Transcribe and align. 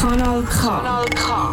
Kanal 0.00 0.42
K. 0.42 0.60
Kanal 0.60 1.04
K. 1.14 1.52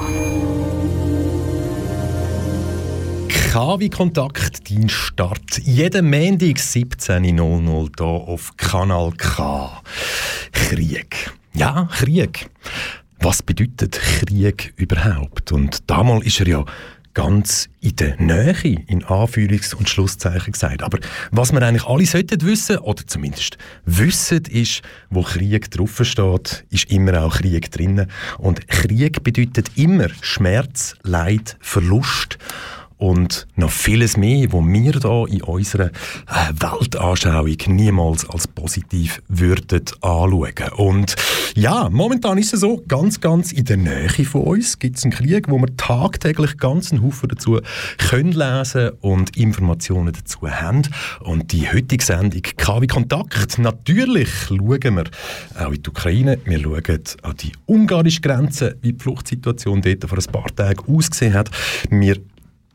K 3.51 3.79
wie 3.79 3.89
Kontakt, 3.89 4.69
dein 4.69 4.89
Start. 4.89 5.59
Jeden 5.59 6.09
Montag 6.09 6.57
17.00 6.57 7.89
hier 7.95 8.05
auf 8.05 8.57
Kanal 8.57 9.11
K. 9.11 9.81
Krieg. 10.51 11.31
Ja, 11.53 11.87
Krieg. 11.91 12.49
Was 13.19 13.43
bedeutet 13.43 13.99
Krieg 13.99 14.73
überhaupt? 14.77 15.51
Und 15.51 15.87
damals 15.87 16.25
ist 16.25 16.39
er 16.39 16.47
ja 16.47 16.65
ganz 17.19 17.67
in 17.81 17.97
der 17.97 18.15
Nähe, 18.15 18.81
in 18.87 19.03
Anführungs- 19.03 19.75
und 19.75 19.89
Schlusszeichen 19.89 20.53
gesagt. 20.53 20.81
Aber 20.81 20.99
was 21.31 21.51
wir 21.51 21.61
eigentlich 21.61 21.85
alle 21.85 22.05
sollten 22.05 22.41
wissen, 22.43 22.77
oder 22.77 23.05
zumindest 23.05 23.57
wissen, 23.83 24.45
ist, 24.45 24.83
wo 25.09 25.23
Krieg 25.23 25.69
draufsteht, 25.69 26.63
ist 26.69 26.89
immer 26.89 27.21
auch 27.21 27.35
Krieg 27.35 27.69
drinnen. 27.71 28.09
Und 28.37 28.69
Krieg 28.69 29.21
bedeutet 29.21 29.71
immer 29.75 30.07
Schmerz, 30.21 30.95
Leid, 31.03 31.57
Verlust 31.59 32.37
und 32.99 33.47
noch 33.55 33.71
vieles 33.71 34.17
mehr, 34.17 34.51
wo 34.51 34.61
wir 34.61 34.91
da 34.91 35.25
in 35.25 35.41
unserer 35.41 35.87
äh, 35.87 36.51
Weltanschauung 36.59 37.55
niemals 37.67 38.29
als 38.29 38.47
positiv 38.47 39.21
würden 39.29 39.85
anschauen. 40.01 40.73
Und 40.75 41.15
ja, 41.55 41.89
momentan 41.89 42.37
ist 42.37 42.53
es 42.53 42.59
so, 42.59 42.83
ganz, 42.87 43.21
ganz 43.21 43.53
in 43.53 43.65
der 43.65 43.77
Nähe 43.77 44.09
von 44.25 44.43
uns 44.43 44.77
gibt 44.79 44.97
es 44.97 45.03
einen 45.03 45.13
Krieg, 45.13 45.49
wo 45.49 45.57
wir 45.57 45.75
tagtäglich 45.77 46.57
ganz 46.57 46.91
einen 46.91 47.01
Haufen 47.01 47.29
dazu 47.29 47.61
können 47.97 48.33
lesen 48.33 48.91
und 48.99 49.35
Informationen 49.37 50.13
dazu 50.13 50.49
haben. 50.49 50.81
Und 51.21 51.53
die 51.53 51.71
heutige 51.71 52.03
Sendung 52.03 52.41
KW 52.41 52.85
Kontakt, 52.87 53.59
natürlich 53.59 54.29
schauen 54.47 54.95
wir 54.95 55.05
auch 55.57 55.71
in 55.71 55.81
die 55.81 55.89
Ukraine, 55.89 56.37
wir 56.43 56.59
schauen 56.59 57.03
an 57.23 57.35
die 57.37 57.53
ungarische 57.65 58.19
Grenze, 58.19 58.75
wie 58.81 58.91
die 58.91 58.99
Fluchtsituation 58.99 59.81
dort 59.81 60.03
vor 60.03 60.17
ein 60.17 60.31
paar 60.31 60.53
Tagen 60.53 60.93
ausgesehen 60.93 61.33
hat. 61.33 61.49
Wir 61.89 62.17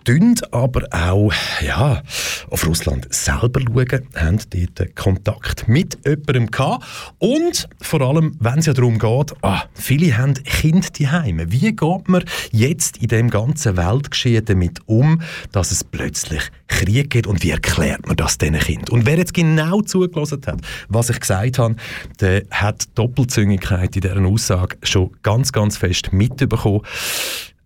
tun 0.04 0.34
aber 0.50 0.86
auch 0.90 1.32
ja, 1.60 2.02
auf 2.50 2.66
Russland 2.66 3.12
selber 3.12 3.60
schauen, 3.60 4.08
haben 4.14 4.38
dort 4.50 4.96
Kontakt 4.96 5.68
mit 5.68 5.98
jemandem 6.06 6.50
gehabt. 6.50 6.84
Und 7.18 7.68
vor 7.80 8.00
allem, 8.02 8.36
wenn 8.40 8.58
es 8.58 8.66
ja 8.66 8.72
darum 8.72 8.98
geht, 8.98 9.32
ah, 9.42 9.64
viele 9.74 10.16
haben 10.16 10.34
Kinder 10.34 10.88
daheim. 10.98 11.40
Wie 11.50 11.74
geht 11.74 12.08
man 12.08 12.24
jetzt 12.52 12.98
in 12.98 13.08
dem 13.08 13.30
ganzen 13.30 13.76
Weltgeschehen 13.76 14.44
damit 14.44 14.80
um, 14.86 15.22
dass 15.52 15.70
es 15.70 15.84
plötzlich 15.84 16.42
Krieg 16.68 17.10
gibt 17.10 17.26
und 17.26 17.42
wie 17.42 17.50
erklärt 17.50 18.06
man 18.06 18.16
das 18.16 18.38
diesen 18.38 18.58
Kindern? 18.58 18.94
Und 18.94 19.06
wer 19.06 19.16
jetzt 19.16 19.34
genau 19.34 19.80
zugelassen 19.82 20.40
hat, 20.46 20.60
was 20.88 21.10
ich 21.10 21.20
gesagt 21.20 21.58
habe, 21.58 21.76
der 22.20 22.42
hat 22.50 22.84
Doppelzüngigkeit 22.94 23.96
in 23.96 24.02
dieser 24.02 24.24
Aussage 24.24 24.76
schon 24.82 25.10
ganz, 25.22 25.52
ganz 25.52 25.76
fest 25.76 26.12
mitbekommen. 26.12 26.82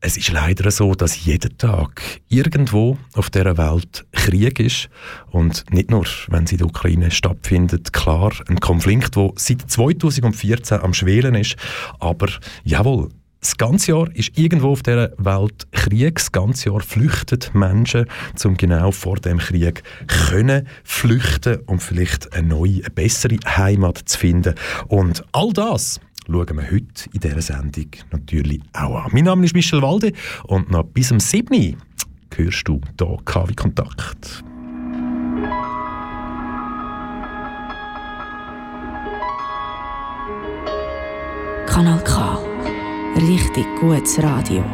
Es 0.01 0.17
ist 0.17 0.31
leider 0.31 0.71
so, 0.71 0.95
dass 0.95 1.25
jeden 1.25 1.59
Tag 1.59 2.03
irgendwo 2.29 2.99
auf 3.15 3.31
der 3.31 3.59
Welt 3.59 4.07
Krieg 4.13 4.61
ist 4.61 4.89
und 5.31 5.65
nicht 5.73 5.91
nur, 5.91 6.07
wenn 6.29 6.47
sie 6.47 6.55
in 6.55 6.59
der 6.59 6.69
Ukraine 6.69 7.11
stattfindet, 7.11 7.93
klar, 7.93 8.33
ein 8.47 8.61
Konflikt, 8.61 9.17
der 9.17 9.33
seit 9.35 9.69
2014 9.69 10.81
am 10.81 10.95
Schwelen 10.95 11.35
ist, 11.35 11.57
aber 11.99 12.29
jawohl, 12.63 13.09
das 13.41 13.57
ganze 13.57 13.93
Jahr 13.93 14.09
ist 14.15 14.37
irgendwo 14.37 14.71
auf 14.71 14.83
der 14.83 15.13
Welt 15.17 15.71
Krieg. 15.71 16.17
Das 16.17 16.33
ganze 16.33 16.71
Jahr 16.71 16.81
flüchten 16.81 17.39
Menschen, 17.53 18.07
um 18.45 18.57
genau 18.57 18.91
vor 18.91 19.17
dem 19.17 19.39
Krieg 19.39 19.83
können 20.09 20.67
flüchten 20.83 21.61
und 21.67 21.81
vielleicht 21.81 22.33
eine 22.33 22.49
neue, 22.49 22.81
eine 22.81 22.91
bessere 22.91 23.37
Heimat 23.47 23.99
zu 24.07 24.19
finden. 24.19 24.55
Und 24.89 25.25
all 25.33 25.53
das 25.53 26.01
schauen 26.31 26.57
wir 26.57 26.71
heute 26.71 27.11
in 27.13 27.21
dieser 27.21 27.41
Sendung 27.41 27.89
natürlich 28.11 28.61
auch 28.73 29.05
an. 29.05 29.11
Mein 29.13 29.25
Name 29.25 29.45
ist 29.45 29.55
Michel 29.55 29.83
Walde 29.83 30.13
und 30.45 30.71
noch 30.71 30.85
bis 30.85 31.09
zum 31.09 31.21
7. 31.21 31.77
hörst 32.35 32.69
du 32.69 32.81
hier 32.99 33.17
KW 33.25 33.55
Kontakt. 33.55 34.45
Kanal 41.67 42.03
K. 42.05 42.39
Richtig 43.17 43.67
gutes 43.81 44.23
Radio. 44.23 44.65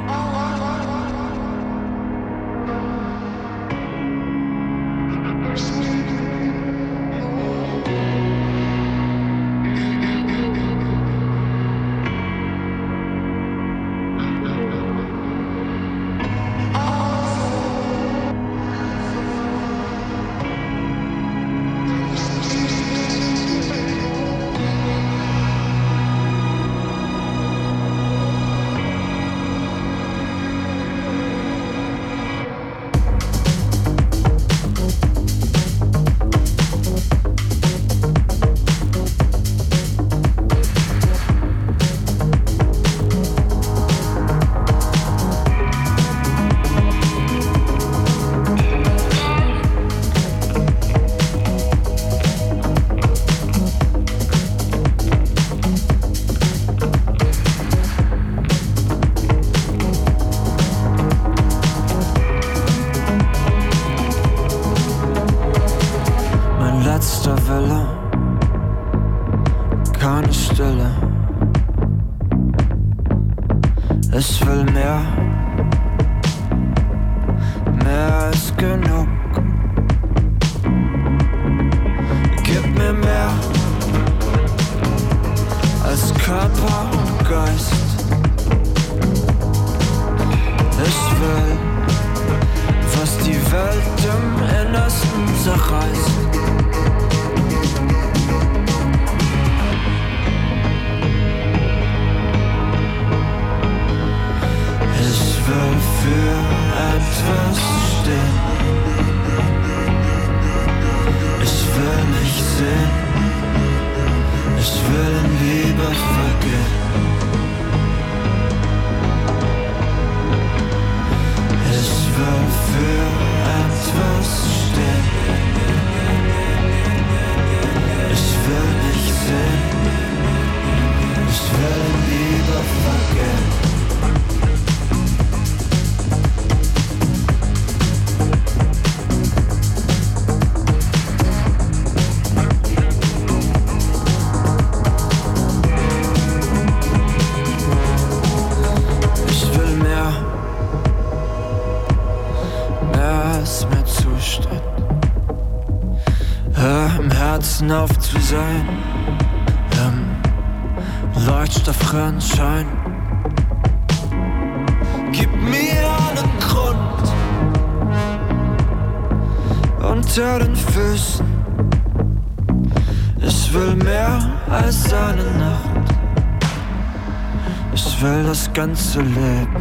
Ganze 178.55 179.01
Leben. 179.03 179.54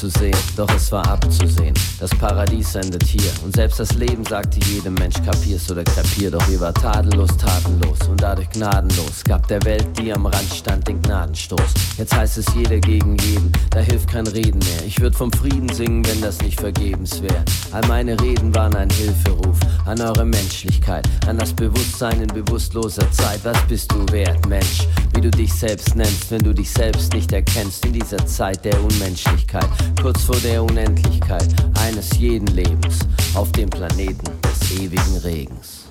Zu 0.00 0.08
sehen, 0.08 0.36
doch 0.56 0.74
es 0.74 0.90
war 0.92 1.06
abzusehen. 1.06 1.74
Das 2.00 2.10
Paradies 2.12 2.74
endet 2.76 3.02
hier 3.02 3.30
und 3.44 3.54
selbst 3.54 3.78
das 3.78 3.92
Leben 3.92 4.24
sagte 4.24 4.58
jedem 4.70 4.94
Mensch 4.94 5.16
kapier's 5.22 5.70
oder 5.70 5.84
krepier, 5.84 6.30
doch 6.30 6.48
ihr 6.48 6.58
war 6.58 6.72
tadellos, 6.72 7.28
tatenlos 7.36 7.98
und 8.08 8.22
dadurch 8.22 8.48
gnadenlos. 8.48 9.22
Gab 9.24 9.46
der 9.48 9.62
Welt, 9.64 9.86
die 9.98 10.10
am 10.10 10.24
Rand 10.24 10.50
stand, 10.54 10.88
den 10.88 11.02
Gnadenstoß. 11.02 11.74
Jetzt 11.98 12.16
heißt 12.16 12.38
es 12.38 12.46
jeder 12.54 12.78
gegen 12.78 13.18
jeden, 13.18 13.52
da 13.68 13.80
hilft 13.80 14.08
kein 14.08 14.26
Reden 14.26 14.60
mehr. 14.60 14.86
Ich 14.86 14.98
würd 14.98 15.14
vom 15.14 15.30
Frieden 15.30 15.68
singen, 15.68 16.02
wenn 16.06 16.22
das 16.22 16.40
nicht 16.40 16.58
vergebens 16.58 17.20
wär. 17.20 17.44
All 17.70 17.86
meine 17.86 18.18
Reden 18.18 18.54
waren 18.54 18.74
ein 18.76 18.88
Hilferuf 18.88 19.58
an 19.84 20.00
eure 20.00 20.24
Menschlichkeit, 20.24 21.06
an 21.26 21.36
das 21.36 21.52
Bewusstsein 21.52 22.22
in 22.22 22.28
bewusstloser 22.28 23.10
Zeit. 23.12 23.40
Was 23.44 23.60
bist 23.68 23.92
du 23.92 24.10
wert, 24.10 24.48
Mensch? 24.48 24.88
Wie 25.14 25.20
du 25.20 25.30
dich 25.30 25.52
selbst 25.52 25.94
nennst, 25.94 26.30
wenn 26.30 26.42
du 26.42 26.54
dich 26.54 26.70
selbst 26.70 27.12
nicht 27.12 27.30
erkennst 27.34 27.84
in 27.84 27.92
dieser 27.92 28.24
Zeit 28.24 28.64
der 28.64 28.82
Unmenschlichkeit 28.82 29.68
kurz 30.00 30.22
vor 30.22 30.36
der 30.36 30.62
Unendlichkeit 30.62 31.46
eines 31.80 32.18
jeden 32.18 32.46
Lebens 32.48 32.98
auf 33.34 33.50
dem 33.52 33.70
Planeten 33.70 34.24
des 34.42 34.78
ewigen 34.78 35.16
Regens. 35.24 35.86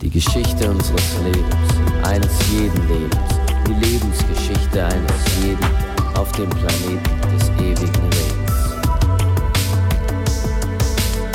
Die 0.00 0.10
Geschichte 0.10 0.70
unseres 0.70 1.16
Lebens, 1.24 2.04
eines 2.04 2.30
jeden 2.52 2.88
Lebens, 2.88 3.40
die 3.66 3.74
Lebensgeschichte 3.74 4.84
eines 4.84 5.42
jeden 5.42 5.66
auf 6.14 6.30
dem 6.32 6.50
Planeten 6.50 7.36
des 7.36 7.48
ewigen 7.58 8.04
Regens. 8.04 8.52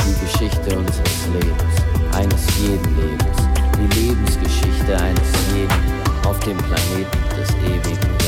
Die 0.05 0.25
Geschichte 0.25 0.77
unseres 0.77 1.27
Lebens, 1.33 2.15
eines 2.15 2.45
jeden 2.59 2.95
Lebens, 2.95 3.37
die 3.77 3.99
Lebensgeschichte 3.99 4.95
eines 4.97 5.31
jeden 5.53 6.03
auf 6.25 6.39
dem 6.39 6.57
Planeten 6.57 7.17
des 7.37 7.49
ewigen 7.65 7.99
Regens. 8.01 8.22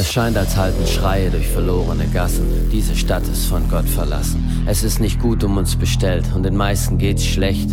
Es 0.00 0.12
scheint, 0.12 0.36
als 0.36 0.56
halten 0.56 0.86
Schreie 0.86 1.28
durch 1.28 1.48
verlorene 1.48 2.06
Gassen. 2.06 2.70
Diese 2.70 2.94
Stadt 2.94 3.26
ist 3.26 3.46
von 3.46 3.68
Gott 3.68 3.88
verlassen. 3.88 4.47
Es 4.66 4.82
ist 4.82 5.00
nicht 5.00 5.20
gut 5.20 5.44
um 5.44 5.56
uns 5.56 5.76
bestellt 5.76 6.24
und 6.34 6.42
den 6.42 6.56
meisten 6.56 6.98
geht's 6.98 7.24
schlecht. 7.24 7.70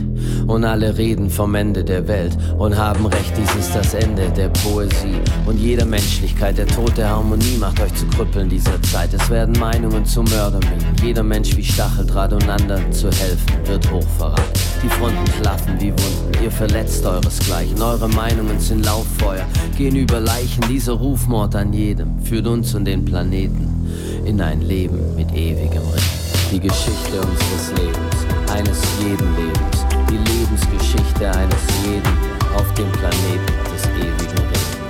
Und 0.48 0.64
alle 0.64 0.98
reden 0.98 1.30
vom 1.30 1.56
Ende 1.56 1.84
der 1.84 2.08
Welt 2.08 2.38
und 2.58 2.78
haben 2.78 3.06
recht, 3.06 3.34
dies 3.38 3.54
ist 3.56 3.76
das 3.76 3.94
Ende 3.94 4.30
der 4.30 4.50
Poesie 4.50 5.20
und 5.46 5.58
jeder 5.60 5.86
Menschlichkeit. 5.86 6.58
Der 6.58 6.68
Tod 6.68 6.98
der 6.98 7.10
Harmonie 7.10 7.58
macht 7.60 7.80
euch 7.82 7.94
zu 7.96 8.06
Krüppeln 8.08 8.50
dieser 8.50 8.82
Zeit. 8.84 9.14
Es 9.14 9.30
werden 9.30 9.58
Meinungen 9.60 10.06
zu 10.06 10.24
Mörderminen. 10.24 10.96
Jeder 11.04 11.24
Mensch 11.24 11.56
wie 11.58 11.64
Stacheldraht 11.64 12.34
und 12.34 12.48
anderen 12.50 12.92
zu 12.92 13.08
helfen 13.08 13.54
wird 13.66 13.92
hochverrat. 13.92 14.42
Die 14.84 14.90
Fronten 14.90 15.26
klaffen 15.42 15.80
wie 15.80 15.92
Wunden, 15.92 16.44
ihr 16.44 16.52
verletzt 16.52 17.06
euresgleichen. 17.06 17.82
Eure 17.82 18.08
Meinungen 18.10 18.60
sind 18.60 18.86
Lauffeuer, 18.86 19.46
gehen 19.78 19.96
über 19.96 20.20
Leichen. 20.20 20.64
Dieser 20.70 20.94
Rufmord 20.94 21.56
an 21.56 21.74
jedem 21.74 22.20
führt 22.22 22.48
uns 22.48 22.74
und 22.76 22.86
den 22.86 23.04
Planeten 23.04 23.88
in 24.26 24.42
ein 24.42 24.62
Leben 24.62 25.16
mit 25.16 25.32
ewigem 25.34 25.84
Recht. 25.94 26.25
Die 26.52 26.60
Geschichte 26.60 27.20
unseres 27.20 27.72
Lebens, 27.76 28.26
eines 28.54 28.82
jeden 29.02 29.36
Lebens, 29.36 29.86
die 30.10 30.18
Lebensgeschichte 30.18 31.30
eines 31.30 31.64
jeden 31.84 32.18
auf 32.56 32.74
dem 32.76 32.90
Planeten 32.94 33.54
des 33.74 33.84
ewigen 33.98 34.38
Lebens. 34.38 34.86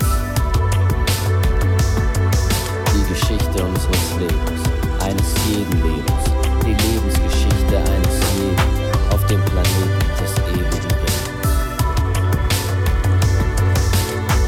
Die 2.94 3.06
Geschichte 3.10 3.64
unseres 3.64 4.14
Lebens, 4.20 4.62
eines 5.00 5.34
jeden 5.50 5.82
Lebens, 5.82 6.24
die 6.64 6.76
Lebensgeschichte 6.76 7.78
eines 7.78 8.20
jeden 8.38 8.62
auf 9.10 9.26
dem 9.26 9.42
Planeten 9.46 10.00
des 10.22 10.34
ewigen 10.54 10.94
Lebens. 11.02 11.50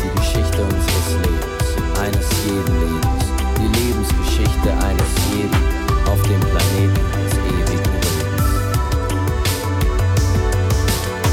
Die 0.04 0.12
Geschichte 0.20 0.62
unseres 0.62 1.10
Lebens, 1.24 1.68
eines 2.00 2.30
jeden 2.46 2.76
Lebens, 2.80 3.24
die 3.58 3.70
Lebensgeschichte 3.80 4.70
eines 4.86 5.12
jeden 5.34 5.77
auf 6.10 6.22
dem 6.24 6.40
Planeten 6.40 6.94
des 7.24 7.34
ewigen 7.38 7.92
Lebens. 7.94 8.26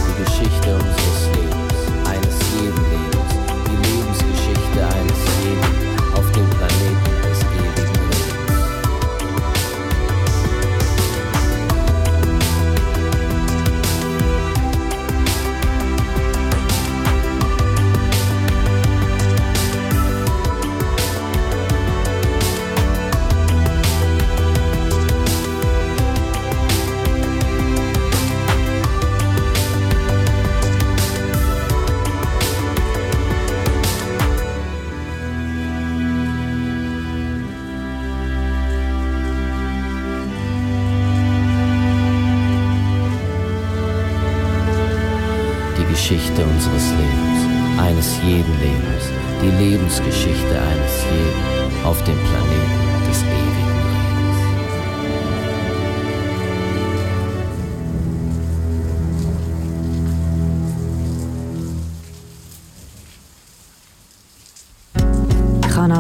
Die 0.08 0.24
Geschichte 0.24 0.74
unseres 0.74 1.03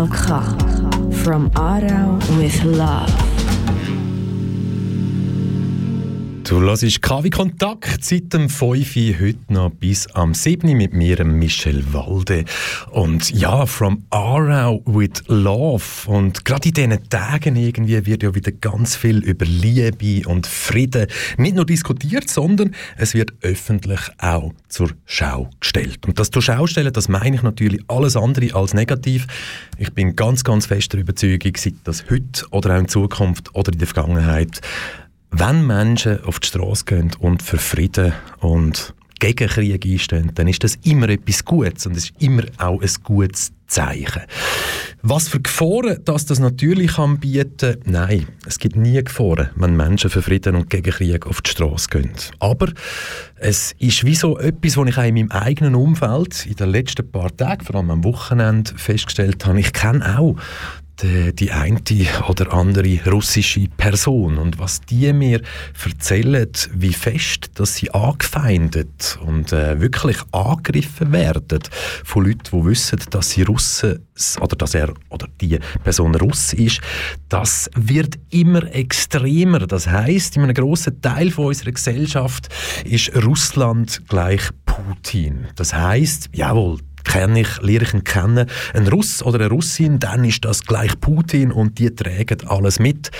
Redens. 0.04 0.26
Kanal 0.26 1.10
K. 1.10 1.16
From 1.22 1.50
Aarau 1.50 2.18
with 2.38 2.64
Love. 2.64 3.33
Du 6.44 6.60
hörst 6.60 7.00
KW 7.00 7.30
Kontakt 7.30 8.04
seit 8.04 8.34
dem 8.34 8.50
5 8.50 8.60
Uhr 8.62 8.76
heute 9.18 9.38
noch 9.48 9.70
bis 9.70 10.06
am 10.08 10.34
7 10.34 10.76
mit 10.76 10.92
mir, 10.92 11.24
Michel 11.24 11.82
Walde. 11.94 12.44
Und 12.90 13.30
ja, 13.30 13.64
from 13.64 14.04
Aarau 14.10 14.82
with 14.84 15.22
Love. 15.28 15.82
Und 16.06 16.44
gerade 16.44 16.68
in 16.68 16.74
diesen 16.74 17.08
Tagen 17.08 17.56
irgendwie 17.56 18.04
wird 18.04 18.22
ja 18.22 18.34
wieder 18.34 18.52
ganz 18.52 18.94
viel 18.94 19.24
über 19.24 19.46
Liebe 19.46 20.28
und 20.28 20.46
Frieden 20.46 21.06
nicht 21.38 21.56
nur 21.56 21.64
diskutiert, 21.64 22.28
sondern 22.28 22.74
es 22.98 23.14
wird 23.14 23.32
öffentlich 23.40 24.02
auch 24.18 24.52
zur 24.68 24.90
Schau 25.06 25.48
gestellt. 25.60 26.04
Und 26.06 26.18
das 26.18 26.30
zur 26.30 26.42
Schau 26.42 26.66
stellen, 26.66 26.92
das 26.92 27.08
meine 27.08 27.36
ich 27.36 27.42
natürlich 27.42 27.80
alles 27.88 28.16
andere 28.16 28.54
als 28.54 28.74
negativ. 28.74 29.26
Ich 29.78 29.94
bin 29.94 30.14
ganz, 30.14 30.44
ganz 30.44 30.66
fest 30.66 30.92
der 30.92 31.00
Überzeugung, 31.00 31.52
sei 31.56 31.72
das 31.84 32.04
heute 32.10 32.46
oder 32.50 32.74
auch 32.74 32.80
in 32.80 32.88
Zukunft 32.88 33.54
oder 33.54 33.72
in 33.72 33.78
der 33.78 33.88
Vergangenheit, 33.88 34.60
wenn 35.36 35.66
Menschen 35.66 36.22
auf 36.24 36.38
die 36.38 36.46
Straße 36.46 36.84
gehen 36.84 37.10
und 37.18 37.42
für 37.42 37.58
Frieden 37.58 38.12
und 38.38 38.94
gegen 39.18 39.48
Krieg 39.48 39.84
einstehen, 39.84 40.30
dann 40.34 40.46
ist 40.46 40.62
das 40.62 40.76
immer 40.84 41.08
etwas 41.08 41.44
Gutes 41.44 41.86
und 41.86 41.96
es 41.96 42.10
ist 42.10 42.22
immer 42.22 42.42
auch 42.58 42.80
ein 42.80 42.90
gutes 43.02 43.52
Zeichen. 43.66 44.22
Was 45.02 45.28
für 45.28 45.40
Gefahren 45.40 45.98
dass 46.04 46.26
das 46.26 46.38
natürlich 46.38 46.94
kann 46.94 47.18
bieten 47.18 47.78
Nein, 47.84 48.28
es 48.46 48.58
gibt 48.58 48.76
nie 48.76 49.02
Gefahren, 49.02 49.50
wenn 49.56 49.76
Menschen 49.76 50.10
für 50.10 50.22
Frieden 50.22 50.54
und 50.54 50.70
gegen 50.70 50.92
Krieg 50.92 51.26
auf 51.26 51.42
die 51.42 51.50
Straße 51.50 51.88
gehen. 51.88 52.12
Aber 52.38 52.68
es 53.36 53.74
ist 53.78 54.04
wie 54.04 54.14
so 54.14 54.38
etwas, 54.38 54.76
was 54.76 54.88
ich 54.88 54.98
auch 54.98 55.02
in 55.02 55.14
meinem 55.14 55.32
eigenen 55.32 55.74
Umfeld 55.74 56.46
in 56.46 56.54
den 56.54 56.70
letzten 56.70 57.10
paar 57.10 57.36
Tagen, 57.36 57.64
vor 57.64 57.76
allem 57.76 57.90
am 57.90 58.04
Wochenende, 58.04 58.72
festgestellt 58.76 59.44
habe. 59.46 59.58
Ich 59.58 59.72
kenne 59.72 60.18
auch 60.18 60.36
die, 61.02 61.34
die 61.34 61.50
eine 61.50 61.80
oder 62.28 62.52
andere 62.52 62.98
russische 63.10 63.68
Person 63.76 64.38
und 64.38 64.58
was 64.58 64.80
die 64.80 65.12
mir 65.12 65.40
erzählen, 65.84 66.50
wie 66.72 66.92
fest, 66.92 67.50
dass 67.54 67.76
sie 67.76 67.90
angefeindet 67.90 69.18
und 69.24 69.52
äh, 69.52 69.80
wirklich 69.80 70.18
angegriffen 70.32 71.12
werden 71.12 71.60
von 72.04 72.24
Leuten, 72.24 72.42
die 72.52 72.64
wissen, 72.64 72.98
dass 73.10 73.30
sie 73.30 73.42
Russen 73.42 74.00
oder 74.40 74.56
dass 74.56 74.74
er 74.74 74.94
oder 75.10 75.26
die 75.40 75.58
Person 75.82 76.14
Russ 76.14 76.52
ist, 76.52 76.80
das 77.28 77.68
wird 77.74 78.18
immer 78.30 78.62
extremer. 78.72 79.60
Das 79.66 79.88
heißt, 79.88 80.36
in 80.36 80.42
einem 80.44 80.54
großen 80.54 81.00
Teil 81.00 81.30
von 81.30 81.46
unserer 81.46 81.72
Gesellschaft 81.72 82.48
ist 82.84 83.14
Russland 83.24 84.02
gleich 84.08 84.42
Putin. 84.66 85.48
Das 85.56 85.74
heißt, 85.74 86.30
jawohl, 86.32 86.78
kenne 87.04 87.40
ich, 87.40 87.60
lehre 87.62 87.84
ich 87.84 87.94
ihn 87.94 88.04
kennen, 88.04 88.46
ein 88.72 88.88
Russ 88.88 89.22
oder 89.22 89.40
eine 89.40 89.48
Russin, 89.48 89.98
dann 89.98 90.24
ist 90.24 90.44
das 90.44 90.64
gleich 90.64 90.98
Putin 91.00 91.52
und 91.52 91.78
die 91.78 91.94
tragen 91.94 92.46
alles 92.46 92.78
mit. 92.78 93.10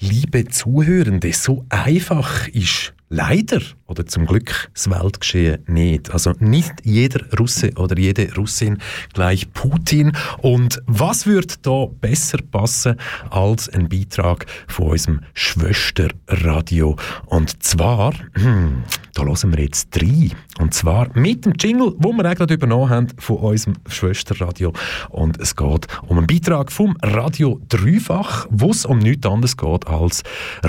Liebe 0.00 0.46
Zuhörende, 0.46 1.32
so 1.32 1.64
einfach 1.68 2.48
ist 2.48 2.94
leider 3.08 3.60
oder 3.86 4.06
zum 4.06 4.26
Glück 4.26 4.70
das 4.74 4.90
Weltgeschehen 4.90 5.62
nicht. 5.66 6.12
Also 6.12 6.32
nicht 6.40 6.72
jeder 6.84 7.24
Russe 7.38 7.70
oder 7.76 7.98
jede 7.98 8.34
Russin 8.34 8.78
gleich 9.14 9.50
Putin. 9.52 10.12
Und 10.42 10.82
was 10.86 11.26
würde 11.26 11.54
da 11.62 11.86
besser 11.86 12.38
passen 12.50 12.96
als 13.30 13.68
ein 13.70 13.88
Beitrag 13.88 14.46
von 14.66 14.90
unserem 14.90 15.20
Schwesterradio? 15.32 16.96
Und 17.26 17.62
zwar, 17.62 18.12
hm, 18.34 18.82
da 19.14 19.22
hören 19.22 19.56
wir 19.56 19.64
jetzt 19.64 19.88
drei. 19.90 20.30
Und 20.58 20.74
zwar 20.74 21.08
mit 21.14 21.46
dem 21.46 21.54
Jingle, 21.58 21.94
wo 21.98 22.12
wir 22.12 22.34
gerade 22.34 22.54
übernommen 22.54 22.90
haben 22.90 23.08
von 23.16 23.36
unserem 23.38 23.76
Schwesterradio. 23.88 24.72
Und 25.08 25.40
es 25.40 25.56
geht 25.56 25.86
um 26.06 26.18
einen 26.18 26.26
Beitrag 26.26 26.70
vom 26.70 26.96
Radio 27.02 27.60
Dreifach, 27.68 28.46
wo 28.50 28.70
es 28.70 28.84
um 28.84 28.98
nichts 28.98 29.26
anderes 29.26 29.56
geht 29.56 29.86
als 29.86 30.22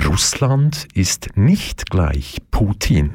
Russland 0.06 0.86
ist 0.94 1.36
nicht 1.36 1.90
gleich 1.90 2.29
Putin. 2.50 3.12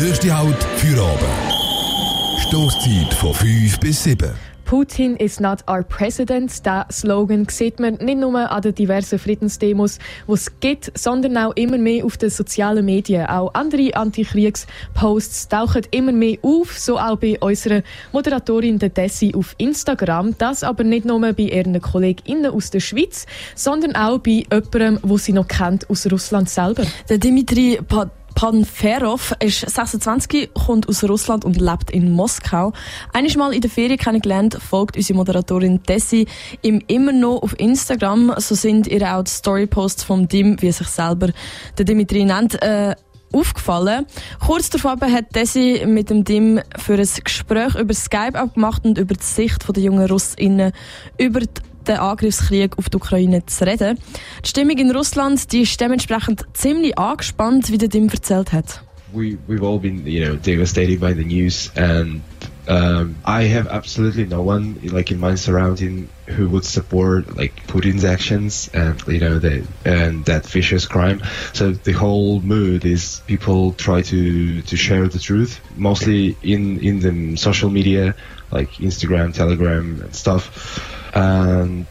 Nächste 0.00 0.36
Halt 0.36 0.62
für 0.76 1.02
Abend. 1.02 2.42
Stoßzeit 2.48 3.14
von 3.14 3.34
5 3.34 3.80
bis 3.80 4.04
7. 4.04 4.55
Putin 4.66 5.14
is 5.18 5.38
not 5.38 5.62
our 5.70 5.84
president. 5.84 6.66
Der 6.66 6.86
Slogan 6.90 7.46
sieht 7.48 7.78
man 7.78 7.94
nicht 7.94 8.18
nur 8.18 8.50
an 8.50 8.62
den 8.62 8.74
diversen 8.74 9.16
Friedensdemos, 9.16 10.00
die 10.26 10.32
es 10.32 10.58
gibt, 10.58 10.90
sondern 10.98 11.38
auch 11.38 11.54
immer 11.54 11.78
mehr 11.78 12.04
auf 12.04 12.16
den 12.16 12.30
sozialen 12.30 12.84
Medien. 12.84 13.26
Auch 13.26 13.54
andere 13.54 13.94
Antikriegsposts 13.94 15.46
tauchen 15.48 15.82
immer 15.92 16.10
mehr 16.10 16.38
auf, 16.42 16.76
so 16.76 16.98
auch 16.98 17.16
bei 17.16 17.38
unserer 17.38 17.82
Moderatorin 18.12 18.80
Dessi 18.80 19.32
auf 19.36 19.54
Instagram. 19.58 20.36
Das 20.36 20.64
aber 20.64 20.82
nicht 20.82 21.06
nur 21.06 21.20
bei 21.20 21.44
ihren 21.44 21.80
KollegInnen 21.80 22.50
aus 22.50 22.70
der 22.70 22.80
Schweiz, 22.80 23.26
sondern 23.54 23.94
auch 23.94 24.18
bei 24.18 24.44
jemandem, 24.50 24.98
wo 25.04 25.16
sie 25.16 25.32
noch 25.32 25.46
kennt 25.46 25.88
aus 25.88 26.10
Russland 26.10 26.50
selber. 26.50 26.82
Der 27.08 27.18
Dimitri 27.18 27.78
Pad 27.86 28.10
Panferov 28.36 29.34
ist 29.40 29.60
26, 29.68 30.50
kommt 30.52 30.90
aus 30.90 31.02
Russland 31.04 31.46
und 31.46 31.58
lebt 31.58 31.90
in 31.90 32.12
Moskau. 32.12 32.74
Eines 33.14 33.34
Mal 33.34 33.54
in 33.54 33.62
der 33.62 33.70
Ferien 33.70 33.96
kennengelernt, 33.96 34.58
folgt 34.60 34.98
unsere 34.98 35.16
Moderatorin 35.16 35.82
Tessie 35.82 36.26
ihm 36.60 36.82
immer 36.86 37.12
noch 37.12 37.42
auf 37.42 37.58
Instagram. 37.58 38.34
So 38.36 38.54
sind 38.54 38.88
ihr 38.88 39.16
auch 39.16 39.24
die 39.24 39.30
Storyposts 39.30 40.04
vom 40.04 40.28
Dim, 40.28 40.60
wie 40.60 40.66
er 40.66 40.74
sich 40.74 40.88
selber 40.88 41.30
der 41.78 41.86
Dimitri 41.86 42.26
nennt, 42.26 42.62
äh, 42.62 42.94
aufgefallen. 43.32 44.04
Kurz 44.44 44.68
darauf 44.68 45.00
hat 45.00 45.34
Desi 45.34 45.84
mit 45.86 46.10
dem 46.10 46.22
Dim 46.22 46.60
für 46.76 46.94
ein 46.94 47.08
Gespräch 47.24 47.74
über 47.74 47.94
Skype 47.94 48.38
abgemacht 48.38 48.84
und 48.84 48.98
über 48.98 49.14
die 49.14 49.24
Sicht 49.24 49.64
der 49.66 49.82
jungen 49.82 50.06
Russinnen 50.06 50.72
über 51.18 51.40
die 51.40 51.48
den 51.88 51.96
Angriffskrieg 51.96 52.78
auf 52.78 52.88
die 52.88 52.96
Ukraine 52.96 53.44
zu 53.46 53.66
reden. 53.66 53.98
Die 54.44 54.48
Stimmung 54.48 54.78
in 54.78 54.90
Russland 54.90 55.52
die 55.52 55.62
ist 55.62 55.80
dementsprechend 55.80 56.44
ziemlich 56.52 56.98
angespannt, 56.98 57.70
wie 57.70 57.78
der 57.78 57.88
Dim 57.88 58.08
erzählt 58.08 58.52
hat. 58.52 58.82
We, 59.12 59.38
we've 59.48 59.64
all 59.64 59.78
been, 59.78 60.06
you 60.06 60.24
know, 60.24 60.36
devastated 60.36 61.00
by 61.00 61.14
the 61.14 61.24
news 61.24 61.70
and 61.76 62.20
um, 62.68 63.16
I 63.24 63.42
have 63.44 63.68
absolutely 63.68 64.26
no 64.26 64.42
one 64.42 64.80
like 64.82 65.12
in 65.12 65.20
my 65.20 65.36
surrounding 65.36 66.08
who 66.26 66.48
would 66.48 66.64
support 66.64 67.36
like 67.36 67.54
Putin's 67.68 68.04
actions 68.04 68.68
and 68.74 69.00
you 69.06 69.20
know 69.20 69.38
the 69.38 69.66
and 69.84 70.24
that 70.24 70.46
vicious 70.46 70.86
crime. 70.86 71.22
So 71.52 71.72
the 71.72 71.92
whole 71.92 72.40
mood 72.40 72.84
is 72.84 73.22
people 73.26 73.72
try 73.72 74.02
to 74.02 74.62
to 74.62 74.76
share 74.76 75.06
the 75.06 75.20
truth, 75.20 75.60
mostly 75.76 76.36
in 76.42 76.80
in 76.80 77.00
the 77.00 77.36
social 77.36 77.70
media 77.70 78.14
like 78.50 78.70
Instagram, 78.72 79.34
Telegram, 79.34 80.00
and 80.02 80.14
stuff 80.14 81.05
and 81.16 81.86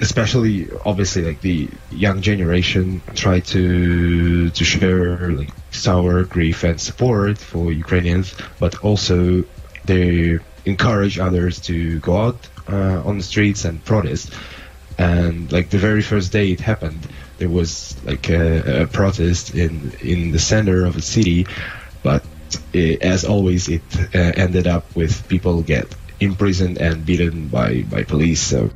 especially 0.00 0.68
obviously 0.84 1.22
like 1.22 1.40
the 1.40 1.70
young 1.90 2.20
generation 2.20 3.00
try 3.14 3.40
to 3.40 4.50
to 4.50 4.64
share 4.64 5.30
like 5.30 5.50
sour 5.70 6.24
grief 6.24 6.62
and 6.62 6.78
support 6.78 7.38
for 7.38 7.72
Ukrainians, 7.72 8.34
but 8.60 8.78
also 8.84 9.44
they 9.86 10.38
encourage 10.66 11.18
others 11.18 11.60
to 11.60 11.98
go 12.00 12.18
out 12.18 12.48
uh, 12.68 13.00
on 13.08 13.16
the 13.16 13.24
streets 13.24 13.64
and 13.64 13.82
protest. 13.82 14.34
And 14.98 15.50
like 15.50 15.70
the 15.70 15.78
very 15.78 16.02
first 16.02 16.30
day 16.32 16.52
it 16.52 16.60
happened, 16.60 17.08
there 17.38 17.48
was 17.48 17.96
like 18.04 18.28
a, 18.28 18.82
a 18.82 18.86
protest 18.86 19.54
in 19.54 19.92
in 20.02 20.32
the 20.32 20.38
center 20.52 20.84
of 20.84 20.96
a 20.96 21.02
city, 21.02 21.46
but 22.02 22.22
it, 22.74 23.02
as 23.02 23.24
always, 23.24 23.68
it 23.68 23.88
uh, 24.14 24.44
ended 24.44 24.66
up 24.66 24.84
with 24.94 25.26
people 25.28 25.62
get 25.62 25.88
imprisoned 26.20 26.78
and 26.78 27.04
beaten 27.04 27.48
by, 27.48 27.84
by 27.90 28.04
police. 28.04 28.50
So. 28.50 28.70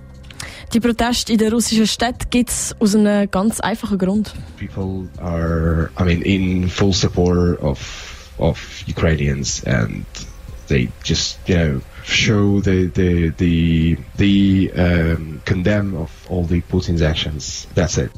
Die 0.72 0.80
Proteste 0.80 1.32
in 1.32 1.38
der 1.38 1.50
russischen 1.52 1.86
Stadt 1.86 2.30
gibt 2.30 2.50
es 2.50 2.76
aus 2.78 2.94
einem 2.94 3.28
ganz 3.30 3.58
einfachen 3.60 3.98
Grund. 3.98 4.32
People 4.56 5.08
are, 5.18 5.90
I 5.98 6.04
mean, 6.04 6.22
in 6.22 6.68
full 6.68 6.92
support 6.92 7.60
of 7.60 7.78
of 8.38 8.84
Ukrainians 8.86 9.62
and 9.64 10.04
they 10.68 10.88
just, 11.02 11.38
you 11.46 11.56
know, 11.56 11.80
show 12.04 12.60
the 12.60 12.86
the 12.86 13.30
the 13.36 13.96
the 14.16 14.72
um, 14.76 15.42
condemn 15.44 15.96
of 15.96 16.10
all 16.30 16.44
the 16.44 16.60
Putin's 16.62 17.02
actions. 17.02 17.66
That's 17.74 17.98
it. 17.98 18.12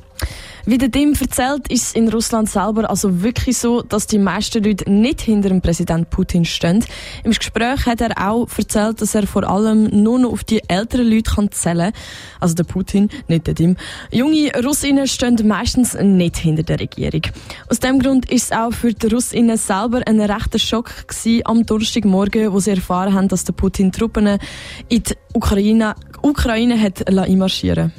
Wie 0.65 0.79
der 0.79 0.91
Dim 0.91 1.15
erzählt, 1.21 1.67
ist 1.73 1.89
es 1.89 1.93
in 1.93 2.09
Russland 2.09 2.49
selber 2.49 2.89
also 2.89 3.23
wirklich 3.23 3.59
so, 3.59 3.83
dass 3.83 4.07
die 4.07 4.19
meisten 4.19 4.63
Leute 4.63 4.89
nicht 4.89 5.21
hinter 5.21 5.49
dem 5.49 5.61
Präsident 5.61 6.09
Putin 6.11 6.45
stehen. 6.45 6.85
Im 7.25 7.33
Gespräch 7.33 7.85
hat 7.87 8.01
er 8.01 8.31
auch 8.31 8.47
erzählt, 8.57 9.01
dass 9.01 9.17
er 9.17 9.27
vor 9.27 9.43
allem 9.43 9.87
nur 10.05 10.21
noch 10.21 10.31
auf 10.31 10.45
die 10.45 10.63
älteren 10.69 11.11
Leute 11.11 11.33
kann 11.35 11.51
zählen 11.51 11.93
kann. 11.93 12.03
Also 12.39 12.55
der 12.55 12.63
Putin, 12.63 13.09
nicht 13.27 13.49
der 13.49 13.55
Dim. 13.55 13.77
Junge 14.13 14.53
Russinnen 14.65 15.09
stehen 15.09 15.37
meistens 15.49 15.95
nicht 15.95 16.37
hinter 16.37 16.63
der 16.63 16.79
Regierung. 16.79 17.23
Aus 17.69 17.81
dem 17.81 17.99
Grund 17.99 18.31
ist 18.31 18.45
es 18.45 18.53
auch 18.53 18.73
für 18.73 18.95
die 18.95 19.09
Russinnen 19.09 19.57
selber 19.57 20.03
ein 20.07 20.21
rechter 20.21 20.61
Schock 20.61 21.09
gewesen, 21.09 21.43
am 21.45 21.67
Donnerstagmorgen, 21.67 22.53
wo 22.53 22.61
sie 22.61 22.71
erfahren 22.71 23.15
haben, 23.15 23.27
dass 23.27 23.43
der 23.43 23.53
Putin 23.53 23.91
Truppen 23.91 24.39
in 24.89 25.03
die 25.03 25.15
Ukraine, 25.35 25.97
Ukraine 26.23 26.81
hat 26.81 27.09
einmarschieren 27.09 27.93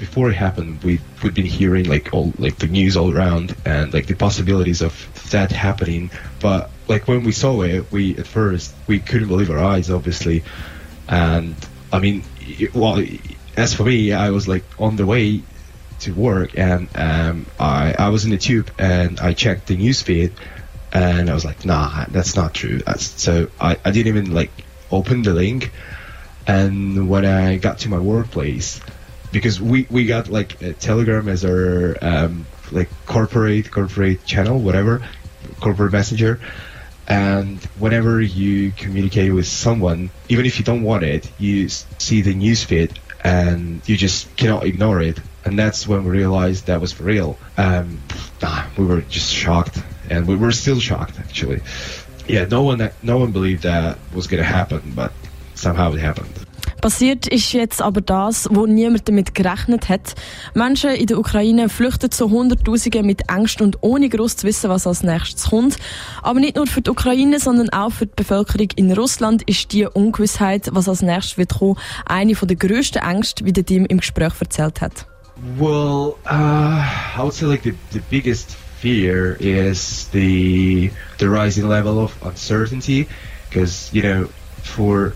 before 0.00 0.30
it 0.30 0.34
happened, 0.34 0.82
we 0.82 0.98
we'd 1.22 1.34
been 1.34 1.44
hearing 1.44 1.84
like 1.84 2.12
all 2.12 2.32
like 2.38 2.56
the 2.56 2.66
news 2.66 2.96
all 2.96 3.14
around 3.14 3.54
and 3.66 3.92
like 3.92 4.06
the 4.06 4.14
possibilities 4.14 4.80
of 4.80 4.94
that 5.30 5.52
happening. 5.52 6.10
But 6.40 6.70
like 6.88 7.06
when 7.06 7.22
we 7.22 7.32
saw 7.32 7.62
it, 7.62 7.92
we 7.92 8.16
at 8.16 8.26
first 8.26 8.74
we 8.86 8.98
couldn't 8.98 9.28
believe 9.28 9.50
our 9.50 9.58
eyes, 9.58 9.90
obviously. 9.90 10.42
And 11.06 11.54
I 11.92 11.98
mean, 12.00 12.24
well, 12.74 13.04
as 13.56 13.74
for 13.74 13.84
me, 13.84 14.12
I 14.12 14.30
was 14.30 14.48
like 14.48 14.64
on 14.80 14.96
the 14.96 15.04
way 15.04 15.42
to 16.00 16.14
work, 16.14 16.58
and 16.58 16.88
um, 16.94 17.46
I 17.60 17.94
I 17.98 18.08
was 18.08 18.24
in 18.24 18.30
the 18.30 18.38
tube, 18.38 18.70
and 18.78 19.20
I 19.20 19.34
checked 19.34 19.66
the 19.66 19.76
news 19.76 20.00
feed, 20.00 20.32
and 20.94 21.28
I 21.28 21.34
was 21.34 21.44
like, 21.44 21.66
nah, 21.66 22.06
that's 22.08 22.36
not 22.36 22.54
true. 22.54 22.80
So 22.96 23.48
I 23.60 23.76
I 23.84 23.90
didn't 23.90 24.08
even 24.08 24.32
like 24.32 24.50
open 24.90 25.22
the 25.22 25.34
link. 25.34 25.72
And 26.46 27.08
when 27.08 27.26
I 27.26 27.58
got 27.58 27.80
to 27.80 27.90
my 27.90 27.98
workplace, 27.98 28.80
because 29.32 29.60
we 29.60 29.86
we 29.90 30.06
got 30.06 30.28
like 30.28 30.78
Telegram 30.78 31.28
as 31.28 31.44
our 31.44 31.96
um, 32.02 32.46
like 32.72 32.88
corporate 33.06 33.70
corporate 33.70 34.24
channel, 34.24 34.58
whatever, 34.58 35.02
corporate 35.60 35.92
messenger. 35.92 36.40
And 37.08 37.58
whenever 37.78 38.20
you 38.20 38.70
communicate 38.70 39.34
with 39.34 39.46
someone, 39.46 40.10
even 40.28 40.46
if 40.46 40.58
you 40.60 40.64
don't 40.64 40.82
want 40.82 41.02
it, 41.02 41.28
you 41.38 41.68
see 41.68 42.22
the 42.22 42.34
news 42.34 42.62
feed 42.62 43.00
and 43.24 43.86
you 43.88 43.96
just 43.96 44.34
cannot 44.36 44.64
ignore 44.64 45.00
it. 45.02 45.18
And 45.44 45.58
that's 45.58 45.88
when 45.88 46.04
we 46.04 46.10
realized 46.10 46.66
that 46.66 46.80
was 46.80 46.92
for 46.92 47.04
real. 47.04 47.38
Um, 47.56 48.00
we 48.76 48.84
were 48.84 49.00
just 49.02 49.32
shocked, 49.32 49.82
and 50.08 50.26
we 50.26 50.36
were 50.36 50.52
still 50.52 50.78
shocked 50.78 51.18
actually. 51.18 51.62
Yeah, 52.28 52.44
no 52.44 52.62
one 52.62 52.90
no 53.02 53.18
one 53.18 53.32
believed 53.32 53.64
that 53.64 53.98
was 54.14 54.26
going 54.26 54.42
to 54.42 54.48
happen, 54.48 54.92
but 54.94 55.12
somehow 55.54 55.92
it 55.92 55.98
happened. 55.98 56.46
Passiert 56.80 57.26
ist 57.26 57.52
jetzt 57.52 57.82
aber 57.82 58.00
das, 58.00 58.48
wo 58.50 58.66
niemand 58.66 59.06
damit 59.06 59.34
gerechnet 59.34 59.90
hat. 59.90 60.14
Menschen 60.54 60.90
in 60.90 61.06
der 61.06 61.18
Ukraine 61.18 61.68
flüchten 61.68 62.10
zu 62.10 62.30
Hunderttausenden 62.30 63.04
mit 63.04 63.28
Angst 63.28 63.60
und 63.60 63.78
ohne 63.82 64.08
groß 64.08 64.38
zu 64.38 64.46
wissen, 64.46 64.70
was 64.70 64.86
als 64.86 65.02
nächstes 65.02 65.50
kommt. 65.50 65.76
Aber 66.22 66.40
nicht 66.40 66.56
nur 66.56 66.66
für 66.66 66.80
die 66.80 66.90
Ukraine, 66.90 67.38
sondern 67.38 67.68
auch 67.70 67.92
für 67.92 68.06
die 68.06 68.14
Bevölkerung 68.16 68.68
in 68.76 68.92
Russland 68.92 69.42
ist 69.42 69.72
die 69.72 69.84
Ungewissheit, 69.84 70.70
was 70.72 70.88
als 70.88 71.02
nächstes 71.02 71.36
wird 71.36 71.58
kommen, 71.58 71.76
eine 72.06 72.32
der 72.32 72.56
grössten 72.56 73.02
Ängste, 73.02 73.44
wie 73.44 73.52
der 73.52 73.66
Team 73.66 73.84
im 73.84 73.98
Gespräch 73.98 74.32
erzählt 74.40 74.80
hat. 74.80 75.06
Well, 75.58 76.16
uh, 76.26 76.82
I 77.16 77.22
would 77.22 77.34
say 77.34 77.46
like 77.46 77.62
the, 77.62 77.74
the 77.92 78.00
biggest 78.10 78.56
fear 78.80 79.36
is 79.38 80.08
the 80.12 80.90
the 81.18 81.26
rising 81.26 81.68
level 81.68 81.98
of 81.98 82.12
uncertainty, 82.22 83.06
because 83.48 83.90
you 83.92 84.02
know, 84.02 84.28
for 84.62 85.14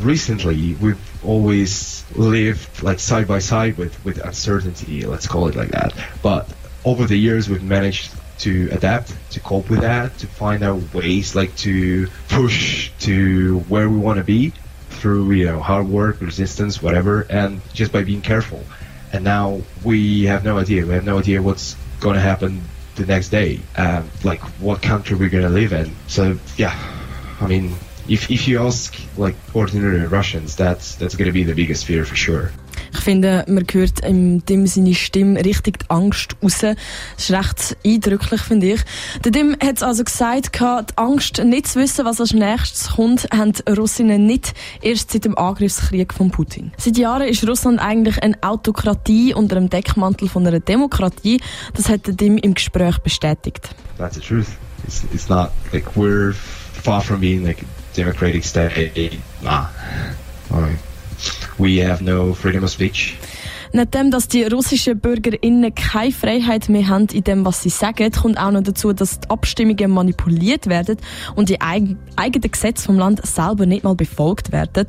recently 0.00 0.74
we've 0.74 1.24
always 1.24 2.04
lived 2.16 2.82
like 2.82 2.98
side 2.98 3.26
by 3.28 3.38
side 3.38 3.76
with 3.76 4.04
with 4.04 4.18
uncertainty 4.18 5.04
let's 5.06 5.26
call 5.26 5.48
it 5.48 5.56
like 5.56 5.70
that. 5.70 5.92
But 6.22 6.48
over 6.84 7.06
the 7.06 7.16
years 7.16 7.48
we've 7.48 7.62
managed 7.62 8.12
to 8.40 8.68
adapt 8.72 9.14
to 9.32 9.40
cope 9.40 9.68
with 9.68 9.80
that 9.80 10.16
to 10.18 10.26
find 10.26 10.62
out 10.62 10.94
ways 10.94 11.34
like 11.34 11.54
to 11.56 12.08
push 12.28 12.90
to 13.00 13.58
where 13.68 13.88
we 13.88 13.98
want 13.98 14.18
to 14.18 14.24
be 14.24 14.52
through 14.88 15.30
you 15.32 15.46
know 15.46 15.60
hard 15.60 15.88
work 15.88 16.20
resistance 16.20 16.82
whatever 16.82 17.22
and 17.30 17.60
just 17.74 17.92
by 17.92 18.02
being 18.02 18.22
careful. 18.22 18.64
And 19.12 19.24
now 19.24 19.62
we 19.84 20.24
have 20.24 20.44
no 20.44 20.58
idea. 20.58 20.86
We 20.86 20.94
have 20.94 21.04
no 21.04 21.18
idea 21.18 21.42
what's 21.42 21.76
going 21.98 22.14
to 22.14 22.20
happen 22.20 22.62
the 22.94 23.06
next 23.06 23.30
day 23.30 23.60
um, 23.76 24.08
like 24.24 24.40
what 24.60 24.82
country 24.82 25.16
we're 25.16 25.30
going 25.30 25.44
to 25.44 25.50
live 25.50 25.72
in. 25.72 25.94
So 26.06 26.38
yeah 26.56 26.76
i 27.40 27.46
mean 27.46 27.74
if, 28.10 28.28
if 28.28 28.48
you 28.48 28.60
ask 28.60 28.94
like 29.16 29.36
ordinary 29.54 30.06
Russians, 30.06 30.56
that's 30.56 30.96
that's 30.96 31.16
to 31.16 31.32
be 31.32 31.44
the 31.44 31.54
biggest 31.54 31.84
fear 31.86 32.04
for 32.04 32.16
sure. 32.16 32.50
Ich 32.92 33.00
finde, 33.00 33.44
man 33.46 33.64
hört 33.70 34.00
in 34.00 34.44
dem 34.46 34.66
seine 34.66 34.94
Stimme 34.94 35.44
richtig 35.44 35.78
die 35.78 35.90
Angst 35.90 36.34
raus. 36.42 36.58
Das 36.58 36.76
ist 37.18 37.30
recht 37.30 37.76
eindrücklich, 37.86 38.40
finde 38.40 38.72
ich. 38.72 38.80
Der 39.24 39.30
Dim 39.30 39.56
hat 39.62 39.76
es 39.76 39.82
also 39.84 40.02
gesagt, 40.02 40.58
die 40.58 40.96
Angst, 40.96 41.42
nicht 41.44 41.68
zu 41.68 41.78
wissen, 41.78 42.04
was 42.04 42.20
als 42.20 42.32
nächstes 42.32 42.90
kommt, 42.96 43.28
haben 43.32 43.52
Russinnen 43.68 44.26
nicht 44.26 44.54
erst 44.82 45.12
seit 45.12 45.24
dem 45.24 45.38
Angriffskrieg 45.38 46.12
von 46.12 46.32
Putin. 46.32 46.72
Seit 46.78 46.98
Jahren 46.98 47.28
ist 47.28 47.46
Russland 47.46 47.78
eigentlich 47.78 48.20
eine 48.22 48.36
Autokratie 48.42 49.34
unter 49.34 49.54
dem 49.54 49.70
Deckmantel 49.70 50.28
von 50.28 50.44
einer 50.44 50.60
Demokratie. 50.60 51.40
Das 51.74 51.88
hat 51.88 52.08
der 52.08 52.14
Dim 52.14 52.38
im 52.38 52.54
Gespräch 52.54 52.98
bestätigt. 52.98 53.70
That's 53.98 54.16
the 54.16 54.20
truth. 54.20 54.48
It's, 54.84 55.04
it's 55.14 55.28
not 55.28 55.52
like 55.72 55.84
we're 55.94 56.32
far 56.32 57.02
from 57.02 57.20
being 57.20 57.44
like 57.44 57.64
democratic 57.94 58.44
state. 58.44 59.20
Nah. 59.42 59.68
We 61.58 61.78
have 61.78 62.00
no 62.00 62.32
freedom 62.34 62.64
of 62.64 62.70
speech. 62.70 63.18
Nachdem, 63.72 64.10
dass 64.10 64.26
die 64.26 64.44
russischen 64.44 64.98
BürgerInnen 64.98 65.74
keine 65.74 66.12
Freiheit 66.12 66.68
mehr 66.68 66.88
haben 66.88 67.06
in 67.12 67.24
dem, 67.24 67.44
was 67.44 67.62
sie 67.62 67.68
sagen, 67.68 68.10
kommt 68.10 68.38
auch 68.38 68.50
noch 68.50 68.62
dazu, 68.62 68.92
dass 68.92 69.20
die 69.20 69.30
Abstimmungen 69.30 69.90
manipuliert 69.90 70.66
werden 70.66 70.96
und 71.36 71.48
die 71.48 71.60
eigenen 71.60 71.98
Gesetze 72.50 72.84
vom 72.86 72.98
Land 72.98 73.24
selber 73.24 73.66
nicht 73.66 73.84
mal 73.84 73.94
befolgt 73.94 74.50
werden. 74.50 74.86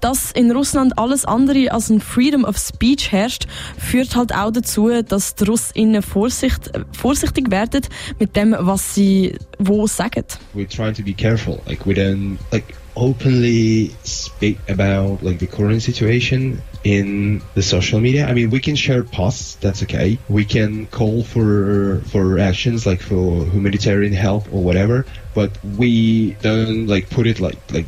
Dass 0.00 0.32
in 0.32 0.50
Russland 0.50 0.98
alles 0.98 1.24
andere 1.24 1.72
als 1.72 1.90
ein 1.90 2.00
Freedom 2.00 2.44
of 2.44 2.56
Speech 2.56 3.12
herrscht, 3.12 3.46
führt 3.78 4.16
halt 4.16 4.34
auch 4.34 4.50
dazu, 4.50 4.90
dass 5.02 5.34
die 5.34 5.44
RussInnen 5.44 6.02
Vorsicht, 6.02 6.70
vorsichtig 6.92 7.50
werden 7.50 7.82
mit 8.18 8.34
dem, 8.36 8.56
was 8.58 8.94
sie 8.94 9.36
wo 9.58 9.86
sagen. 9.86 10.24
We're 10.54 10.68
trying 10.68 10.94
to 10.94 11.02
be 11.02 11.12
careful. 11.12 11.60
Like 11.66 11.86
we 11.86 11.92
don't 11.92 12.38
like 12.50 12.64
openly 12.96 13.88
speak 14.04 14.58
about 14.68 15.22
like 15.22 15.38
the 15.38 15.46
current 15.46 15.82
situation 15.82 16.62
in 16.84 17.42
the 17.54 17.62
social 17.62 18.00
media. 18.00 18.26
I 18.26 18.34
mean, 18.34 18.50
we 18.50 18.60
can 18.60 18.76
share 18.76 19.04
posts. 19.04 19.56
That's 19.56 19.82
okay. 19.84 20.18
We 20.28 20.44
can 20.44 20.86
call 20.86 21.24
for 21.24 22.00
for 22.10 22.38
actions 22.38 22.86
like 22.86 23.00
for 23.00 23.44
humanitarian 23.46 24.12
help 24.12 24.52
or 24.52 24.62
whatever. 24.62 25.06
But 25.34 25.56
we 25.62 26.34
don't 26.34 26.86
like 26.86 27.08
put 27.10 27.26
it 27.26 27.40
like 27.40 27.58
like 27.70 27.86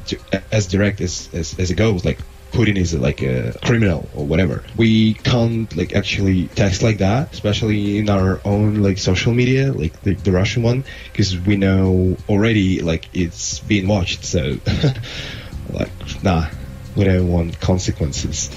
as 0.52 0.66
direct 0.68 1.00
as 1.00 1.28
as, 1.32 1.58
as 1.58 1.70
it 1.70 1.74
goes. 1.76 2.04
Like 2.04 2.20
Putin 2.54 2.76
is 2.76 2.94
like 2.94 3.20
a 3.20 3.52
criminal 3.64 4.08
or 4.14 4.24
whatever. 4.24 4.62
We 4.76 5.14
can't 5.14 5.74
like 5.76 5.92
actually 5.94 6.46
text 6.46 6.82
like 6.82 6.98
that, 6.98 7.32
especially 7.32 7.98
in 7.98 8.08
our 8.08 8.40
own 8.44 8.76
like 8.76 8.98
social 8.98 9.34
media, 9.34 9.72
like 9.72 10.00
the, 10.02 10.14
the 10.14 10.30
Russian 10.30 10.62
one, 10.62 10.84
because 11.10 11.36
we 11.36 11.56
know 11.56 12.16
already 12.28 12.80
like 12.80 13.08
it's 13.12 13.58
being 13.58 13.88
watched. 13.88 14.24
So 14.24 14.58
like 15.70 15.90
nah, 16.22 16.46
we 16.94 17.04
don't 17.04 17.28
want 17.28 17.60
consequences. 17.60 18.50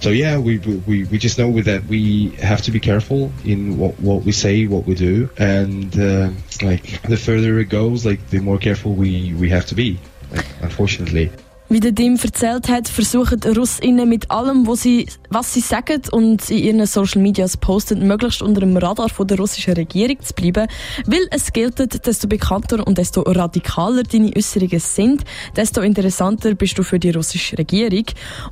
So 0.00 0.10
yeah, 0.10 0.38
we 0.38 0.58
we, 0.58 1.04
we 1.04 1.18
just 1.18 1.38
know 1.38 1.50
that 1.62 1.86
we 1.86 2.30
have 2.42 2.60
to 2.62 2.70
be 2.70 2.80
careful 2.80 3.32
in 3.42 3.78
what, 3.78 3.98
what 4.00 4.22
we 4.22 4.32
say, 4.32 4.66
what 4.66 4.84
we 4.84 4.94
do, 4.94 5.30
and 5.38 5.98
uh, 5.98 6.30
like 6.60 7.02
the 7.08 7.16
further 7.16 7.58
it 7.58 7.70
goes, 7.70 8.04
like 8.04 8.28
the 8.28 8.40
more 8.40 8.58
careful 8.58 8.92
we 8.92 9.32
we 9.32 9.48
have 9.48 9.64
to 9.66 9.74
be. 9.74 9.98
Like, 10.30 10.46
unfortunately. 10.60 11.30
Wie 11.72 11.78
der 11.78 11.92
Dim 11.92 12.18
erzählt 12.20 12.68
hat, 12.68 12.88
versuchen 12.88 13.40
Russinnen 13.44 14.08
mit 14.08 14.28
allem, 14.28 14.66
was 14.66 14.82
sie, 14.82 15.06
was 15.28 15.54
sie 15.54 15.60
sagen 15.60 16.02
und 16.10 16.50
in 16.50 16.58
ihren 16.58 16.84
Social 16.84 17.22
Medias 17.22 17.56
posten, 17.56 18.08
möglichst 18.08 18.42
unter 18.42 18.58
dem 18.58 18.76
Radar 18.76 19.08
von 19.08 19.28
der 19.28 19.38
russischen 19.38 19.74
Regierung 19.74 20.18
zu 20.18 20.34
bleiben. 20.34 20.66
Weil 21.06 21.28
es 21.30 21.52
gilt, 21.52 21.78
desto 22.04 22.26
bekannter 22.26 22.84
und 22.84 22.98
desto 22.98 23.20
radikaler 23.22 24.02
deine 24.02 24.32
Äußerungen 24.36 24.80
sind, 24.80 25.22
desto 25.54 25.80
interessanter 25.80 26.56
bist 26.56 26.76
du 26.76 26.82
für 26.82 26.98
die 26.98 27.12
russische 27.12 27.56
Regierung. 27.56 28.06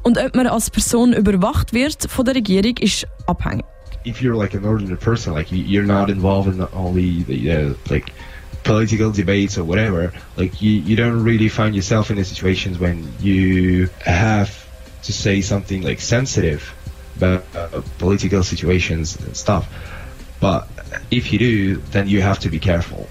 Und 0.04 0.16
ob 0.16 0.36
man 0.36 0.46
als 0.46 0.70
Person 0.70 1.12
überwacht 1.12 1.72
wird 1.72 2.08
von 2.08 2.24
der 2.24 2.36
Regierung, 2.36 2.76
ist 2.76 3.04
abhängig. 3.26 3.64
If 4.06 4.20
you're 4.20 4.38
like 4.38 4.54
an 4.54 4.64
ordinary 4.64 4.96
person, 4.96 5.34
like 5.34 5.50
you're 5.50 5.82
not 5.82 6.08
involved 6.08 6.54
in 6.54 6.60
all 6.60 6.94
the, 6.94 7.24
the 7.26 7.50
uh, 7.50 7.74
like 7.90 8.12
political 8.68 9.10
debates 9.10 9.56
or 9.58 9.64
whatever, 9.64 10.12
like 10.36 10.60
you, 10.60 10.72
you 10.88 10.96
don't 10.96 11.24
really 11.24 11.48
find 11.48 11.74
yourself 11.74 12.10
in 12.10 12.16
the 12.16 12.24
situations 12.24 12.78
when 12.78 12.96
you 13.20 13.88
have 14.04 14.50
to 15.02 15.12
say 15.12 15.40
something 15.40 15.82
like 15.82 16.00
sensitive 16.00 16.62
about 17.16 17.42
uh, 17.56 17.80
political 17.98 18.42
situations 18.42 19.16
and 19.24 19.34
stuff. 19.34 19.64
But 20.40 20.68
if 21.10 21.32
you 21.32 21.38
do, 21.38 21.76
then 21.92 22.08
you 22.08 22.20
have 22.20 22.38
to 22.40 22.48
be 22.50 22.58
careful. 22.58 23.08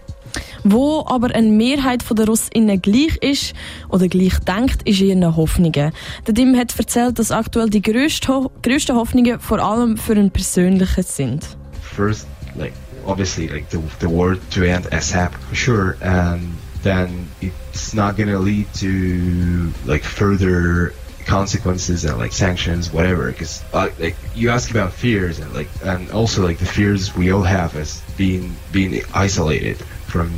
Wo 0.64 1.06
aber 1.08 1.34
eine 1.34 1.50
Mehrheit 1.50 2.04
der 2.10 2.28
Russinnen 2.28 2.82
gleich 2.82 3.16
ist 3.22 3.54
oder 3.90 4.08
gleich 4.08 4.38
denkt, 4.40 4.84
ist 4.84 5.02
ihren 5.02 5.36
Hoffnungen. 5.36 5.92
Der 6.26 6.34
Dim 6.34 6.56
hat 6.56 6.78
erzählt, 6.78 7.18
dass 7.20 7.32
aktuell 7.32 7.70
die 7.70 7.82
grössten 7.82 8.96
Hoffnungen 8.96 9.40
vor 9.40 9.60
allem 9.60 9.98
für 9.98 10.14
einen 10.14 10.30
persönlichen 10.30 11.04
sind. 11.04 11.58
first, 11.98 12.28
like 12.56 12.74
obviously, 13.08 13.48
like 13.48 13.70
the 13.70 13.80
the 14.00 14.10
war 14.10 14.36
to 14.36 14.64
end 14.64 14.86
ASAP 14.86 15.34
for 15.34 15.56
sure, 15.56 15.98
and 16.02 16.54
then 16.84 17.30
it's 17.42 17.94
not 17.94 18.18
gonna 18.18 18.40
lead 18.40 18.72
to 18.76 19.72
like 19.86 20.04
further 20.04 20.94
consequences 21.26 22.06
and 22.06 22.18
like 22.18 22.32
sanctions, 22.32 22.92
whatever. 22.92 23.32
Because 23.32 23.64
uh, 23.74 23.90
like 24.00 24.16
you 24.36 24.50
ask 24.50 24.72
about 24.72 24.94
fears 24.94 25.40
and 25.40 25.54
like 25.54 25.70
and 25.84 26.12
also 26.12 26.44
like 26.44 26.58
the 26.58 26.66
fears 26.66 27.16
we 27.16 27.32
all 27.32 27.44
have 27.44 27.76
as 27.76 28.02
being 28.18 28.56
being 28.72 29.02
isolated 29.14 29.78
from 29.78 30.30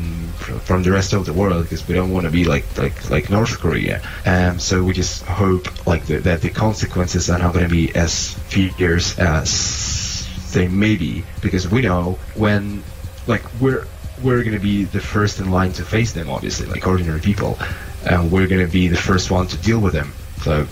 from 0.65 0.84
the 0.84 0.91
rest 0.91 1.13
of 1.13 1.25
the 1.25 1.34
world 1.34 1.63
because 1.63 1.88
we 1.88 1.93
don't 1.93 2.12
want 2.12 2.25
to 2.25 2.32
be 2.32 2.43
like 2.43 2.65
like 2.77 3.10
like 3.10 3.29
North 3.29 3.60
Korea. 3.60 4.01
Um, 4.25 4.60
so 4.60 4.84
we 4.84 4.93
just 4.93 5.23
hope 5.23 5.88
like 5.88 6.05
the, 6.05 6.17
that 6.19 6.41
the 6.41 6.49
consequences 6.49 7.29
are 7.29 7.39
not 7.39 7.53
going 7.53 7.65
to 7.65 7.71
be 7.71 7.95
as 7.95 8.34
fierce 8.49 9.17
as 9.19 10.08
they 10.53 10.67
may 10.67 10.95
be 10.95 11.23
because 11.41 11.69
we 11.69 11.81
know 11.81 12.17
when 12.35 12.83
like 13.27 13.43
we're 13.62 13.85
we're 14.23 14.43
going 14.43 14.55
to 14.55 14.59
be 14.59 14.83
the 14.83 14.99
first 14.99 15.39
in 15.39 15.49
line 15.49 15.71
to 15.71 15.83
face 15.83 16.12
them 16.13 16.29
obviously 16.29 16.65
like 16.67 16.85
ordinary 16.85 17.21
people 17.21 17.57
and 18.05 18.31
we're 18.31 18.47
going 18.47 18.65
to 18.65 18.71
be 18.71 18.88
the 18.88 18.97
first 18.97 19.31
one 19.31 19.47
to 19.47 19.57
deal 19.57 19.79
with 19.79 19.93
them 19.93 20.12
so 20.41 20.67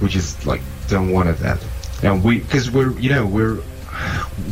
we 0.00 0.08
just 0.08 0.46
like 0.46 0.60
don't 0.88 1.10
want 1.10 1.36
that 1.38 1.64
and 2.02 2.22
we 2.24 2.38
because 2.38 2.70
we're 2.70 2.98
you 2.98 3.10
know 3.10 3.26
we're 3.26 3.60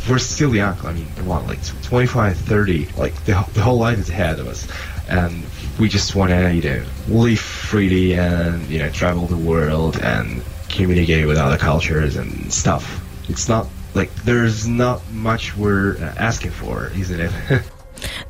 we're 0.08 0.18
still 0.18 0.54
young. 0.54 0.78
I 0.84 0.92
mean, 0.92 1.06
what, 1.26 1.46
like 1.46 1.58
25, 1.82 2.36
30, 2.36 2.86
like 2.96 3.14
the, 3.24 3.32
the 3.54 3.62
whole 3.62 3.78
life 3.78 3.98
is 3.98 4.10
ahead 4.10 4.38
of 4.38 4.46
us. 4.48 4.66
And 5.08 5.42
we 5.78 5.88
just 5.88 6.14
want 6.14 6.30
to, 6.30 6.54
you 6.54 6.62
know, 6.62 6.84
live 7.08 7.38
freely 7.38 8.14
and, 8.14 8.66
you 8.68 8.78
know, 8.78 8.90
travel 8.90 9.26
the 9.26 9.36
world 9.36 9.98
and 10.00 10.42
communicate 10.68 11.26
with 11.26 11.38
other 11.38 11.58
cultures 11.58 12.16
and 12.16 12.52
stuff. 12.52 13.00
It's 13.28 13.48
not, 13.48 13.66
like, 13.94 14.10
there's 14.24 14.66
not 14.66 15.00
much 15.12 15.56
we're 15.56 15.96
asking 16.16 16.50
for, 16.50 16.90
isn't 16.96 17.20
it? 17.20 17.32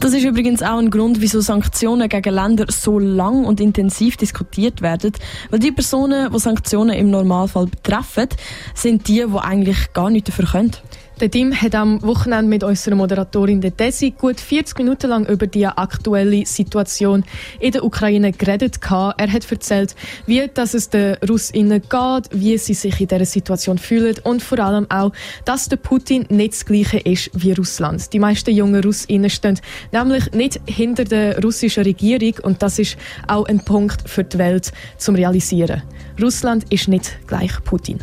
Das 0.00 0.12
ist 0.12 0.24
übrigens 0.24 0.62
auch 0.62 0.78
ein 0.78 0.90
Grund, 0.90 1.20
wieso 1.20 1.40
Sanktionen 1.40 2.08
gegen 2.08 2.34
Länder 2.34 2.66
so 2.68 2.98
lang 2.98 3.44
und 3.44 3.60
intensiv 3.60 4.16
diskutiert 4.16 4.82
werden, 4.82 5.12
weil 5.50 5.60
die 5.60 5.72
Personen, 5.72 6.30
die 6.30 6.38
Sanktionen 6.38 6.94
im 6.94 7.10
Normalfall 7.10 7.66
betreffen, 7.66 8.28
sind 8.74 9.08
die, 9.08 9.24
die 9.26 9.38
eigentlich 9.38 9.92
gar 9.92 10.10
nichts 10.10 10.30
dafür 10.30 10.46
können. 10.46 10.72
Der 11.20 11.30
Tim 11.30 11.54
hat 11.54 11.74
am 11.74 12.02
Wochenende 12.02 12.48
mit 12.48 12.64
unserer 12.64 12.96
Moderatorin 12.96 13.60
der 13.60 13.70
Desi 13.70 14.10
gut 14.10 14.40
40 14.40 14.78
Minuten 14.78 15.08
lang 15.08 15.26
über 15.26 15.46
die 15.46 15.66
aktuelle 15.66 16.44
Situation 16.46 17.24
in 17.60 17.72
der 17.72 17.84
Ukraine 17.84 18.32
geredet. 18.32 18.80
Er 18.90 19.32
hat 19.32 19.50
erzählt, 19.50 19.94
wie 20.26 20.48
dass 20.52 20.74
es 20.74 20.90
den 20.90 21.16
Russinnen 21.28 21.80
geht, 21.82 22.28
wie 22.32 22.58
sie 22.58 22.74
sich 22.74 23.00
in 23.00 23.06
dieser 23.06 23.24
Situation 23.24 23.78
fühlen 23.78 24.16
und 24.24 24.42
vor 24.42 24.58
allem 24.58 24.90
auch, 24.90 25.12
dass 25.44 25.68
der 25.68 25.76
Putin 25.76 26.26
nicht 26.28 26.54
das 26.54 26.64
Gleiche 26.64 26.98
ist 26.98 27.30
wie 27.34 27.52
Russland. 27.52 28.12
Die 28.12 28.18
meisten 28.18 28.50
jungen 28.50 28.82
Russinnen 28.82 29.30
stehen 29.30 29.60
nämlich 29.92 30.32
nicht 30.32 30.60
hinter 30.66 31.04
der 31.04 31.40
russischen 31.42 31.84
Regierung 31.84 32.34
und 32.42 32.62
das 32.62 32.78
ist 32.78 32.96
auch 33.28 33.46
ein 33.46 33.64
Punkt 33.64 34.08
für 34.08 34.24
die 34.24 34.38
Welt 34.38 34.72
zum 34.98 35.14
realisieren. 35.14 35.82
Russland 36.20 36.64
ist 36.72 36.88
nicht 36.88 37.18
gleich 37.26 37.52
Putin. 37.64 37.98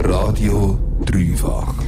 Radio 0.00 0.78
Dreifach. 1.04 1.87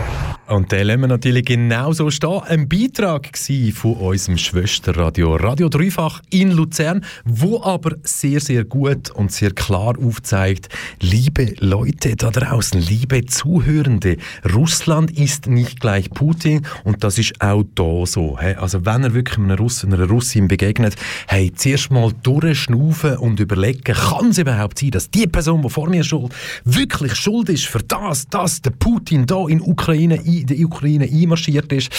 Und 0.51 0.73
der 0.73 0.83
lassen 0.83 0.99
wir 0.99 1.07
natürlich 1.07 1.45
genauso 1.45 2.11
stehen. 2.11 2.41
Ein 2.45 2.67
Beitrag 2.67 3.37
von 3.73 3.93
unserem 3.93 4.37
Schwesterradio 4.37 5.35
Radio 5.37 5.69
Dreifach 5.69 6.21
in 6.29 6.51
Luzern, 6.51 7.05
wo 7.23 7.63
aber 7.63 7.95
sehr, 8.03 8.41
sehr 8.41 8.65
gut 8.65 9.11
und 9.11 9.31
sehr 9.31 9.51
klar 9.51 9.95
aufzeigt, 9.97 10.67
liebe 10.99 11.55
Leute 11.59 12.17
da 12.17 12.31
draußen, 12.31 12.81
liebe 12.81 13.25
Zuhörende, 13.27 14.17
Russland 14.53 15.17
ist 15.17 15.47
nicht 15.47 15.79
gleich 15.79 16.09
Putin 16.09 16.65
und 16.83 17.05
das 17.05 17.17
ist 17.17 17.41
auch 17.41 17.63
da 17.73 18.05
so. 18.05 18.35
Also 18.35 18.85
wenn 18.85 19.05
er 19.05 19.13
wirklich 19.13 19.37
einem 19.37 19.51
Russen, 19.51 19.93
einer 19.93 20.09
Russin 20.09 20.49
begegnet, 20.49 20.95
hey, 21.27 21.53
zuerst 21.55 21.91
mal 21.91 22.11
durchschnaufen 22.23 23.15
und 23.19 23.39
überlegen, 23.39 23.83
kann 23.83 24.31
es 24.31 24.37
überhaupt 24.37 24.79
sein, 24.79 24.91
dass 24.91 25.09
die 25.09 25.27
Person, 25.27 25.61
die 25.61 25.69
vor 25.69 25.87
mir 25.87 26.03
schuld, 26.03 26.33
wirklich 26.65 27.15
schuld 27.15 27.47
ist 27.47 27.67
für 27.67 27.81
das, 27.81 28.27
dass 28.27 28.61
der 28.61 28.71
Putin 28.71 29.25
da 29.25 29.47
in 29.47 29.61
Ukraine 29.61 30.21
in 30.41 30.47
die 30.47 30.65
Ukraine 30.65 31.05
einmarschiert 31.05 31.71
ist. 31.71 31.91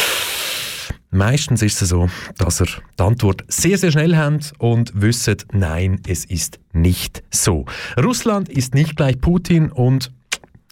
Meistens 1.11 1.63
ist 1.63 1.83
es 1.83 1.91
so, 1.91 2.09
dass 2.39 2.61
er 2.61 2.67
die 2.99 3.03
Antwort 3.03 3.45
sehr, 3.49 3.77
sehr 3.77 3.93
schnell 3.93 4.17
hat 4.17 4.53
und 4.59 4.93
wissen, 4.95 5.37
nein, 5.53 6.01
es 6.07 6.25
ist 6.25 6.59
nicht 6.73 7.23
so. 7.31 7.67
Russland 8.03 8.49
ist 8.49 8.75
nicht 8.75 8.97
gleich 8.97 9.21
Putin 9.21 9.71
und 9.71 10.11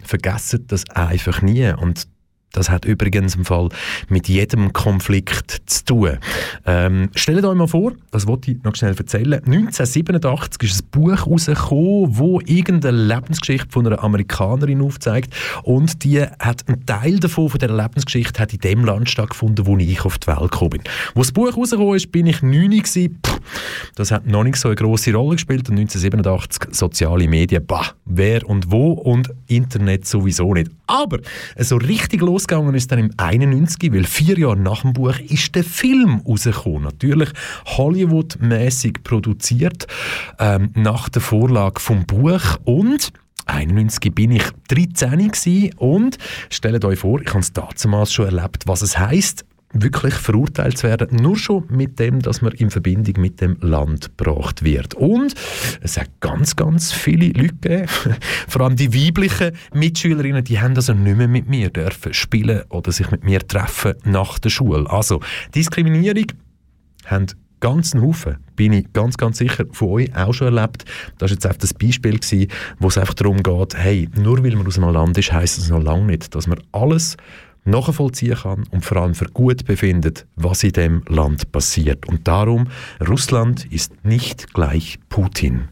vergessen 0.03 0.65
das 0.69 0.89
einfach 0.91 1.43
nie. 1.43 1.71
Und 1.73 2.09
das 2.53 2.69
hat 2.69 2.85
übrigens 2.85 3.37
im 3.37 3.45
Fall 3.45 3.69
mit 4.09 4.29
jedem 4.29 4.73
Konflikt 4.73 5.63
zu 5.67 5.85
tun. 5.85 6.19
Ähm, 6.67 7.11
stellt 7.15 7.45
euch 7.45 7.55
mal 7.55 7.69
vor, 7.69 7.93
das 8.11 8.27
wollte 8.27 8.51
ich 8.51 8.63
noch 8.65 8.75
schnell 8.75 8.95
erzählen. 8.97 9.35
1987 9.35 10.63
ist 10.63 10.83
ein 10.83 10.89
Buch 10.91 11.11
herausgekommen, 11.11 12.19
wo 12.19 12.41
irgendeine 12.41 12.97
Lebensgeschichte 12.97 13.69
von 13.71 13.87
einer 13.87 14.03
Amerikanerin 14.03 14.83
aufzeigt 14.83 15.35
und 15.63 16.03
die 16.05 16.23
hat 16.23 16.69
ein 16.69 16.85
Teil 16.87 17.21
davon 17.21 17.49
von 17.49 17.59
dieser 17.59 17.77
Lebensgeschichte 17.77 18.41
hat 18.41 18.53
in 18.53 18.61
dem 18.61 18.85
Land 18.85 19.11
stattgefunden, 19.11 19.67
wo 19.67 19.77
ich 19.77 20.05
auf 20.05 20.19
die 20.19 20.27
Welt 20.27 20.51
gekommen 20.51 20.71
bin. 20.71 20.83
Wo 21.15 21.21
das 21.21 21.33
Buch 21.33 21.51
herausgekommen 21.51 21.97
ist, 21.97 22.11
bin 22.11 22.27
ich 22.27 22.43
9 22.43 22.71
gewesen. 22.71 23.19
Pff, 23.25 23.41
das 23.95 24.11
hat 24.11 24.27
noch 24.27 24.45
nicht 24.45 24.57
so 24.57 24.69
eine 24.69 24.77
große 24.77 25.13
Rolle 25.13 25.37
gespielt 25.37 25.69
und 25.69 25.79
1987 25.79 26.75
soziale 26.75 27.29
Medien, 27.29 27.65
bah, 27.67 27.95
wer 28.05 28.49
und 28.49 28.71
wo 28.71 28.93
und 28.93 29.31
Internet 29.47 30.07
sowieso 30.07 30.55
nicht. 30.55 30.71
Aber 30.91 31.21
so 31.57 31.77
richtig 31.77 32.21
los 32.21 32.31
losgegangen 32.31 32.75
ist 32.75 32.91
dann 32.91 32.99
im 32.99 33.11
91, 33.17 33.93
weil 33.93 34.05
vier 34.05 34.37
Jahre 34.37 34.57
nach 34.57 34.83
dem 34.83 34.93
Buch 34.93 35.19
ist 35.21 35.55
der 35.55 35.63
Film 35.63 36.21
rausgekommen. 36.27 36.83
Natürlich 36.83 37.29
Hollywood-mäßig 37.67 39.05
produziert, 39.05 39.87
ähm, 40.41 40.71
nach 40.75 41.09
der 41.09 41.23
Vorlage 41.23 41.81
vom 41.81 42.07
Buch 42.07 42.59
und 42.65 43.13
91 43.47 44.15
bin 44.15 44.33
ich 44.33 44.43
13 44.69 45.73
und 45.77 46.19
stellt 46.51 46.85
euch 46.85 46.99
vor, 46.99 47.21
ich 47.21 47.29
habe 47.29 47.41
es 47.41 47.53
damals 47.53 48.13
schon 48.13 48.27
erlebt, 48.27 48.65
was 48.67 48.83
es 48.83 48.99
heißt, 48.99 49.45
wirklich 49.73 50.15
verurteilt 50.15 50.79
zu 50.79 50.89
werden, 50.89 51.17
nur 51.17 51.37
schon 51.37 51.65
mit 51.69 51.99
dem, 51.99 52.21
dass 52.21 52.43
man 52.43 52.53
in 52.53 52.71
Verbindung 52.71 53.21
mit 53.21 53.41
dem 53.41 53.57
Land 53.61 54.17
gebracht 54.17 54.65
wird. 54.65 54.95
Und 54.95 55.35
es 55.81 55.97
hat 55.97 56.09
ganz, 56.21 56.57
ganz 56.57 56.93
viele 56.93 57.29
Leute 57.29 57.55
gegeben, 57.55 57.87
vor 58.49 58.63
allem 58.63 58.77
die 58.77 58.93
weiblichen 58.93 59.53
Mitschülerinnen, 59.73 60.45
die 60.45 60.61
haben 60.61 60.75
also 60.75 60.93
nicht 60.93 61.17
mehr 61.17 61.29
mit 61.29 61.49
mir 61.49 61.71
dürfen 61.71 62.13
spielen 62.15 62.63
oder 62.69 62.91
sich 62.91 63.11
mit 63.11 63.25
mir 63.25 63.47
treffen 63.47 63.95
nach 64.05 64.39
der 64.39 64.51
Schule. 64.51 64.91
Also 64.91 65.21
Diskriminierung 65.55 66.27
haben 67.07 67.27
ganzen 67.61 68.03
Haufen, 68.03 68.39
bin 68.57 68.73
ich 68.73 68.93
ganz, 68.93 69.17
ganz 69.17 69.39
sicher, 69.39 69.65
von 69.73 69.89
euch 69.89 70.17
auch 70.17 70.33
schon 70.33 70.57
erlebt. 70.57 70.85
Das 71.19 71.31
war 71.31 71.35
jetzt 71.35 71.47
einfach 71.47 71.59
das 71.59 71.75
Beispiel, 71.75 72.19
gewesen, 72.19 72.51
wo 72.79 72.89
es 72.89 72.99
einfach 72.99 73.15
darum 73.15 73.43
geht, 73.43 73.77
hey, 73.77 74.09
nur 74.17 74.43
weil 74.43 74.57
man 74.57 74.67
aus 74.67 74.79
einem 74.79 74.91
Land 74.91 75.19
ist, 75.19 75.33
heisst 75.33 75.59
es 75.59 75.69
noch 75.69 75.83
lange 75.83 76.07
nicht, 76.07 76.35
dass 76.35 76.47
man 76.47 76.61
alles 76.73 77.17
nachvollziehen 77.65 78.37
kann 78.37 78.65
und 78.71 78.85
vor 78.85 78.99
allem 78.99 79.15
für 79.15 79.27
gut 79.27 79.65
befindet, 79.65 80.27
was 80.37 80.63
in 80.63 80.73
dem 80.73 81.03
Land 81.09 81.53
passiert. 81.53 82.09
Und 82.09 82.27
darum, 82.27 82.69
Russland 83.07 83.67
ist 83.73 84.05
nicht 84.05 84.53
gleich 84.55 84.99
Putin. 85.09 85.69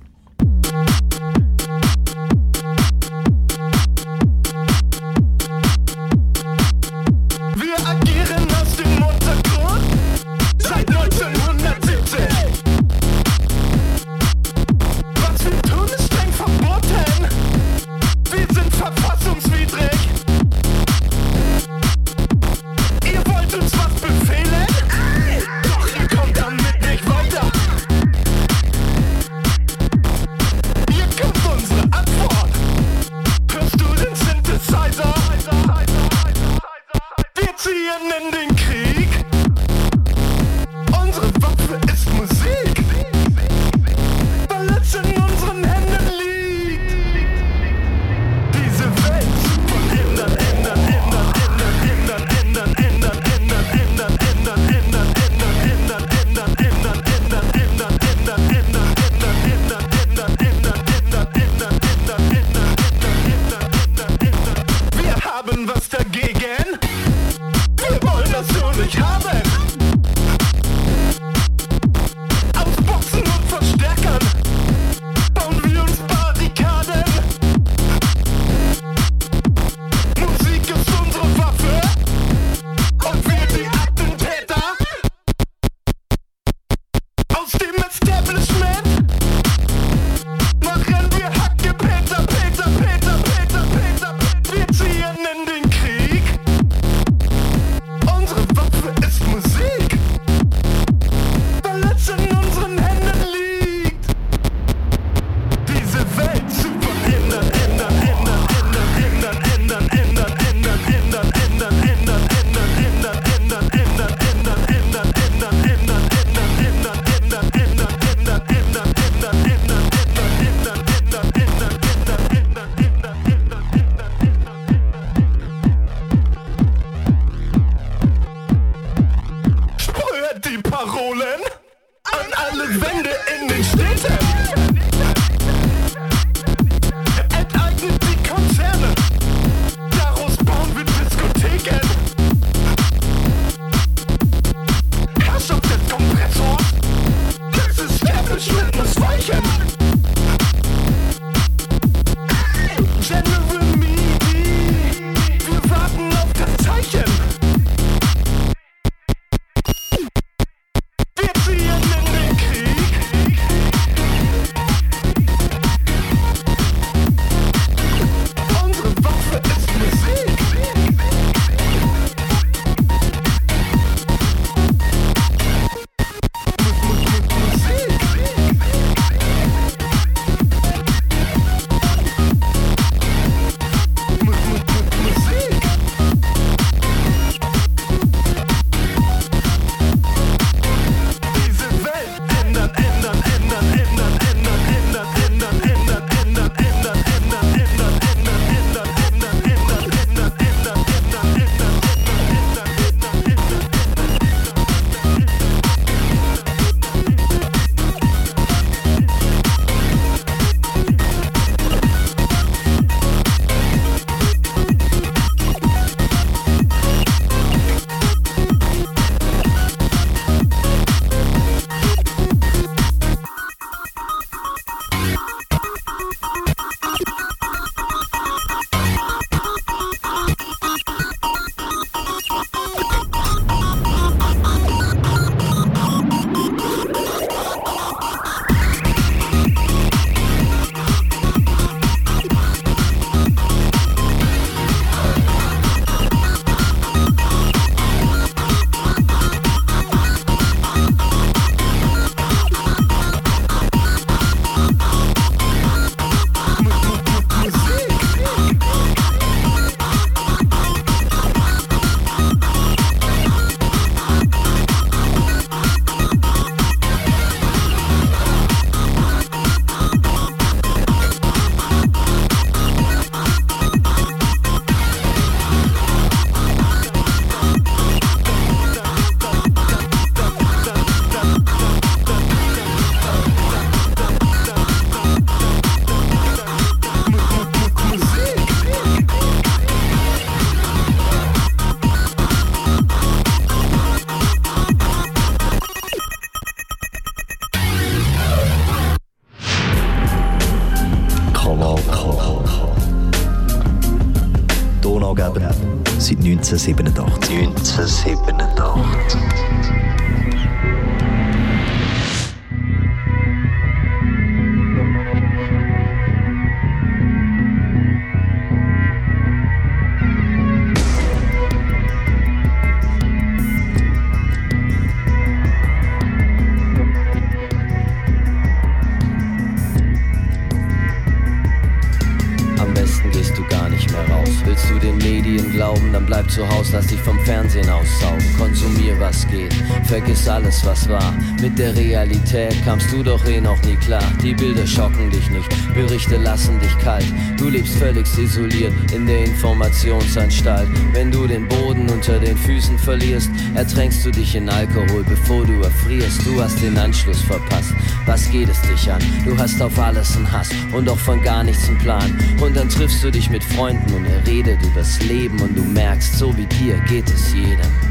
Zu 336.29 336.49
Hause, 336.49 336.73
lass 336.75 336.87
dich 336.87 337.01
vom 337.01 337.19
Fernsehen 337.21 337.69
aussaugen. 337.69 338.25
Konsumier, 338.37 338.99
was 338.99 339.27
geht, 339.29 339.55
vergiss 339.85 340.29
alles, 340.29 340.65
was 340.65 340.89
war. 340.89 341.15
Mit 341.41 341.59
der 341.59 341.75
Realität 341.75 342.55
kamst 342.65 342.93
du 342.93 343.03
doch 343.03 343.25
eh 343.27 343.41
noch 343.41 343.61
nie 343.63 343.77
klar. 343.77 344.03
Die 344.23 344.35
Bilder 344.35 344.67
schocken 344.67 345.11
dich 345.11 345.31
nicht, 345.31 345.49
Berichte 345.75 346.17
lassen 346.17 346.59
dich 346.61 346.77
kalt. 346.79 347.07
Du 347.39 347.49
lebst 347.49 347.75
völlig 347.77 348.07
isoliert 348.19 348.73
in 348.93 349.07
der 349.07 349.25
Informationsanstalt. 349.25 350.69
Wenn 350.93 351.11
du 351.11 351.27
den 351.27 351.49
Boden 351.49 351.89
unter 351.91 352.19
den 352.19 352.37
Füßen 352.37 352.79
verlierst, 352.79 353.31
ertränkst 353.55 354.05
du 354.05 354.11
dich 354.11 354.35
in 354.35 354.49
Alkohol, 354.49 355.05
bevor 355.05 355.45
du 355.45 355.63
erfrierst. 355.63 356.27
Du 356.27 356.41
hast 356.43 356.61
den 356.63 356.77
Anschluss 356.79 357.21
verpasst. 357.23 357.75
Was 358.09 358.31
geht 358.31 358.49
es 358.49 358.63
dich 358.63 358.91
an? 358.91 359.03
Du 359.27 359.37
hast 359.37 359.61
auf 359.61 359.79
alles 359.79 360.17
einen 360.17 360.33
Hass 360.33 360.49
und 360.73 360.89
auch 360.89 360.99
von 360.99 361.23
gar 361.23 361.45
nichts 361.45 361.69
einen 361.69 361.77
Plan. 361.77 362.19
Und 362.41 362.57
dann 362.57 362.71
triffst 362.71 363.05
du 363.05 363.11
dich 363.11 363.29
mit 363.29 363.45
Freunden 363.45 363.93
und 363.93 364.07
ihr 364.07 364.27
redet 364.27 364.65
übers 364.65 364.99
Leben 365.03 365.39
und 365.43 365.55
du 365.55 365.63
merkst, 365.63 365.99
merkst, 365.99 366.19
so 366.19 366.37
wie 366.37 366.47
dir 366.47 366.79
geht 366.89 367.09
es 367.11 367.33
jedem. 367.33 367.88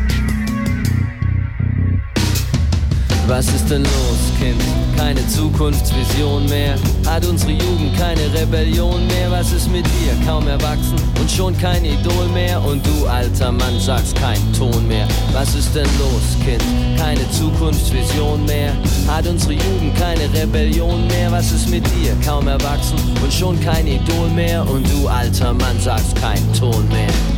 Was 3.27 3.47
ist 3.49 3.69
denn 3.69 3.83
los, 3.83 4.31
Kind? 4.39 4.61
Keine 4.95 5.27
Zukunftsvision 5.27 6.45
mehr. 6.45 6.75
Hat 7.05 7.25
unsere 7.25 7.51
Jugend 7.51 7.97
keine 7.97 8.33
Rebellion 8.33 9.05
mehr? 9.07 9.29
Was 9.29 9.51
ist 9.51 9.69
mit 9.69 9.85
dir? 9.85 10.13
Kaum 10.25 10.47
erwachsen 10.47 10.95
und 11.19 11.29
schon 11.29 11.57
kein 11.57 11.83
Idol 11.83 12.27
mehr. 12.33 12.63
Und 12.63 12.85
du, 12.87 13.05
alter 13.05 13.51
Mann, 13.51 13.79
sagst 13.81 14.15
kein 14.15 14.39
Ton 14.53 14.87
mehr. 14.87 15.05
Was 15.33 15.53
ist 15.55 15.75
denn 15.75 15.89
los, 15.99 16.37
Kind? 16.45 16.63
Keine 16.97 17.29
Zukunftsvision 17.31 18.45
mehr. 18.45 18.71
Hat 19.07 19.27
unsere 19.27 19.53
Jugend 19.53 19.93
keine 19.99 20.33
Rebellion 20.33 21.05
mehr? 21.07 21.29
Was 21.29 21.51
ist 21.51 21.69
mit 21.69 21.85
dir? 21.87 22.15
Kaum 22.25 22.47
erwachsen 22.47 22.97
und 23.21 23.33
schon 23.33 23.59
kein 23.59 23.87
Idol 23.87 24.29
mehr. 24.29 24.65
Und 24.69 24.87
du, 24.89 25.09
alter 25.09 25.53
Mann, 25.53 25.77
sagst 25.81 26.15
kein 26.21 26.41
Ton 26.53 26.87
mehr. 26.87 27.37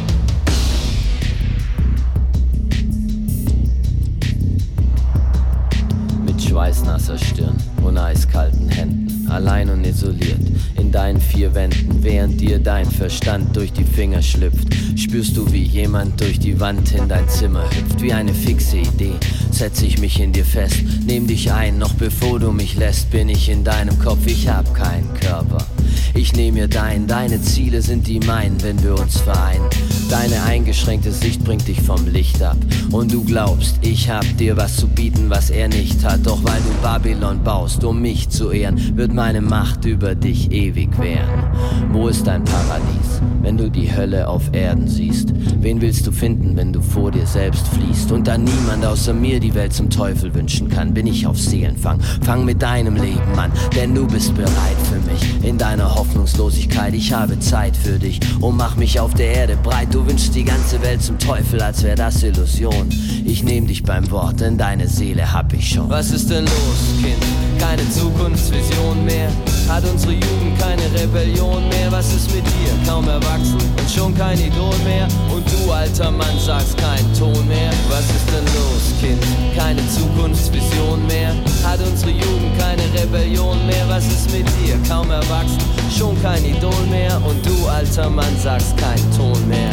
Schweißnasser 6.80 7.18
Stirn 7.18 7.58
und 7.84 7.98
eiskalten 7.98 8.70
Händen, 8.70 9.28
allein 9.30 9.70
und 9.70 9.86
isoliert 9.86 10.40
in 10.78 10.92
deinen 10.92 11.20
vier 11.20 11.54
Wänden, 11.54 12.02
während 12.04 12.40
dir 12.40 12.60
dein 12.60 12.90
Verstand 12.90 13.56
durch 13.56 13.74
die 13.74 13.84
Finger 13.84 14.22
schlüpft, 14.22 14.74
spürst 14.96 15.36
du, 15.36 15.52
wie 15.52 15.64
jemand 15.64 16.22
durch 16.22 16.40
die 16.40 16.60
Wand 16.60 16.94
in 16.94 17.10
dein 17.10 17.28
Zimmer 17.28 17.64
hüpft, 17.64 18.02
wie 18.02 18.14
eine 18.14 18.34
fixe 18.34 18.78
Idee, 18.78 19.16
setz 19.52 19.82
ich 19.82 20.00
mich 20.00 20.20
in 20.22 20.32
dir 20.32 20.46
fest, 20.46 20.78
nehm 21.06 21.28
dich 21.28 21.52
ein, 21.52 21.78
noch 21.78 21.94
bevor 21.96 22.40
du 22.40 22.52
mich 22.52 22.76
lässt, 22.76 23.12
bin 23.12 23.28
ich 23.30 23.50
in 23.50 23.64
deinem 23.64 24.00
Kopf, 24.00 24.26
ich 24.26 24.48
hab 24.48 24.74
keinen 24.74 25.14
Körper. 25.16 25.66
Ich 26.14 26.34
nehme 26.34 26.60
mir 26.60 26.68
dein, 26.68 27.08
deine 27.08 27.42
Ziele 27.42 27.82
sind 27.82 28.08
die 28.08 28.20
meinen, 28.20 28.62
wenn 28.64 28.82
wir 28.84 29.00
uns 29.00 29.20
vereinen. 29.20 29.70
Deine 30.10 30.42
eingeschränkte 30.44 31.12
Sicht 31.12 31.44
bringt 31.44 31.68
dich 31.68 31.82
vom 31.82 32.08
Licht 32.08 32.42
ab. 32.42 32.58
Und 32.92 33.14
du 33.14 33.24
glaubst, 33.24 33.78
ich 33.82 34.10
hab 34.10 34.26
dir 34.38 34.58
was 34.58 34.78
zu 34.78 34.88
bieten, 34.88 35.30
was 35.30 35.52
er 35.52 35.68
nicht 35.68 36.04
hat. 36.04 36.26
Doch 36.26 36.44
weil 36.44 36.60
du 36.62 36.72
Babylon 36.82 37.44
baust, 37.44 37.84
um 37.84 38.02
mich 38.02 38.28
zu 38.30 38.52
ehren, 38.52 38.98
wird 38.98 39.14
meine 39.14 39.42
Macht 39.42 39.86
über 39.86 40.16
dich 40.16 40.52
ewig 40.52 40.98
währen. 41.00 41.44
Wo 41.92 42.08
ist 42.08 42.26
dein 42.26 42.44
Paradies, 42.44 43.22
wenn 43.42 43.58
du 43.58 43.70
die 43.70 43.96
Hölle 43.96 44.28
auf 44.28 44.44
Erden 44.52 44.88
siehst? 44.88 45.32
Wen 45.62 45.80
willst 45.80 46.08
du 46.08 46.12
finden, 46.12 46.58
wenn 46.58 46.74
du 46.74 46.82
vor 46.82 47.12
dir 47.12 47.28
selbst 47.28 47.68
fließt? 47.68 48.12
Und 48.12 48.28
da 48.28 48.38
niemand 48.38 48.84
außer 48.84 49.14
mir 49.14 49.40
die 49.40 49.54
Welt 49.54 49.74
zum 49.74 49.90
Teufel 49.90 50.34
wünschen 50.34 50.70
kann, 50.70 50.94
bin 50.94 51.06
ich 51.06 51.28
auf 51.28 51.40
Seelenfang. 51.40 52.00
Fang 52.24 52.46
mit 52.46 52.62
deinem 52.62 52.96
Leben 52.96 53.38
an, 53.38 53.52
denn 53.76 53.94
du 53.94 54.08
bist 54.08 54.34
bereit 54.36 54.78
für 54.90 55.12
mich. 55.12 55.48
In 55.48 55.58
deiner 55.60 55.86
Hoffnungslosigkeit, 56.00 56.94
ich 56.94 57.12
habe 57.12 57.38
Zeit 57.40 57.76
für 57.76 58.00
dich 58.00 58.22
und 58.40 58.56
mach 58.56 58.78
mich 58.78 59.02
auf 59.02 59.14
der 59.16 59.36
Erde 59.36 59.58
breit. 59.58 59.94
Du 59.94 60.08
wünschst 60.08 60.34
die 60.34 60.46
ganze 60.46 60.82
Welt 60.82 61.04
zum 61.04 61.20
Teufel, 61.20 61.62
als 61.62 61.84
wär 61.84 61.98
das 61.98 62.24
Illusion. 62.24 62.88
Ich 63.26 63.44
nehm 63.44 63.68
dich 63.68 63.84
beim 63.84 64.10
Wort, 64.10 64.40
denn 64.40 64.58
deine 64.58 64.88
Seele 64.88 65.34
hab 65.34 65.52
ich 65.52 65.70
schon. 65.70 65.90
Was 65.90 66.12
ist 66.12 66.30
denn 66.30 66.46
los, 66.46 67.04
Kind? 67.04 67.22
Keine 67.60 67.88
Zukunftsvision 67.92 69.04
mehr. 69.04 69.30
Hat 69.68 69.84
unsere 69.84 70.14
Jugend 70.14 70.58
keine 70.58 70.82
Rebellion 71.00 71.68
mehr? 71.68 71.92
Was 71.92 72.14
ist 72.14 72.34
mit 72.34 72.46
dir? 72.46 72.72
Kaum 72.88 73.08
erwachsen 73.08 73.58
und 73.78 73.92
schon 73.92 74.18
kein 74.18 74.40
Idol 74.40 74.74
mehr. 74.86 75.08
Und 75.36 75.44
du, 75.52 75.72
alter 75.72 76.10
Mann, 76.12 76.40
sagst 76.40 76.78
kein 76.78 77.06
Ton 77.14 77.46
mehr. 77.48 77.72
Was 77.90 78.06
ist 78.06 78.28
denn 78.32 78.46
los, 78.56 78.94
Kind? 79.02 79.22
Keine 79.56 79.82
Zukunftsvision 79.90 81.06
mehr. 81.08 81.36
Hat 81.64 81.80
unsere 81.82 82.12
Jugend 82.12 82.58
keine 82.58 82.84
Rebellion 83.00 83.64
mehr? 83.68 83.86
Was 83.90 84.08
ist 84.08 84.32
mit 84.32 84.48
dir? 84.64 84.80
Kaum 84.88 85.12
erwachsen, 85.12 85.60
schon 85.92 86.22
kein 86.22 86.44
Idol 86.46 86.86
mehr. 86.90 87.20
Und 87.26 87.46
du, 87.46 87.68
alter 87.68 88.10
Mann, 88.10 88.38
sagst 88.42 88.76
kein 88.78 89.00
Ton 89.18 89.48
mehr. 89.48 89.70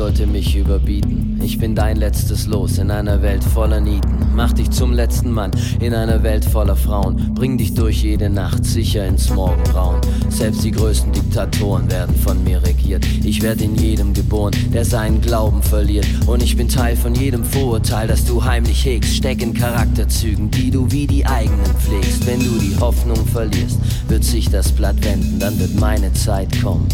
Sollte 0.00 0.26
mich 0.26 0.56
überbieten. 0.56 1.38
Ich 1.44 1.58
bin 1.58 1.74
dein 1.74 1.98
letztes 1.98 2.46
Los 2.46 2.78
in 2.78 2.90
einer 2.90 3.20
Welt 3.20 3.44
voller 3.44 3.82
Nieten. 3.82 4.16
Mach 4.34 4.50
dich 4.54 4.70
zum 4.70 4.94
letzten 4.94 5.30
Mann 5.30 5.50
in 5.78 5.92
einer 5.92 6.22
Welt 6.22 6.42
voller 6.42 6.74
Frauen. 6.74 7.34
Bring 7.34 7.58
dich 7.58 7.74
durch 7.74 8.02
jede 8.02 8.30
Nacht 8.30 8.64
sicher 8.64 9.06
ins 9.06 9.28
Morgenbraun. 9.28 10.00
Selbst 10.30 10.64
die 10.64 10.70
größten 10.70 11.12
Diktatoren 11.12 11.90
werden 11.90 12.16
von 12.16 12.42
mir 12.44 12.62
regiert. 12.62 13.04
Ich 13.22 13.42
werde 13.42 13.64
in 13.64 13.76
jedem 13.76 14.14
geboren, 14.14 14.54
der 14.72 14.86
seinen 14.86 15.20
Glauben 15.20 15.62
verliert. 15.62 16.06
Und 16.26 16.42
ich 16.42 16.56
bin 16.56 16.70
Teil 16.70 16.96
von 16.96 17.14
jedem 17.14 17.44
Vorurteil, 17.44 18.08
das 18.08 18.24
du 18.24 18.42
heimlich 18.42 18.82
hegst. 18.86 19.16
Steck 19.16 19.42
in 19.42 19.52
Charakterzügen, 19.52 20.50
die 20.50 20.70
du 20.70 20.90
wie 20.90 21.06
die 21.06 21.26
eigenen 21.26 21.74
pflegst. 21.76 22.26
Wenn 22.26 22.40
du 22.40 22.58
die 22.58 22.74
Hoffnung 22.80 23.26
verlierst, 23.26 23.78
wird 24.08 24.24
sich 24.24 24.48
das 24.48 24.72
Blatt 24.72 25.04
wenden, 25.04 25.38
dann 25.38 25.58
wird 25.58 25.78
meine 25.78 26.10
Zeit 26.14 26.62
kommen 26.62 26.88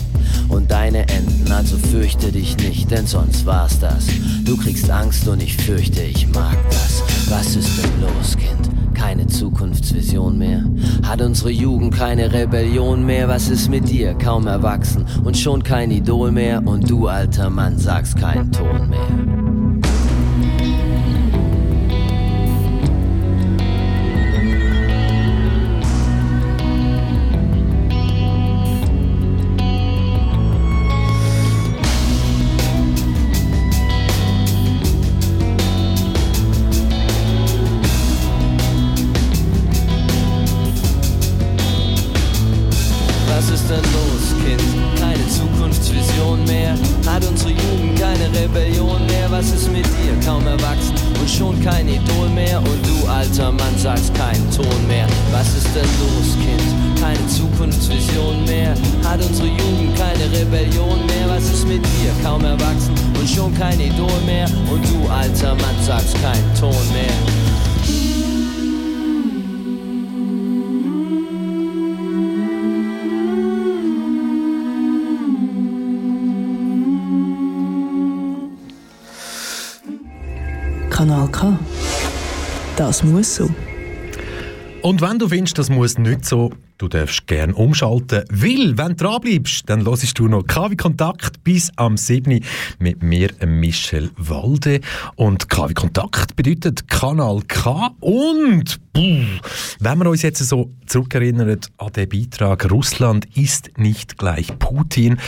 und 0.49 0.71
deine 0.71 1.09
Enden. 1.09 1.51
Also 1.53 1.77
fürchte 1.77 2.33
dich 2.33 2.57
nicht, 2.59 2.91
denn 2.97 3.07
sonst 3.07 3.45
war's 3.45 3.79
das. 3.79 4.07
Du 4.45 4.57
kriegst 4.57 4.91
Angst 4.91 5.29
und 5.29 5.43
ich 5.43 5.57
fürchte, 5.57 6.03
ich 6.03 6.27
mag 6.29 6.57
das. 6.71 7.03
Was 7.29 7.55
ist 7.55 7.83
denn 7.83 8.01
los, 8.01 8.37
Kind? 8.37 8.71
Keine 8.95 9.27
Zukunftsvision 9.27 10.39
mehr? 10.39 10.65
Hat 11.07 11.21
unsere 11.21 11.51
Jugend 11.51 11.95
keine 11.95 12.33
Rebellion 12.33 13.05
mehr? 13.05 13.29
Was 13.29 13.51
ist 13.51 13.69
mit 13.69 13.89
dir? 13.89 14.15
Kaum 14.15 14.47
erwachsen 14.47 15.05
und 15.25 15.37
schon 15.37 15.63
kein 15.63 15.91
Idol 15.91 16.33
mehr? 16.33 16.67
Und 16.67 16.89
du, 16.89 17.07
alter 17.07 17.51
Mann, 17.51 17.79
sagst 17.79 18.17
keinen 18.17 18.51
Ton 18.51 18.89
mehr. 18.89 19.46
Das 83.07 83.13
muss 83.13 83.37
so. 83.37 83.66
Und 84.87 85.01
wenn 85.01 85.19
du 85.19 85.29
findest, 85.29 85.59
das 85.59 85.69
muss 85.69 85.99
nicht 85.99 86.25
so, 86.25 86.53
du 86.79 86.87
darfst 86.87 87.27
gerne 87.27 87.53
umschalten. 87.57 88.23
Weil, 88.31 88.79
wenn 88.79 88.95
du 88.95 88.95
dranbleibst, 88.95 89.69
dann 89.69 89.85
hörst 89.85 90.17
du 90.17 90.29
noch 90.29 90.47
KW 90.47 90.77
Kontakt 90.77 91.43
bis 91.43 91.73
am 91.75 91.97
7. 91.97 92.39
mit 92.79 93.03
mir, 93.03 93.31
Michel 93.45 94.11
Walde. 94.17 94.81
Und 95.17 95.49
KW 95.49 95.75
Kontakt 95.75 96.37
bedeutet 96.37 96.87
Kanal 96.87 97.43
K. 97.49 97.91
Und 97.99 98.79
puh, 98.93 99.25
wenn 99.81 99.99
wir 99.99 100.09
uns 100.09 100.23
jetzt 100.23 100.39
so 100.45 100.71
zurückerinnern 100.87 101.59
an 101.79 101.93
den 101.93 102.09
Beitrag, 102.09 102.71
Russland 102.71 103.27
ist 103.37 103.77
nicht 103.79 104.19
gleich 104.19 104.57
Putin, 104.61 105.19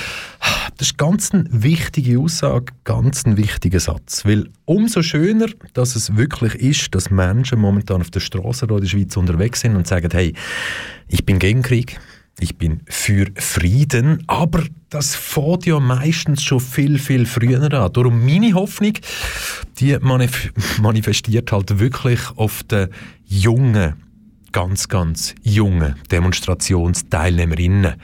das 0.77 0.89
ist 0.89 0.99
ganz 0.99 1.33
eine 1.33 1.47
wichtige 1.51 2.21
Aussage, 2.21 2.73
ganz 2.85 3.25
ein 3.27 3.37
wichtiger 3.37 3.81
Satz. 3.81 4.25
Weil 4.25 4.49
umso 4.65 5.03
schöner, 5.03 5.49
dass 5.75 5.97
es 5.97 6.17
wirklich 6.17 6.55
ist, 6.55 6.95
dass 6.95 7.11
Menschen 7.11 7.59
momentan 7.59 8.01
auf 8.01 8.11
der 8.11 8.21
Straße 8.21 8.67
in 8.67 8.81
der 8.81 8.87
Schweiz 8.87 9.17
unterwegs 9.17 9.48
sind 9.57 9.77
und 9.77 9.87
sagen, 9.87 10.11
hey, 10.13 10.35
ich 11.09 11.25
bin 11.25 11.39
gegen 11.39 11.63
Krieg, 11.63 11.99
ich 12.41 12.57
bin 12.57 12.83
für 12.87 13.27
Frieden, 13.37 14.23
aber 14.27 14.63
das 14.91 15.15
fängt 15.17 15.67
ja 15.67 15.81
meistens 15.81 16.43
schon 16.43 16.61
viel, 16.61 16.99
viel 16.99 17.27
früher 17.27 17.63
an. 17.63 17.93
Darum 17.93 18.25
meine 18.25 18.55
Hoffnung, 18.55 18.95
die 19.79 19.99
manif 20.01 20.53
manifestiert 20.81 21.51
halt 21.53 21.79
wirklich 21.79 22.21
auf 22.37 22.63
den 22.63 22.89
jungen 23.27 23.95
ganz, 24.53 24.89
ganz 24.89 25.35
junge 25.43 25.97
Demonstrationsteilnehmerinnen. 26.11 27.95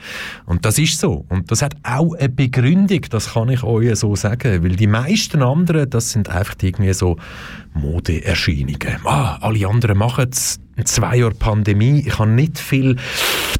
Und 0.45 0.65
das 0.65 0.77
ist 0.77 0.99
so. 0.99 1.25
Und 1.29 1.51
das 1.51 1.61
hat 1.61 1.75
auch 1.83 2.13
eine 2.13 2.29
Begründung, 2.29 3.01
das 3.09 3.33
kann 3.33 3.49
ich 3.49 3.63
euch 3.63 3.95
so 3.95 4.15
sagen. 4.15 4.63
Weil 4.63 4.75
die 4.75 4.87
meisten 4.87 5.41
anderen, 5.41 5.89
das 5.89 6.11
sind 6.11 6.29
einfach 6.29 6.55
irgendwie 6.61 6.93
so 6.93 7.17
Modeerscheinungen. 7.75 9.05
Ah, 9.05 9.37
alle 9.41 9.67
anderen 9.67 9.97
machen 9.97 10.29
es. 10.31 10.59
Zwei 10.83 11.17
Jahre 11.17 11.33
Pandemie, 11.33 12.03
ich 12.05 12.19
habe 12.19 12.31
nicht 12.31 12.59
viel 12.59 12.97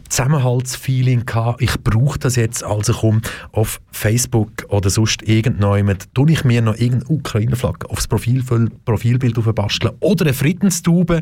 Zusammenhaltsfeeling 0.09 1.25
gehabt. 1.25 1.61
Ich 1.61 1.79
brauche 1.81 2.19
das 2.19 2.35
jetzt, 2.35 2.63
also 2.63 2.91
komm 2.91 3.21
auf 3.53 3.79
Facebook 3.91 4.65
oder 4.67 4.89
sonst 4.89 5.23
irgendjemand, 5.23 6.13
tue 6.13 6.31
ich 6.31 6.43
mir 6.43 6.61
noch 6.61 6.75
irgendeine 6.75 7.15
Ukraine-Flagge 7.15 7.89
aufs 7.89 8.07
Profil, 8.07 8.43
Profilbild 8.83 9.37
aufbasteln 9.37 9.93
oder 10.01 10.25
eine 10.25 10.33
Friedenstube. 10.33 11.21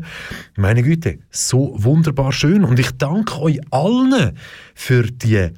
Meine 0.56 0.82
Güte, 0.82 1.18
so 1.30 1.74
wunderbar 1.76 2.32
schön. 2.32 2.64
Und 2.64 2.78
ich 2.78 2.90
danke 2.92 3.40
euch 3.40 3.60
allen 3.70 4.36
für 4.74 5.04
die 5.04 5.50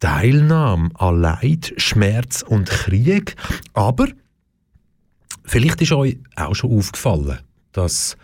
Teilnahme 0.00 0.90
an 0.94 1.20
Leid, 1.20 1.74
Schmerz 1.76 2.42
und 2.42 2.68
Krieg. 2.68 3.36
Aber 3.74 4.08
vielleicht 5.44 5.80
ist 5.82 5.92
euch 5.92 6.18
auch 6.36 6.54
schon 6.54 6.76
aufgefallen, 6.76 7.38
dass 7.72 8.16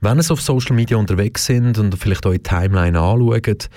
wenn 0.00 0.18
ihr 0.18 0.30
auf 0.30 0.40
Social 0.40 0.76
Media 0.76 0.96
unterwegs 0.96 1.46
sind 1.46 1.78
und 1.78 1.96
vielleicht 1.96 2.26
eure 2.26 2.40
Timeline 2.40 2.98
anschaut, 2.98 3.68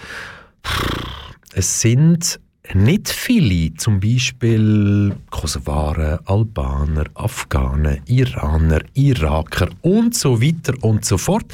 es 1.54 1.82
sind 1.82 2.40
nicht 2.74 3.10
viele, 3.10 3.74
zum 3.76 4.00
Beispiel 4.00 5.16
Kosovaren, 5.32 6.20
Albaner, 6.26 7.06
Afghanen, 7.16 8.02
Iraner, 8.06 8.82
Iraker 8.94 9.70
und 9.82 10.14
so 10.14 10.42
weiter 10.42 10.74
und 10.82 11.04
so 11.04 11.18
fort, 11.18 11.46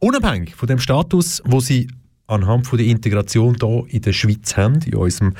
unabhängig 0.00 0.54
von 0.56 0.66
dem 0.66 0.78
Status, 0.80 1.40
wo 1.44 1.60
sie 1.60 1.86
anhand 2.26 2.66
von 2.66 2.78
der 2.78 2.86
Integration 2.86 3.56
hier 3.60 3.84
in 3.88 4.02
der 4.02 4.12
Schweiz 4.12 4.56
haben, 4.56 4.80
in 4.82 4.94
unserem 4.94 5.34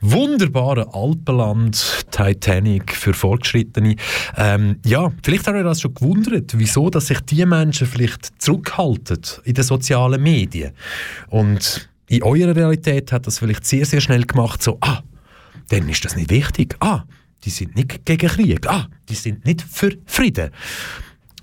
wunderbaren 0.00 0.86
Alpenland 0.92 2.06
Titanic 2.10 2.92
für 2.92 3.14
Fortgeschrittene. 3.14 3.96
Ähm, 4.36 4.76
ja, 4.84 5.12
vielleicht 5.22 5.46
habt 5.46 5.56
ihr 5.56 5.64
das 5.64 5.80
schon 5.80 5.94
gewundert, 5.94 6.52
wieso 6.56 6.90
dass 6.90 7.06
sich 7.06 7.20
die 7.20 7.44
Menschen 7.46 7.86
vielleicht 7.86 8.40
zurückhalten 8.40 9.20
in 9.44 9.54
den 9.54 9.64
sozialen 9.64 10.22
Medien. 10.22 10.72
Und 11.28 11.88
in 12.08 12.22
eurer 12.22 12.54
Realität 12.54 13.12
hat 13.12 13.26
das 13.26 13.38
vielleicht 13.38 13.64
sehr, 13.64 13.86
sehr 13.86 14.00
schnell 14.00 14.24
gemacht, 14.24 14.62
so, 14.62 14.78
ah, 14.80 15.02
dann 15.68 15.88
ist 15.88 16.04
das 16.04 16.16
nicht 16.16 16.30
wichtig. 16.30 16.76
Ah, 16.80 17.04
die 17.44 17.50
sind 17.50 17.74
nicht 17.76 18.04
gegen 18.04 18.28
Krieg. 18.28 18.66
Ah, 18.68 18.88
die 19.08 19.14
sind 19.14 19.44
nicht 19.44 19.62
für 19.62 19.96
Frieden. 20.04 20.50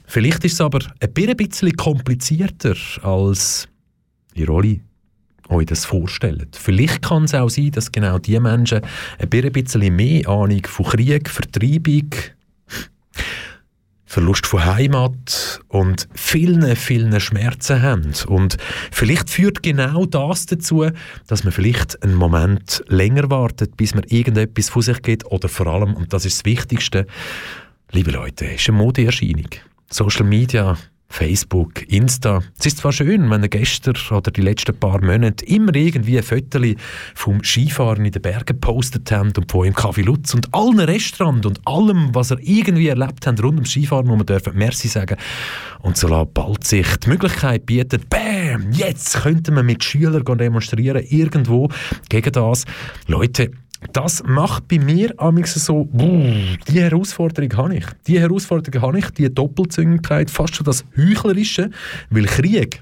Vielleicht 0.06 0.46
ist 0.46 0.54
es 0.54 0.62
aber 0.62 0.80
ein 1.00 1.36
bisschen 1.38 1.76
komplizierter 1.76 2.76
als 3.02 3.68
die 4.36 4.44
Rolle 4.44 4.80
euch 5.50 5.66
das 5.66 5.86
vorstellt. 5.86 6.56
Vielleicht 6.56 7.02
kann 7.02 7.26
es 7.26 7.34
auch 7.34 7.50
sein, 7.50 7.72
dass 7.72 7.92
genau 7.92 8.18
die 8.18 8.40
Menschen 8.40 8.82
ein 9.20 9.30
bisschen 9.30 9.96
mehr 9.96 10.28
Ahnung 10.28 10.66
von 10.66 10.86
Krieg, 10.86 11.30
Vertreibung, 11.30 12.10
Verlust 14.06 14.46
von 14.46 14.64
Heimat 14.64 15.60
und 15.70 16.08
vielen, 16.14 16.76
vielen 16.76 17.20
Schmerzen 17.20 17.82
haben. 17.82 18.14
Und 18.28 18.58
vielleicht 18.92 19.30
führt 19.30 19.64
genau 19.64 20.06
das 20.06 20.46
dazu, 20.46 20.86
dass 21.26 21.44
man 21.44 21.52
vielleicht 21.52 22.02
einen 22.04 22.14
Moment 22.14 22.84
länger 22.88 23.32
wartet, 23.32 23.76
bis 23.76 23.96
man 23.96 24.04
irgendetwas 24.04 24.70
von 24.70 24.84
sich 24.84 25.02
geht 25.02 25.26
oder 25.26 25.50
vor 25.50 25.66
allem, 25.66 25.96
und 25.96 26.14
das 26.14 26.26
ist 26.26 26.38
das 26.38 26.46
Wichtigste, 26.46 27.08
liebe 27.92 28.12
Leute, 28.12 28.46
ist 28.46 28.70
eine 28.70 28.78
Modeerscheinung. 28.78 29.50
Social 29.90 30.26
Media 30.26 30.78
Facebook, 31.14 31.88
Insta. 31.90 32.42
Es 32.58 32.66
ist 32.66 32.80
zwar 32.80 32.92
schön, 32.92 33.30
wenn 33.30 33.44
ihr 33.44 33.50
gestern 33.50 33.94
oder 34.10 34.32
die 34.32 34.42
letzten 34.42 34.76
paar 34.76 35.00
Monate 35.00 35.46
immer 35.46 35.76
irgendwie 35.76 36.18
ein 36.18 36.24
Foto 36.24 36.60
vom 37.14 37.44
Skifahren 37.44 38.04
in 38.04 38.12
den 38.12 38.22
Bergen 38.22 38.48
gepostet 38.48 39.12
habt 39.12 39.38
und 39.38 39.50
von 39.50 39.68
im 39.68 39.76
Café 39.76 40.04
Lutz 40.04 40.34
und 40.34 40.52
allen 40.56 40.80
Restaurants 40.80 41.46
und 41.46 41.62
allem, 41.66 42.16
was 42.16 42.32
ihr 42.32 42.40
irgendwie 42.42 42.88
erlebt 42.88 43.28
habt 43.28 43.44
rund 43.44 43.58
ums 43.58 43.70
Skifahren, 43.70 44.08
wo 44.08 44.16
man 44.16 44.26
dürfen 44.26 44.58
Merci 44.58 44.88
sagen 44.88 45.18
und 45.82 45.98
so 45.98 46.08
bald 46.34 46.64
sich 46.64 46.88
die 46.98 47.10
Möglichkeit 47.10 47.68
bietet, 47.68 48.10
bam, 48.10 48.72
jetzt 48.72 49.22
könnten 49.22 49.56
wir 49.56 49.64
mit 49.64 49.84
Schülern 49.84 50.26
demonstrieren, 50.40 51.06
irgendwo 51.08 51.70
gegen 52.10 52.32
das. 52.32 52.66
Leute, 53.06 53.52
das 53.92 54.24
macht 54.24 54.68
bei 54.68 54.80
mir 54.80 55.14
amigs 55.18 55.54
so, 55.54 55.88
die 55.92 56.82
Herausforderung 56.82 57.54
habe 57.58 57.78
ich. 57.78 57.86
Die 58.08 58.20
Herausforderung 58.20 58.82
habe 58.82 59.00
ich, 59.00 59.10
die 59.12 59.34
Doppelzüngigkeit, 59.34 60.32
fast 60.32 60.56
schon 60.56 60.66
das 60.66 60.86
Heuchlerische, 60.98 61.70
weil 62.10 62.26
Krieg, 62.26 62.82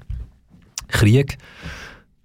Krieg 0.88 1.38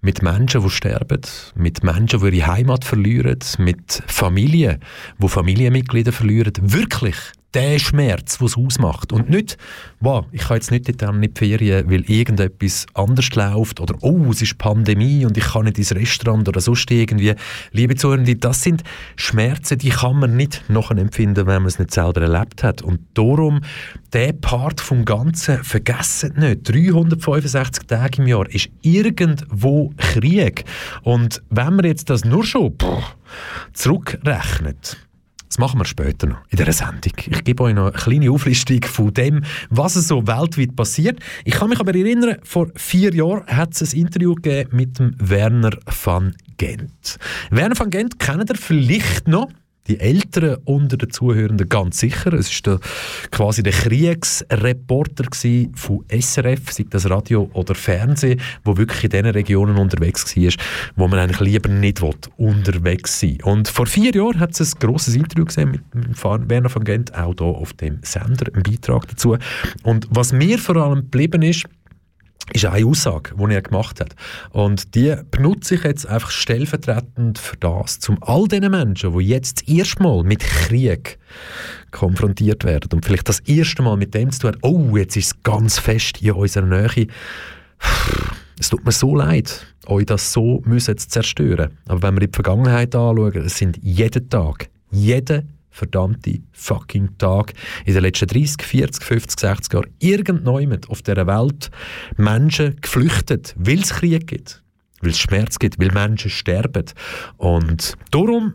mit 0.00 0.22
Menschen, 0.22 0.62
die 0.62 0.70
sterben, 0.70 1.20
mit 1.56 1.82
Menschen, 1.82 2.20
die 2.20 2.36
ihre 2.36 2.46
Heimat 2.46 2.84
verlieren, 2.84 3.38
mit 3.58 4.02
Familien, 4.06 4.78
die 5.20 5.28
Familienmitglieder 5.28 6.12
verlieren, 6.12 6.52
wirklich 6.60 7.16
der 7.54 7.78
Schmerz, 7.78 8.40
was 8.40 8.52
es 8.52 8.56
ausmacht. 8.58 9.12
Und 9.12 9.30
nicht, 9.30 9.56
wow, 10.00 10.26
ich 10.32 10.42
kann 10.42 10.58
jetzt 10.58 10.70
nicht 10.70 10.88
in 10.88 11.20
die 11.22 11.30
Ferien, 11.34 11.90
weil 11.90 12.02
irgendetwas 12.02 12.86
anders 12.94 13.34
läuft 13.34 13.80
oder 13.80 13.94
oh, 14.02 14.30
es 14.30 14.42
ist 14.42 14.58
Pandemie 14.58 15.24
und 15.24 15.36
ich 15.36 15.44
kann 15.44 15.64
nicht 15.64 15.78
ins 15.78 15.94
Restaurant 15.94 16.48
oder 16.48 16.60
sonst 16.60 16.90
irgendwie. 16.90 17.34
Liebe 17.72 17.94
Zuhörende, 17.94 18.36
das 18.36 18.62
sind 18.62 18.82
Schmerzen, 19.16 19.78
die 19.78 19.88
kann 19.88 20.18
man 20.18 20.36
nicht 20.36 20.62
nachempfinden, 20.68 21.46
wenn 21.46 21.62
man 21.62 21.66
es 21.66 21.78
nicht 21.78 21.92
selber 21.92 22.20
erlebt 22.20 22.62
hat. 22.62 22.82
Und 22.82 23.00
darum, 23.14 23.60
der 24.12 24.34
Part 24.34 24.80
vom 24.80 25.04
Ganzen, 25.04 25.64
vergessen 25.64 26.34
nicht, 26.36 26.68
365 26.68 27.86
Tage 27.86 28.22
im 28.22 28.28
Jahr 28.28 28.48
ist 28.50 28.68
irgendwo 28.82 29.92
Krieg. 29.96 30.64
Und 31.02 31.42
wenn 31.48 31.76
man 31.76 31.86
jetzt 31.86 32.10
das 32.10 32.24
nur 32.24 32.44
schon 32.44 32.76
boah, 32.76 33.02
zurückrechnet, 33.72 35.07
das 35.48 35.58
machen 35.58 35.80
wir 35.80 35.84
später 35.84 36.26
noch 36.26 36.38
in 36.50 36.58
dieser 36.58 36.72
Sendung. 36.72 37.12
Ich 37.16 37.44
gebe 37.44 37.62
euch 37.62 37.74
noch 37.74 37.86
eine 37.86 37.92
kleine 37.92 38.30
Auflistung 38.30 38.82
von 38.84 39.12
dem, 39.12 39.44
was 39.70 39.94
so 39.94 40.26
weltweit 40.26 40.76
passiert. 40.76 41.20
Ich 41.44 41.54
kann 41.54 41.70
mich 41.70 41.80
aber 41.80 41.94
erinnern, 41.94 42.36
vor 42.42 42.68
vier 42.74 43.14
Jahren 43.14 43.46
hat 43.46 43.80
es 43.80 43.94
ein 43.94 44.00
Interview 44.00 44.34
gegeben 44.34 44.76
mit 44.76 44.98
dem 44.98 45.14
Werner 45.18 45.76
van 46.04 46.34
Gent. 46.58 47.18
Werner 47.50 47.78
van 47.78 47.90
Gent 47.90 48.18
kennt 48.18 48.50
ihr 48.50 48.56
vielleicht 48.56 49.26
noch 49.26 49.48
die 49.88 50.00
Älteren 50.00 50.58
unter 50.64 50.96
den 50.96 51.10
Zuhörenden 51.10 51.68
ganz 51.68 51.98
sicher. 51.98 52.32
Es 52.32 52.50
ist 52.50 52.66
der, 52.66 52.78
quasi 53.30 53.62
der 53.62 53.72
Kriegsreporter 53.72 55.24
von 55.74 56.04
SRF, 56.08 56.72
sei 56.72 56.84
das 56.90 57.08
Radio 57.08 57.50
oder 57.54 57.74
Fernsehen, 57.74 58.40
wo 58.64 58.76
wirklich 58.76 59.04
in 59.04 59.10
diesen 59.10 59.26
Regionen 59.26 59.78
unterwegs 59.78 60.36
war, 60.36 60.52
wo 60.96 61.08
man 61.08 61.18
eigentlich 61.18 61.40
lieber 61.40 61.68
nicht 61.68 62.02
will, 62.02 62.14
unterwegs 62.36 63.20
sein 63.20 63.38
Und 63.42 63.68
vor 63.68 63.86
vier 63.86 64.14
Jahren 64.14 64.38
hat 64.38 64.58
es 64.58 64.74
ein 64.74 64.78
grosses 64.78 65.14
Interview 65.14 65.44
gesehen 65.44 65.70
mit, 65.70 65.82
Werner 66.48 66.68
von 66.68 66.84
Gent, 66.84 67.14
auch 67.14 67.34
hier 67.38 67.46
auf 67.46 67.72
dem 67.74 68.00
Sender, 68.02 68.46
ein 68.54 68.62
Beitrag 68.62 69.08
dazu. 69.08 69.36
Und 69.82 70.06
was 70.10 70.32
mir 70.32 70.58
vor 70.58 70.76
allem 70.76 71.02
geblieben 71.02 71.42
ist, 71.42 71.64
ist 72.52 72.64
eine 72.64 72.86
Aussage, 72.86 73.32
die 73.36 73.54
er 73.54 73.62
gemacht 73.62 74.00
hat. 74.00 74.14
Und 74.50 74.94
die 74.94 75.14
benutze 75.30 75.76
ich 75.76 75.84
jetzt 75.84 76.06
einfach 76.06 76.30
stellvertretend 76.30 77.38
für 77.38 77.56
das, 77.56 77.98
um 78.08 78.18
all 78.22 78.46
diesen 78.48 78.70
Menschen, 78.70 79.16
die 79.16 79.24
jetzt 79.24 79.68
erstmal 79.68 80.22
mit 80.22 80.40
Krieg 80.40 81.18
konfrontiert 81.90 82.64
werden 82.64 82.90
und 82.92 83.04
vielleicht 83.04 83.28
das 83.28 83.40
erste 83.40 83.82
Mal 83.82 83.96
mit 83.96 84.14
dem 84.14 84.30
zu 84.30 84.40
tun 84.40 84.56
oh, 84.62 84.96
jetzt 84.96 85.16
ist 85.16 85.26
es 85.26 85.42
ganz 85.42 85.78
fest 85.78 86.20
in 86.20 86.32
unserer 86.32 86.66
Nähe. 86.66 87.06
Es 88.60 88.70
tut 88.70 88.84
mir 88.84 88.92
so 88.92 89.14
leid, 89.14 89.66
euch 89.86 90.06
das 90.06 90.32
so 90.32 90.62
müssen 90.64 90.98
zu 90.98 91.08
zerstören. 91.08 91.78
Aber 91.86 92.02
wenn 92.02 92.16
wir 92.16 92.22
in 92.22 92.30
die 92.30 92.34
Vergangenheit 92.34 92.94
anschauen, 92.94 93.44
es 93.46 93.56
sind 93.56 93.78
jeden 93.82 94.28
Tag, 94.28 94.68
jeden 94.90 95.57
verdammte 95.78 96.40
fucking 96.52 97.16
Tag 97.18 97.52
in 97.84 97.94
den 97.94 98.02
letzten 98.02 98.26
30, 98.26 98.62
40, 98.62 99.04
50, 99.04 99.40
60 99.40 99.72
Jahren 99.72 99.90
irgendjemand 100.00 100.90
auf 100.90 101.02
dieser 101.02 101.26
Welt 101.26 101.70
Menschen 102.16 102.76
geflüchtet, 102.80 103.54
weil 103.58 103.80
es 103.80 103.90
Krieg 103.90 104.26
gibt, 104.26 104.62
weil 105.00 105.10
es 105.10 105.18
Schmerz 105.18 105.58
gibt, 105.58 105.78
weil 105.80 105.92
Menschen 105.92 106.30
sterben. 106.30 106.84
Und 107.36 107.94
darum 108.10 108.54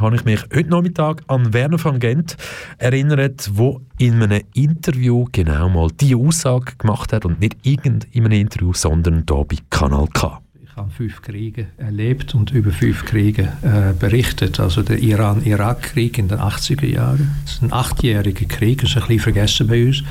habe 0.00 0.16
ich 0.16 0.24
mich 0.24 0.42
heute 0.54 0.70
Nachmittag 0.70 1.22
an 1.26 1.52
Werner 1.52 1.82
van 1.82 1.98
Gent 1.98 2.36
erinnert, 2.78 3.50
wo 3.52 3.80
in 3.98 4.22
einem 4.22 4.42
Interview 4.54 5.26
genau 5.32 5.68
mal 5.68 5.88
diese 6.00 6.16
Aussage 6.16 6.76
gemacht 6.78 7.12
hat 7.12 7.24
und 7.24 7.40
nicht 7.40 7.56
irgend 7.62 8.06
in 8.12 8.30
Interview, 8.30 8.72
sondern 8.72 9.24
hier 9.28 9.44
bei 9.44 9.56
Kanal 9.70 10.06
K. 10.14 10.40
Ich 10.78 10.80
habe 10.80 10.92
fünf 10.92 11.22
Kriege 11.22 11.66
erlebt 11.76 12.36
und 12.36 12.52
über 12.52 12.70
fünf 12.70 13.04
Kriege 13.04 13.48
äh, 13.62 13.92
berichtet. 13.98 14.60
Also 14.60 14.84
der 14.84 15.00
Iran-Irak-Krieg 15.00 16.18
in 16.18 16.28
den 16.28 16.38
80er 16.38 16.86
Jahren. 16.86 17.32
Das 17.42 17.54
ist 17.54 17.62
ein 17.64 17.72
achtjähriger 17.72 18.46
Krieg, 18.46 18.82
das 18.82 18.90
ist 18.90 18.96
ein 18.96 19.02
bisschen 19.08 19.18
vergessen 19.18 19.66
bei 19.66 19.86
uns, 19.86 20.04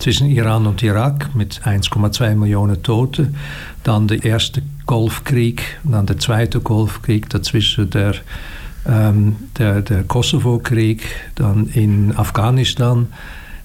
zwischen 0.00 0.28
Iran 0.28 0.66
und 0.66 0.82
Irak 0.82 1.34
mit 1.34 1.62
1,2 1.62 2.34
Millionen 2.34 2.82
Toten. 2.82 3.36
Dann 3.84 4.06
der 4.06 4.22
erste 4.22 4.62
Golfkrieg, 4.84 5.78
dann 5.82 6.04
der 6.04 6.18
zweite 6.18 6.60
Golfkrieg, 6.60 7.30
dazwischen 7.30 7.88
der 7.88 8.16
ähm, 8.86 9.36
der, 9.56 9.80
der 9.80 10.02
Kosovo-Krieg, 10.02 11.04
dann 11.36 11.68
in 11.68 12.14
Afghanistan. 12.14 13.06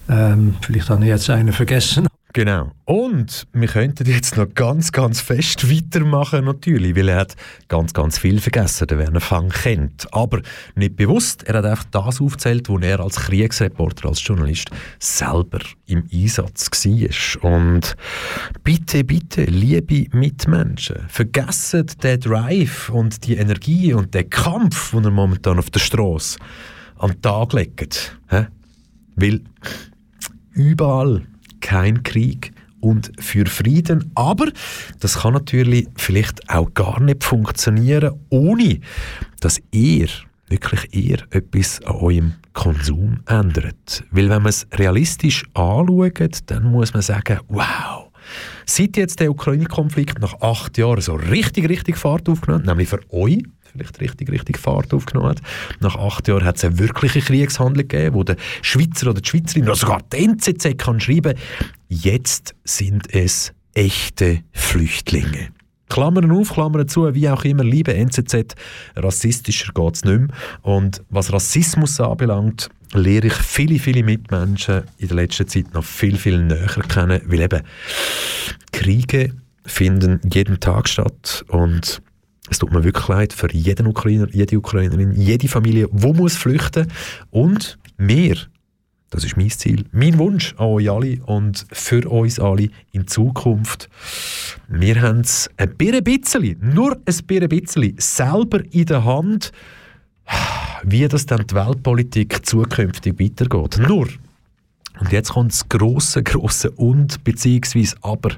Ähm, 0.07 0.55
vielleicht 0.61 0.89
habe 0.89 1.03
ich 1.03 1.09
jetzt 1.09 1.29
einen 1.29 1.51
vergessen. 1.51 2.07
Genau. 2.37 2.71
Und 2.85 3.47
wir 3.51 3.67
könnten 3.67 4.07
jetzt 4.07 4.37
noch 4.37 4.53
ganz, 4.53 4.91
ganz 4.91 5.21
fest 5.21 5.71
weitermachen, 5.71 6.45
natürlich, 6.45 6.95
weil 6.95 7.09
er 7.09 7.21
hat 7.21 7.35
ganz, 7.67 7.93
ganz 7.93 8.19
viel 8.19 8.39
vergessen, 8.39 8.85
der 8.85 8.99
Werner 8.99 9.21
Fang 9.21 9.49
kennt. 9.49 10.05
Aber 10.13 10.43
nicht 10.75 10.95
bewusst, 10.97 11.41
er 11.47 11.57
hat 11.57 11.65
einfach 11.65 11.85
das 11.85 12.21
aufgezählt, 12.21 12.69
wo 12.69 12.77
er 12.77 12.99
als 12.99 13.15
Kriegsreporter, 13.15 14.09
als 14.09 14.23
Journalist 14.23 14.69
selber 14.99 15.61
im 15.87 16.03
Einsatz 16.13 16.69
war. 16.69 17.51
Und 17.53 17.95
bitte, 18.63 19.03
bitte, 19.03 19.45
liebe 19.45 20.05
Mitmenschen, 20.15 21.07
vergessen 21.07 21.87
den 22.03 22.19
Drive 22.19 22.89
und 22.89 23.25
die 23.25 23.37
Energie 23.37 23.95
und 23.95 24.13
den 24.13 24.29
Kampf, 24.29 24.91
den 24.91 25.05
er 25.05 25.09
momentan 25.09 25.57
auf 25.57 25.71
der 25.71 25.79
Straße 25.79 26.37
an 26.99 27.13
den 27.13 27.21
Tag 27.23 27.53
legt. 27.53 28.15
Weil 29.15 29.41
überall 30.53 31.23
kein 31.61 32.03
Krieg 32.03 32.51
und 32.79 33.11
für 33.19 33.45
Frieden. 33.45 34.11
Aber 34.15 34.47
das 34.99 35.19
kann 35.19 35.33
natürlich 35.33 35.87
vielleicht 35.95 36.49
auch 36.49 36.73
gar 36.73 36.99
nicht 37.01 37.23
funktionieren, 37.23 38.13
ohne 38.29 38.79
dass 39.39 39.59
ihr, 39.71 40.07
wirklich 40.47 40.93
ihr, 40.93 41.19
etwas 41.31 41.81
an 41.83 41.95
eurem 41.95 42.33
Konsum 42.53 43.19
ändert. 43.27 44.03
Weil 44.11 44.29
wenn 44.29 44.41
man 44.41 44.49
es 44.49 44.67
realistisch 44.73 45.43
anschaut, 45.53 46.39
dann 46.47 46.71
muss 46.71 46.93
man 46.93 47.01
sagen, 47.01 47.39
wow, 47.49 48.07
Seit 48.65 48.97
jetzt 48.97 49.19
der 49.21 49.31
Ukraine-Konflikt 49.31 50.19
nach 50.19 50.41
acht 50.41 50.77
Jahren 50.77 51.01
so 51.01 51.15
richtig, 51.15 51.69
richtig 51.69 51.97
Fahrt 51.97 52.27
aufgenommen, 52.27 52.65
nämlich 52.65 52.89
für 52.89 52.99
euch, 53.11 53.43
vielleicht 53.77 53.99
richtig, 53.99 54.31
richtig 54.31 54.57
Fahrt 54.57 54.93
aufgenommen 54.93 55.29
hat. 55.29 55.41
Nach 55.79 55.95
acht 55.95 56.27
Jahren 56.27 56.43
hat 56.43 56.57
es 56.57 56.65
eine 56.65 56.79
wirkliche 56.79 57.21
Kriegshandlung 57.21 57.87
gegeben, 57.87 58.15
wo 58.15 58.23
der 58.23 58.37
Schweizer 58.61 59.11
oder 59.11 59.21
die 59.21 59.29
Schweizerin 59.29 59.63
oder 59.63 59.75
sogar 59.75 60.01
die 60.13 60.25
NZZ 60.25 60.77
kann 60.77 60.99
schreiben, 60.99 61.35
jetzt 61.87 62.55
sind 62.63 63.13
es 63.13 63.53
echte 63.73 64.41
Flüchtlinge. 64.53 65.49
Klammern 65.89 66.31
auf, 66.31 66.53
Klammern 66.53 66.87
zu, 66.87 67.13
wie 67.13 67.29
auch 67.29 67.45
immer, 67.45 67.63
liebe 67.63 67.93
NZZ, 67.93 68.55
rassistischer 68.95 69.71
geht 69.73 69.95
es 69.95 70.03
nicht 70.03 70.19
mehr. 70.19 70.27
Und 70.61 71.01
was 71.09 71.31
Rassismus 71.31 71.99
anbelangt, 72.01 72.69
lehre 72.93 73.27
ich 73.27 73.33
viele, 73.33 73.79
viele 73.79 74.03
Mitmenschen 74.03 74.83
in 74.97 75.07
der 75.07 75.17
letzten 75.17 75.47
Zeit 75.47 75.73
noch 75.73 75.83
viel, 75.83 76.17
viel 76.17 76.43
näher 76.43 76.67
kennen, 76.87 77.21
weil 77.25 77.41
eben 77.41 77.61
Kriege 78.71 79.33
finden 79.65 80.19
jeden 80.31 80.59
Tag 80.59 80.87
statt 80.87 81.43
und 81.47 82.01
es 82.49 82.59
tut 82.59 82.71
mir 82.71 82.83
wirklich 82.83 83.07
leid 83.07 83.33
für 83.33 83.51
jeden 83.51 83.87
Ukrainer, 83.87 84.27
jede 84.31 84.57
Ukrainerin, 84.57 85.13
jede 85.13 85.47
Familie, 85.47 85.87
wo 85.91 86.13
muss 86.13 86.35
flüchten 86.35 86.87
und 87.29 87.77
mehr. 87.97 88.37
Das 89.09 89.23
ist 89.23 89.37
mein 89.37 89.49
Ziel, 89.49 89.85
mein 89.91 90.17
Wunsch 90.17 90.53
an 90.57 90.67
euch 90.67 90.89
alle 90.91 91.23
und 91.25 91.65
für 91.71 92.09
uns 92.09 92.39
alle 92.39 92.69
in 92.91 93.07
Zukunft. 93.07 93.89
Wir 94.67 95.01
haben 95.01 95.21
es 95.21 95.49
ein 95.55 95.75
bisschen, 95.77 96.57
nur 96.61 96.97
ein 97.05 97.47
bisschen 97.47 97.95
selber 97.97 98.61
in 98.69 98.85
der 98.85 99.05
Hand, 99.05 99.53
wie 100.83 101.07
das 101.07 101.25
dann 101.25 101.47
die 101.47 101.55
Weltpolitik 101.55 102.45
zukünftig 102.45 103.17
weitergeht. 103.17 103.79
Nur, 103.87 104.07
und 104.99 105.11
jetzt 105.11 105.29
kommt 105.29 105.53
das 105.53 105.69
grosse, 105.69 106.23
grosse 106.23 106.71
Und, 106.71 107.23
beziehungsweise 107.23 107.95
aber, 108.01 108.31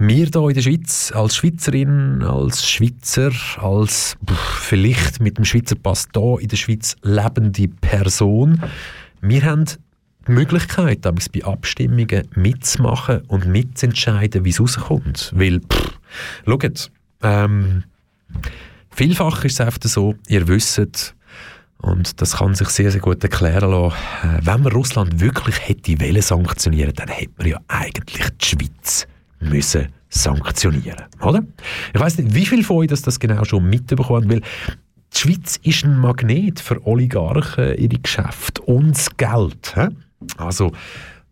wir 0.00 0.26
hier 0.32 0.48
in 0.48 0.54
der 0.54 0.62
Schweiz, 0.62 1.12
als 1.14 1.36
Schweizerin, 1.36 2.22
als 2.22 2.66
Schweizer, 2.66 3.32
als 3.58 4.16
vielleicht 4.58 5.20
mit 5.20 5.36
dem 5.36 5.44
Schweizer 5.44 5.76
Pass 5.76 6.08
hier 6.14 6.38
in 6.40 6.48
der 6.48 6.56
Schweiz 6.56 6.96
lebende 7.02 7.68
Person, 7.68 8.62
wir 9.20 9.44
haben 9.44 9.66
die 9.66 10.32
Möglichkeit, 10.32 11.02
bei 11.02 11.44
Abstimmungen 11.44 12.26
mitzumachen 12.34 13.20
und 13.28 13.46
mitzuentscheiden, 13.46 14.42
wie 14.46 14.50
es 14.50 14.60
rauskommt. 14.60 15.32
Weil, 15.34 15.60
pff, 15.60 15.98
schaut, 16.46 16.90
ähm, 17.22 17.84
vielfach 18.90 19.44
ist 19.44 19.60
es 19.60 19.60
einfach 19.60 19.80
so, 19.84 20.14
ihr 20.28 20.48
wisst, 20.48 21.14
und 21.76 22.22
das 22.22 22.38
kann 22.38 22.54
sich 22.54 22.68
sehr, 22.70 22.90
sehr 22.90 23.02
gut 23.02 23.22
erklären 23.22 23.70
lassen. 23.70 23.96
Äh, 24.22 24.46
wenn 24.46 24.62
man 24.62 24.72
Russland 24.72 25.20
wirklich 25.20 25.68
hätte 25.68 26.00
wollen 26.00 26.22
sanktionieren, 26.22 26.94
dann 26.94 27.08
hätte 27.08 27.32
man 27.36 27.48
ja 27.48 27.60
eigentlich 27.68 28.30
die 28.30 28.46
Schweiz 28.46 29.06
müssen 29.40 29.88
sanktionieren, 30.08 31.04
oder? 31.22 31.42
Ich 31.94 32.00
weiß 32.00 32.18
nicht, 32.18 32.34
wie 32.34 32.46
viele 32.46 32.62
von 32.64 32.78
euch 32.78 32.88
das, 32.88 33.02
das 33.02 33.18
genau 33.20 33.44
schon 33.44 33.68
mitbekommen, 33.68 34.30
weil 34.30 34.40
die 35.12 35.18
Schweiz 35.18 35.58
ist 35.62 35.84
ein 35.84 35.98
Magnet 35.98 36.60
für 36.60 36.84
Oligarchen, 36.86 37.76
ihre 37.76 37.98
Geschäfte 38.00 38.62
und 38.62 38.90
das 38.90 39.16
Geld. 39.16 39.74
He? 39.74 39.88
Also 40.36 40.72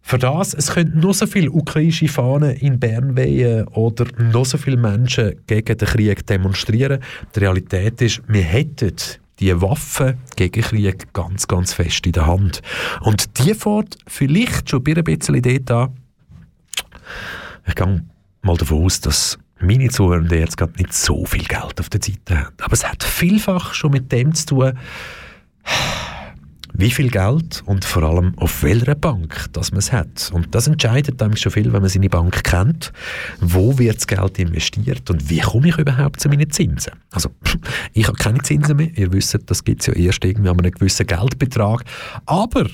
für 0.01 0.19
das, 0.19 0.55
es 0.55 0.73
können 0.73 0.99
nur 0.99 1.13
so 1.13 1.27
viele 1.27 1.51
ukrainische 1.51 2.09
Fahnen 2.09 2.57
in 2.57 2.81
Bern 2.81 3.17
wehen 3.17 3.69
oder 3.69 4.07
noch 4.19 4.47
so 4.47 4.57
viele 4.57 4.79
Menschen 4.79 5.35
gegen 5.47 5.77
den 5.77 5.87
Krieg 5.87 6.27
demonstrieren. 6.27 7.01
Die 7.35 7.41
Realität 7.41 8.01
ist, 8.01 8.23
wir 8.27 8.43
hätten 8.43 8.95
die 9.39 9.61
Waffe 9.61 10.17
gegen 10.35 10.63
Krieg 10.63 11.13
ganz, 11.13 11.47
ganz 11.47 11.75
fest 11.75 12.07
in 12.07 12.13
der 12.13 12.27
Hand. 12.27 12.63
Und 13.03 13.39
die 13.39 13.55
fährt 13.55 13.99
vielleicht 14.07 14.71
schon 14.71 14.83
ein 14.87 15.05
bisschen 15.05 15.43
dort 15.43 15.71
an. 15.71 15.97
Ich 17.69 17.75
gehe 17.75 18.05
mal 18.43 18.57
davon 18.57 18.85
aus, 18.85 19.01
dass 19.01 19.39
meine 19.61 19.89
Zuhörer 19.89 20.33
jetzt 20.33 20.57
gerade 20.57 20.73
nicht 20.79 20.93
so 20.93 21.25
viel 21.25 21.45
Geld 21.45 21.79
auf 21.79 21.89
der 21.89 22.01
Seite 22.03 22.39
haben. 22.39 22.55
Aber 22.63 22.73
es 22.73 22.87
hat 22.89 23.03
vielfach 23.03 23.75
schon 23.75 23.93
mit 23.93 24.11
dem 24.11 24.35
zu 24.35 24.47
tun, 24.47 24.73
wie 26.75 26.91
viel 26.93 27.11
Geld 27.11 27.63
und 27.67 27.85
vor 27.85 28.05
allem 28.05 28.35
auf 28.39 28.63
welcher 28.63 28.95
Bank 28.95 29.47
dass 29.53 29.73
man 29.73 29.81
es 29.81 29.93
hat. 29.93 30.31
Und 30.33 30.55
das 30.55 30.69
entscheidet 30.69 31.21
nämlich 31.21 31.41
schon 31.41 31.51
viel, 31.51 31.73
wenn 31.73 31.81
man 31.81 31.91
seine 31.91 32.09
Bank 32.09 32.45
kennt. 32.45 32.93
Wo 33.41 33.79
wird 33.79 33.97
das 33.97 34.07
Geld 34.07 34.39
investiert 34.39 35.11
und 35.11 35.29
wie 35.29 35.41
komme 35.41 35.69
ich 35.69 35.77
überhaupt 35.77 36.21
zu 36.21 36.29
meinen 36.29 36.49
Zinsen? 36.51 36.93
Also, 37.11 37.31
ich 37.95 38.07
habe 38.07 38.17
keine 38.17 38.43
Zinsen 38.43 38.77
mehr. 38.77 38.97
Ihr 38.97 39.13
wisst, 39.13 39.37
das 39.47 39.65
gibt 39.65 39.81
es 39.81 39.89
ja 39.89 39.93
erst 39.95 40.25
irgendwie 40.25 40.49
an 40.49 40.59
einem 40.59 40.71
gewissen 40.71 41.07
Geldbetrag. 41.07 41.83
Aber 42.27 42.67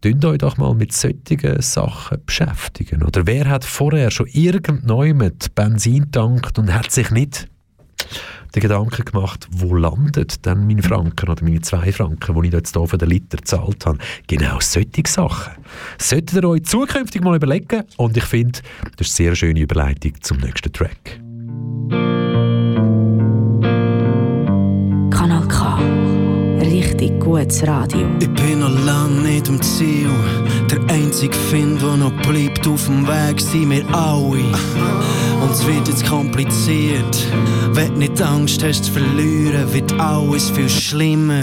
Tünt 0.00 0.24
euch 0.24 0.38
doch 0.38 0.56
mal 0.56 0.74
mit 0.74 0.92
solchen 0.92 1.60
Sachen 1.60 2.24
beschäftigen. 2.24 3.02
Oder 3.02 3.26
wer 3.26 3.48
hat 3.48 3.64
vorher 3.64 4.10
schon 4.10 4.28
irgendjemand 4.28 5.54
Benzin 5.54 6.10
tankt 6.10 6.58
und 6.58 6.72
hat 6.72 6.90
sich 6.90 7.10
nicht 7.10 7.48
den 8.54 8.62
Gedanken 8.62 9.04
gemacht, 9.04 9.46
wo 9.50 9.74
landet 9.74 10.44
denn 10.46 10.66
mein 10.66 10.82
Franken 10.82 11.28
oder 11.28 11.44
meine 11.44 11.60
zwei 11.60 11.92
Franken, 11.92 12.40
die 12.40 12.48
ich 12.48 12.54
jetzt 12.54 12.74
hier 12.74 12.86
für 12.86 12.98
den 12.98 13.10
Liter 13.10 13.36
gezahlt 13.36 13.86
habe. 13.86 13.98
Genau 14.26 14.58
solche 14.60 15.02
Sachen. 15.06 15.52
Solltet 15.98 16.42
ihr 16.42 16.48
euch 16.48 16.64
zukünftig 16.64 17.22
mal 17.22 17.36
überlegen 17.36 17.84
und 17.96 18.16
ich 18.16 18.24
finde, 18.24 18.60
das 18.96 19.08
ist 19.08 19.20
eine 19.20 19.26
sehr 19.28 19.36
schöne 19.36 19.60
Überleitung 19.60 20.14
zum 20.20 20.38
nächsten 20.38 20.72
Track. 20.72 21.20
Gutes 27.30 27.64
Radio. 27.66 28.08
Ich 28.20 28.30
bin 28.30 28.58
noch 28.58 28.84
lange 28.84 29.20
nicht 29.20 29.48
am 29.48 29.62
Ziel. 29.62 30.10
Der 30.68 30.80
einzige 30.92 31.36
Find, 31.36 31.80
der 31.80 31.96
noch 31.96 32.12
bleibt 32.22 32.66
auf 32.66 32.86
dem 32.86 33.06
Weg, 33.06 33.40
sind 33.40 33.70
wir 33.70 33.84
alle. 33.94 34.42
Und 35.40 35.50
es 35.52 35.64
wird 35.64 35.86
jetzt 35.86 36.04
kompliziert. 36.06 37.28
Wenn 37.72 37.92
du 37.92 37.98
nicht 38.00 38.20
Angst 38.20 38.64
hast 38.64 38.86
zu 38.86 38.92
verlieren, 38.92 39.72
wird 39.72 39.92
alles 40.00 40.50
viel 40.50 40.68
schlimmer. 40.68 41.42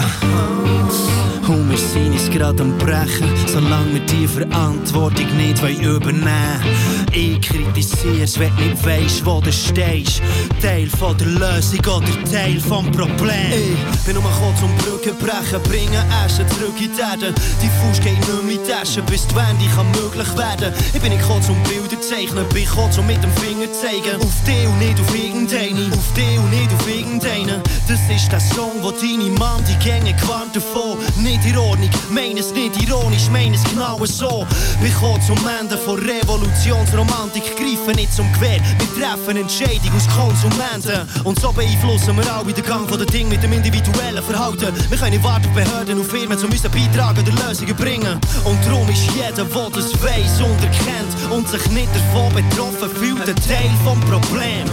Und 1.48 1.70
wir 1.70 1.78
wir 1.78 1.88
sind 1.88 2.12
uns 2.12 2.30
gerade 2.32 2.64
am 2.64 2.76
Brechen, 2.80 3.28
solange 3.46 3.94
wir 3.94 4.00
die 4.02 4.28
Verantwortung 4.28 5.28
nicht 5.38 5.62
übernehmen 5.62 6.26
wollen. 6.26 7.08
Ich 7.12 7.42
kritisier's, 7.42 8.40
wenn 8.40 8.56
du 8.58 8.64
nicht 8.64 8.86
weisst, 8.86 9.26
wo 9.26 9.40
du 9.40 9.52
stehst. 9.52 10.22
Teil 10.62 10.88
von 10.88 11.16
der 11.18 11.28
Lösung 11.28 11.80
oder 11.80 12.32
Teil 12.32 12.60
vom 12.60 12.92
Problem. 12.92 13.54
Ich 13.94 14.00
bin 14.06 14.16
nur 14.16 14.24
gekommen 14.24 14.58
zum 14.60 14.76
Brücken 14.78 15.16
brechen, 15.20 15.62
bringen 15.64 16.04
Asche 16.26 16.46
zurück 16.48 16.80
in 16.80 16.92
die 16.94 17.02
Erde. 17.02 17.34
Die 17.62 17.70
Fuß 17.70 18.02
geht 18.02 18.18
nicht 18.18 18.44
mehr 18.44 18.56
in 18.56 18.64
die 18.64 18.72
Tasche, 18.72 19.02
bis 19.04 19.28
die 19.28 19.36
Wende 19.36 19.66
kann 19.76 19.90
möglich 19.92 20.38
werden. 20.38 20.74
Ich 20.94 21.02
bin 21.02 21.12
nicht 21.12 21.22
gekommen 21.22 21.44
zum 21.44 21.62
Bilder 21.64 22.02
zeichnen, 22.02 22.46
bin 22.50 22.66
gekommen 22.66 22.92
zum 22.92 23.06
mit 23.06 23.24
dem 23.24 23.32
Finger 23.38 23.72
zeigen. 23.72 24.18
Auf 24.20 24.38
die 24.46 24.66
und 24.66 24.80
nicht 24.80 25.00
auf 25.00 25.14
irgendeine, 25.14 25.94
auf 25.94 26.10
die 26.16 26.38
und 26.40 26.50
nicht 26.50 26.74
auf 26.74 26.88
irgendeine. 26.90 27.62
Das 27.88 28.02
ist 28.10 28.30
der 28.30 28.42
Song, 28.42 28.74
wo 28.82 28.92
deine 28.92 29.30
Mann 29.40 29.64
die 29.64 29.76
Gänge 29.82 30.14
gewarnt 30.14 30.54
davon. 30.54 30.98
Nicht 31.24 31.46
in 31.46 31.58
Ordnung, 31.58 31.90
meine 32.10 32.42
es 32.42 32.52
nicht 32.52 32.76
ironisch, 32.84 33.30
meine 33.32 33.56
es 33.56 33.64
genau 33.64 33.98
so. 34.06 34.46
Wir 34.82 34.92
kommen 34.92 35.22
zum 35.22 35.38
Ende 35.48 35.78
von 35.78 35.98
Revolutionsromantik, 35.98 37.56
greifen 37.56 37.96
nicht 37.96 38.14
zum 38.14 38.30
Gewehr. 38.34 38.60
Wir 38.78 39.02
treffen 39.02 39.38
Entscheidung 39.38 39.94
aus 39.96 40.06
Konsumenten. 40.14 41.08
Und 41.24 41.40
so 41.40 41.54
beeinflussen 41.54 42.18
wir 42.18 42.36
auch 42.36 42.44
den 42.44 42.66
Gang 42.66 42.90
von 42.90 43.00
den 43.00 43.08
Dingen 43.08 43.30
mit 43.30 43.42
dem 43.42 43.54
individuellen 43.54 44.22
Verhalten. 44.22 44.74
Wir 44.90 44.98
können 44.98 45.24
warten 45.24 45.48
auf 45.48 45.56
Behörden 45.56 46.00
und 46.00 46.12
Firmen, 46.12 46.38
um 46.38 46.52
unseren 46.52 46.72
Beitrag 46.72 47.16
der 47.24 47.48
Lösungen 47.48 47.76
bringen. 47.78 48.20
Und 48.44 48.66
darum 48.66 48.90
ist 48.90 49.08
jeder, 49.16 49.46
der 49.46 49.70
das 49.70 49.94
weiss 50.04 50.42
und 50.42 50.62
erkennt 50.62 51.32
und 51.32 51.48
sich 51.48 51.66
nicht 51.72 51.90
davon 51.96 52.36
betroffen 52.36 52.90
fühlt, 52.90 53.30
ein 53.30 53.36
Teil 53.38 53.72
vom 53.86 54.02
Problem. 54.02 54.68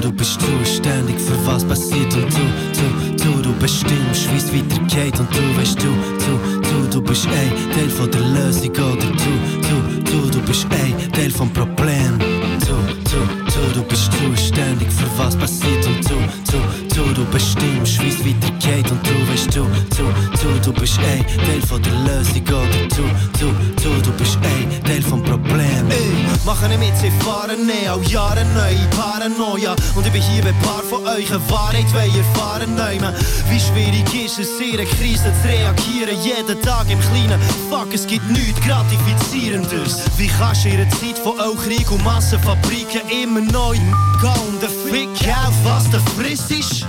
Du, 0.00 0.10
bist 0.10 0.40
zuständig 0.40 1.20
für 1.20 1.46
was 1.46 1.62
passiert 1.62 2.14
und 2.14 2.32
du, 2.32 3.16
du, 3.18 3.22
du, 3.22 3.42
du 3.42 3.52
bestimmst, 3.58 4.32
wie 4.32 4.36
es 4.38 4.50
weitergeht 4.50 5.20
und 5.20 5.28
du 5.30 5.60
weißt, 5.60 5.78
du, 5.78 5.88
du, 5.88 6.60
du, 6.62 6.88
du 6.90 7.02
bist 7.02 7.26
ein 7.26 7.70
Teil 7.72 7.90
von 7.90 8.10
der 8.10 8.22
Lösung 8.22 8.70
oder 8.70 8.96
du, 8.96 9.32
du, 9.68 10.10
du, 10.10 10.30
du 10.30 10.40
bist 10.46 10.66
ein 10.70 11.12
Teil 11.12 11.30
vom 11.30 11.52
Problem. 11.52 12.18
Du, 12.18 12.76
du, 13.10 13.18
du, 13.44 13.74
du 13.74 13.82
bist 13.82 14.10
zuständig 14.12 14.88
für 14.90 15.18
was 15.18 15.36
passiert 15.36 15.86
und 15.86 16.08
du, 16.08 16.16
du, 16.50 16.89
du, 17.00 17.14
du 17.14 17.24
bestimmst, 17.26 18.02
wie 18.02 18.08
es 18.08 18.20
weitergeht 18.20 18.90
und 18.90 19.06
du 19.06 19.32
weißt, 19.32 19.56
du, 19.56 19.64
du, 19.96 20.04
du, 20.42 20.60
du 20.62 20.72
bist 20.80 20.98
ein 20.98 21.24
Teil 21.26 21.62
von 21.66 21.82
der 21.82 21.92
Lösung 21.92 22.42
oder 22.42 22.86
du, 22.96 23.04
du, 23.38 23.52
du, 23.82 24.02
du 24.02 24.12
bist 24.12 24.38
ein 24.42 24.84
Teil 24.84 25.02
vom 25.02 25.22
Problem. 25.22 25.86
Ich 26.34 26.44
mache 26.44 26.68
nicht 26.68 26.80
mit, 26.80 26.96
sie 26.96 27.10
fahren 27.24 27.66
ne, 27.66 27.92
auch 27.92 28.02
Jahre 28.04 28.44
neu, 28.54 28.74
Paranoia 28.96 29.74
und 29.94 30.06
ich 30.06 30.12
bin 30.12 30.22
hier, 30.22 30.44
ein 30.44 30.54
paar 30.60 30.82
von 30.82 31.06
euch 31.06 31.30
eine 31.30 31.50
Wahrheit 31.50 31.92
wollen 31.92 32.16
erfahren 32.16 32.74
nehmen. 32.74 33.14
Wie 33.48 33.60
schwierig 33.60 34.24
ist 34.24 34.38
es, 34.38 34.48
einer 34.60 34.84
Krise 34.84 35.32
zu 35.42 35.48
reagieren, 35.48 36.16
jeden 36.22 36.62
Tag 36.62 36.90
im 36.90 37.00
Kleinen. 37.00 37.40
Fuck, 37.70 37.94
es 37.94 38.06
gibt 38.06 38.28
nichts 38.30 38.60
Gratifizierendes. 38.60 40.02
Wie 40.16 40.28
kannst 40.28 40.64
du 40.64 40.68
in 40.68 40.90
Zeit 40.90 41.18
von 41.18 41.36
Krieg 41.58 41.90
und 41.90 42.04
Massenfabriken 42.04 43.02
immer 43.22 43.40
neu 43.40 43.76
gehen 43.76 44.42
und 44.48 44.62
Fick 44.90 45.08
auf, 45.28 45.54
was 45.62 45.88
der 45.90 46.00
Friss 46.00 46.50
ist? 46.50 46.84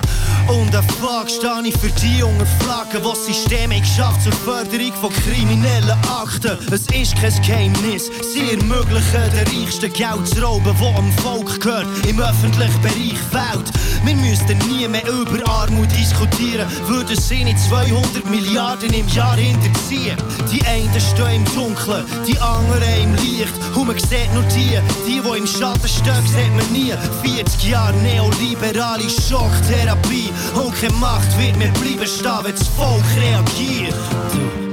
Und 0.48 0.76
ein 0.76 0.84
Fuck 1.00 1.30
stehe 1.30 1.62
ich 1.66 1.78
für 1.78 1.90
die 2.02 2.18
jungen 2.18 2.48
Flaggen, 2.60 3.02
die 3.02 3.10
das 3.10 3.26
System 3.26 3.70
geschafft 3.72 4.24
zur 4.24 4.34
Förderung 4.34 4.94
von 5.00 5.12
kriminellen 5.12 5.98
Akten. 6.08 6.58
Es 6.72 6.88
ist 6.88 7.16
kein 7.16 7.42
Geheimnis, 7.42 8.10
sie 8.34 8.52
ermöglichen 8.52 9.30
den 9.34 9.48
reichsten 9.48 9.92
Geld 9.94 10.28
zu 10.28 10.42
rauben, 10.42 10.74
wo 10.78 10.88
am 10.98 11.12
Volk 11.24 11.60
gehört, 11.62 11.88
im 12.08 12.20
öffentlichen 12.20 12.82
Bereich 12.82 13.20
fehlt. 13.32 13.72
Wir 14.04 14.16
müssten 14.16 14.58
nie 14.68 14.88
mehr 14.88 15.08
über 15.08 15.48
Armut 15.48 15.92
diskutieren, 15.92 16.68
würden 16.88 17.16
sie 17.16 17.44
nicht 17.44 17.60
200 17.60 18.30
Milliarden 18.30 18.92
im 18.94 19.08
Jahr 19.10 19.36
hinterziehen. 19.38 20.18
Die 20.52 20.66
einen 20.66 21.00
stehen 21.00 21.46
im 21.46 21.56
Dunkeln, 21.56 22.06
die 22.28 22.40
anderen 22.40 22.84
im 23.04 23.16
Licht. 23.16 23.54
Und 23.76 23.88
man 23.88 24.00
sieht 24.00 24.34
nur 24.34 24.44
die, 24.44 24.78
die, 25.06 25.22
die 25.22 25.38
im 25.38 25.48
Schatten 25.48 25.88
stehen, 25.88 26.28
sieht 26.28 26.56
man 26.56 26.72
nie. 26.72 26.94
40 27.24 27.64
Jahre 27.70 27.96
neoliberale 27.98 29.10
Schocktherapie. 29.10 30.32
Und 30.56 30.76
keine 30.76 30.94
Macht 30.96 31.38
wird 31.38 31.58
mehr 31.58 31.72
bleiben 31.72 32.08
stehen, 32.08 32.40
wenn 32.44 32.56
das 32.56 32.68
Volk 32.70 33.04
reagiert. 33.18 33.96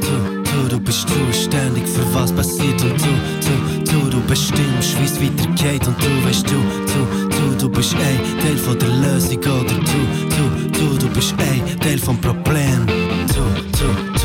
Du, 0.01 0.43
du, 0.43 0.69
du 0.69 0.81
bist 0.81 1.07
zuständig 1.09 1.87
für 1.89 2.14
was 2.14 2.33
passiert 2.33 2.83
und 2.83 3.01
du, 3.01 3.85
du, 3.85 3.93
du, 3.93 4.11
du 4.11 4.21
bestimmst, 4.23 4.99
wie 5.01 5.05
es 5.05 5.21
weitergeht 5.21 5.87
und 5.87 5.97
du 6.03 6.27
weißt, 6.27 6.49
du, 6.49 6.55
du, 6.55 7.29
du, 7.29 7.57
du 7.59 7.69
bist 7.69 7.95
ein 7.95 8.41
Teil 8.41 8.57
von 8.57 8.79
der 8.79 8.89
Lösung 8.89 9.39
oder 9.39 9.64
du, 9.64 10.01
du, 10.37 10.79
du, 10.79 10.99
du 10.99 11.09
bist 11.11 11.35
ein 11.39 11.81
Teil 11.81 11.99
vom 11.99 12.21
Problem. 12.21 12.97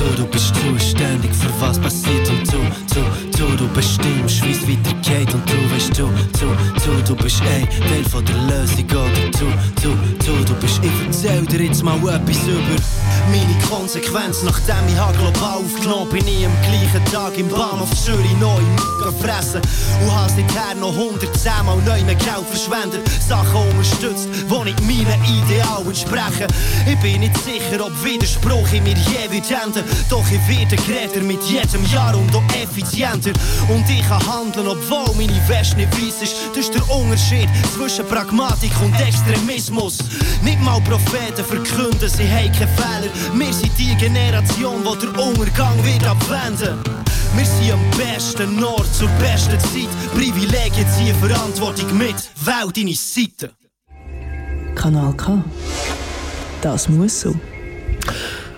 Du, 0.03 0.09
du, 0.17 0.27
bist 0.27 0.53
zuständig 0.55 1.31
für 1.33 1.49
was 1.61 1.79
passiert 1.79 2.29
und 2.29 2.51
du, 2.51 2.57
du, 2.93 3.37
du, 3.37 3.55
du 3.55 3.67
bestimmst, 3.69 4.43
wie 4.45 4.51
es 4.51 4.61
weitergeht 4.67 5.33
und 5.33 5.49
du 5.49 5.73
weißt, 5.73 5.97
du, 5.97 6.09
du, 6.39 6.47
du, 6.83 7.03
du 7.07 7.15
bist 7.23 7.41
ein 7.41 7.69
Teil 7.69 8.03
von 8.11 8.25
der 8.25 8.35
Lösung 8.35 8.85
oder 8.85 9.29
du, 9.31 9.45
du, 9.81 9.95
du, 10.25 10.43
du 10.43 10.53
bist. 10.55 10.81
Ich 10.83 10.91
erzähl 11.05 11.45
dir 11.45 11.63
jetzt 11.63 11.83
mal 11.83 11.95
etwas 11.95 12.43
über 12.43 12.75
meine 13.31 13.57
Konsequenz, 13.69 14.43
nachdem 14.43 14.87
ich 14.89 14.97
habe 14.97 15.17
global 15.17 15.59
aufgenommen 15.63 16.09
bin 16.09 16.27
ich 16.27 16.45
am 16.45 16.51
gleichen 16.63 17.05
Tag 17.11 17.37
im 17.37 17.47
Bahnhof 17.47 17.89
Zürich 17.95 18.37
neu 18.41 18.59
gefressen 19.03 19.61
und 20.01 20.13
habe 20.13 20.29
seither 20.29 20.75
noch 20.75 20.93
110 20.93 21.65
Mal 21.65 21.77
neu 21.77 22.03
mehr 22.03 22.15
Geld 22.15 22.45
verschwendet, 22.49 23.09
Sachen 23.21 23.69
unterstützt, 23.71 24.27
die 24.33 24.63
nicht 24.63 24.81
meinen 24.81 25.23
Idealen 25.23 25.87
entsprechen. 25.87 26.47
Ich 26.85 26.99
bin 26.99 27.21
nicht 27.21 27.37
sicher, 27.37 27.85
ob 27.85 27.91
Widerspruch 28.03 28.71
in 28.73 28.83
mir 28.83 28.95
je 28.95 29.31
wird 29.31 29.49
enden, 29.49 29.83
doch 30.09 30.25
ich 30.31 30.47
werde 30.47 30.75
geredet 30.75 31.23
mit 31.23 31.41
jedem 31.43 31.85
Jahr 31.87 32.15
und 32.15 32.33
auch 32.35 32.43
effizienter. 32.55 33.31
Und 33.67 33.89
ich 33.89 34.07
kann 34.07 34.25
handeln, 34.25 34.67
obwohl 34.67 35.13
meine 35.15 35.47
Weste 35.47 35.77
nicht 35.77 35.91
weiss 35.93 36.21
ist. 36.21 36.35
Das 36.55 36.65
ist 36.65 36.73
der 36.73 36.89
Unterschied 36.89 37.49
zwischen 37.75 38.05
Pragmatik 38.07 38.71
und 38.81 38.93
Extremismus. 38.99 39.97
Nicht 40.43 40.59
mal 40.61 40.81
Propheten 40.81 41.43
verkünden, 41.43 42.09
sie 42.09 42.27
haben 42.27 42.51
keine 42.51 42.67
Fehler. 42.75 43.11
Wir 43.33 43.53
sind 43.53 43.71
die 43.77 43.95
Generation, 43.95 44.83
die 44.83 45.05
der 45.05 45.19
Untergang 45.19 45.83
wird 45.83 46.05
abwenden. 46.05 46.79
Wir 47.35 47.45
sind 47.45 47.71
am 47.71 47.79
besten 47.97 48.63
Ort 48.63 48.93
zur 48.93 49.09
besten 49.19 49.59
Zeit. 49.59 49.89
Privilegien 50.13 50.87
ziehen 50.95 51.15
Verantwortung 51.19 51.97
mit. 51.97 52.15
Wähl 52.45 52.71
deine 52.71 52.93
Seite. 52.93 53.51
Kanal 54.75 55.13
K. 55.13 55.43
Das 56.61 56.87
muss 56.89 57.21
so. 57.21 57.35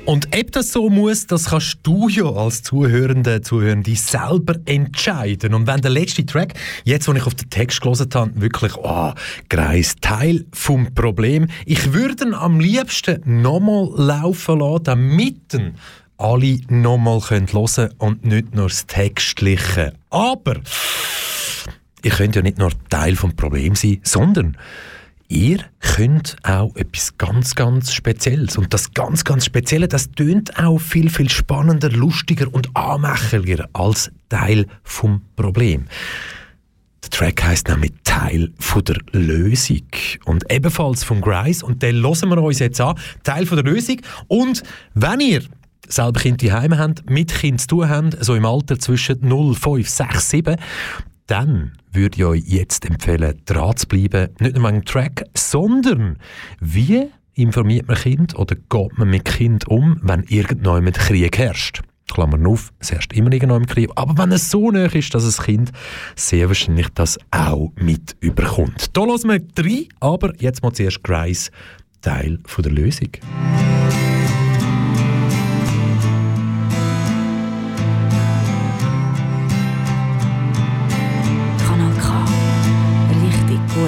Und 0.05 0.27
ob 0.37 0.51
das 0.51 0.71
so 0.71 0.87
muss, 0.89 1.25
das 1.25 1.45
kannst 1.45 1.79
du 1.81 2.07
ja 2.09 2.25
als 2.25 2.61
Zuhörende, 2.61 3.41
Zuhörende 3.41 3.95
selber 3.95 4.55
entscheiden. 4.65 5.55
Und 5.55 5.65
wenn 5.65 5.81
der 5.81 5.89
letzte 5.89 6.23
Track, 6.23 6.53
jetzt, 6.83 7.07
wo 7.07 7.13
ich 7.13 7.25
auf 7.25 7.33
den 7.33 7.49
Text 7.49 7.81
gelesen 7.81 8.09
habe, 8.13 8.39
wirklich, 8.39 8.75
oh, 8.77 9.13
Greis, 9.49 9.95
Teil 10.01 10.45
vom 10.53 10.93
Problem, 10.93 11.47
ich 11.65 11.93
würde 11.93 12.25
ihn 12.25 12.33
am 12.35 12.59
liebsten 12.59 13.41
nochmal 13.41 13.89
laufen 13.95 14.59
lassen, 14.59 14.83
damit 14.83 15.59
alle 16.17 16.59
nochmal 16.69 17.19
hören 17.27 17.47
können 17.47 17.89
und 17.97 18.25
nicht 18.25 18.53
nur 18.53 18.67
das 18.67 18.85
Textliche. 18.85 19.93
Aber 20.11 20.57
ihr 22.03 22.11
könnt 22.11 22.35
ja 22.35 22.43
nicht 22.43 22.59
nur 22.59 22.71
Teil 22.91 23.15
vom 23.15 23.35
Problem 23.35 23.73
sein, 23.73 24.01
sondern 24.03 24.55
ihr 25.27 25.59
könnt 25.79 26.35
auch 26.43 26.75
etwas 26.75 27.17
ganz, 27.17 27.55
ganz 27.55 27.93
Spezielles. 27.93 28.57
Und 28.57 28.73
das 28.73 28.93
ganz, 28.93 29.23
ganz 29.23 29.45
Spezielle, 29.45 29.87
das 29.87 30.11
tönt 30.11 30.57
auch 30.57 30.79
viel, 30.79 31.09
viel 31.09 31.29
spannender, 31.29 31.89
lustiger 31.89 32.53
und 32.53 32.75
anmächerlicher 32.75 33.67
als 33.73 34.11
Teil 34.29 34.67
vom 34.83 35.21
Problem. 35.35 35.85
Der 37.03 37.09
Track 37.11 37.43
heißt 37.43 37.67
nämlich 37.67 37.93
Teil 38.03 38.51
von 38.59 38.83
der 38.83 38.97
Lösung 39.11 39.83
und 40.25 40.51
ebenfalls 40.51 41.03
vom 41.03 41.21
Grice 41.21 41.61
und 41.61 41.83
den 41.83 42.01
hören 42.01 42.29
wir 42.29 42.41
uns 42.41 42.59
jetzt 42.59 42.81
an. 42.81 42.97
Teil 43.23 43.45
von 43.45 43.57
der 43.57 43.71
Lösung 43.71 43.97
und 44.27 44.63
wenn 44.95 45.19
ihr 45.19 45.43
selber 45.87 46.19
Kinder 46.19 46.47
daheim 46.47 46.77
habt, 46.77 47.07
mit 47.09 47.33
Kind 47.33 47.61
zu 47.61 47.67
tun 47.67 47.89
habt, 47.89 48.23
so 48.23 48.33
im 48.33 48.45
Alter 48.45 48.79
zwischen 48.79 49.19
0, 49.21 49.53
5, 49.53 49.87
6, 49.87 50.29
7, 50.29 50.55
dann 51.27 51.73
würde 51.91 52.17
ich 52.17 52.25
euch 52.25 52.43
jetzt 52.45 52.85
empfehlen, 52.85 53.41
dran 53.45 53.77
zu 53.77 53.87
bleiben. 53.87 54.29
Nicht 54.39 54.55
nur 54.55 54.69
wegen 54.69 54.85
Track, 54.85 55.25
sondern 55.33 56.17
wie 56.59 57.09
informiert 57.33 57.87
man 57.87 57.97
Kind 57.97 58.37
oder 58.37 58.55
geht 58.55 58.97
man 58.97 59.09
mit 59.09 59.25
Kind 59.25 59.67
um, 59.67 59.99
wenn 60.01 60.23
irgendjemand 60.23 60.97
Krieg 60.97 61.37
herrscht. 61.37 61.81
Klammern 62.11 62.45
auf, 62.45 62.71
es 62.79 62.91
herrscht 62.91 63.13
immer 63.13 63.31
irgendjemand 63.31 63.67
Krieg, 63.67 63.89
aber 63.95 64.17
wenn 64.17 64.31
es 64.31 64.51
so 64.51 64.69
nah 64.71 64.85
ist, 64.85 65.13
dass 65.15 65.25
das 65.25 65.41
Kind 65.41 65.71
sehr 66.15 66.47
wahrscheinlich 66.47 66.87
das 66.93 67.17
auch 67.31 67.71
mit 67.77 68.15
überkommt. 68.19 68.95
Da 68.95 69.03
lassen 69.03 69.29
wir 69.29 69.39
drei, 69.39 69.87
aber 69.99 70.33
jetzt 70.39 70.61
mal 70.61 70.71
zuerst 70.71 71.03
Grice, 71.03 71.51
Teil 72.01 72.39
von 72.45 72.63
der 72.63 72.71
Lösung. 72.71 73.09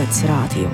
Richtig 0.08 0.22
gutes 0.22 0.30
Radio. 0.30 0.70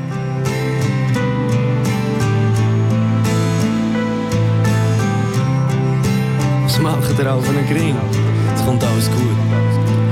mache 6.81 7.13
dir 7.13 7.31
auf 7.31 7.47
einen 7.47 7.65
Gring. 7.67 7.95
Es 8.55 8.65
kommt 8.65 8.83
alles 8.83 9.09
gut 9.09 10.02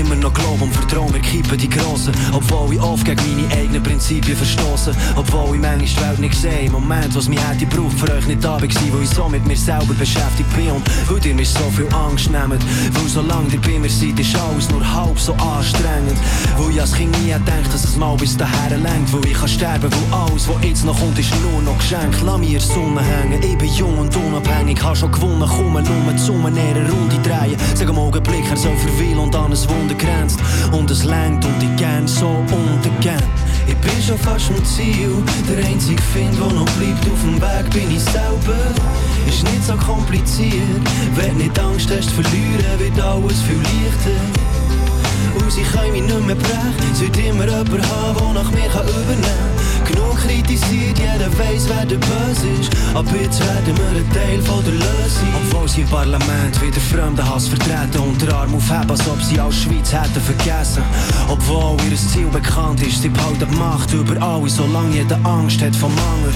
immer 0.00 0.14
noch 0.16 0.32
Glaube 0.32 0.64
und 0.64 0.72
Vertrauen, 0.72 1.12
wir 1.12 1.20
kippen 1.20 1.58
die 1.58 1.68
Grossen. 1.68 2.12
Obwohl 2.32 2.74
ich 2.74 2.80
oft 2.80 3.04
gegen 3.04 3.20
meine 3.26 3.54
eigenen 3.54 3.82
Prinzipien 3.82 4.36
verstoßen. 4.36 4.94
Obwohl 5.16 5.56
ich 5.56 5.60
manchmal 5.60 5.78
die 5.78 6.00
Welt 6.00 6.18
nicht 6.20 6.34
sehe. 6.34 6.66
Im 6.66 6.72
Moment, 6.72 7.14
was 7.14 7.28
mich 7.28 7.38
hätte 7.38 7.66
gebraucht, 7.66 7.98
für 7.98 8.12
euch 8.12 8.26
nicht 8.26 8.42
da 8.42 8.52
war, 8.52 8.62
weil 8.62 9.02
ich 9.02 9.10
so 9.10 9.28
mit 9.28 9.46
mir 9.46 9.56
selber 9.56 9.94
beschäftigt 9.94 10.50
bin. 10.56 10.70
Und 10.70 10.84
weil 11.08 11.26
ihr 11.26 11.34
mir 11.34 11.46
so 11.46 11.70
viel 11.76 11.88
Angst 11.94 12.30
nehmt. 12.30 12.62
Weil 12.94 13.08
solange 13.08 13.52
ihr 13.52 13.60
bei 13.60 13.78
mir 13.78 13.90
seid, 13.90 14.18
ist 14.18 14.36
alles 14.36 14.70
nur 14.70 14.82
halb 14.82 15.18
so 15.18 15.32
anstrengend. 15.34 16.18
Weil 16.56 16.70
ich 16.70 16.80
als 16.80 16.92
Kind 16.92 17.12
nie 17.22 17.32
gedacht, 17.32 17.72
dass 17.72 17.84
es 17.84 17.96
mal 17.96 18.16
bis 18.16 18.36
dahin 18.36 18.82
lenkt. 18.82 19.12
Weil 19.12 19.26
ich 19.26 19.38
kann 19.38 19.48
sterben, 19.48 19.90
weil 19.90 20.20
alles, 20.20 20.48
was 20.48 20.64
jetzt 20.64 20.84
noch 20.84 20.98
kommt, 20.98 21.18
ist 21.18 21.32
nur 21.42 21.62
noch 21.62 21.78
Geschenk. 21.78 22.14
Lass 22.24 22.38
mir 22.38 22.60
Sonne 22.60 23.02
hängen, 23.02 23.42
ich 23.42 23.58
bin 23.58 23.72
jung 23.74 23.98
und 23.98 24.14
unabhängig. 24.16 24.82
Hab 24.82 24.96
schon 24.96 25.12
gewonnen, 25.12 25.48
komme 25.48 25.82
nur 25.82 26.16
zu 26.16 26.32
einer 26.32 26.90
Runde 26.90 27.18
drehen. 27.22 27.56
Sag 27.74 27.88
am 27.88 27.98
Augenblick, 27.98 28.44
er 28.50 28.56
soll 28.56 28.76
verweilen 28.76 29.18
und 29.18 29.34
an 29.34 29.52
ein 29.52 29.68
Wunder 29.68 29.89
grenzt 29.94 30.38
und 30.72 30.90
es 30.90 31.04
lenkt 31.04 31.44
und 31.44 31.62
ich 31.62 31.76
gern 31.76 32.06
so 32.06 32.28
untergern. 32.28 33.22
Ich 33.66 33.76
bin 33.76 34.02
schon 34.02 34.18
fast 34.18 34.50
am 34.50 34.64
Ziel, 34.64 35.12
der 35.48 35.64
einzige 35.64 36.02
Find, 36.02 36.34
der 36.34 36.52
noch 36.52 36.68
bleibt 36.76 37.04
auf 37.10 37.20
dem 37.22 37.40
Weg, 37.40 37.70
bin 37.70 37.94
ich 37.94 38.02
selber. 38.02 38.58
Ist 39.28 39.44
nicht 39.44 39.64
so 39.64 39.74
kompliziert, 39.74 40.80
wenn 41.14 41.36
nicht 41.36 41.58
Angst 41.58 41.88
hast, 41.90 42.10
verlieren 42.10 42.78
wird 42.78 43.00
alles 43.00 43.42
viel 43.42 43.56
leichter. 43.56 44.59
Und 45.50 45.56
sie 45.56 45.62
können 45.62 45.90
mich 45.90 46.02
nicht 46.02 46.26
mehr 46.28 46.36
brechen, 46.36 46.94
sollte 46.94 47.20
immer 47.22 47.44
jemand 47.44 47.90
haben, 47.90 48.18
der 48.18 48.32
nach 48.34 48.50
mir 48.52 48.66
übernehmen 48.66 49.24
kann. 49.84 49.84
Genug 49.92 50.16
kritisiert, 50.18 50.96
jeder 50.96 51.26
weiss, 51.38 51.66
wer 51.66 51.84
der 51.86 51.96
Böse 51.96 52.46
ist. 52.60 52.70
Ab 52.94 53.06
jetzt 53.20 53.40
werden 53.40 53.76
wir 53.76 54.00
ein 54.00 54.12
Teil 54.12 54.40
von 54.42 54.62
der 54.64 54.74
Lösung. 54.74 55.28
Obwohl 55.42 55.68
sie 55.68 55.80
im 55.80 55.88
Parlament 55.88 56.62
wieder 56.62 56.80
fremden 56.80 57.28
Hass 57.28 57.48
vertreten 57.48 57.98
und 57.98 58.22
den 58.22 58.30
Arm 58.30 58.54
aufheben, 58.54 58.90
als 58.90 59.08
ob 59.08 59.20
sie 59.20 59.40
aus 59.40 59.56
Schweiz 59.56 59.92
hätten 59.92 60.20
vergessen. 60.20 60.84
Obwohl 61.28 61.76
ihr 61.90 61.96
Ziel 61.96 62.26
bekannt 62.26 62.80
ist, 62.86 63.02
sie 63.02 63.08
behalten 63.08 63.52
Macht 63.58 63.92
über 63.92 64.22
alle, 64.22 64.48
solange 64.48 64.94
jeder 64.94 65.18
Angst 65.24 65.60
hat 65.62 65.74
vom 65.74 65.92
Mangel. 65.96 66.32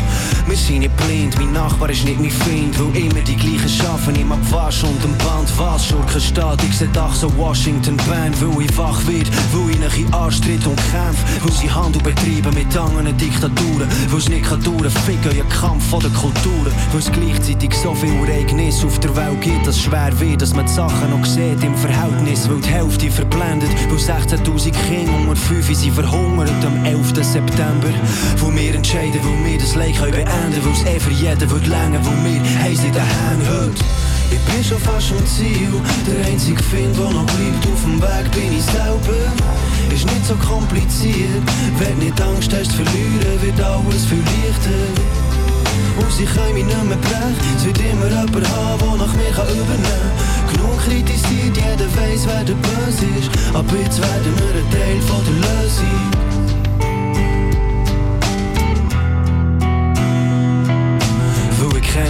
Wir 0.46 0.56
sind 0.56 0.80
nicht 0.80 0.96
blind, 0.96 1.38
mein 1.38 1.52
Nachbar 1.52 1.90
ist 1.90 2.04
nicht 2.04 2.20
mein 2.20 2.30
Freund, 2.30 2.78
weil 2.80 3.02
immer 3.02 3.20
die 3.20 3.36
gleichen 3.36 3.68
schaffen, 3.68 4.16
im 4.16 4.32
Abwasch 4.32 4.82
und 4.82 5.02
am 5.04 5.16
Band 5.18 5.48
was. 5.56 5.86
Schurken 5.86 6.20
steht, 6.20 6.62
ich 6.68 6.78
seh 6.78 6.88
doch 6.92 7.14
so 7.14 7.30
Washington 7.36 7.96
Band, 8.08 8.34
weil 8.40 8.64
ich 8.64 8.76
wach 8.76 9.03
wird, 9.06 9.28
weil 9.52 9.70
ich 9.70 10.00
in 10.00 10.12
Anstritt 10.14 10.66
und 10.66 10.76
kämpf, 10.90 11.18
weil 11.42 11.52
sie 11.52 11.70
Handel 11.70 12.02
betreiben 12.02 12.54
mit 12.54 12.76
anderen 12.76 13.16
Diktaturen, 13.16 13.88
weil 14.08 14.18
es 14.18 14.28
nicht 14.28 14.44
kann 14.44 14.62
dauern, 14.62 14.90
ficken, 14.90 15.36
ja 15.36 15.44
Kampf 15.44 15.88
von 15.90 16.00
der 16.00 16.10
Kulturen, 16.10 16.72
weil 16.92 17.00
es 17.00 17.10
gleichzeitig 17.10 17.74
so 17.74 17.94
viel 17.94 18.14
Ereignisse 18.26 18.86
auf 18.86 18.98
der 19.00 19.14
Welt 19.16 19.40
gibt, 19.40 19.66
dass 19.66 19.76
es 19.76 19.82
schwer 19.82 20.12
wird, 20.20 20.42
dass 20.42 20.54
man 20.54 20.66
die 20.66 20.72
Sachen 20.72 21.10
noch 21.10 21.24
sieht 21.24 21.62
im 21.62 21.74
Verhältnis, 21.76 22.48
weil 22.48 22.60
die 22.60 22.68
Hälfte 22.68 23.10
verblendet, 23.10 23.70
weil 23.88 23.98
16'000 23.98 24.72
Kinder 24.88 25.12
unter 25.14 25.36
5 25.36 25.74
sind 25.74 25.94
verhungert 25.94 26.64
am 26.64 26.84
11. 26.84 27.14
September, 27.22 27.88
wo 28.38 28.52
wir 28.54 28.74
entscheiden, 28.74 29.20
wo 29.22 29.44
wir 29.44 29.58
das 29.58 29.74
Leid 29.74 30.00
beenden 30.00 30.24
können, 30.24 30.64
weil 30.64 30.72
es 30.72 30.84
eh 30.84 31.00
für 31.00 31.12
jeden 31.12 31.50
wird 31.50 31.66
länger, 31.66 32.00
wo 32.02 32.10
wir 32.24 32.36
in 32.36 32.92
den 32.92 33.02
Händen 33.02 33.48
heute. 33.48 34.13
Ich 34.30 34.40
bin 34.52 34.64
schon 34.64 34.78
fast 34.78 35.12
am 35.12 35.26
Ziel, 35.26 35.72
der 36.06 36.26
einzige 36.26 36.62
Find, 36.62 36.96
der 36.96 37.10
noch 37.10 37.26
bleibt 37.26 37.66
auf 37.72 37.82
dem 37.82 38.00
Weg, 38.00 38.30
bin 38.32 38.52
ich 38.56 38.64
selber 38.64 39.32
ist 39.94 40.06
nicht 40.06 40.26
so 40.26 40.34
kompliziert. 40.34 41.42
Wenn 41.78 41.98
nicht 41.98 42.20
Angst 42.20 42.52
hast 42.52 42.72
verlieren, 42.72 43.40
wird 43.40 43.60
alles 43.60 44.04
viel 44.06 44.18
leichter. 44.18 44.84
Und 45.98 46.12
sie 46.12 46.24
können 46.24 46.54
mich 46.54 46.64
nicht 46.64 46.84
mehr 46.84 46.96
brechen, 46.96 47.56
es 47.56 47.64
wird 47.64 47.78
immer 47.78 48.08
jemand 48.08 48.48
haben, 48.50 48.78
der 48.80 49.06
nach 49.06 49.14
mir 49.14 49.30
kann 49.30 49.46
kann. 49.46 50.52
Genug 50.52 50.78
kritisiert, 50.84 51.56
jeder 51.56 51.88
weiss, 51.96 52.26
wer 52.26 52.44
der 52.44 52.54
Böse 52.54 53.06
ist. 53.18 53.30
Aber 53.54 53.76
jetzt 53.76 54.00
werden 54.00 54.34
wir 54.38 54.54
ein 54.60 54.70
Teil 54.70 55.00
von 55.02 55.22
der 55.24 55.34
Lösung. 55.34 56.33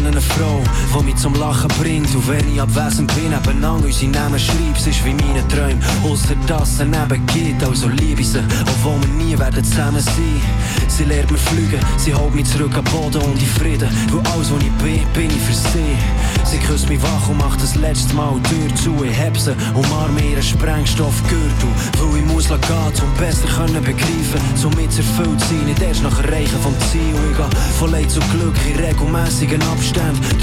Kenne 0.04 0.16
eine 0.16 0.20
Frau, 0.20 0.62
die 0.98 1.04
mich 1.04 1.16
zum 1.16 1.34
Lachen 1.34 1.68
bringt. 1.80 2.14
Und 2.14 2.28
wenn 2.28 2.52
ich 2.52 2.60
abwesend 2.60 3.12
bin, 3.14 3.30
nebenan 3.30 3.82
unsere 3.82 4.10
Namen 4.10 4.38
schreibst, 4.38 4.86
ist 4.86 5.04
wie 5.04 5.14
meine 5.14 5.46
Träume. 5.48 5.80
Außer 6.04 6.34
dass 6.46 6.80
es 6.80 6.86
neben 6.86 7.26
geht, 7.26 7.62
also 7.64 7.88
liebe 7.88 8.22
sie, 8.22 8.42
obwohl 8.62 9.00
wir 9.00 9.24
nie 9.24 9.38
werden 9.38 9.64
zusammen 9.64 10.00
sein. 10.00 10.40
Sie 10.88 11.04
lehrt 11.04 11.30
mir 11.30 11.38
fliegen, 11.38 11.80
sie 11.96 12.14
holt 12.14 12.34
mich 12.34 12.46
zurück 12.46 12.76
am 12.76 12.84
Boden 12.84 13.22
und 13.22 13.40
in 13.40 13.46
Frieden. 13.46 13.88
Wo 14.10 14.18
alles, 14.30 14.50
wo 14.50 14.56
ich 14.58 14.70
bin, 14.82 15.00
bin 15.14 15.30
ich 15.30 15.42
für 15.42 15.52
sie. 15.52 15.96
Sie 16.44 16.58
küsst 16.58 16.88
mich 16.88 17.02
wach 17.02 17.28
und 17.28 17.38
macht 17.38 17.62
das 17.62 17.74
letzte 17.74 18.14
Mal 18.14 18.34
die 18.38 18.68
Tür 18.68 18.74
zu. 18.76 19.04
Ich 19.04 19.18
heb 19.18 19.36
sie, 19.38 19.56
umarme 19.74 20.20
ihren 20.20 20.42
Sprengstoffgürtel. 20.42 21.68
Weil 21.98 22.20
ich 22.20 22.26
muss 22.26 22.48
gehen, 22.48 22.58
um 23.02 23.18
besser 23.18 23.48
können 23.48 23.82
begreifen, 23.82 24.40
somit 24.54 24.96
erfüllt 24.96 25.40
sein, 25.40 25.64
nicht 25.64 25.82
erst 25.82 26.02
nach 26.02 26.22
Erreichen 26.22 26.60
vom 26.62 26.74
Ziel. 26.90 27.14
Ich 27.30 27.36
gehe 27.36 27.60
von 27.78 27.90
Leid 27.90 28.10
zu 28.10 28.20
Glück 28.20 28.54
in 28.68 28.78
regelmäßigen 28.84 29.62
Abständen. 29.62 29.93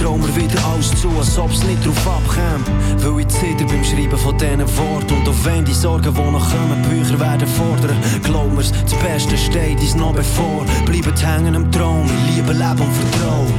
Trau 0.02 0.18
mir 0.18 0.36
wieder 0.36 0.60
alles 0.66 0.90
zu, 1.00 1.10
als 1.18 1.38
ob's 1.38 1.64
nicht 1.64 1.86
drauf 1.86 2.08
abkäme. 2.08 2.66
Weil 2.98 3.22
ich 3.22 3.28
zitter 3.28 3.66
beim 3.66 3.84
Schreiben 3.84 4.18
von 4.18 4.38
diesen 4.38 4.78
Worten. 4.78 5.14
Und 5.14 5.30
auch 5.30 5.46
wenn 5.46 5.64
die 5.64 5.74
Sorgen, 5.74 6.14
die 6.14 6.32
noch 6.32 6.50
kommen, 6.50 6.82
Bücher 6.90 7.20
werden 7.20 7.48
fordern. 7.48 7.98
Glaub 8.24 8.52
mir's, 8.54 8.72
das 8.72 8.96
Beste 8.96 9.38
steht 9.38 9.80
uns 9.80 9.96
noch 9.96 10.14
bevor. 10.14 10.66
Bleiben 10.86 11.16
hängen 11.16 11.56
am 11.56 11.72
Traum, 11.72 12.10
liebe 12.34 12.54
Leben 12.54 12.82
und 12.82 12.94
Vertrauen. 12.94 13.54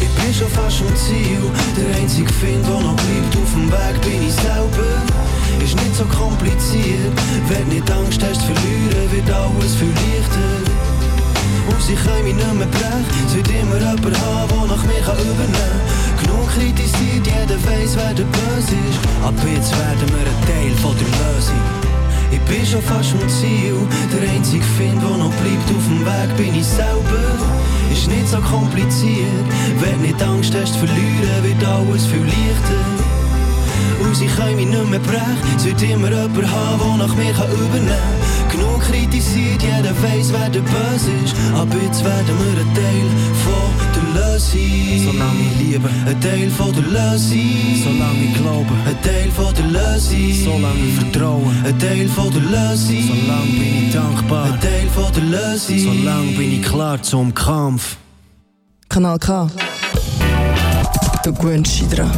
Ich 0.00 0.08
bin 0.24 0.32
schon 0.32 0.48
fast 0.48 0.80
am 0.80 0.96
Ziel, 0.96 1.42
der 1.76 2.00
einzige 2.00 2.32
Find, 2.32 2.64
der 2.64 2.80
noch 2.80 2.96
bleibt 2.96 3.36
auf 3.36 3.52
dem 3.52 3.70
Weg, 3.70 4.00
bin 4.02 4.26
ich 4.26 4.34
selber. 4.34 5.02
Ist 5.62 5.74
nicht 5.74 5.94
so 5.94 6.04
kompliziert, 6.04 7.12
wenn 7.48 7.68
nicht 7.68 7.90
Angst 7.90 8.22
hast 8.22 8.42
verlieren, 8.42 9.10
wird 9.12 9.30
alles 9.30 9.74
viel 9.74 9.88
leichter. 9.88 10.77
Und 11.68 11.80
sie 11.82 11.94
können 11.94 12.24
mich 12.24 12.34
nicht 12.34 12.54
mehr 12.54 12.66
brechen, 12.66 13.06
es 13.26 13.34
wird 13.34 13.48
immer 13.48 13.78
jemand 13.78 14.16
haben, 14.20 14.48
der 14.48 14.76
nach 14.76 14.84
mir 14.84 15.02
kann 15.04 15.18
übernehmen 15.18 15.52
kann. 15.52 16.24
Genug 16.24 16.48
kritisiert, 16.54 17.24
jeder 17.26 17.58
weiss, 17.68 17.96
wer 17.96 18.14
der 18.14 18.24
Böse 18.24 18.76
ist. 18.88 19.00
Ab 19.24 19.34
jetzt 19.46 19.72
werden 19.72 20.08
wir 20.12 20.26
ein 20.26 20.40
Teil 20.48 20.74
von 20.82 20.94
der 20.96 21.08
Lösung. 21.08 21.64
Ich 22.30 22.40
bin 22.40 22.64
schon 22.66 22.82
fast 22.82 23.12
am 23.12 23.28
Ziel, 23.28 23.76
der 24.12 24.30
einzige 24.30 24.64
Find, 24.76 25.00
der 25.00 25.16
noch 25.16 25.32
bleibt 25.40 25.68
auf 25.72 25.84
dem 25.88 26.04
Weg, 26.04 26.36
bin 26.36 26.54
ich 26.54 26.66
selber. 26.66 27.24
Ist 27.92 28.08
nicht 28.08 28.28
so 28.28 28.38
kompliziert, 28.38 29.46
wenn 29.80 30.00
nicht 30.02 30.22
Angst 30.22 30.54
hast 30.54 30.76
verlieren, 30.76 31.42
wird 31.42 31.64
alles 31.64 32.06
viel 32.06 32.24
leichter. 32.24 32.84
Und 34.04 34.14
sie 34.14 34.26
können 34.26 34.56
mich 34.56 34.66
nicht 34.66 34.90
mehr 34.90 35.00
brechen, 35.00 35.56
es 35.56 35.64
wird 35.64 35.82
immer 35.82 36.08
jemand 36.08 36.50
haben, 36.50 36.98
der 36.98 37.06
nach 37.06 37.14
mir 37.16 37.32
kann 37.32 37.50
übernehmen 37.50 37.88
kann. 37.88 38.47
Genug 38.58 38.80
kritisiert, 38.80 39.62
jeder 39.62 39.94
weiss, 40.02 40.32
wer 40.32 40.48
der 40.48 40.60
Böse 40.60 41.12
ist. 41.24 41.34
Aber 41.54 41.76
jetzt 41.76 42.04
werden 42.04 42.34
wir 42.38 42.60
ein 42.60 42.74
Teil 42.74 43.08
von 43.44 43.70
der 43.94 44.22
Lösung. 44.22 45.12
Solange 45.12 45.40
ich 45.40 45.58
liebe, 45.60 45.88
ein 46.06 46.20
Teil 46.20 46.50
von 46.50 46.72
der 46.72 46.82
Lösung. 46.82 47.38
Solange 47.84 48.24
ich 48.24 48.34
glaube, 48.34 48.74
ein 48.86 49.02
Teil 49.02 49.30
von 49.30 49.54
der 49.54 49.66
Lösung. 49.66 50.34
Solange 50.44 50.84
ich 50.88 50.94
vertraue, 50.94 51.52
ein 51.64 51.78
Teil 51.78 52.08
von 52.08 52.32
der 52.32 52.42
Lösung. 52.42 53.02
Solange 53.06 53.52
bin 53.52 53.86
ich 53.86 53.92
dankbar, 53.92 54.44
ein 54.46 54.60
Teil 54.60 54.88
von 54.92 55.12
der 55.12 55.22
Lösung. 55.22 55.78
Solange 55.78 56.32
bin 56.32 56.52
ich 56.60 56.62
klar 56.62 57.00
zum 57.00 57.32
Kampf. 57.32 57.96
Kanal 58.88 59.18
K. 59.20 59.48
Du 61.22 61.32
gewöhnst 61.32 61.80
dich 61.80 61.88
dran. 61.90 62.10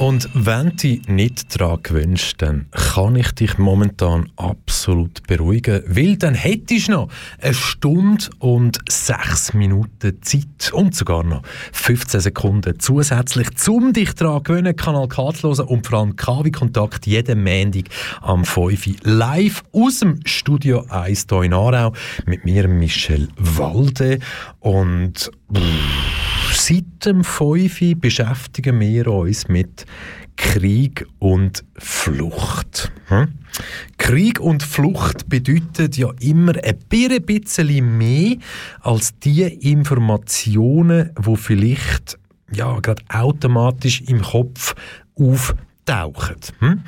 Und 0.00 0.30
wenn 0.32 0.70
du 0.70 0.76
dich 0.76 1.08
nicht 1.08 1.60
daran 1.60 1.82
gewünscht, 1.82 2.36
dann 2.38 2.64
kann 2.70 3.16
ich 3.16 3.32
dich 3.32 3.58
momentan 3.58 4.30
absolut 4.36 5.26
beruhigen, 5.26 5.82
weil 5.86 6.16
dann 6.16 6.34
hättest 6.34 6.88
du 6.88 6.92
noch 6.92 7.08
eine 7.38 7.52
Stunde 7.52 8.24
und 8.38 8.78
sechs 8.88 9.52
Minuten 9.52 10.22
Zeit 10.22 10.72
und 10.72 10.94
sogar 10.94 11.22
noch 11.22 11.42
15 11.72 12.20
Sekunden 12.22 12.80
zusätzlich, 12.80 13.48
um 13.68 13.92
dich 13.92 14.14
daran 14.14 14.38
zu 14.38 14.44
gewöhnen, 14.44 14.74
Kanal 14.74 15.06
K 15.06 15.34
zu 15.34 15.50
hören 15.50 15.66
und 15.66 15.86
vor 15.86 15.98
allem 15.98 16.16
KW 16.16 16.50
Kontakt 16.50 17.06
jeden 17.06 17.44
Montag 17.44 17.84
am 18.22 18.46
5 18.46 18.86
Uhr. 18.86 18.94
Live 19.02 19.62
aus 19.72 19.98
dem 19.98 20.20
Studio 20.24 20.82
1 20.88 21.26
hier 21.28 21.42
in 21.42 21.52
Aarau 21.52 21.92
mit 22.24 22.46
mir, 22.46 22.68
Michel 22.68 23.28
Walde. 23.36 24.18
Und 24.60 25.30
Seit 26.52 27.06
dem 27.06 27.22
5 27.22 28.00
beschäftigen 28.00 28.80
wir 28.80 29.06
uns 29.06 29.48
mit 29.48 29.86
Krieg 30.36 31.06
und 31.18 31.64
Flucht. 31.76 32.92
Hm? 33.08 33.28
Krieg 33.98 34.40
und 34.40 34.62
Flucht 34.62 35.28
bedeutet 35.28 35.96
ja 35.96 36.10
immer 36.20 36.54
ein 36.62 36.78
bisschen 37.26 37.98
mehr 37.98 38.36
als 38.80 39.18
die 39.18 39.42
Informationen, 39.42 41.10
wo 41.16 41.36
vielleicht 41.36 42.18
ja 42.52 42.78
gerade 42.80 43.02
automatisch 43.08 44.00
im 44.02 44.22
Kopf 44.22 44.74
auftauchen 45.14 45.69
eintauchen. 45.90 46.36
Hm? 46.60 46.82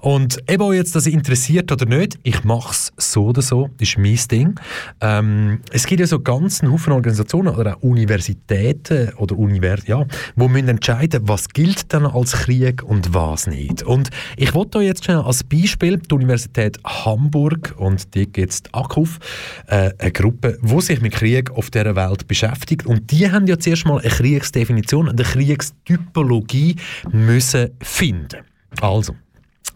Und 0.00 0.38
ob 0.48 0.72
jetzt 0.72 0.94
das 0.94 1.06
interessiert 1.06 1.70
oder 1.72 1.86
nicht, 1.86 2.18
ich 2.22 2.44
mache 2.44 2.70
es 2.70 2.92
so 2.96 3.26
oder 3.26 3.42
so, 3.42 3.68
das 3.78 3.88
ist 3.88 3.98
mein 3.98 4.18
Ding. 4.30 4.60
Ähm, 5.00 5.60
es 5.70 5.86
gibt 5.86 6.00
ja 6.00 6.06
so 6.06 6.20
ganz 6.20 6.62
einen 6.62 6.72
Haufen 6.72 6.92
Organisationen 6.92 7.54
oder 7.54 7.76
auch 7.76 7.82
Universitäten 7.82 9.12
oder 9.16 9.36
Univers 9.36 9.86
ja, 9.86 10.06
wo 10.36 10.48
müssen 10.48 10.68
entscheiden, 10.68 11.22
was 11.24 11.48
gilt 11.48 11.92
dann 11.92 12.06
als 12.06 12.32
Krieg 12.32 12.82
und 12.82 13.14
was 13.14 13.46
nicht. 13.46 13.82
Und 13.82 14.10
ich 14.36 14.54
wollte 14.54 14.78
euch 14.78 14.86
jetzt 14.86 15.04
schnell 15.04 15.18
als 15.18 15.42
Beispiel 15.44 15.98
die 15.98 16.14
Universität 16.14 16.78
Hamburg 16.84 17.74
und 17.76 18.14
die 18.14 18.30
gibt 18.30 18.52
es 18.52 18.62
AKUF, 18.72 19.18
äh, 19.66 19.90
eine 19.98 20.12
Gruppe, 20.12 20.58
die 20.62 20.80
sich 20.80 21.00
mit 21.00 21.12
Krieg 21.12 21.50
auf 21.50 21.70
dieser 21.70 21.96
Welt 21.96 22.26
beschäftigt 22.28 22.86
und 22.86 23.10
die 23.10 23.30
haben 23.30 23.46
ja 23.46 23.58
zuerst 23.58 23.86
mal 23.86 24.00
eine 24.00 24.10
Kriegsdefinition, 24.10 25.08
eine 25.08 25.22
Kriegstypologie 25.22 26.76
müssen 27.10 27.70
finden. 27.80 28.43
Also, 28.80 29.14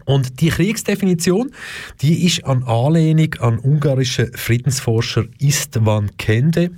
und 0.05 0.39
die 0.41 0.49
Kriegsdefinition, 0.49 1.51
die 2.01 2.25
ist 2.25 2.43
an 2.43 2.63
Anlehnung 2.63 3.35
an 3.41 3.59
ungarischen 3.59 4.33
Friedensforscher 4.33 5.25
Istvan 5.37 6.09
Kende. 6.17 6.71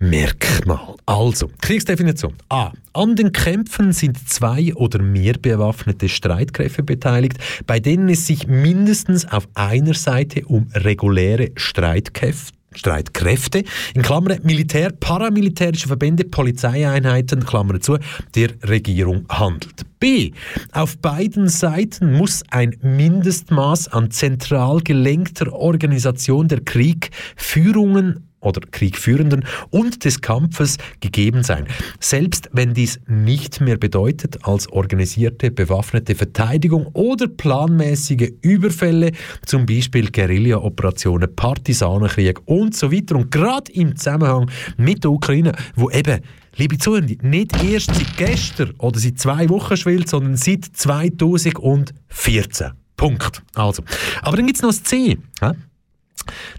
Merkmal. 0.00 0.94
Also, 1.06 1.50
Kriegsdefinition. 1.60 2.34
A. 2.48 2.70
An 2.92 3.16
den 3.16 3.32
Kämpfen 3.32 3.92
sind 3.92 4.28
zwei 4.28 4.72
oder 4.74 5.02
mehr 5.02 5.34
bewaffnete 5.34 6.08
Streitkräfte 6.08 6.84
beteiligt, 6.84 7.38
bei 7.66 7.80
denen 7.80 8.08
es 8.08 8.26
sich 8.26 8.46
mindestens 8.46 9.26
auf 9.26 9.48
einer 9.54 9.94
Seite 9.94 10.44
um 10.46 10.68
reguläre 10.72 11.50
Streitkräfte 11.56 12.58
Streitkräfte, 12.74 13.64
in 13.94 14.02
Klammern 14.02 14.40
Militär, 14.42 14.90
paramilitärische 14.92 15.88
Verbände, 15.88 16.24
Polizeieinheiten, 16.24 17.44
Klammern 17.44 17.80
zu, 17.80 17.98
der 18.34 18.50
Regierung 18.62 19.24
handelt. 19.28 19.82
B. 19.98 20.32
Auf 20.72 20.98
beiden 20.98 21.48
Seiten 21.48 22.12
muss 22.12 22.44
ein 22.50 22.76
Mindestmaß 22.82 23.88
an 23.88 24.10
zentral 24.10 24.80
gelenkter 24.80 25.52
Organisation 25.52 26.46
der 26.46 26.60
Kriegführungen 26.60 28.27
oder 28.40 28.60
Kriegführenden 28.70 29.44
und 29.70 30.04
des 30.04 30.20
Kampfes 30.20 30.76
gegeben 31.00 31.42
sein, 31.42 31.66
selbst 32.00 32.48
wenn 32.52 32.74
dies 32.74 33.00
nicht 33.06 33.60
mehr 33.60 33.76
bedeutet 33.76 34.44
als 34.44 34.70
organisierte 34.70 35.50
bewaffnete 35.50 36.14
Verteidigung 36.14 36.86
oder 36.92 37.28
planmäßige 37.28 38.32
Überfälle, 38.42 39.12
zum 39.44 39.66
Beispiel 39.66 40.10
Guerilla-Operationen, 40.10 41.34
Partisanenkrieg 41.34 42.40
und 42.46 42.76
so 42.76 42.92
weiter. 42.92 43.16
Und 43.16 43.30
gerade 43.30 43.72
im 43.72 43.96
Zusammenhang 43.96 44.50
mit 44.76 45.04
der 45.04 45.10
Ukraine, 45.10 45.52
wo 45.74 45.90
eben 45.90 46.20
Liebe 46.56 46.76
Zuhörer, 46.76 47.06
nicht 47.22 47.62
erst 47.62 47.94
seit 47.94 48.16
gestern 48.16 48.72
oder 48.78 48.98
seit 48.98 49.20
zwei 49.20 49.48
Wochen 49.48 49.76
schwillt, 49.76 50.08
sondern 50.08 50.36
seit 50.36 50.64
2014. 50.64 52.72
Punkt. 52.96 53.42
Also. 53.54 53.84
Aber 54.22 54.36
dann 54.36 54.46
gibt 54.46 54.58
es 54.58 54.62
noch 54.62 54.70
das 54.70 54.82
C. 54.82 55.18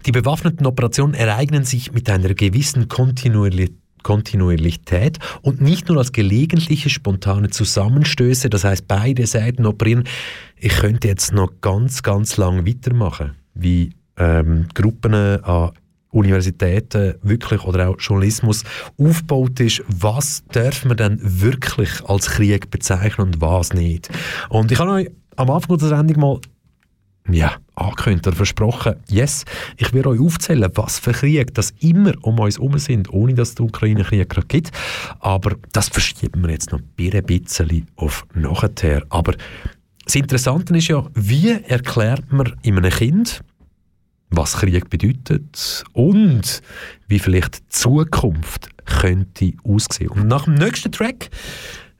Die 0.06 0.12
bewaffneten 0.12 0.66
Operationen 0.66 1.14
ereignen 1.14 1.64
sich 1.64 1.92
mit 1.92 2.10
einer 2.10 2.34
gewissen 2.34 2.88
Kontinuität 2.88 3.74
Kontinuität 4.04 5.20
und 5.42 5.60
nicht 5.60 5.90
nur 5.90 5.98
als 5.98 6.12
gelegentliche 6.12 6.90
spontane 6.90 7.50
Zusammenstöße, 7.50 8.50
das 8.50 8.64
heißt 8.64 8.88
beide 8.88 9.28
Seiten 9.28 9.66
operieren. 9.66 10.06
Ich 10.56 10.78
könnte 10.78 11.10
jetzt 11.10 11.34
noch 11.34 11.52
ganz, 11.62 12.02
ganz 12.02 12.38
lang 12.38 12.66
weitermachen, 12.66 13.36
wie 13.54 13.92
ähm, 14.18 14.68
Gruppen 14.74 15.14
an 15.14 15.72
Universitäten 16.12 17.16
wirklich 17.22 17.64
oder 17.64 17.90
auch 17.90 17.98
Journalismus 18.00 18.64
aufgebaut 18.98 19.60
ist, 19.60 19.84
was 19.88 20.44
darf 20.52 20.86
man 20.86 20.98
denn 20.98 21.20
wirklich 21.22 21.90
als 22.06 22.32
Krieg 22.32 22.72
bezeichnen 22.72 23.28
und 23.28 23.42
was 23.42 23.74
nicht. 23.74 24.10
Und 24.50 24.72
ich 24.72 24.80
habe 24.80 24.92
euch 24.92 25.12
am 25.36 25.52
Anfang 25.52 25.78
der 25.78 25.90
Sendung 25.90 26.20
mal 26.20 26.40
ja, 27.32 27.58
angekündigt 27.76 28.28
oder 28.28 28.36
versprochen, 28.36 28.96
yes, 29.08 29.46
ich 29.78 29.94
werde 29.94 30.10
euch 30.10 30.20
aufzählen, 30.20 30.70
was 30.76 31.00
für 31.00 31.12
Kriege 31.12 31.46
das 31.46 31.74
immer 31.80 32.14
um 32.22 32.40
uns 32.40 32.58
herum 32.58 32.78
sind, 32.78 33.12
ohne 33.12 33.34
dass 33.34 33.50
es 33.50 33.56
den 33.56 33.68
Ukraine-Krieg 33.68 34.30
gerade 34.30 34.48
gibt. 34.48 34.72
Aber 35.20 35.56
das 35.72 35.90
verschieben 35.90 36.44
wir 36.44 36.52
jetzt 36.52 36.72
noch 36.72 36.80
ein 36.80 37.26
bisschen 37.26 37.88
auf 37.96 38.26
nachher. 38.34 39.04
Aber 39.10 39.34
das 40.06 40.16
Interessante 40.16 40.76
ist 40.76 40.88
ja, 40.88 41.06
wie 41.14 41.52
erklärt 41.52 42.32
man 42.32 42.54
einem 42.78 42.92
Kind, 42.92 43.42
was 44.30 44.58
Krieg 44.58 44.90
bedeutet 44.90 45.84
und 45.94 46.62
wie 47.08 47.20
vielleicht 47.20 47.58
die 47.58 47.70
Zukunft 47.70 48.70
könnte 48.86 49.54
aussehen. 49.64 50.10
Und 50.10 50.28
nach 50.28 50.46
dem 50.46 50.56
nächsten 50.56 50.92
Track 50.92 51.30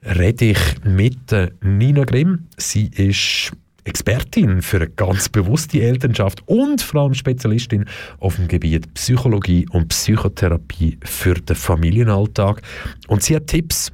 rede 0.02 0.46
ich 0.46 0.58
mit 0.84 1.18
Nina 1.62 2.04
Grimm. 2.04 2.46
Sie 2.56 2.86
ist 2.86 3.52
Expertin 3.84 4.62
für 4.62 4.76
eine 4.78 4.88
ganz 4.88 5.28
bewusste 5.28 5.80
Elternschaft 5.80 6.42
und 6.46 6.82
vor 6.82 7.02
allem 7.02 7.14
Spezialistin 7.14 7.84
auf 8.18 8.36
dem 8.36 8.48
Gebiet 8.48 8.92
Psychologie 8.94 9.66
und 9.70 9.88
Psychotherapie 9.88 10.98
für 11.02 11.34
den 11.34 11.56
Familienalltag. 11.56 12.62
Und 13.08 13.22
sie 13.22 13.36
hat 13.36 13.46
Tipps, 13.46 13.92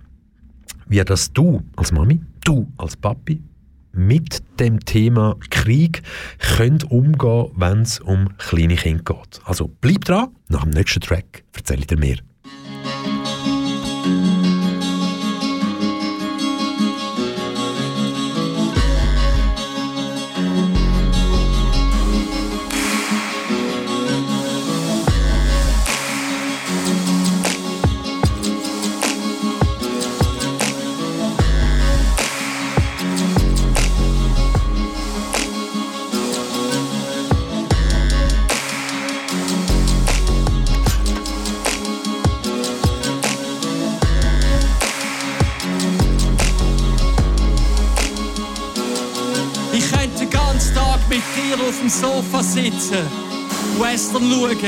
wie 0.86 1.02
das 1.04 1.32
du 1.32 1.62
als 1.76 1.92
Mami, 1.92 2.20
du 2.44 2.66
als 2.76 2.96
Papi 2.96 3.42
mit 3.92 4.42
dem 4.60 4.80
Thema 4.80 5.36
Krieg 5.50 6.02
könnt 6.38 6.90
umgehen, 6.90 7.50
wenn 7.56 7.80
es 7.80 7.98
um 7.98 8.36
kleine 8.36 8.76
Kinder 8.76 9.02
geht. 9.04 9.40
Also 9.44 9.70
bleib 9.80 10.04
dran, 10.04 10.28
nach 10.48 10.64
dem 10.64 10.70
nächsten 10.70 11.00
Track 11.00 11.44
erzähle 11.54 11.80
ich 11.80 11.86
dir 11.86 11.98
mehr. 11.98 12.18
Dem 51.86 51.90
Sofa 51.90 52.42
sitzen, 52.42 53.06
Western 53.78 54.28
schauen, 54.28 54.58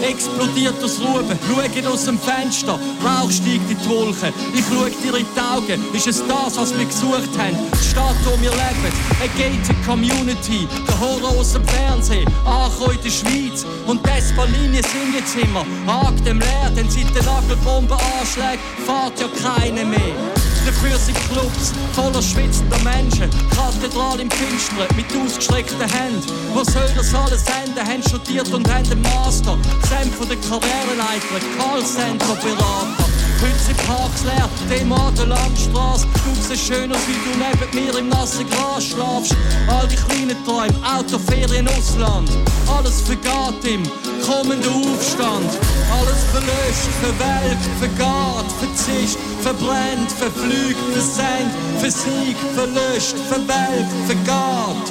explodiert 0.00 0.76
das 0.80 1.00
Ruben, 1.00 1.36
schauen 1.48 1.86
aus 1.86 2.04
dem 2.04 2.18
Fenster, 2.18 2.78
Rauch 3.04 3.30
steigt 3.32 3.68
in 3.68 3.76
die 3.82 3.88
Wolken, 3.88 4.32
ich 4.54 4.64
schaue 4.66 4.90
dir 4.90 5.18
in 5.18 5.26
die 5.34 5.40
Augen, 5.40 5.84
ist 5.92 6.06
es 6.06 6.22
das, 6.24 6.56
was 6.56 6.78
wir 6.78 6.84
gesucht 6.84 7.36
haben, 7.36 7.56
die 7.74 7.84
Stadt, 7.84 8.14
wo 8.24 8.40
wir 8.40 8.50
leben, 8.50 8.92
eine 9.18 9.28
gated 9.36 9.76
Community, 9.84 10.68
der 10.86 11.00
Horror 11.00 11.36
aus 11.40 11.54
dem 11.54 11.64
Fernsehen, 11.66 12.28
Aachen 12.44 12.92
in 12.92 13.02
der 13.02 13.10
Schweiz. 13.10 13.66
Und 13.88 14.06
die 14.06 14.10
S-Bahn-Linien 14.10 14.84
sind 14.84 15.14
jetzt 15.18 15.34
immer 15.36 15.66
arg 15.88 16.14
dem 16.24 16.38
leer, 16.38 16.70
denn 16.76 16.88
seit 16.88 17.12
den 17.16 17.24
Nagelbombenanschlägen 17.24 18.60
fährt 18.86 19.18
ja 19.18 19.28
keine 19.42 19.84
mehr. 19.84 20.51
Dafür 20.64 20.96
sind 20.96 21.18
Clubs 21.28 21.72
voller 21.92 22.22
schwitzender 22.22 22.78
Menschen. 22.80 23.28
Kathedral 23.50 24.20
im 24.20 24.30
Finstern 24.30 24.86
mit 24.96 25.06
ausgestreckten 25.16 25.80
Händen. 25.80 26.22
Was 26.54 26.72
soll 26.72 26.88
das 26.94 27.12
alles 27.14 27.42
enden? 27.46 27.80
Haben 27.80 28.02
studiert 28.02 28.52
und 28.52 28.68
haben 28.72 28.88
den 28.88 29.02
Master. 29.02 29.58
Sam 29.88 30.10
von 30.12 30.28
der 30.28 30.38
Karriereleiter, 30.38 31.40
Callcenter-Berater. 31.58 33.12
Heute 33.42 33.58
sind 33.58 33.76
Parks 33.88 34.22
leer, 34.22 34.48
Demo 34.70 34.94
an 34.94 35.14
der 35.16 35.26
Landstraße. 35.26 36.06
Du 36.06 36.42
siehst 36.48 36.64
schön 36.64 36.92
aus, 36.92 37.00
wie 37.08 37.18
du 37.26 37.36
neben 37.42 37.86
mir 37.86 37.98
im 37.98 38.08
nassen 38.08 38.48
Gras 38.50 38.84
schlafst. 38.84 39.34
All 39.66 39.88
die 39.88 39.96
kleinen 39.96 40.36
Träume, 40.44 40.74
Autoferien, 40.86 41.66
Ausland. 41.66 42.30
Alles 42.68 43.00
vergeht 43.00 43.64
im 43.64 43.82
kommenden 44.24 44.70
Aufstand. 44.70 45.50
Alles 45.90 46.22
verlöscht, 46.30 46.92
verwelkt, 47.02 47.64
vergeht, 47.80 48.52
verzischt, 48.60 49.18
verbrennt, 49.42 50.10
verflügt, 50.12 50.78
versenkt, 50.92 51.54
versiegt, 51.78 52.40
verlöscht, 52.54 53.18
verwelkt, 53.28 53.92
vergeht. 54.06 54.86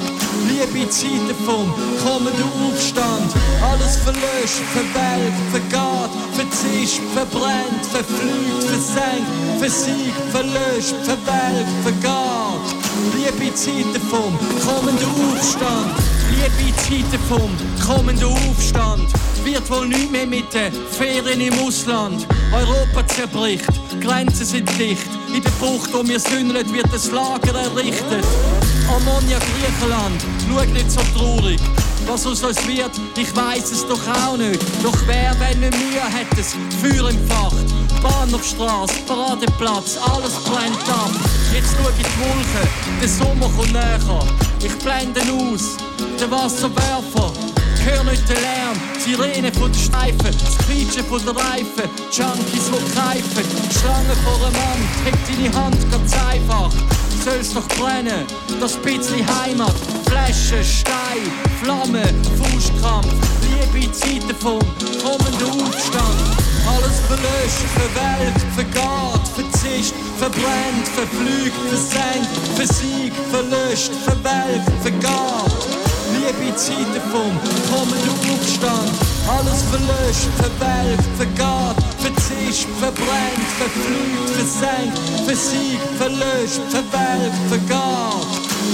Liebe 0.48 0.88
Zeiten 0.90 1.34
vom 1.46 1.72
kommenden 2.04 2.48
Aufstand. 2.64 3.30
Alles 3.70 3.96
verlöscht, 3.96 4.62
verwelkt, 4.76 5.40
vergeht, 5.50 6.12
verzischt, 6.36 7.00
verbrennt, 7.14 7.84
verflügt, 7.90 8.64
versenkt, 8.64 9.30
versiegt, 9.58 10.22
verlöscht, 10.30 10.96
verwelkt, 11.02 11.72
vergart. 11.82 12.68
Liebe 13.16 13.54
Zeiten 13.54 14.00
vom 14.10 14.32
kommenden 14.66 15.08
Aufstand, 15.32 15.94
liebe 16.58 16.76
Zeiten 16.76 17.22
vom 17.28 17.50
kommenden 17.84 18.26
Aufstand, 18.26 19.08
wird 19.44 19.68
wohl 19.70 19.88
nicht 19.88 20.10
mehr 20.10 20.26
mit 20.26 20.52
den 20.52 20.72
Ferien 20.90 21.40
im 21.40 21.58
Ausland. 21.64 22.26
Europa 22.52 23.06
zerbricht, 23.06 23.68
Grenzen 24.00 24.46
sind 24.46 24.68
dicht, 24.78 25.08
in 25.34 25.42
der 25.42 25.50
Bucht, 25.52 25.92
wo 25.92 26.06
wir 26.06 26.18
sündeln, 26.18 26.72
wird 26.72 26.92
das 26.92 27.10
Lager 27.10 27.58
errichtet. 27.58 28.24
Ammonia 28.88 29.38
Griechenland, 29.38 30.20
schau 30.48 30.64
nicht 30.72 30.90
so 30.90 31.00
traurig. 31.16 31.60
Was 32.06 32.26
aus 32.26 32.42
uns 32.42 32.66
wird, 32.66 32.90
ich 33.16 33.34
weiß 33.34 33.70
es 33.70 33.86
doch 33.86 34.00
auch 34.08 34.36
nicht. 34.36 34.60
Doch 34.82 34.96
wer, 35.06 35.36
wenn 35.38 35.60
nicht 35.60 35.72
Mühe 35.78 36.02
hat, 36.02 36.38
es 36.38 36.56
Feuer 36.80 37.08
entfacht. 37.08 37.66
Bahnhofstrasse, 38.02 38.94
Paradeplatz, 39.06 39.96
alles 39.96 40.34
brennt 40.44 40.88
ab. 40.88 41.10
Jetzt 41.54 41.74
schau 41.76 41.88
ich 41.90 41.96
die 41.96 42.20
Wolken, 42.20 42.68
der 43.00 43.08
Sommer 43.08 43.48
kommt 43.56 43.72
näher. 43.72 44.26
Ich 44.60 44.74
blende 44.78 45.20
aus, 45.20 45.76
der 46.20 46.30
Wasserwerfer. 46.30 47.32
Hör 47.84 48.04
nicht 48.04 48.28
den 48.28 48.36
Lärm, 48.36 48.78
Sirene 48.98 49.52
von 49.52 49.72
den 49.72 49.80
Steifen, 49.80 50.18
das 50.44 50.58
Quietschen 50.66 51.04
von 51.04 51.24
der 51.24 51.34
Reifen, 51.34 51.90
Junkies, 52.12 52.70
die 52.70 52.94
greifen, 52.94 53.44
Schlange 53.70 54.14
vor 54.24 54.46
einem 54.46 54.56
Mann, 54.56 54.88
heb 55.04 55.16
deine 55.26 55.64
Hand 55.64 55.90
ganz 55.90 56.12
einfach 56.30 56.70
soll's 57.24 57.54
doch 57.54 57.68
brennen, 57.78 58.26
das 58.60 58.76
bisschen 58.76 59.24
Heimat, 59.40 59.74
Flasche, 60.06 60.62
Stein, 60.64 61.30
Flamme, 61.62 62.02
Faustkampf, 62.38 63.06
Liebe 63.72 63.92
Zeiten 63.92 64.34
vom 64.40 64.58
kommenden 65.02 65.62
Aufstand. 65.62 66.41
Alles 66.66 67.00
verlöscht, 67.08 67.66
verwelkt, 67.74 68.42
vergaht, 68.54 69.26
verzischt, 69.34 69.94
verbrennt, 70.18 70.86
verflügt, 70.94 71.58
versenkt, 71.68 72.30
versiegt, 72.54 73.16
verlöscht, 73.30 73.92
verwelkt, 74.04 74.70
vergaht. 74.82 75.66
Liebe 76.14 76.54
Zeiten 76.56 77.02
vom 77.10 77.32
kommenden 77.70 78.10
Aufstand. 78.30 78.92
Alles 79.26 79.62
verlöscht, 79.70 80.30
verwelkt, 80.38 81.08
vergaht, 81.16 81.76
verzischt, 81.98 82.68
verbrennt, 82.78 83.48
verflügt, 83.58 84.30
versenkt, 84.36 84.98
versiegt, 85.26 85.88
verlöscht, 85.98 86.62
verwelkt, 86.68 87.38
vergaht. 87.48 88.26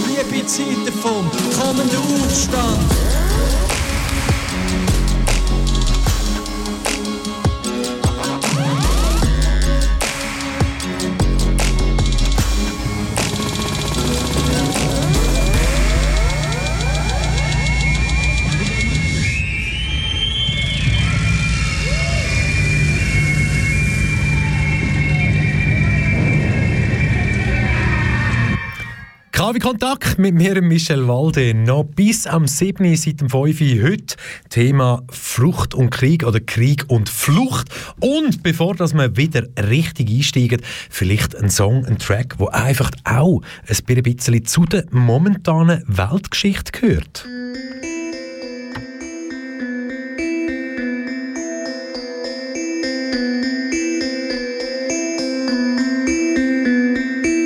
Liebe 0.07 0.47
Zeiten 0.47 0.93
vom 1.01 1.31
kommenden 1.59 1.99
Aufstand. 1.99 2.83
KW 29.49 29.61
Kontakt 29.61 30.19
mit 30.19 30.35
mir, 30.35 30.61
Michel 30.61 31.09
Walde. 31.09 31.55
Noch 31.55 31.85
bis 31.85 32.27
am 32.27 32.47
7. 32.47 32.95
seit 32.97 33.23
dem 33.23 33.31
5. 33.31 33.61
heute 33.83 34.17
Thema 34.51 35.03
Flucht 35.09 35.75
und 35.75 35.89
Krieg 35.89 36.23
oder 36.27 36.39
Krieg 36.39 36.85
und 36.89 37.09
Flucht. 37.09 37.69
Und 37.99 38.43
bevor 38.43 38.75
dass 38.75 38.93
wir 38.93 39.17
wieder 39.17 39.45
richtig 39.57 40.11
einsteigen, 40.11 40.61
vielleicht 40.91 41.35
ein 41.35 41.49
Song, 41.49 41.87
ein 41.87 41.97
Track, 41.97 42.35
wo 42.37 42.49
einfach 42.49 42.91
auch 43.05 43.41
ein 43.67 44.03
bisschen 44.03 44.45
zu 44.45 44.67
der 44.67 44.85
momentanen 44.91 45.83
Weltgeschichte 45.87 46.73
gehört. 46.79 47.27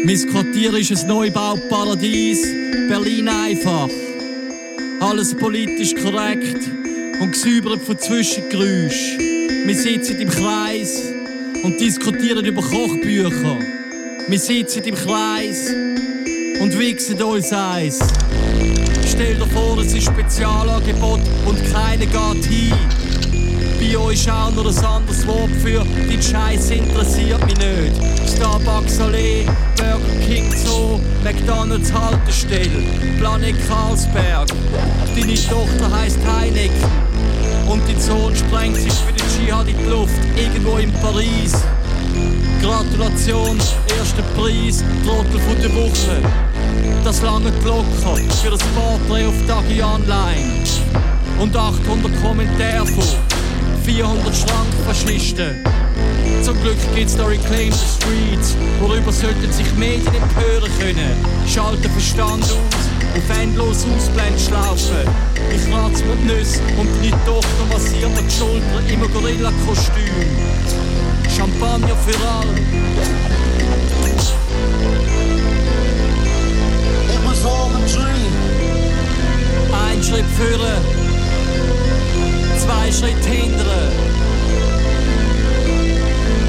Mein 0.05 0.27
Quartier 0.27 0.75
ist 0.75 0.91
ein 0.91 1.07
Neubauparadies, 1.07 2.43
Berlin 2.89 3.29
einfach. 3.29 3.89
Alles 4.99 5.33
politisch 5.33 5.95
korrekt 5.95 6.69
und 7.21 7.31
gesäubert 7.31 7.81
von 7.83 7.97
Zwischengeräuschen. 7.97 9.19
Wir 9.65 9.75
sitzen 9.77 10.21
im 10.21 10.29
Kreis 10.29 11.13
und 11.63 11.81
diskutieren 11.81 12.45
über 12.45 12.63
Kochbücher. 12.63 13.59
Wir 14.27 14.39
sitzen 14.41 14.83
im 14.83 14.97
Kreis 14.97 15.73
und 16.61 16.77
wichsen 16.77 17.23
uns 17.23 17.53
eins. 17.53 18.01
Stell 19.07 19.37
dir 19.37 19.47
vor, 19.47 19.79
es 19.79 19.95
ist 19.95 20.07
Spezialangebot 20.07 21.21
und 21.47 21.73
keiner 21.73 22.07
geht 22.07 22.45
hin. 22.45 22.75
Bei 23.83 23.99
euch 23.99 24.31
auch 24.31 24.53
nur 24.53 24.69
ein 24.69 24.85
anderes 24.85 25.27
Wort 25.27 25.51
für 25.61 25.85
die 26.09 26.23
Scheiß 26.23 26.71
interessiert 26.71 27.45
mich 27.45 27.57
nicht. 27.57 28.33
Starbucks 28.33 29.01
Allee, 29.01 29.45
Burger 29.77 29.99
King 30.25 30.55
Zoo, 30.55 31.01
McDonalds 31.25 31.93
Haltestelle, 31.93 32.85
Planet 33.19 33.57
Karlsberg. 33.67 34.49
Deine 35.17 35.35
Tochter 35.35 35.99
heißt 35.99 36.19
Heineken 36.25 36.85
und 37.69 37.83
dein 37.89 38.01
Sohn 38.01 38.37
sprengt 38.37 38.77
sich 38.77 38.93
für 38.93 39.13
den 39.13 39.27
Dschihad 39.29 39.67
in 39.67 39.77
die 39.77 39.91
Luft, 39.91 40.15
irgendwo 40.37 40.77
in 40.77 40.93
Paris. 40.93 41.55
Gratulation, 42.63 43.59
erster 43.99 44.23
Preis, 44.37 44.85
Trottel 45.05 45.41
von 45.41 45.61
der 45.61 45.75
Woche. 45.75 46.23
Das 47.03 47.21
lange 47.21 47.51
locker 47.65 48.17
für 48.45 48.51
das 48.51 48.61
Porträt 48.61 49.27
auf 49.27 49.35
Dagi 49.49 49.83
Online. 49.83 50.63
Und 51.41 51.57
800 51.57 52.23
Kommentare 52.23 52.87
von 52.87 53.32
400 53.85 54.35
Schrankfaschisten. 54.35 55.65
Zum 56.43 56.61
Glück 56.63 56.77
gibt's 56.95 57.17
da 57.17 57.27
Reclaim 57.27 57.73
the 57.73 57.79
Streets, 57.97 58.57
worüber 58.81 59.13
sollten 59.13 59.53
sich 59.53 59.73
Medien 59.75 60.15
empören 60.15 60.71
können. 60.79 61.17
Schalten 61.47 61.91
Verstand 61.91 62.45
aus, 62.45 62.57
auf 63.17 63.39
endlos 63.39 63.85
Ausblendschlaufen. 63.97 65.07
Ich 65.55 65.75
rat's 65.75 66.03
die 66.03 66.27
Nüsse 66.27 66.61
und 66.79 66.89
die 67.03 67.11
Tochter 67.11 67.65
massiert 67.73 68.11
mir 68.15 68.23
die 68.23 68.31
Schulter 68.31 68.83
im 68.89 69.13
Gorilla-Kostüm. 69.13 70.27
Champagner 71.35 71.97
für 72.07 72.29
alle. 72.29 72.53
It 77.09 77.25
was 77.25 77.45
all 77.45 77.71
a 77.75 77.81
dream. 77.87 78.33
Ein 79.73 80.03
Schritt 80.03 80.27
führen, 80.37 81.02
zwei 82.63 82.93
Schritte 82.93 83.29
hindern. 83.29 83.93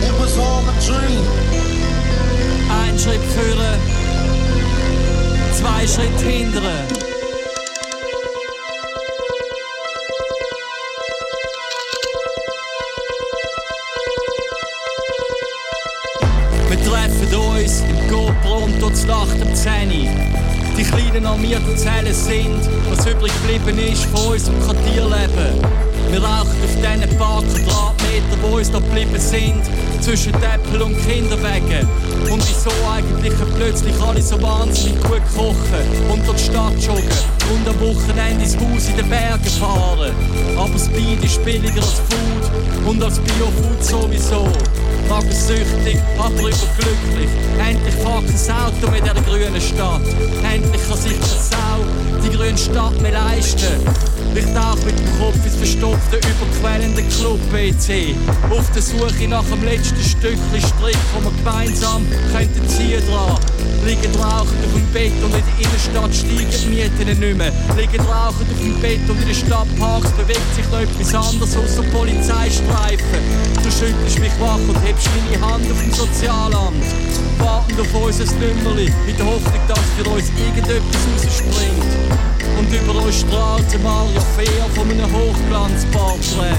It 0.01 0.13
was 0.19 0.37
all 0.37 0.63
a 0.69 0.73
dream. 0.85 1.25
Ein 2.69 2.99
Schritt 2.99 3.23
führen, 3.35 3.79
zwei 5.53 5.87
Schritte 5.87 6.25
hindern. 6.25 6.87
Im 17.63 18.09
GoPro 18.09 18.65
und 18.65 18.81
dort 18.81 19.07
lacht 19.07 19.41
am 19.41 19.55
10. 19.55 19.89
Die 20.77 20.83
kleinen 20.83 21.25
armierten 21.25 21.77
Zellen 21.77 22.13
sind, 22.13 22.69
was 22.89 23.05
übrig 23.05 23.31
geblieben 23.41 23.77
ist 23.77 24.05
von 24.05 24.33
unserem 24.33 24.59
Quartierleben. 24.59 25.92
Wir 26.11 26.23
rauchen 26.23 26.49
auf 26.63 26.75
diesen 26.75 27.17
paar 27.17 27.41
Quadratmetern, 27.41 28.39
wo 28.41 28.57
uns 28.57 28.71
da 28.71 28.79
geblieben 28.79 29.19
sind, 29.19 29.63
zwischen 30.01 30.33
Äpfel 30.35 30.81
und 30.81 30.95
Kinderwegen. 31.07 31.87
Und 32.29 32.43
wieso 32.47 32.71
eigentlich 32.91 33.33
plötzlich 33.55 33.95
alle 34.01 34.21
so 34.21 34.41
wahnsinnig 34.41 35.01
gut 35.03 35.21
kochen 35.35 36.11
und 36.11 36.27
durch 36.27 36.37
die 36.37 36.43
Stadt 36.43 36.73
joggen 36.81 37.33
und 37.51 37.67
am 37.67 37.79
Wochenende 37.79 38.43
ins 38.43 38.55
Haus 38.57 38.89
in 38.89 38.97
den 38.97 39.09
Bergen 39.09 39.49
fahren. 39.59 40.11
Aber 40.57 40.73
das 40.73 40.89
Bein 40.89 41.17
ist 41.21 41.43
billiger 41.43 41.81
als 41.81 42.01
Food 42.09 42.87
und 42.87 43.03
als 43.03 43.19
Biofood 43.19 43.83
sowieso. 43.83 44.47
Magersüchtig, 45.09 45.99
aber 46.17 46.33
überglücklich. 46.33 47.29
Endlich 47.59 47.95
fährt 47.95 48.07
ein 48.07 48.65
Auto 48.65 48.91
mit 48.91 49.03
dieser 49.03 49.21
grünen 49.21 49.61
Stadt. 49.61 50.01
Endlich 50.51 50.87
kann 50.87 50.97
sich 50.97 51.13
eine 51.13 51.25
Sau 51.25 52.23
die 52.23 52.35
grüne 52.35 52.57
Stadt 52.57 53.01
mehr 53.01 53.11
leisten. 53.11 53.85
Ich 54.35 54.45
tauche 54.45 54.85
mit 54.85 54.97
dem 54.97 55.19
Kopf 55.19 55.45
ins 55.45 55.55
verstopfte, 55.55 56.17
überquellende 56.17 57.03
Club-WC. 57.03 58.15
Auf 58.49 58.71
der 58.71 58.81
Suche 58.81 59.27
nach 59.27 59.43
dem 59.43 59.63
letzten 59.63 60.01
Stückchen 60.01 60.57
Strick, 60.57 60.97
wo 61.13 61.21
wir 61.21 61.31
gemeinsam 61.37 62.03
könnten 62.31 62.67
ziehen 62.67 63.03
dran. 63.07 63.37
Liegen 63.85 64.15
rauchend 64.15 64.57
auf 64.65 64.73
dem 64.73 64.87
Bett 64.91 65.13
und 65.21 65.35
in 65.35 65.43
der 65.45 65.57
Innenstadt 65.61 66.15
steigen 66.15 66.49
die 66.49 66.67
Mieten 66.67 67.05
nicht 67.05 67.37
mehr. 67.37 67.53
Liegen 67.77 68.01
rauchend 68.01 68.49
auf 68.49 68.59
dem 68.59 68.79
Bett 68.81 69.07
und 69.07 69.21
in 69.21 69.27
den 69.27 69.35
Stadtparks 69.35 70.09
bewegt 70.13 70.55
sich 70.55 70.65
noch 70.71 70.81
etwas 70.81 71.13
anderes 71.13 71.55
außer 71.55 71.83
Polizeistreifen. 71.93 73.21
schüttelst 73.69 74.17
mich 74.17 74.33
wach 74.39 74.57
und 74.67 74.81
hebst 74.81 75.09
meine 75.13 75.45
Hand 75.45 75.69
auf 75.69 75.79
dem 75.79 75.93
Sozialamt. 75.93 76.85
Warten 77.37 77.79
auf 77.79 77.93
unser 77.93 78.25
Nümmerli, 78.41 78.91
in 79.07 79.15
der 79.15 79.25
Hoffnung, 79.27 79.61
dass 79.67 79.79
für 79.95 80.09
uns 80.09 80.25
irgendetwas 80.41 81.05
rausspringt. 81.21 82.32
Und 82.63 82.73
über 82.73 82.95
uns 83.03 83.19
strahlt 83.19 83.83
Maria 83.83 84.21
Fair 84.35 84.65
von 84.73 84.89
einem 84.89 85.11
Hochglanzporträt. 85.11 86.57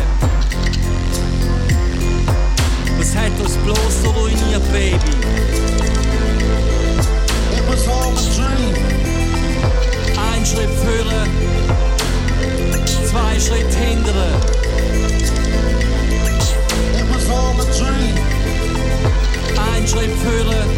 Was 2.98 3.16
hat 3.16 3.32
uns 3.40 3.56
bloß 3.56 4.02
so 4.02 4.10
ruiniert, 4.10 4.72
Baby? 4.72 4.98
It 7.52 7.62
was 7.68 7.88
all 7.88 8.12
a 8.12 8.20
dream. 8.36 8.74
Ein 10.32 10.44
Schritt 10.44 10.70
führen, 10.84 11.30
zwei 13.10 13.40
Schritt 13.40 13.74
hindern. 13.74 14.40
It 16.98 17.14
was 17.14 17.30
all 17.30 17.60
a 17.60 17.64
dream. 17.78 18.16
Ein 19.74 19.88
Schritt 19.88 20.12
führen, 20.22 20.68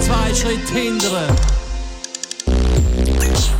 zwei 0.00 0.34
Schritt 0.34 0.68
hindern. 0.68 1.57
Thank 3.18 3.50
you. 3.52 3.57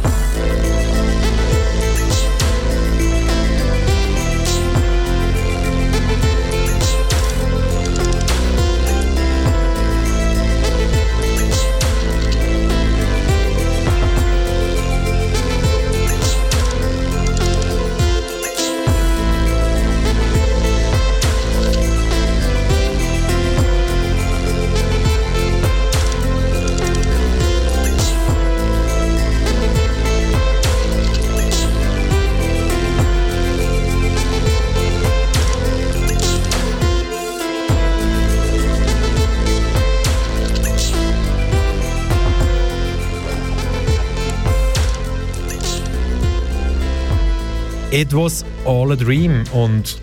It 47.99 48.15
was 48.15 48.45
all 48.65 48.93
a 48.93 48.95
dream. 48.95 49.43
Und 49.53 50.01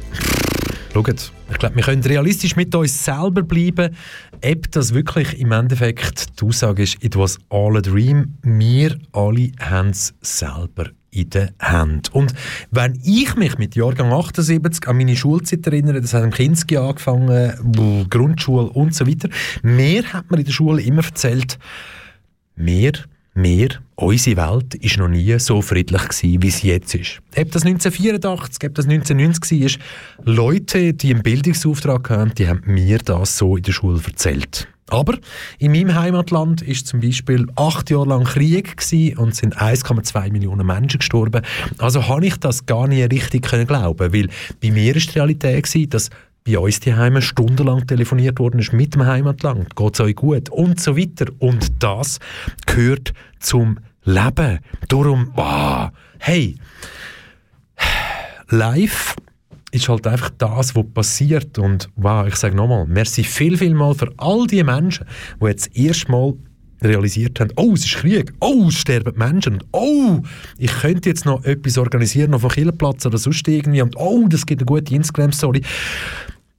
schaut, 0.91 1.31
ich 1.49 1.57
glaube, 1.59 1.77
wir 1.77 1.83
können 1.83 2.03
realistisch 2.03 2.57
mit 2.57 2.75
uns 2.75 3.05
selber 3.05 3.41
bleiben. 3.41 3.95
Ob 4.43 4.71
das 4.71 4.93
wirklich 4.93 5.39
im 5.39 5.53
Endeffekt 5.53 6.41
die 6.41 6.45
Aussage 6.45 6.83
ist, 6.83 7.01
it 7.01 7.15
was 7.15 7.37
all 7.47 7.77
a 7.77 7.79
dream, 7.79 8.33
wir 8.43 8.97
alle 9.13 9.53
haben 9.61 9.91
es 9.91 10.13
selber 10.19 10.89
in 11.11 11.29
der 11.29 11.53
Hand. 11.61 12.13
Und 12.13 12.33
wenn 12.69 12.99
ich 13.01 13.33
mich 13.37 13.57
mit 13.59 13.77
Jahrgang 13.77 14.11
78 14.11 14.89
an 14.89 14.97
meine 14.97 15.15
Schulzeit 15.15 15.65
erinnere, 15.65 16.01
das 16.01 16.13
hat 16.13 16.25
im 16.25 16.31
Kinski 16.31 16.75
angefangen, 16.75 18.09
Grundschule 18.09 18.71
und 18.71 18.93
so 18.93 19.07
weiter, 19.07 19.29
mir 19.63 20.03
hat 20.11 20.29
man 20.29 20.41
in 20.41 20.45
der 20.45 20.51
Schule 20.51 20.81
immer 20.81 21.05
erzählt, 21.05 21.57
wir 22.57 22.91
wir, 23.35 23.69
unsere 23.95 24.37
Welt, 24.37 24.75
ist 24.75 24.97
noch 24.97 25.07
nie 25.07 25.37
so 25.39 25.61
friedlich 25.61 26.09
gewesen, 26.09 26.41
wie 26.41 26.49
sie 26.49 26.67
jetzt 26.67 26.95
ist. 26.95 27.21
Ob 27.37 27.51
das 27.51 27.63
1984, 27.63 28.69
ob 28.69 28.75
das 28.75 28.85
1990 28.85 29.79
war, 29.79 30.25
Leute, 30.25 30.93
die 30.93 31.13
einen 31.13 31.23
Bildungsauftrag 31.23 32.09
haben, 32.09 32.35
die 32.35 32.47
haben 32.47 32.61
mir 32.65 32.97
das 32.99 33.37
so 33.37 33.57
in 33.57 33.63
der 33.63 33.71
Schule 33.71 34.01
erzählt. 34.05 34.67
Aber 34.89 35.17
in 35.57 35.71
meinem 35.71 35.95
Heimatland 35.95 36.61
ist 36.61 36.85
zum 36.85 36.99
Beispiel 36.99 37.47
acht 37.55 37.89
Jahre 37.89 38.09
lang 38.09 38.23
Krieg 38.23 38.75
und 39.17 39.35
sind 39.35 39.57
1,2 39.57 40.31
Millionen 40.31 40.67
Menschen 40.67 40.99
gestorben. 40.99 41.41
Also 41.79 42.07
habe 42.07 42.27
ich 42.27 42.37
das 42.37 42.67
gar 42.67 42.87
nicht 42.87 43.11
richtig 43.11 43.47
glauben, 43.47 44.13
weil 44.13 44.29
bei 44.61 44.71
mir 44.71 44.95
ist 44.95 45.15
die 45.15 45.19
Realität 45.19 45.93
dass 45.93 46.11
bei 46.45 46.59
uns 46.59 46.79
die 46.79 46.93
Heime 46.93 47.21
stundenlang 47.23 47.87
telefoniert 47.87 48.39
worden 48.39 48.59
ist 48.59 48.71
mit 48.71 48.93
dem 48.93 49.05
Heimatland, 49.05 49.75
geht 49.75 49.93
es 49.95 49.99
euch 49.99 50.15
gut 50.15 50.49
und 50.49 50.79
so 50.79 50.95
weiter. 50.95 51.25
Und 51.39 51.83
das 51.83 52.19
gehört 52.67 53.13
zum 53.39 53.79
Leben. 54.03 54.59
Darum, 54.87 55.31
wow, 55.35 55.89
hey, 56.19 56.55
live 58.49 59.15
ist 59.71 59.89
halt 59.89 60.05
einfach 60.05 60.29
das, 60.37 60.75
was 60.75 60.85
passiert. 60.93 61.57
Und 61.57 61.89
wow, 61.95 62.27
ich 62.27 62.35
sage 62.35 62.55
nochmal, 62.55 62.85
merci 62.85 63.23
viel, 63.23 63.57
viel 63.57 63.73
mal 63.73 63.95
für 63.95 64.13
all 64.17 64.45
die 64.45 64.63
Menschen, 64.63 65.07
die 65.41 65.47
jetzt 65.47 65.75
erstmal 65.75 66.35
realisiert 66.81 67.39
haben, 67.39 67.51
oh, 67.55 67.73
es 67.73 67.85
ist 67.85 67.95
Krieg, 67.95 68.33
oh, 68.39 68.67
es 68.67 68.75
sterben 68.75 69.17
Menschen 69.17 69.53
und 69.53 69.65
oh, 69.71 70.21
ich 70.57 70.71
könnte 70.71 71.09
jetzt 71.09 71.25
noch 71.25 71.43
etwas 71.43 71.77
organisieren 71.77 72.33
auf 72.33 72.43
einem 72.43 72.51
Killerplatz 72.51 73.05
oder 73.05 73.17
sonst 73.17 73.47
irgendwie 73.47 73.81
und 73.81 73.95
oh, 73.97 74.27
das 74.27 74.45
gibt 74.45 74.61
eine 74.61 74.65
gute 74.65 74.93
Instagram-Story. 74.93 75.61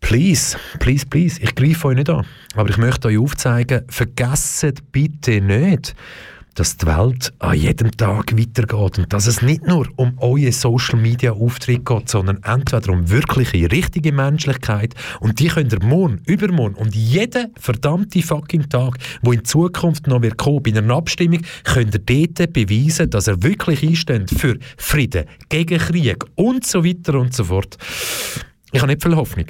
Please, 0.00 0.56
please, 0.78 1.04
please, 1.04 1.40
ich 1.42 1.54
greife 1.54 1.88
euch 1.88 1.96
nicht 1.96 2.10
an, 2.10 2.24
aber 2.54 2.70
ich 2.70 2.76
möchte 2.76 3.08
euch 3.08 3.18
aufzeigen, 3.18 3.82
vergesst 3.88 4.92
bitte 4.92 5.40
nicht, 5.40 5.94
dass 6.56 6.76
die 6.76 6.86
Welt 6.86 7.32
an 7.38 7.54
jedem 7.54 7.90
Tag 7.90 8.32
weitergeht 8.38 8.98
und 8.98 9.12
dass 9.12 9.26
es 9.26 9.42
nicht 9.42 9.66
nur 9.66 9.86
um 9.96 10.16
euren 10.18 10.52
Social 10.52 10.98
Media 10.98 11.32
Auftritt 11.32 11.84
geht, 11.84 12.08
sondern 12.08 12.42
entweder 12.44 12.92
um 12.92 13.10
wirkliche, 13.10 13.70
richtige 13.70 14.12
Menschlichkeit 14.12 14.94
und 15.20 15.38
die 15.38 15.48
könnt 15.48 15.72
ihr 15.72 15.84
morgen, 15.84 16.22
übermorgen 16.26 16.76
und 16.76 16.94
jeden 16.94 17.52
verdammten 17.58 18.22
fucking 18.22 18.68
Tag, 18.68 18.96
wo 19.22 19.32
in 19.32 19.44
Zukunft 19.44 20.06
noch 20.06 20.22
wird 20.22 20.38
kommen, 20.38 20.62
bei 20.62 20.74
einer 20.74 20.94
Abstimmung, 20.94 21.42
könnt 21.64 21.94
ihr 21.94 22.00
dort 22.00 22.52
beweisen, 22.52 23.10
dass 23.10 23.28
ihr 23.28 23.42
wirklich 23.42 23.82
einsteht 23.82 24.30
für 24.30 24.56
Frieden, 24.78 25.26
gegen 25.50 25.78
Krieg 25.78 26.24
und 26.36 26.66
so 26.66 26.84
weiter 26.84 27.20
und 27.20 27.34
so 27.34 27.44
fort. 27.44 27.76
Ich 28.72 28.80
habe 28.80 28.92
nicht 28.92 29.02
viel 29.02 29.14
Hoffnung. 29.14 29.46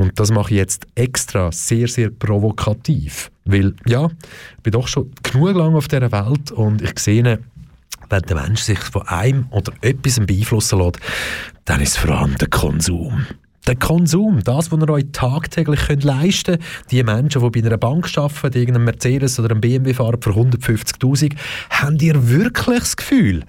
Und 0.00 0.18
das 0.18 0.30
mache 0.30 0.52
ich 0.52 0.56
jetzt 0.56 0.86
extra 0.94 1.52
sehr, 1.52 1.86
sehr 1.86 2.08
provokativ. 2.08 3.30
Weil, 3.44 3.74
ja, 3.86 4.08
ich 4.56 4.62
bin 4.62 4.72
doch 4.72 4.88
schon 4.88 5.12
genug 5.22 5.54
lang 5.54 5.74
auf 5.74 5.88
dieser 5.88 6.10
Welt 6.10 6.50
und 6.52 6.80
ich 6.80 6.98
sehe, 6.98 7.38
wenn 8.08 8.22
der 8.22 8.36
Mensch 8.36 8.62
sich 8.62 8.78
von 8.78 9.06
einem 9.08 9.46
oder 9.50 9.74
etwas 9.82 10.18
beeinflussen 10.20 10.78
lässt, 10.78 11.00
dann 11.66 11.82
ist 11.82 11.90
es 11.90 11.96
vor 11.98 12.18
allem 12.18 12.34
der 12.38 12.48
Konsum. 12.48 13.26
Der 13.66 13.76
Konsum, 13.76 14.42
das, 14.42 14.72
was 14.72 14.80
ihr 14.80 14.90
euch 14.90 15.04
tagtäglich 15.12 15.80
könnt 15.86 16.04
leisten 16.04 16.56
könnt, 16.56 16.90
die 16.90 17.02
Menschen, 17.02 17.42
die 17.42 17.60
bei 17.60 17.66
einer 17.66 17.76
Bank 17.76 18.06
arbeiten, 18.16 18.58
irgendeinem 18.58 18.84
Mercedes 18.84 19.38
oder 19.38 19.50
einem 19.50 19.60
BMW 19.60 19.92
fahren 19.92 20.20
für 20.20 20.30
150'000, 20.30 21.36
habt 21.68 22.02
ihr 22.02 22.28
wirklich 22.28 22.78
das 22.80 22.96
Gefühl, 22.96 23.44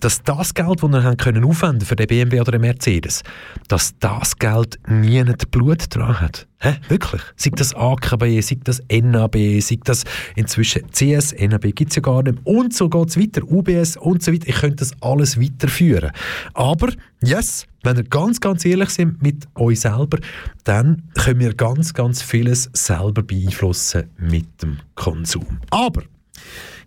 dass 0.00 0.22
das 0.22 0.54
Geld, 0.54 0.82
das 0.82 0.90
ihr 0.90 1.02
habt 1.02 1.16
können 1.16 1.44
aufwenden 1.44 1.86
für 1.86 1.96
den 1.96 2.06
BMW 2.06 2.40
oder 2.40 2.52
den 2.52 2.60
Mercedes, 2.60 3.22
dass 3.68 3.98
das 3.98 4.38
Geld 4.38 4.78
nie 4.88 5.22
Blut 5.50 5.94
dran 5.94 6.20
hat? 6.20 6.46
Hä? 6.58 6.76
Wirklich? 6.88 7.20
Sei 7.36 7.50
das 7.54 7.74
AKB, 7.74 8.40
sei 8.40 8.58
das 8.64 8.82
NAB, 8.90 9.60
sei 9.60 9.78
das 9.84 10.04
inzwischen 10.36 10.90
CS, 10.90 11.34
NAB 11.38 11.74
gibt 11.74 11.90
es 11.90 11.96
ja 11.96 12.02
gar 12.02 12.22
nicht. 12.22 12.38
Und 12.44 12.72
so 12.72 12.88
geht 12.88 13.08
es 13.08 13.20
weiter, 13.20 13.42
UBS 13.44 13.96
und 13.98 14.22
so 14.22 14.32
weiter. 14.32 14.48
Ich 14.48 14.56
könnte 14.56 14.76
das 14.76 14.92
alles 15.02 15.38
weiterführen. 15.38 16.12
Aber, 16.54 16.92
yes, 17.22 17.66
wenn 17.82 17.96
wir 17.96 18.04
ganz, 18.04 18.40
ganz 18.40 18.64
ehrlich 18.64 18.88
sind 18.88 19.22
mit 19.22 19.46
euch 19.54 19.80
selber, 19.80 20.18
dann 20.64 21.02
können 21.14 21.40
wir 21.40 21.54
ganz, 21.54 21.92
ganz 21.92 22.22
vieles 22.22 22.70
selber 22.72 23.22
beeinflussen 23.22 24.04
mit 24.16 24.62
dem 24.62 24.78
Konsum. 24.94 25.60
Aber 25.70 26.02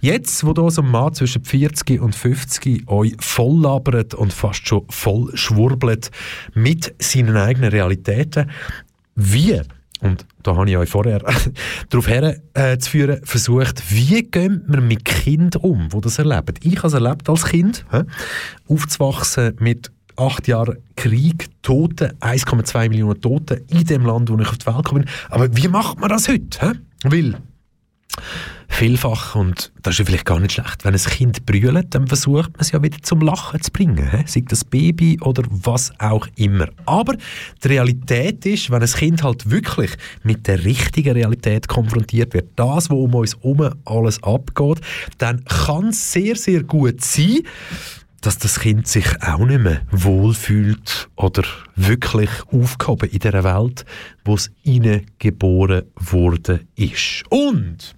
Jetzt, 0.01 0.45
wo 0.45 0.53
da 0.53 0.69
so 0.69 0.81
ein 0.81 0.91
Mann 0.91 1.13
zwischen 1.13 1.43
40 1.43 1.99
und 1.99 2.15
50 2.15 2.87
euch 2.87 3.15
voll 3.19 3.63
labert 3.63 4.13
und 4.13 4.31
fast 4.31 4.65
schon 4.65 4.85
voll 4.89 5.35
schwurbelt 5.35 6.09
mit 6.53 6.95
seinen 6.99 7.35
eigenen 7.35 7.71
Realitäten, 7.71 8.49
wie 9.19 9.61
und 10.01 10.25
da 10.43 10.55
habe 10.55 10.69
ich 10.69 10.77
euch 10.77 10.89
vorher 10.89 11.19
darauf 11.89 12.07
herzuführen 12.07 13.21
äh, 13.21 13.25
versucht, 13.25 13.83
wie 13.91 14.23
gehen 14.23 14.63
wir 14.67 14.79
mit 14.79 15.03
Kindern 15.03 15.61
um, 15.61 15.89
die 15.89 16.01
das 16.01 16.19
erleben. 16.19 16.55
Ich 16.61 16.77
habe 16.77 16.87
es 16.87 16.93
erlebt 16.93 17.27
als 17.27 17.45
Kind, 17.45 17.85
he? 17.91 18.03
aufzuwachsen 18.69 19.55
mit 19.59 19.91
acht 20.15 20.47
Jahren 20.47 20.77
Krieg, 20.95 21.49
Tote, 21.61 22.15
1,2 22.21 22.89
Millionen 22.89 23.19
Tote 23.19 23.61
in 23.69 23.85
dem 23.85 24.05
Land, 24.05 24.29
wo 24.29 24.37
ich 24.37 24.47
auf 24.47 24.57
die 24.57 24.65
Welt 24.67 24.77
gekommen 24.77 25.03
bin. 25.03 25.11
Aber 25.29 25.55
wie 25.55 25.67
macht 25.67 25.99
man 25.99 26.09
das 26.09 26.27
heute? 26.29 26.59
He? 26.61 26.79
Weil 27.03 27.35
vielfach, 28.79 29.35
und 29.35 29.73
das 29.81 29.95
ist 29.95 29.99
ja 29.99 30.05
vielleicht 30.05 30.25
gar 30.25 30.39
nicht 30.39 30.53
schlecht, 30.53 30.85
wenn 30.85 30.93
ein 30.93 30.99
Kind 31.01 31.45
brüllt, 31.45 31.93
dann 31.93 32.07
versucht 32.07 32.53
man 32.53 32.61
es 32.61 32.71
ja 32.71 32.81
wieder 32.81 32.97
zum 33.01 33.19
Lachen 33.19 33.61
zu 33.61 33.71
bringen. 33.71 34.09
He? 34.09 34.23
Sei 34.25 34.43
das 34.47 34.63
Baby 34.63 35.19
oder 35.19 35.43
was 35.49 35.91
auch 35.99 36.25
immer. 36.37 36.69
Aber 36.85 37.15
die 37.61 37.67
Realität 37.67 38.45
ist, 38.45 38.71
wenn 38.71 38.81
ein 38.81 38.87
Kind 38.87 39.21
halt 39.21 39.51
wirklich 39.51 39.91
mit 40.23 40.47
der 40.47 40.63
richtigen 40.63 41.11
Realität 41.11 41.67
konfrontiert 41.67 42.33
wird, 42.33 42.51
das, 42.55 42.89
was 42.89 42.97
um 42.97 43.13
uns 43.15 43.35
herum 43.35 43.69
alles 43.83 44.23
abgeht, 44.23 44.79
dann 45.17 45.43
kann 45.43 45.89
es 45.89 46.13
sehr, 46.13 46.37
sehr 46.37 46.63
gut 46.63 47.01
sein, 47.01 47.39
dass 48.21 48.37
das 48.37 48.61
Kind 48.61 48.87
sich 48.87 49.07
auch 49.21 49.45
nicht 49.45 49.61
mehr 49.61 49.81
wohlfühlt 49.91 51.09
oder 51.17 51.43
wirklich 51.75 52.29
aufgehoben 52.49 53.09
in 53.09 53.19
dieser 53.19 53.43
Welt, 53.43 53.83
wo 54.23 54.35
es 54.35 54.49
geboren 55.17 55.83
worden 55.95 56.61
ist. 56.75 57.23
Und 57.29 57.95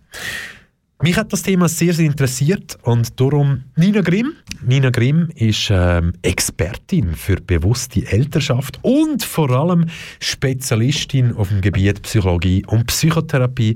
mich 1.02 1.18
hat 1.18 1.34
das 1.34 1.44
Thema 1.44 1.68
sehr, 1.68 1.94
sehr 1.94 2.06
interessiert 2.06 2.78
und 2.84 3.20
darum 3.20 3.64
Nina 3.76 4.00
Grimm. 4.02 4.34
Nina 4.64 4.90
Grimm 4.90 5.30
ist 5.36 5.70
ähm, 5.72 6.14
Expertin 6.22 7.16
für 7.16 7.38
bewusste 7.38 8.06
Elternschaft 8.06 8.80
und 8.82 9.24
vor 9.24 9.50
allem 9.52 9.88
Spezialistin 10.20 11.36
auf 11.36 11.50
dem 11.50 11.62
Gebiet 11.62 12.02
Psychologie 12.04 12.64
und 12.68 12.88
Psychotherapie, 12.88 13.76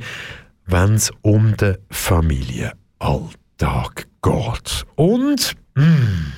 wenn 0.67 0.93
es 0.93 1.11
um 1.21 1.57
den 1.57 1.77
Familienalltag 1.89 4.07
geht. 4.21 4.85
Und 4.95 5.55
mh, 5.75 5.83
hm, 5.83 6.31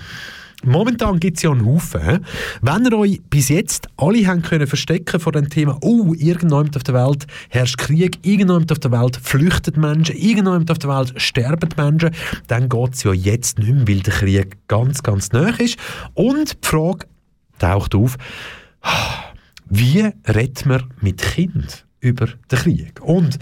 Momentan 0.64 1.20
gibt 1.20 1.38
es 1.38 1.44
ja 1.44 1.52
einen 1.52 1.66
Haufen. 1.66 2.26
Wenn 2.62 2.86
ihr 2.86 2.98
euch 2.98 3.22
bis 3.30 3.50
jetzt 3.50 3.88
alle 3.96 4.26
haben 4.26 4.42
können 4.42 4.66
verstecken 4.66 5.20
vor 5.20 5.32
dem 5.32 5.50
Thema, 5.50 5.78
oh, 5.82 6.16
irgendjemand 6.18 6.76
auf 6.76 6.84
der 6.84 6.96
Welt 6.96 7.28
herrscht 7.50 7.78
Krieg, 7.78 8.18
irgendjemand 8.24 8.72
auf 8.72 8.80
der 8.80 8.92
Welt 8.92 9.18
flüchtet 9.18 9.78
Menschen, 9.78 10.16
irgendjemand 10.16 10.72
auf 10.72 10.80
der 10.80 10.90
Welt 10.90 11.14
sterben 11.22 11.70
Menschen, 11.78 12.10
dann 12.48 12.70
geht 12.70 12.94
es 12.96 13.04
ja 13.04 13.14
jetzt 13.14 13.60
nicht 13.60 13.72
mehr, 13.72 13.88
weil 13.88 14.00
der 14.02 14.14
Krieg 14.14 14.58
ganz, 14.68 15.04
ganz 15.04 15.32
nah 15.32 15.50
ist. 15.50 15.78
Und 16.16 16.64
die 16.64 16.68
Frage 16.68 17.06
taucht 17.60 17.94
auf, 17.94 18.18
wie 19.70 20.10
redet 20.28 20.66
man 20.66 20.86
mit 21.02 21.22
Kind 21.22 21.86
über 22.00 22.26
den 22.26 22.60
Krieg? 22.60 23.00
Und 23.02 23.38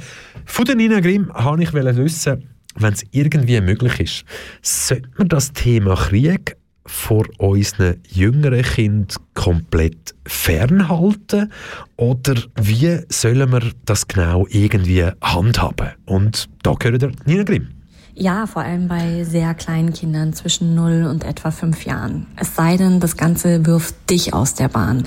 von 0.46 0.66
der 0.66 0.76
Nina 0.76 1.00
Grimm 1.00 1.32
wollte 1.34 1.64
ich 1.64 1.74
wissen, 1.74 2.50
wenn 2.76 2.94
es 2.94 3.06
irgendwie 3.12 3.62
möglich 3.62 4.00
ist, 4.02 4.26
sollte 4.62 5.10
man 5.18 5.30
das 5.30 5.54
Thema 5.54 5.96
Krieg 5.96 6.58
vor 6.86 7.26
unseren 7.38 8.02
jüngeren 8.08 8.62
Kindern 8.64 9.08
komplett 9.34 10.16
fernhalten? 10.26 11.52
Oder 11.98 12.36
wie 12.56 13.00
sollen 13.10 13.52
wir 13.52 13.72
das 13.86 14.08
genau 14.08 14.46
irgendwie 14.50 15.10
handhaben? 15.22 15.92
Und 16.06 16.50
da 16.64 16.74
gehört 16.74 17.02
der 17.02 17.12
Nina 17.26 17.44
Grimm. 17.44 17.75
Ja, 18.18 18.48
vor 18.48 18.62
allem 18.62 18.88
bei 18.88 19.26
sehr 19.26 19.54
kleinen 19.54 19.92
Kindern 19.92 20.32
zwischen 20.32 20.74
0 20.74 21.04
und 21.04 21.26
etwa 21.26 21.52
5 21.52 21.84
Jahren. 21.84 22.28
Es 22.38 22.56
sei 22.56 22.78
denn, 22.78 23.02
das 23.02 23.18
Ganze 23.18 23.66
wirft 23.66 24.10
dich 24.10 24.34
aus 24.34 24.54
der 24.54 24.70
Bahn. 24.70 25.04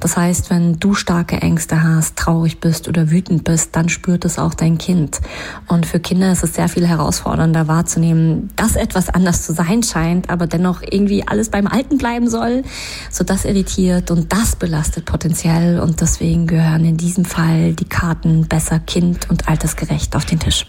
Das 0.00 0.16
heißt, 0.16 0.48
wenn 0.48 0.80
du 0.80 0.94
starke 0.94 1.36
Ängste 1.36 1.82
hast, 1.82 2.16
traurig 2.16 2.58
bist 2.58 2.88
oder 2.88 3.10
wütend 3.10 3.44
bist, 3.44 3.76
dann 3.76 3.90
spürt 3.90 4.24
es 4.24 4.38
auch 4.38 4.54
dein 4.54 4.78
Kind. 4.78 5.20
Und 5.68 5.84
für 5.84 6.00
Kinder 6.00 6.32
ist 6.32 6.44
es 6.44 6.54
sehr 6.54 6.70
viel 6.70 6.86
herausfordernder 6.86 7.68
wahrzunehmen, 7.68 8.48
dass 8.56 8.74
etwas 8.74 9.10
anders 9.10 9.44
zu 9.44 9.52
sein 9.52 9.82
scheint, 9.82 10.30
aber 10.30 10.46
dennoch 10.46 10.80
irgendwie 10.80 11.28
alles 11.28 11.50
beim 11.50 11.66
Alten 11.66 11.98
bleiben 11.98 12.30
soll. 12.30 12.62
So 13.10 13.22
das 13.22 13.44
irritiert 13.44 14.10
und 14.10 14.32
das 14.32 14.56
belastet 14.56 15.04
potenziell. 15.04 15.78
Und 15.78 16.00
deswegen 16.00 16.46
gehören 16.46 16.86
in 16.86 16.96
diesem 16.96 17.26
Fall 17.26 17.74
die 17.74 17.84
Karten 17.84 18.48
besser 18.48 18.78
kind- 18.78 19.28
und 19.28 19.46
altersgerecht 19.46 20.16
auf 20.16 20.24
den 20.24 20.38
Tisch. 20.38 20.64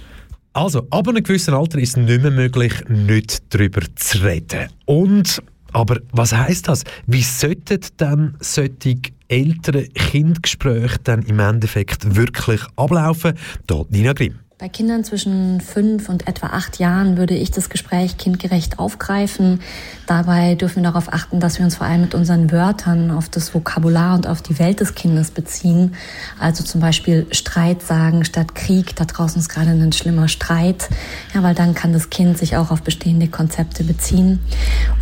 Also, 0.58 0.88
ab 0.90 1.08
einem 1.08 1.22
gewissen 1.22 1.54
Alter 1.54 1.78
ist 1.78 1.90
es 1.90 1.98
nicht 1.98 2.24
mehr 2.24 2.32
möglich, 2.32 2.74
nicht 2.90 3.44
darüber 3.54 3.82
zu 3.94 4.24
reden. 4.24 4.70
Und, 4.86 5.40
aber 5.72 6.00
was 6.12 6.34
heißt 6.34 6.68
das? 6.68 6.84
Wie 7.06 7.22
sollten 7.22 7.80
dann 7.98 8.36
solche 8.40 8.98
ältere 9.28 9.84
Kindgespräche 9.84 10.98
dann 11.04 11.22
im 11.22 11.38
Endeffekt 11.38 12.16
wirklich 12.16 12.62
ablaufen? 12.76 13.36
Dort 13.68 13.92
Nina 13.92 14.14
Grimm. 14.14 14.40
Bei 14.60 14.70
Kindern 14.70 15.04
zwischen 15.04 15.62
fünf 15.62 16.10
und 16.10 16.28
etwa 16.28 16.48
acht 16.48 16.80
Jahren 16.80 17.16
würde 17.16 17.36
ich 17.36 17.52
das 17.52 17.70
Gespräch 17.70 18.18
kindgerecht 18.18 18.80
aufgreifen. 18.80 19.62
Dabei 20.08 20.56
dürfen 20.56 20.78
wir 20.78 20.90
darauf 20.90 21.14
achten, 21.14 21.40
dass 21.40 21.60
wir 21.60 21.66
uns 21.66 21.76
vor 21.76 21.86
allem 21.86 22.02
mit 22.02 22.16
unseren 22.16 22.52
Wörtern 22.52 23.12
auf 23.12 23.30
das 23.30 23.54
Vokabular 23.54 24.16
und 24.16 24.26
auf 24.26 24.42
die 24.42 24.58
Welt 24.58 24.80
des 24.80 24.96
Kindes 24.96 25.30
beziehen. 25.30 25.94
Also 26.40 26.64
zum 26.64 26.82
Beispiel 26.82 27.28
Streit 27.30 27.84
sagen 27.84 28.26
statt 28.26 28.56
Krieg. 28.56 28.96
Da 28.96 29.06
draußen 29.06 29.40
ist 29.40 29.50
gerade 29.50 29.70
ein 29.70 29.94
schlimmer 29.94 30.28
Streit. 30.28 30.90
Ja, 31.36 31.44
weil 31.44 31.54
dann 31.54 31.76
kann 31.76 31.94
das 31.94 32.10
Kind 32.10 32.40
sich 32.40 32.58
auch 32.58 32.72
auf 32.72 32.82
bestehende 32.82 33.28
Konzepte 33.28 33.84
beziehen. 33.84 34.40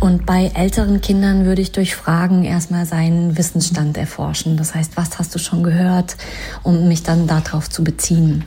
Und 0.00 0.26
bei 0.26 0.50
älteren 0.54 1.00
Kindern 1.00 1.46
würde 1.46 1.62
ich 1.62 1.72
durch 1.72 1.94
Fragen 1.94 2.44
erstmal 2.44 2.84
seinen 2.84 3.38
Wissensstand 3.38 3.96
erforschen. 3.96 4.58
Das 4.58 4.74
heißt, 4.74 4.98
was 4.98 5.18
hast 5.18 5.34
du 5.34 5.38
schon 5.38 5.62
gehört, 5.62 6.18
um 6.62 6.88
mich 6.88 7.04
dann 7.04 7.26
darauf 7.26 7.70
zu 7.70 7.82
beziehen. 7.82 8.44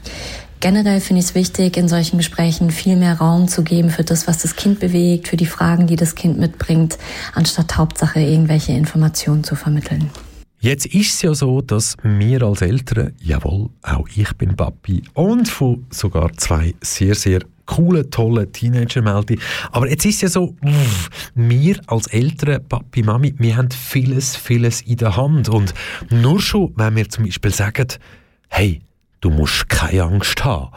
Generell 0.62 1.00
finde 1.00 1.22
ich 1.22 1.28
es 1.28 1.36
wichtig, 1.36 1.78
in 1.78 1.88
solchen 1.88 2.18
Gesprächen 2.18 2.70
viel 2.70 2.98
mehr 2.98 3.18
Raum 3.18 3.48
zu 3.48 3.64
geben 3.64 3.90
für 3.90 4.04
das, 4.04 4.28
was 4.28 4.40
das 4.40 4.58
Kind 4.58 4.82
bewegt, 4.82 5.30
für 5.30 5.38
die 5.38 5.46
Fragen, 5.46 5.88
die 5.88 5.96
das 5.96 6.16
Kind 6.16 6.38
mitbringt, 6.38 6.98
anstatt 7.34 7.78
Hauptsache 7.78 8.20
irgendwelche 8.20 8.74
Informationen 8.74 9.46
zu 9.46 9.56
vermitteln. 9.56 10.10
Jetzt 10.60 10.88
ist 10.88 11.14
es 11.14 11.22
ja 11.22 11.34
so, 11.34 11.62
dass 11.62 11.96
wir 12.04 12.44
als 12.44 12.62
Eltern, 12.62 13.14
jawohl, 13.22 13.70
auch 13.84 14.10
ich 14.14 14.34
bin 14.34 14.58
Papi 14.58 15.02
und 15.14 15.48
von 15.48 15.86
sogar 15.92 16.34
zwei 16.36 16.76
sehr, 16.82 17.16
sehr 17.16 17.40
coole, 17.66 18.10
tolle 18.10 18.52
Teenager 18.52 19.02
melde. 19.02 19.38
Aber 19.72 19.90
jetzt 19.90 20.04
ist 20.04 20.16
es 20.16 20.22
ja 20.22 20.28
so, 20.28 20.58
wir 21.36 21.80
als 21.88 22.08
Eltern, 22.08 22.68
Papi, 22.68 23.04
Mami, 23.04 23.34
wir 23.38 23.56
haben 23.56 23.72
vieles, 23.72 24.36
vieles 24.36 24.82
in 24.82 24.98
der 24.98 25.16
Hand. 25.16 25.48
Und 25.48 25.74
nur 26.10 26.42
schon, 26.42 26.74
wenn 26.76 26.98
wir 26.98 27.08
zum 27.08 27.24
Beispiel 27.24 27.54
sagen, 27.54 27.88
hey, 28.50 28.82
du 29.22 29.30
musst 29.30 29.70
keine 29.70 30.04
Angst 30.04 30.44
haben, 30.44 30.72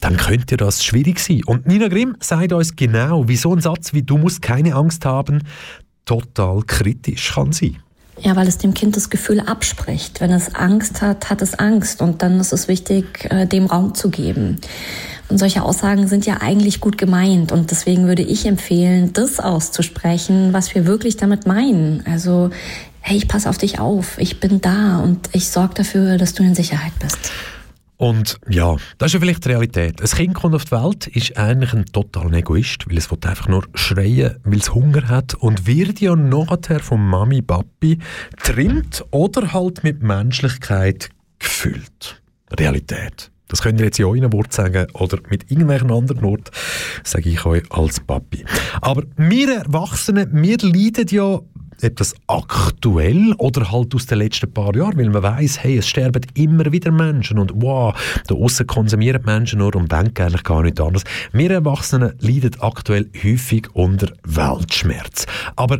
dann 0.00 0.16
könnte 0.16 0.56
das 0.56 0.84
schwierig 0.84 1.18
sein. 1.18 1.42
Und 1.44 1.66
Nina 1.66 1.88
Grimm 1.88 2.16
sagt 2.20 2.52
uns 2.52 2.76
genau, 2.76 3.28
wie 3.28 3.36
so 3.36 3.54
ein 3.54 3.60
Satz 3.60 3.92
wie 3.94 4.02
du 4.02 4.16
musst 4.18 4.42
keine 4.42 4.74
Angst 4.74 5.04
haben, 5.04 5.42
total 6.04 6.62
kritisch 6.62 7.34
kann 7.34 7.52
sein. 7.52 7.78
Ja, 8.20 8.34
weil 8.34 8.48
es 8.48 8.58
dem 8.58 8.74
Kind 8.74 8.96
das 8.96 9.10
Gefühl 9.10 9.40
abspricht. 9.40 10.20
Wenn 10.20 10.32
es 10.32 10.54
Angst 10.54 11.02
hat, 11.02 11.30
hat 11.30 11.40
es 11.40 11.54
Angst. 11.54 12.02
Und 12.02 12.22
dann 12.22 12.40
ist 12.40 12.52
es 12.52 12.66
wichtig, 12.66 13.28
äh, 13.30 13.46
dem 13.46 13.66
Raum 13.66 13.94
zu 13.94 14.10
geben. 14.10 14.58
Und 15.28 15.38
solche 15.38 15.62
Aussagen 15.62 16.08
sind 16.08 16.26
ja 16.26 16.38
eigentlich 16.40 16.80
gut 16.80 16.98
gemeint. 16.98 17.52
Und 17.52 17.70
deswegen 17.70 18.06
würde 18.06 18.22
ich 18.22 18.46
empfehlen, 18.46 19.12
das 19.12 19.38
auszusprechen, 19.38 20.52
was 20.52 20.74
wir 20.74 20.86
wirklich 20.86 21.16
damit 21.16 21.46
meinen. 21.46 22.02
Also 22.06 22.50
hey, 23.08 23.16
ich 23.16 23.26
passe 23.26 23.48
auf 23.48 23.56
dich 23.56 23.78
auf, 23.78 24.18
ich 24.18 24.38
bin 24.38 24.60
da 24.60 24.98
und 24.98 25.30
ich 25.32 25.48
sorge 25.48 25.72
dafür, 25.74 26.18
dass 26.18 26.34
du 26.34 26.42
in 26.42 26.54
Sicherheit 26.54 26.92
bist. 27.00 27.32
Und 27.96 28.38
ja, 28.48 28.76
das 28.98 29.06
ist 29.06 29.14
ja 29.14 29.20
vielleicht 29.20 29.46
die 29.46 29.48
Realität. 29.48 30.02
Ein 30.02 30.08
Kind 30.08 30.34
kommt 30.34 30.54
auf 30.54 30.66
die 30.66 30.72
Welt, 30.72 31.06
ist 31.06 31.36
eigentlich 31.38 31.72
ein 31.72 31.86
totaler 31.86 32.34
Egoist, 32.34 32.86
weil 32.86 32.98
es 32.98 33.10
einfach 33.10 33.48
nur 33.48 33.64
schreien, 33.74 34.36
weil 34.44 34.58
es 34.58 34.74
Hunger 34.74 35.08
hat 35.08 35.34
und 35.34 35.66
wird 35.66 36.00
ja 36.00 36.14
nachher 36.14 36.80
von 36.80 37.00
Mami, 37.00 37.40
Papi 37.40 37.98
trimmt 38.42 39.04
oder 39.10 39.54
halt 39.54 39.82
mit 39.84 40.02
Menschlichkeit 40.02 41.08
gefüllt. 41.38 42.20
Realität. 42.52 43.30
Das 43.48 43.62
könnt 43.62 43.80
ihr 43.80 43.86
jetzt 43.86 43.98
in 43.98 44.04
euren 44.04 44.32
Worten 44.34 44.52
sagen 44.52 44.86
oder 44.92 45.18
mit 45.30 45.50
irgendwelchen 45.50 45.90
anderen 45.90 46.22
Worten, 46.22 46.50
sage 47.02 47.30
ich 47.30 47.44
euch 47.46 47.62
als 47.70 48.00
Papi. 48.00 48.44
Aber 48.82 49.02
wir 49.16 49.62
Erwachsenen, 49.64 50.30
wir 50.42 50.58
leiden 50.58 51.06
ja 51.08 51.40
etwas 51.82 52.14
aktuell 52.26 53.34
oder 53.38 53.70
halt 53.70 53.94
aus 53.94 54.06
den 54.06 54.18
letzten 54.18 54.52
paar 54.52 54.74
Jahren, 54.74 54.96
weil 54.96 55.10
man 55.10 55.22
weiß, 55.22 55.62
hey, 55.62 55.78
es 55.78 55.88
sterben 55.88 56.22
immer 56.34 56.70
wieder 56.72 56.90
Menschen 56.90 57.38
und 57.38 57.52
wow, 57.56 57.94
da 58.26 58.34
außen 58.34 58.66
konsumieren 58.66 59.22
Menschen 59.24 59.58
nur 59.60 59.74
und 59.76 59.90
denken 59.90 60.22
eigentlich 60.22 60.44
gar 60.44 60.62
nicht 60.62 60.80
anders. 60.80 61.04
Wir 61.32 61.50
Erwachsenen 61.50 62.14
leiden 62.20 62.60
aktuell 62.60 63.08
häufig 63.22 63.68
unter 63.74 64.08
Weltschmerz. 64.24 65.26
Aber 65.56 65.78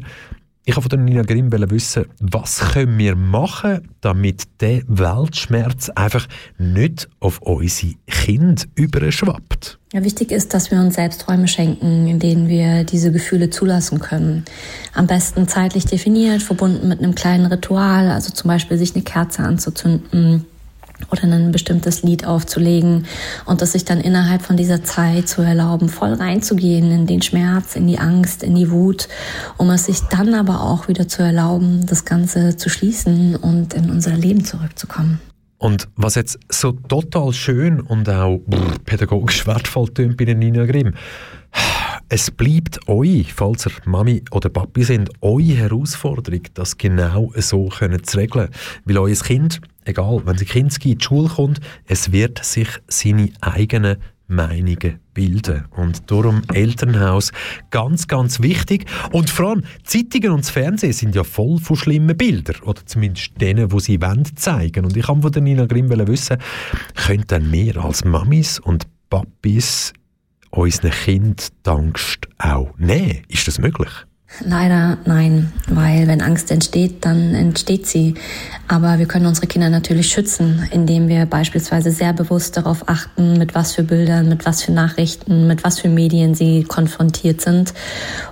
ich 0.69 0.77
habe 0.77 0.87
von 0.91 1.03
Nina 1.03 1.23
Grimm 1.23 1.51
wissen, 1.51 2.05
was 2.21 2.59
können 2.59 2.99
wir 2.99 3.17
machen, 3.17 3.89
damit 4.03 4.61
der 4.61 4.83
Weltschmerz 4.87 5.89
einfach 5.89 6.29
nicht 6.59 7.09
auf 7.21 7.41
unsere 7.41 7.95
Kinder 8.07 8.65
überschwappt. 8.75 9.79
Ja, 9.95 10.05
wichtig 10.05 10.31
ist, 10.31 10.53
dass 10.53 10.71
wir 10.71 10.79
uns 10.79 10.97
selbst 10.97 11.27
Räume 11.27 11.49
schenken, 11.49 12.07
in 12.07 12.19
denen 12.19 12.49
wir 12.49 12.85
diese 12.85 13.11
Gefühle 13.11 13.49
zulassen 13.49 13.99
können. 13.99 14.45
Am 14.93 15.07
besten 15.07 15.49
zeitlich 15.49 15.87
definiert, 15.87 16.43
verbunden 16.43 16.87
mit 16.87 16.99
einem 16.99 17.15
kleinen 17.15 17.47
Ritual, 17.47 18.11
also 18.11 18.31
zum 18.31 18.49
Beispiel 18.49 18.77
sich 18.77 18.95
eine 18.95 19.05
Kerze 19.05 19.45
anzuzünden 19.45 20.45
oder 21.11 21.25
ein 21.25 21.53
bestimmtes 21.53 22.03
Lied 22.03 22.27
aufzulegen 22.27 23.07
und 23.47 23.63
es 23.63 23.73
sich 23.73 23.85
dann 23.85 24.01
innerhalb 24.01 24.43
von 24.43 24.57
dieser 24.57 24.83
Zeit 24.85 25.29
zu 25.29 25.43
erlauben, 25.43 25.89
voll 25.89 26.13
reinzugehen 26.13 26.91
in 26.91 27.07
den 27.07 27.23
Schmerz, 27.23 27.77
in 27.77 27.87
die 27.87 27.99
Angst, 27.99 28.43
in 28.43 28.55
die 28.55 28.71
Wut, 28.71 29.09
um 29.57 29.71
es 29.71 29.87
sich 29.87 30.01
dann 30.11 30.35
aber 30.35 30.63
auch 30.63 30.89
wieder 30.89 31.09
zu 31.09 31.23
erlauben, 31.23 31.87
das 31.87 32.05
Ganze 32.05 32.57
zu 32.57 32.69
schließen 32.69 33.37
und 33.37 33.75
in 33.75 33.91
unser 33.91 34.13
Leben 34.13 34.45
zurückzukommen. 34.45 35.21
Und 35.59 35.89
was 35.97 36.15
jetzt 36.15 36.39
so 36.49 36.73
total 36.73 37.33
schön 37.33 37.81
und 37.81 38.09
auch 38.09 38.41
pädagogisch 38.85 39.47
wertvoll 39.47 39.89
tönt 39.89 40.17
bei 40.17 40.25
den 40.25 40.39
Nina 40.39 40.67
Grimm, 40.67 40.95
es 42.09 42.31
bleibt 42.31 42.89
euch, 42.89 43.35
falls 43.35 43.67
ihr 43.67 43.73
Mami 43.85 44.23
oder 44.31 44.49
Papi 44.49 44.85
sind, 44.85 45.11
eure 45.21 45.43
Herausforderung, 45.43 46.43
das 46.55 46.79
genau 46.79 47.33
so 47.37 47.69
zu 47.69 48.19
regeln. 48.19 48.49
Weil 48.85 48.99
euer 48.99 49.15
Kind, 49.17 49.61
egal, 49.89 50.23
wenn 50.25 50.39
sie 50.39 50.45
Kind 50.45 50.85
in 50.85 50.99
die 50.99 51.05
Schule 51.05 51.29
kommt, 51.29 51.61
es 51.87 52.13
wird 52.13 52.45
sich 52.45 52.69
seine 52.89 53.31
eigenen 53.41 53.97
Meinungen 54.29 55.01
bilden. 55.15 55.65
Und 55.71 56.11
darum 56.11 56.43
Elternhaus 56.53 57.33
ganz, 57.71 58.07
ganz 58.07 58.41
wichtig. 58.41 58.85
Und 59.11 59.31
vor 59.31 59.51
allem, 59.51 59.63
Zeitungen 59.85 60.33
und 60.33 60.45
das 60.45 60.51
Fernsehen 60.51 60.93
sind 60.93 61.15
ja 61.15 61.25
voll 61.25 61.59
von 61.59 61.77
schlimmen 61.77 62.17
Bildern. 62.17 62.61
Oder 62.63 62.85
zumindest 62.85 63.41
denen, 63.41 63.71
die 63.71 63.81
sie 63.81 64.01
wollen, 64.03 64.25
zeigen. 64.37 64.85
Und 64.85 64.97
ich 64.97 65.09
wollte 65.09 65.23
von 65.23 65.33
der 65.33 65.43
Nina 65.43 65.67
Grimm 65.67 65.89
wissen, 65.89 66.37
könnten 66.95 67.51
wir 67.51 67.83
als 67.83 68.05
Mamis 68.05 68.59
und 68.59 68.87
Papis 69.09 69.95
unseren 70.51 70.91
Kind 70.91 71.49
die 71.65 71.71
Angst 71.71 72.29
auch 72.37 72.77
nehmen? 72.79 73.23
Ist 73.29 73.49
das 73.49 73.59
möglich? 73.59 73.89
Leider 74.45 74.99
nein, 75.05 75.53
weil 75.69 76.07
wenn 76.07 76.21
Angst 76.21 76.51
entsteht, 76.51 77.05
dann 77.05 77.35
entsteht 77.35 77.87
sie. 77.87 78.15
Aber 78.69 78.99
wir 78.99 79.07
können 79.07 79.27
unsere 79.27 79.47
Kinder 79.47 79.69
natürlich 79.71 80.13
schützen, 80.13 80.69
indem 80.71 81.09
wir 81.09 81.27
beispielsweise 81.27 81.91
sehr 81.91 82.13
bewusst 82.13 82.57
darauf 82.57 82.89
achten, 82.89 83.39
mit 83.39 83.55
was 83.55 83.75
für 83.75 83.83
Bildern, 83.83 84.29
mit 84.29 84.45
was 84.45 84.63
für 84.63 84.73
Nachrichten, 84.73 85.47
mit 85.47 85.65
was 85.65 85.81
für 85.81 85.89
Medien 85.89 86.35
sie 86.35 86.63
konfrontiert 86.65 87.41
sind 87.41 87.73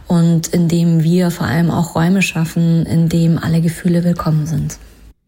und 0.06 0.48
indem 0.48 1.02
wir 1.02 1.30
vor 1.30 1.46
allem 1.46 1.70
auch 1.70 1.94
Räume 1.94 2.22
schaffen, 2.22 2.86
in 2.86 3.08
denen 3.08 3.38
alle 3.38 3.60
Gefühle 3.60 4.04
willkommen 4.04 4.46
sind. 4.46 4.78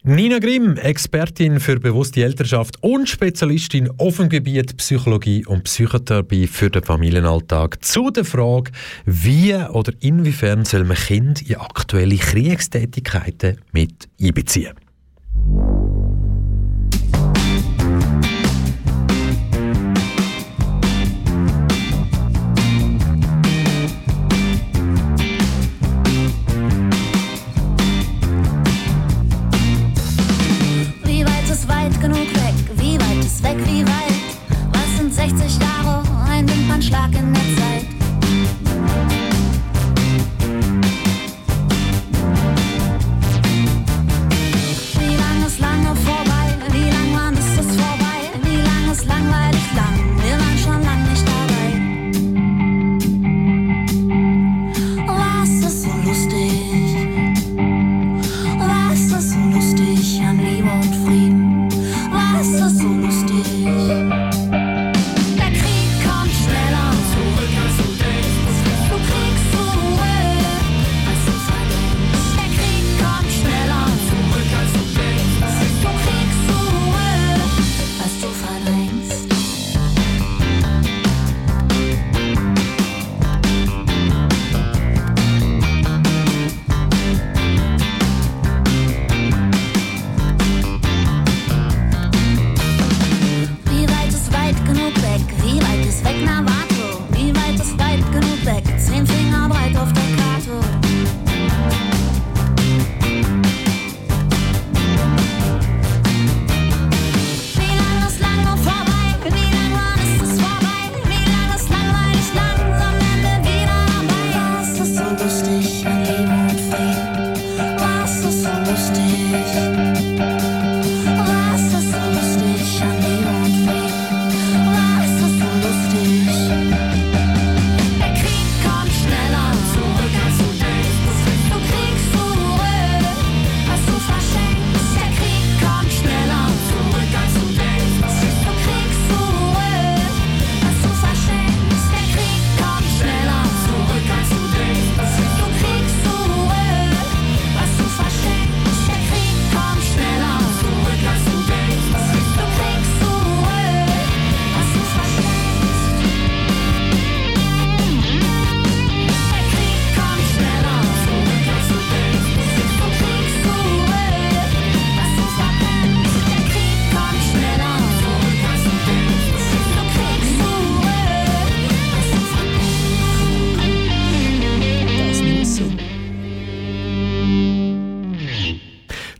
Nina 0.03 0.39
Grimm, 0.39 0.77
Expertin 0.77 1.59
für 1.59 1.77
bewusste 1.77 2.23
Elternschaft 2.23 2.81
und 2.81 3.09
Spezialistin 3.09 3.89
auf 3.97 4.15
dem 4.15 4.29
Gebiet 4.29 4.77
Psychologie 4.77 5.45
und 5.45 5.65
Psychotherapie 5.65 6.47
für 6.47 6.69
den 6.69 6.83
Familienalltag, 6.83 7.83
zu 7.83 8.09
der 8.09 8.23
Frage, 8.23 8.71
wie 9.05 9.55
oder 9.55 9.91
inwiefern 9.99 10.63
soll 10.63 10.85
man 10.85 10.95
Kind 10.95 11.41
in 11.49 11.57
aktuelle 11.57 12.15
Kriegstätigkeiten 12.15 13.59
mit 13.73 14.07
einbeziehen. 14.21 14.73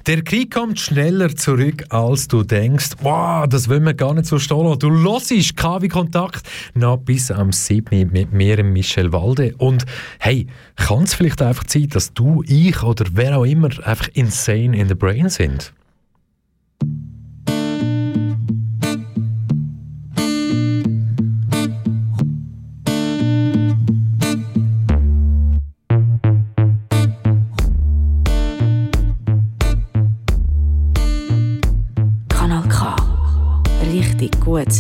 Der 0.09 0.23
Krieg 0.23 0.49
kommt 0.49 0.79
schneller 0.79 1.35
zurück, 1.35 1.85
als 1.89 2.27
du 2.27 2.41
denkst. 2.41 2.93
Wow, 3.03 3.45
das 3.47 3.69
will 3.69 3.79
man 3.79 3.95
gar 3.95 4.15
nicht 4.15 4.25
so 4.25 4.39
stehen 4.39 4.79
Du 4.79 4.89
hörst 4.89 5.55
KW 5.55 5.87
Kontakt 5.87 6.41
noch 6.73 6.97
bis 6.97 7.29
am 7.29 7.51
7. 7.51 8.09
mit 8.11 8.33
mir, 8.33 8.63
Michel 8.63 9.13
Walde. 9.13 9.53
Und 9.59 9.85
hey, 10.17 10.47
kann 10.77 11.03
es 11.03 11.13
vielleicht 11.13 11.43
einfach 11.43 11.65
sein, 11.67 11.89
dass 11.89 12.11
du, 12.11 12.43
ich 12.47 12.81
oder 12.81 13.05
wer 13.11 13.37
auch 13.37 13.45
immer 13.45 13.69
einfach 13.85 14.07
insane 14.15 14.75
in 14.75 14.87
the 14.87 14.95
brain 14.95 15.29
sind? 15.29 15.73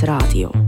Radio. 0.03 0.58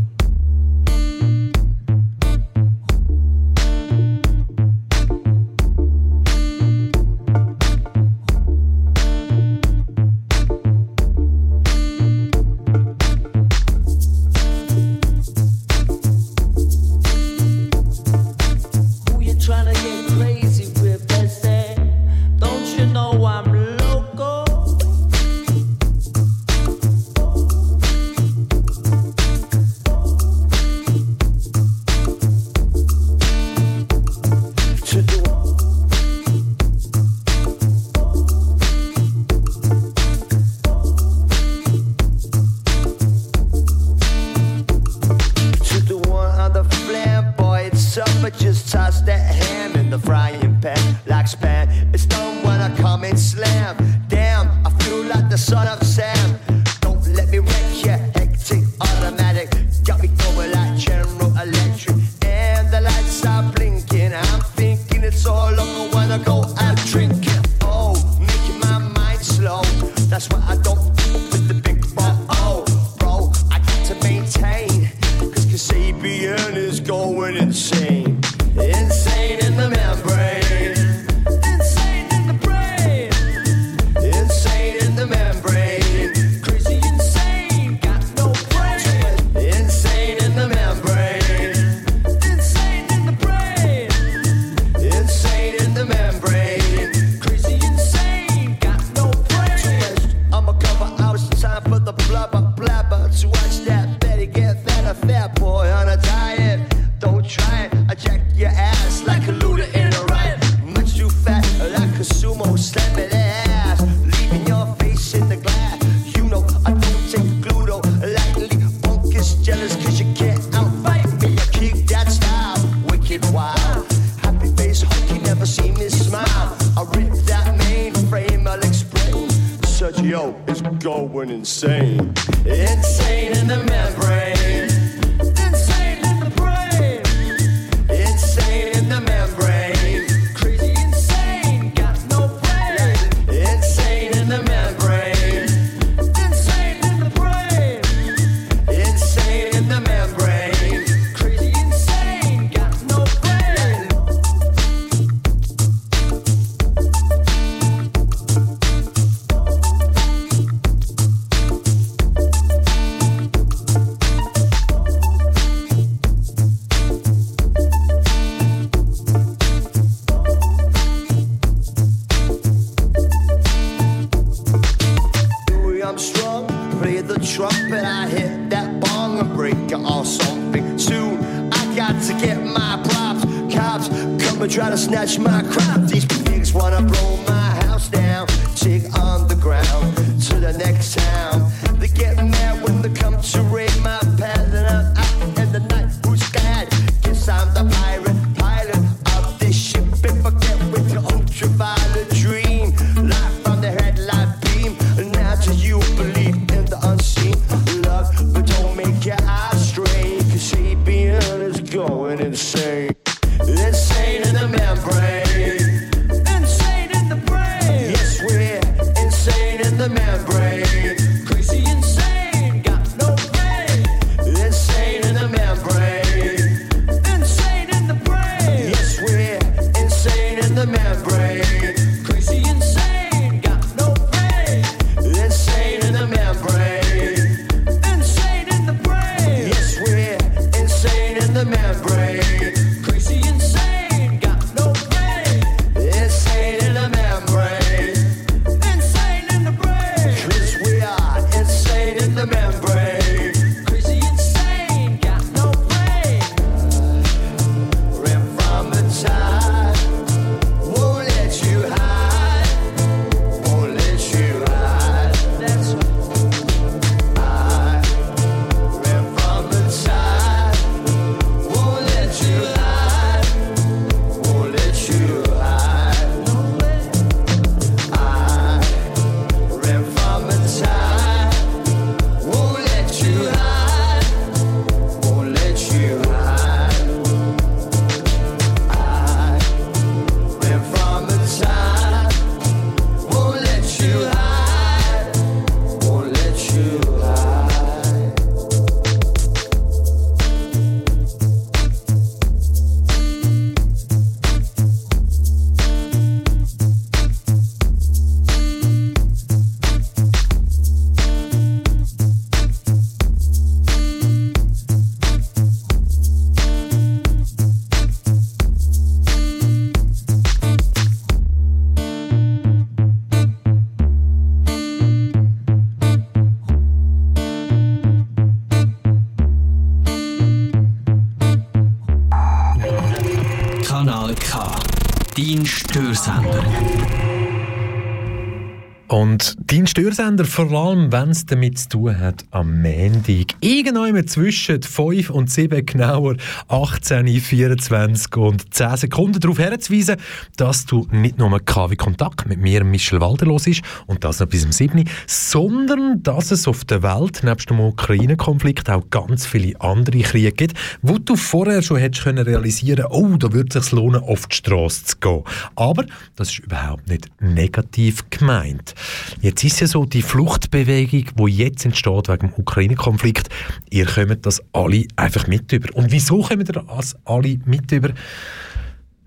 Dein 339.95 340.17
Störsender, 340.17 340.25
vor 340.25 340.51
allem 340.51 340.91
wenn 340.91 341.09
es 341.09 341.25
damit 341.25 341.57
zu 341.57 341.69
tun 341.69 341.99
hat, 341.99 342.25
am 342.41 342.61
Montag, 342.61 343.35
irgendwann 343.39 344.07
zwischen 344.07 344.61
5 344.61 345.09
und 345.11 345.29
7 345.29 345.65
genauer 345.65 346.15
18, 346.47 347.07
24 347.07 348.17
und 348.17 348.53
10 348.53 348.77
Sekunden 348.77 349.19
darauf 349.19 349.39
herzuweisen, 349.39 349.97
dass 350.37 350.65
du 350.65 350.87
nicht 350.91 351.19
nur 351.19 351.39
KW 351.39 351.75
Kontakt 351.75 352.27
mit 352.27 352.39
mir, 352.39 352.63
Michel 352.63 352.99
Walder, 352.99 353.27
los 353.27 353.47
ist 353.47 353.61
und 353.85 354.03
das 354.03 354.19
noch 354.19 354.27
bis 354.27 354.41
zum 354.41 354.51
7, 354.51 354.89
sondern 355.07 356.01
dass 356.01 356.31
es 356.31 356.47
auf 356.47 356.65
der 356.65 356.81
Welt, 356.81 357.23
nebst 357.23 357.49
dem 357.49 357.59
Ukraine-Konflikt, 357.59 358.69
auch 358.69 358.89
ganz 358.89 359.25
viele 359.25 359.59
andere 359.61 359.99
Kriege 359.99 360.31
gibt, 360.31 360.57
wo 360.81 360.97
du 360.97 361.15
vorher 361.15 361.61
schon 361.61 361.77
hättest 361.77 362.03
können 362.03 362.25
realisieren 362.25 362.85
oh, 362.89 363.17
da 363.17 363.31
würde 363.31 363.57
es 363.59 363.65
sich 363.65 363.73
lohnen, 363.73 364.01
auf 364.01 364.27
die 364.27 364.37
Straße 364.37 364.85
zu 364.85 364.97
gehen. 364.97 365.23
Aber 365.55 365.85
das 366.15 366.29
ist 366.29 366.39
überhaupt 366.39 366.87
nicht 366.87 367.09
negativ 367.19 368.09
gemeint. 368.09 368.73
Jetzt 369.21 369.43
ist 369.43 369.59
ja 369.59 369.67
so, 369.67 369.85
die 369.85 370.01
Fluchtbewegung, 370.01 371.05
die 371.15 371.31
jetzt 371.31 371.65
entsteht 371.65 372.09
wegen 372.09 372.30
Ukraine-Konflikt, 372.37 373.29
ihr 373.69 373.85
kommt 373.85 374.25
das 374.25 374.41
alle 374.53 374.85
einfach 374.95 375.27
mit 375.27 375.51
über. 375.51 375.75
Und 375.75 375.91
wieso 375.91 376.21
kommt 376.21 376.49
ihr 376.49 376.63
das 376.67 376.95
alle 377.05 377.39
mit 377.45 377.71
über? 377.71 377.89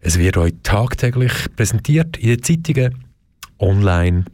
Es 0.01 0.19
wird 0.19 0.37
euch 0.37 0.53
tagtäglich 0.63 1.33
präsentiert 1.57 2.17
in 2.19 2.29
den 2.29 2.43
Zeitungen, 2.43 3.05
online, 3.59 4.25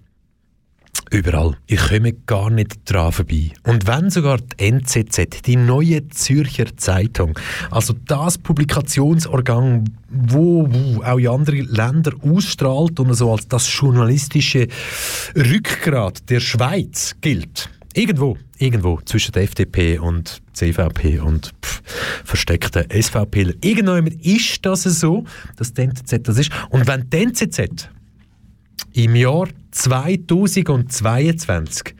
Überall. 1.13 1.57
Ich 1.67 1.81
komme 1.89 2.13
gar 2.13 2.51
nicht 2.51 2.89
dran 2.89 3.11
vorbei. 3.11 3.51
Und 3.65 3.89
wenn 3.89 4.11
sogar 4.11 4.39
die 4.39 4.69
NZZ, 4.69 5.43
die 5.45 5.57
neue 5.57 6.09
Zürcher 6.09 6.77
Zeitung, 6.77 7.37
also 7.73 7.95
das 8.07 8.39
Publikationsorgan, 8.39 9.91
wo, 10.09 10.69
wo 10.71 11.03
auch 11.03 11.19
in 11.19 11.27
anderen 11.27 11.67
Ländern 11.67 12.21
ausstrahlt 12.23 13.01
und 13.01 13.13
so 13.15 13.33
als 13.33 13.49
das 13.49 13.69
journalistische 13.77 14.69
Rückgrat 15.35 16.31
der 16.31 16.39
Schweiz 16.39 17.17
gilt, 17.21 17.69
irgendwo, 17.95 18.37
irgendwo 18.59 19.01
zwischen 19.05 19.33
der 19.33 19.45
FDP 19.45 19.99
und 19.99 20.43
CVP 20.53 21.21
und 21.21 21.53
pff, 21.63 21.81
versteckten 22.25 22.85
SVP. 22.91 23.55
Irgendwann 23.63 24.07
ist 24.07 24.65
das 24.65 24.85
so, 24.85 25.25
dass 25.57 25.73
die 25.73 25.83
NZZ 25.83 26.21
das 26.23 26.39
ist. 26.39 26.53
Und 26.71 26.87
wenn 26.87 27.11
die 27.11 27.25
NZZ 27.25 27.91
im 28.93 29.17
Jahr 29.17 29.49
2022 29.73 31.97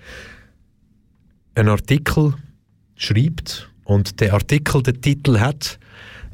einen 1.55 1.69
Artikel 1.69 2.35
schreibt 2.97 3.71
und 3.85 4.21
der 4.21 4.33
Artikel 4.35 4.83
den 4.83 5.01
Titel 5.01 5.39
hat, 5.39 5.79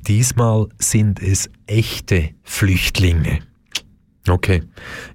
diesmal 0.06 0.66
sind 0.78 1.22
es 1.22 1.50
echte 1.66 2.30
Flüchtlinge. 2.42 3.40
Okay, 4.28 4.62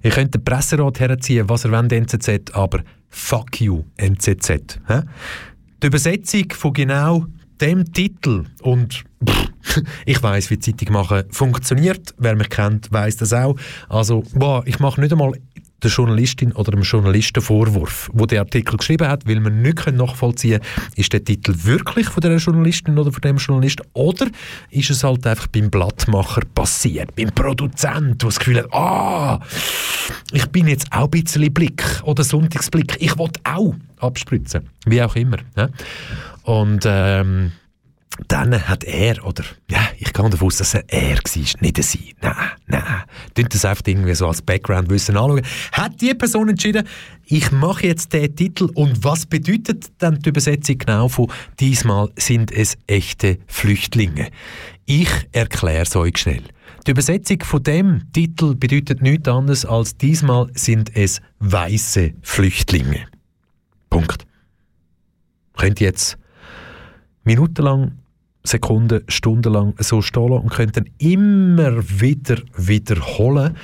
ich 0.02 0.14
könnte 0.14 0.38
den 0.38 0.44
Presserat 0.44 1.00
herziehen, 1.00 1.48
was 1.48 1.64
er 1.64 1.72
will, 1.72 1.92
NZZ, 1.92 2.54
aber 2.54 2.84
fuck 3.12 3.60
you, 3.60 3.84
NZZ. 3.98 4.80
Die 5.82 5.86
Übersetzung 5.86 6.50
von 6.52 6.72
genau 6.72 7.26
dem 7.60 7.92
Titel 7.92 8.46
und 8.62 9.04
pff, 9.24 9.82
ich 10.06 10.20
weiß, 10.20 10.50
wie 10.50 10.58
Zeitung 10.58 10.92
machen 10.92 11.24
funktioniert. 11.30 12.14
Wer 12.18 12.34
mich 12.34 12.48
kennt, 12.48 12.90
weiß 12.90 13.18
das 13.18 13.32
auch. 13.32 13.56
Also, 13.88 14.24
boah, 14.34 14.64
ich 14.66 14.80
mache 14.80 15.00
nicht 15.00 15.12
einmal 15.12 15.34
der 15.82 15.90
Journalistin 15.90 16.52
oder 16.52 16.72
dem 16.72 16.82
Journalisten 16.82 17.42
Vorwurf, 17.42 18.10
wo 18.12 18.26
der 18.26 18.40
Artikel 18.40 18.76
geschrieben 18.76 19.08
hat, 19.08 19.26
weil 19.26 19.40
man 19.40 19.62
nicht 19.62 19.86
nachvollziehen 19.92 20.60
können, 20.60 20.92
ist 20.96 21.12
der 21.12 21.24
Titel 21.24 21.54
wirklich 21.64 22.08
von 22.08 22.20
der 22.20 22.36
Journalistin 22.36 22.98
oder 22.98 23.12
von 23.12 23.20
dem 23.20 23.36
Journalisten 23.36 23.86
oder 23.92 24.28
ist 24.70 24.90
es 24.90 25.04
halt 25.04 25.26
einfach 25.26 25.46
beim 25.48 25.70
Blattmacher 25.70 26.42
passiert, 26.54 27.14
beim 27.16 27.30
Produzent, 27.30 28.22
der 28.22 28.28
das 28.28 28.38
Gefühl 28.38 28.58
hat, 28.58 28.72
ah, 28.72 29.40
ich 30.32 30.46
bin 30.46 30.68
jetzt 30.68 30.86
auch 30.92 31.04
ein 31.04 31.10
bisschen 31.10 31.52
Blick 31.52 31.84
oder 32.04 32.24
Sonntagsblick, 32.24 32.96
ich 33.00 33.18
will 33.18 33.30
auch 33.44 33.74
abspritzen, 33.98 34.68
wie 34.86 35.02
auch 35.02 35.16
immer. 35.16 35.38
Ja? 35.56 35.68
Und 36.44 36.82
ähm, 36.86 37.52
dann 38.28 38.68
hat 38.68 38.84
er, 38.84 39.24
oder 39.24 39.44
ja, 39.70 39.80
ich 39.98 40.12
gehe 40.12 40.30
davon 40.30 40.46
aus, 40.46 40.58
dass 40.58 40.74
er 40.74 40.84
er 40.88 41.16
war, 41.16 41.60
nicht 41.60 41.78
er 41.78 41.84
sie. 41.84 42.14
Nein, 42.20 42.34
nein. 42.66 43.02
Tut 43.34 43.54
das 43.54 43.64
einfach 43.64 43.86
irgendwie 43.86 44.14
so 44.14 44.26
als 44.26 44.42
Background-Wissen 44.42 45.16
anschauen. 45.16 45.42
Hat 45.72 46.00
die 46.00 46.14
Person 46.14 46.48
entschieden, 46.48 46.86
ich 47.24 47.50
mache 47.50 47.86
jetzt 47.86 48.12
den 48.12 48.34
Titel 48.36 48.68
und 48.74 49.02
was 49.04 49.26
bedeutet 49.26 49.92
dann 49.98 50.18
die 50.18 50.28
Übersetzung 50.28 50.78
genau 50.78 51.08
von 51.08 51.30
«Diesmal 51.60 52.10
sind 52.16 52.52
es 52.52 52.76
echte 52.86 53.38
Flüchtlinge»? 53.46 54.28
Ich 54.84 55.10
erkläre 55.32 55.82
es 55.82 55.96
euch 55.96 56.18
schnell. 56.18 56.42
Die 56.86 56.90
Übersetzung 56.90 57.40
von 57.42 57.62
dem 57.62 58.12
Titel 58.12 58.54
bedeutet 58.54 59.00
nichts 59.00 59.28
anderes 59.28 59.64
als 59.64 59.96
«Diesmal 59.96 60.50
sind 60.54 60.94
es 60.96 61.20
weiße 61.38 62.12
Flüchtlinge». 62.22 63.06
Punkt. 63.88 64.26
Könnt 65.56 65.80
ihr 65.80 65.88
jetzt 65.88 66.18
minutenlang 67.24 68.01
Sekunden, 68.44 69.02
stundenlang 69.08 69.74
so 69.78 70.02
stehen 70.02 70.32
und 70.32 70.50
können 70.50 70.72
dann 70.72 70.90
immer 70.98 71.82
wieder 72.00 72.38
wiederholen. 72.56 73.56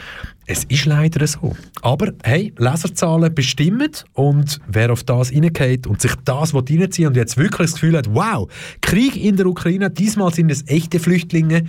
Es 0.46 0.64
ist 0.64 0.86
leider 0.86 1.26
so. 1.26 1.54
Aber 1.82 2.12
hey, 2.22 2.54
Leserzahlen 2.56 3.34
bestimmen 3.34 3.90
und 4.14 4.60
wer 4.66 4.92
auf 4.92 5.04
das 5.04 5.32
reingeht 5.32 5.86
und 5.86 6.00
sich 6.00 6.14
das 6.24 6.54
reinziehen 6.54 7.08
und 7.08 7.16
jetzt 7.16 7.36
wirklich 7.36 7.70
das 7.70 7.74
Gefühl 7.74 7.98
hat, 7.98 8.14
wow, 8.14 8.48
Krieg 8.80 9.16
in 9.16 9.36
der 9.36 9.46
Ukraine, 9.46 9.90
diesmal 9.90 10.32
sind 10.32 10.50
es 10.50 10.66
echte 10.66 11.00
Flüchtlinge, 11.00 11.64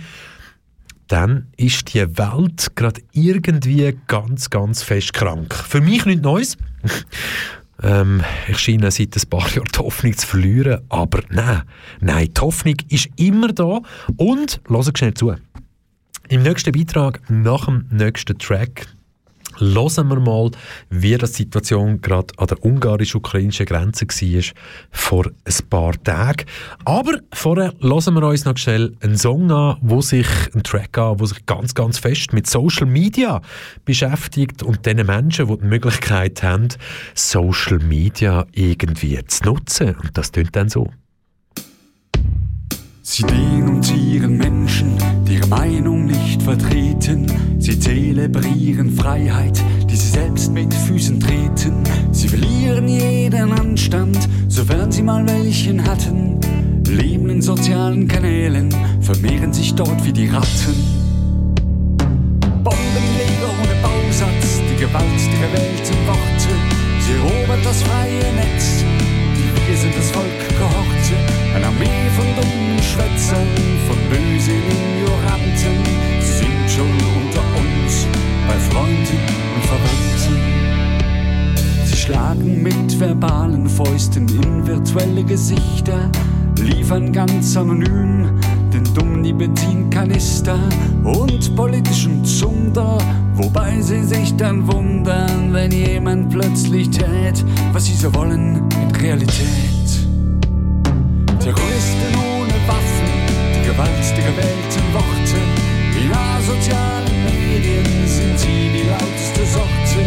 dann 1.08 1.48
ist 1.56 1.92
die 1.92 2.06
Welt 2.16 2.76
gerade 2.76 3.02
irgendwie 3.12 3.98
ganz, 4.06 4.48
ganz 4.48 4.82
fest 4.82 5.12
krank. 5.12 5.52
Für 5.54 5.80
mich 5.80 6.06
nichts 6.06 6.22
Neues. 6.22 6.56
Ähm, 7.82 8.22
ich 8.48 8.58
scheine 8.58 8.90
seit 8.90 9.16
ein 9.16 9.28
paar 9.28 9.48
Jahren 9.48 9.68
die 9.74 9.78
Hoffnung 9.78 10.16
zu 10.16 10.26
verlieren, 10.26 10.80
aber 10.88 11.20
nein, 11.30 11.62
nein, 12.00 12.28
die 12.36 12.40
Hoffnung 12.40 12.76
ist 12.88 13.08
immer 13.16 13.48
da 13.52 13.80
und, 14.16 14.60
hört 14.68 14.98
schnell 14.98 15.14
zu, 15.14 15.34
im 16.28 16.42
nächsten 16.42 16.72
Beitrag, 16.72 17.20
nach 17.28 17.64
dem 17.64 17.86
nächsten 17.90 18.38
Track, 18.38 18.86
Hören 19.60 20.08
wir 20.08 20.20
mal, 20.20 20.50
wie 20.88 21.16
die 21.16 21.26
Situation 21.26 22.00
gerade 22.00 22.32
an 22.38 22.46
der 22.46 22.64
ungarisch-ukrainischen 22.64 23.66
Grenze 23.66 24.06
war 24.06 24.42
vor 24.90 25.26
ein 25.26 25.68
paar 25.68 26.02
Tagen. 26.02 26.46
Aber 26.84 27.18
vorher 27.32 27.74
hören 27.80 28.14
wir 28.14 28.22
uns 28.22 28.44
noch 28.46 28.56
schnell 28.56 28.96
einen 29.00 29.18
Song 29.18 29.50
an, 29.50 29.76
wo 29.82 30.00
sich, 30.00 30.26
einen 30.54 30.62
Track 30.62 30.96
an, 30.96 31.20
wo 31.20 31.26
sich 31.26 31.44
ganz, 31.44 31.74
ganz 31.74 31.98
fest 31.98 32.32
mit 32.32 32.46
Social 32.46 32.86
Media 32.86 33.42
beschäftigt 33.84 34.62
und 34.62 34.86
den 34.86 35.04
Menschen, 35.06 35.46
die 35.46 35.58
die 35.58 35.66
Möglichkeit 35.66 36.42
haben, 36.42 36.68
Social 37.14 37.78
Media 37.80 38.46
irgendwie 38.52 39.22
zu 39.26 39.44
nutzen. 39.44 39.94
Und 39.96 40.16
das 40.16 40.32
klingt 40.32 40.56
dann 40.56 40.70
so. 40.70 40.90
Sie 43.12 43.24
denunzieren 43.24 44.36
Menschen, 44.36 44.96
die 45.26 45.34
ihre 45.34 45.48
Meinung 45.48 46.06
nicht 46.06 46.40
vertreten. 46.40 47.26
Sie 47.58 47.76
zelebrieren 47.76 48.92
Freiheit, 48.94 49.60
die 49.90 49.96
sie 49.96 50.10
selbst 50.10 50.52
mit 50.52 50.72
Füßen 50.72 51.18
treten. 51.18 51.82
Sie 52.12 52.28
verlieren 52.28 52.86
jeden 52.86 53.52
Anstand, 53.52 54.16
sofern 54.46 54.92
sie 54.92 55.02
mal 55.02 55.26
welchen 55.26 55.84
hatten. 55.84 56.38
Leben 56.86 57.28
in 57.30 57.42
sozialen 57.42 58.06
Kanälen, 58.06 58.72
vermehren 59.00 59.52
sich 59.52 59.74
dort 59.74 60.04
wie 60.04 60.12
die 60.12 60.28
Ratten. 60.28 60.76
Bombenleger 62.62 63.50
ohne 63.60 63.74
Bausatz, 63.82 64.60
die 64.70 64.80
Gewalt 64.80 65.02
der 65.02 65.52
Weltenworte. 65.58 66.52
Sie 67.00 67.12
erobert 67.14 67.66
das 67.66 67.82
freie 67.82 68.32
Netz, 68.36 68.84
die 69.00 69.09
wir 69.70 69.76
sind 69.76 69.96
das 69.96 70.10
Volk 70.10 70.48
gehorte. 70.58 71.14
Eine 71.54 71.66
Armee 71.66 72.10
von 72.16 72.26
dummen 72.34 72.82
Schwätzern, 72.82 73.46
von 73.86 73.96
bösen 74.10 74.62
Ignoranten. 74.68 75.78
Sie 76.20 76.32
sind 76.38 76.66
schon 76.68 76.90
unter 76.90 77.44
uns, 77.60 78.06
bei 78.48 78.58
Freunden 78.68 79.20
und 79.54 79.64
Verwandten. 79.70 80.36
Sie 81.84 81.96
schlagen 81.96 82.62
mit 82.62 82.98
verbalen 82.98 83.68
Fäusten 83.68 84.26
in 84.42 84.66
virtuelle 84.66 85.22
Gesichter, 85.22 86.10
liefern 86.56 87.12
ganz 87.12 87.56
anonym 87.56 88.40
dummen 89.22 89.38
Nikotinkanister 89.38 90.58
und 91.04 91.54
politischen 91.56 92.24
Zunder, 92.24 92.98
wobei 93.34 93.80
sie 93.80 94.02
sich 94.02 94.34
dann 94.36 94.66
wundern, 94.66 95.52
wenn 95.52 95.70
jemand 95.72 96.30
plötzlich 96.30 96.90
tät, 96.90 97.44
was 97.72 97.86
sie 97.86 97.94
so 97.94 98.14
wollen 98.14 98.62
in 98.82 98.96
Realität. 98.96 100.08
Terroristen 101.38 102.12
ohne 102.16 102.54
Waffen, 102.66 103.10
die 103.54 103.68
gewaltige 103.68 104.30
Weltenworte. 104.36 105.40
In 106.00 106.12
asozialen 106.12 107.24
Medien 107.24 108.06
sind 108.06 108.38
sie 108.38 108.70
die 108.72 108.88
lauteste 108.88 109.44
Sorte. 109.46 110.00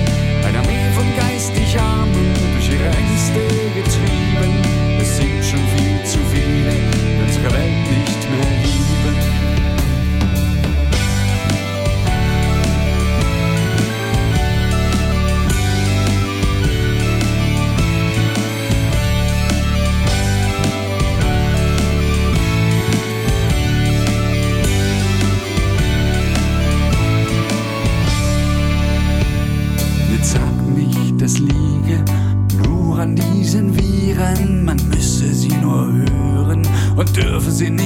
Eine 0.46 0.60
Armee 0.60 0.92
von 0.96 1.06
geistig 1.18 1.80
Armen, 1.80 2.34
durch 2.54 2.70
ihre 2.70 2.88
Ängste 2.88 3.42
getrieben. 3.76 5.00
Es 5.00 5.18
sind 5.18 5.44
schon 5.44 5.60
viel 5.76 6.06
zu 6.06 6.20
viele, 6.32 6.72
die 6.72 7.24
unsere 7.24 7.54
Welt 7.54 7.83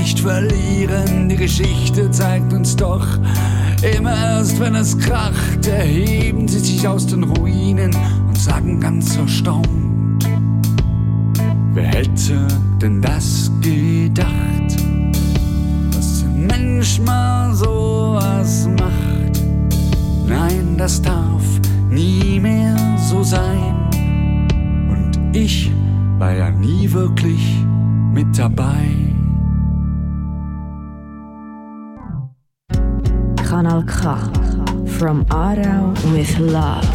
nicht 0.08 0.22
verlieren. 0.22 1.28
Die 1.28 1.36
Geschichte 1.36 2.10
zeigt 2.12 2.54
uns 2.54 2.78
doch, 2.78 3.06
immer 3.98 4.16
erst 4.16 4.58
wenn 4.58 4.74
es 4.76 4.98
kracht, 4.98 5.68
erheben 5.68 6.48
sie 6.48 6.60
sich 6.60 6.88
aus 6.88 7.08
den 7.08 7.24
Ruinen 7.24 7.94
und 8.26 8.38
sagen 8.38 8.80
ganz 8.80 9.18
erstaunt, 9.18 10.26
wer 11.74 11.88
hätte 11.88 12.48
denn 12.82 13.02
das 13.02 13.52
gedacht, 13.60 14.78
dass 15.92 16.24
ein 16.24 16.48
Mensch 16.48 17.02
mal 17.02 17.54
sowas 17.54 18.70
macht? 18.80 19.44
Nein, 20.26 20.76
das 20.78 21.02
darf 21.02 21.44
nie 21.90 22.40
mehr 22.40 22.78
so 23.10 23.24
sein. 23.24 23.76
Und 24.90 25.36
ich 25.36 25.70
war 26.18 26.34
ja 26.34 26.50
nie 26.50 26.90
wirklich 26.94 27.58
mit 28.14 28.40
dabei. 28.40 29.17
Kanal 33.58 33.82
K. 33.90 34.06
From 35.00 35.26
Aarau 35.34 35.90
with 36.14 36.38
Love. 36.38 36.86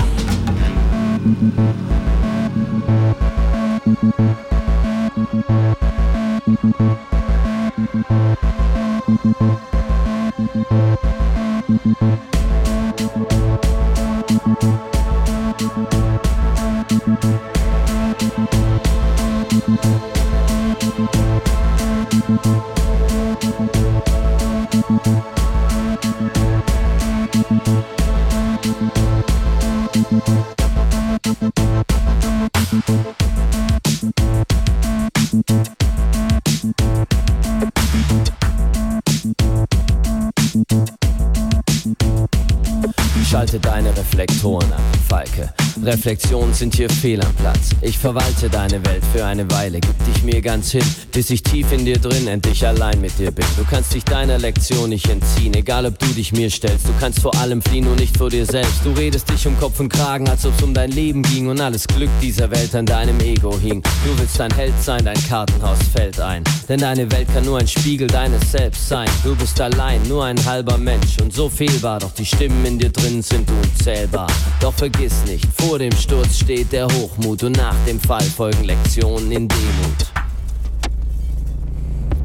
Reflexionen 46.02 46.52
sind 46.52 46.74
hier 46.74 46.90
fehl 46.90 47.20
am 47.20 47.32
Platz. 47.34 47.70
Ich 47.80 47.96
verwalte 47.96 48.50
deine 48.50 48.84
Welt 48.84 49.04
für 49.14 49.24
eine 49.24 49.48
Weile, 49.52 49.78
gib 49.78 49.94
dich 50.04 50.24
mir 50.24 50.42
ganz 50.42 50.72
hin, 50.72 50.82
bis 51.12 51.30
ich 51.30 51.44
tief 51.44 51.70
in 51.70 51.84
dir 51.84 51.96
drin 51.96 52.26
endlich 52.26 52.66
allein 52.66 53.00
mit 53.00 53.16
dir 53.20 53.30
bin. 53.30 53.44
Du 53.56 53.62
kannst 53.64 53.94
dich 53.94 54.02
deiner 54.02 54.36
Lektion 54.36 54.88
nicht 54.88 55.08
entziehen, 55.08 55.54
egal 55.54 55.86
ob 55.86 55.96
du 56.00 56.06
dich 56.06 56.32
mir 56.32 56.50
stellst. 56.50 56.88
Du 56.88 56.92
kannst 56.98 57.20
vor 57.20 57.32
allem 57.36 57.62
fliehen, 57.62 57.84
nur 57.84 57.94
nicht 57.94 58.16
vor 58.16 58.30
dir 58.30 58.44
selbst. 58.44 58.84
Du 58.84 58.90
redest 58.90 59.30
dich 59.30 59.46
um 59.46 59.56
Kopf 59.60 59.78
und 59.78 59.90
Kragen, 59.90 60.28
als 60.28 60.44
ob's 60.44 60.60
um 60.60 60.74
dein 60.74 60.90
Leben 60.90 61.22
ging 61.22 61.46
und 61.46 61.60
alles 61.60 61.86
Glück 61.86 62.10
dieser 62.20 62.50
Welt 62.50 62.74
an 62.74 62.84
deinem 62.84 63.20
Ego 63.20 63.56
hing. 63.60 63.80
Du 64.04 64.18
willst 64.18 64.40
ein 64.40 64.52
Held 64.54 64.74
sein, 64.82 65.04
dein 65.04 65.28
Kartenhaus 65.28 65.78
fällt 65.94 66.18
ein. 66.18 66.42
Denn 66.68 66.80
deine 66.80 67.08
Welt 67.12 67.28
kann 67.32 67.44
nur 67.44 67.60
ein 67.60 67.68
Spiegel 67.68 68.08
deines 68.08 68.50
Selbst 68.50 68.88
sein. 68.88 69.08
Du 69.22 69.36
bist 69.36 69.60
allein, 69.60 70.02
nur 70.08 70.24
ein 70.24 70.44
halber 70.46 70.78
Mensch 70.78 71.18
und 71.22 71.32
so 71.32 71.48
fehlbar, 71.48 72.00
doch 72.00 72.12
die 72.12 72.26
Stimmen 72.26 72.66
in 72.66 72.80
dir 72.80 72.90
drin 72.90 73.22
sind 73.22 73.48
unzählbar. 73.48 74.26
Doch 74.60 74.74
vergiss 74.74 75.14
nicht, 75.26 75.46
vor 75.56 75.78
dem 75.78 75.91
Sturz 75.96 76.38
steht 76.38 76.72
der 76.72 76.86
Hochmut 76.86 77.42
und 77.42 77.56
nach 77.56 77.74
dem 77.86 78.00
Fall 78.00 78.22
folgen 78.22 78.64
Lektionen 78.64 79.30
in 79.32 79.48
Demut. 79.48 80.06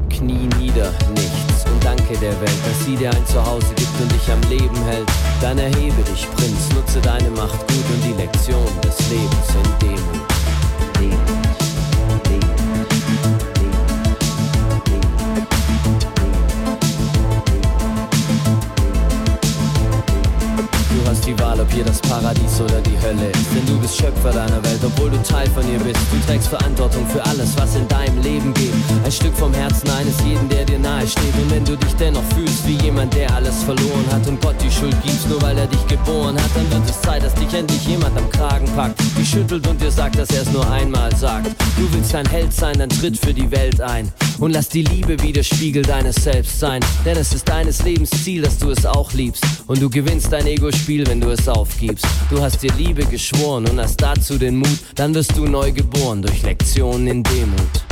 Knie 0.09 0.49
nieder, 0.59 0.91
nichts 1.15 1.65
und 1.65 1.83
danke 1.83 2.17
der 2.17 2.39
Welt, 2.41 2.59
dass 2.65 2.85
sie 2.85 2.95
dir 2.95 3.11
ein 3.11 3.25
Zuhause 3.27 3.73
gibt 3.75 4.01
und 4.01 4.11
dich 4.11 4.31
am 4.31 4.41
Leben 4.49 4.83
hält. 4.85 5.07
Dann 5.41 5.57
erhebe 5.57 6.01
dich, 6.03 6.27
Prinz, 6.35 6.69
nutze 6.73 6.99
deine 7.01 7.29
Macht 7.31 7.59
gut 7.67 7.85
und 7.93 8.03
die 8.03 8.21
Lektion 8.21 8.65
des 8.83 9.09
Lebens 9.09 9.49
in. 9.81 9.87
Demut. 9.87 10.16
Die 21.27 21.37
Wahl, 21.39 21.59
ob 21.59 21.69
hier 21.71 21.83
das 21.83 21.99
Paradies 21.99 22.61
oder 22.61 22.79
die 22.81 22.97
Hölle 23.01 23.29
ist. 23.29 23.51
Denn 23.53 23.65
du 23.67 23.77
bist 23.79 23.97
Schöpfer 23.97 24.31
deiner 24.31 24.63
Welt, 24.63 24.79
obwohl 24.83 25.09
du 25.09 25.21
Teil 25.23 25.47
von 25.51 25.63
ihr 25.71 25.79
bist. 25.79 25.99
Du 26.09 26.17
trägst 26.25 26.47
Verantwortung 26.47 27.05
für 27.07 27.23
alles, 27.25 27.55
was 27.57 27.75
in 27.75 27.87
deinem 27.89 28.21
Leben 28.21 28.53
geht. 28.53 28.73
Ein 29.03 29.11
Stück 29.11 29.35
vom 29.35 29.53
Herzen 29.53 29.89
eines 29.89 30.15
jeden, 30.23 30.47
der 30.47 30.63
dir 30.63 30.79
nahe 30.79 31.05
steht. 31.05 31.35
Und 31.35 31.51
wenn 31.51 31.65
du 31.65 31.75
dich 31.75 31.93
dennoch 31.99 32.23
fühlst 32.33 32.65
wie 32.67 32.77
jemand, 32.83 33.13
der 33.13 33.33
alles 33.35 33.63
verloren 33.63 34.05
hat 34.11 34.25
und 34.27 34.41
Gott 34.41 34.55
die 34.63 34.71
Schuld 34.71 34.95
gibst, 35.03 35.27
nur 35.29 35.41
weil 35.41 35.57
er 35.57 35.67
dich 35.67 35.85
geboren 35.87 36.35
hat, 36.41 36.51
dann 36.55 36.71
wird 36.71 36.89
es 36.89 37.01
Zeit, 37.01 37.23
dass 37.23 37.33
dich 37.33 37.53
endlich 37.53 37.85
jemand 37.85 38.17
am 38.17 38.29
Kragen 38.29 38.67
packt, 38.75 38.99
dich 39.17 39.29
schüttelt 39.29 39.67
und 39.67 39.81
dir 39.81 39.91
sagt, 39.91 40.17
dass 40.17 40.29
er 40.29 40.43
es 40.43 40.51
nur 40.51 40.69
einmal 40.71 41.13
sagt. 41.15 41.47
Du 41.77 41.91
willst 41.93 42.15
ein 42.15 42.27
Held 42.29 42.53
sein, 42.53 42.79
dann 42.79 42.89
tritt 42.89 43.17
für 43.17 43.33
die 43.33 43.51
Welt 43.51 43.81
ein. 43.81 44.11
Und 44.39 44.51
lass 44.51 44.69
die 44.69 44.83
Liebe 44.83 45.19
wieder 45.23 45.41
Spiegel 45.41 45.81
deines 45.81 46.15
Selbst 46.15 46.59
sein. 46.59 46.79
Denn 47.03 47.17
es 47.17 47.33
ist 47.33 47.49
deines 47.49 47.81
Lebens 47.83 48.11
Ziel, 48.23 48.43
dass 48.43 48.59
du 48.59 48.69
es 48.69 48.85
auch 48.85 49.11
liebst. 49.13 49.43
Und 49.65 49.81
du 49.81 49.89
gewinnst 49.89 50.31
dein 50.31 50.45
Ego-Spiel, 50.45 51.07
wenn 51.07 51.16
du 51.21 51.29
es 51.29 51.47
aufgibst. 51.47 52.05
Du 52.29 52.41
hast 52.41 52.61
dir 52.61 52.71
Liebe 52.73 53.05
geschworen 53.05 53.67
und 53.67 53.79
hast 53.79 54.01
dazu 54.01 54.37
den 54.37 54.57
Mut. 54.57 54.79
Dann 54.95 55.13
wirst 55.13 55.35
du 55.37 55.45
neu 55.45 55.71
geboren 55.71 56.21
durch 56.21 56.43
Lektionen 56.43 57.07
in 57.07 57.23
Demut. 57.23 57.85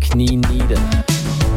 Knie 0.00 0.36
nieder 0.36 0.80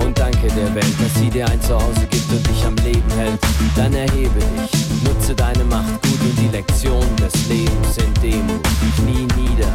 und 0.04 0.18
danke 0.18 0.48
der 0.48 0.74
Welt, 0.76 0.96
dass 1.00 1.22
sie 1.22 1.30
dir 1.30 1.48
ein 1.48 1.62
Zuhause 1.62 2.06
gibt 2.10 2.32
und 2.32 2.48
dich 2.48 2.66
am 2.66 2.76
Leben 2.78 3.12
hält. 3.18 3.40
Dann 3.76 3.94
erhebe 3.94 4.40
dich, 4.40 5.04
nutze 5.04 5.34
deine 5.36 5.64
Macht 5.64 6.02
gut 6.02 6.22
und 6.22 6.38
die 6.40 6.56
Lektion 6.56 7.06
des 7.18 7.48
Lebens 7.48 7.98
in 7.98 8.14
Demut. 8.22 8.62
Knie 8.98 9.28
nieder 9.40 9.72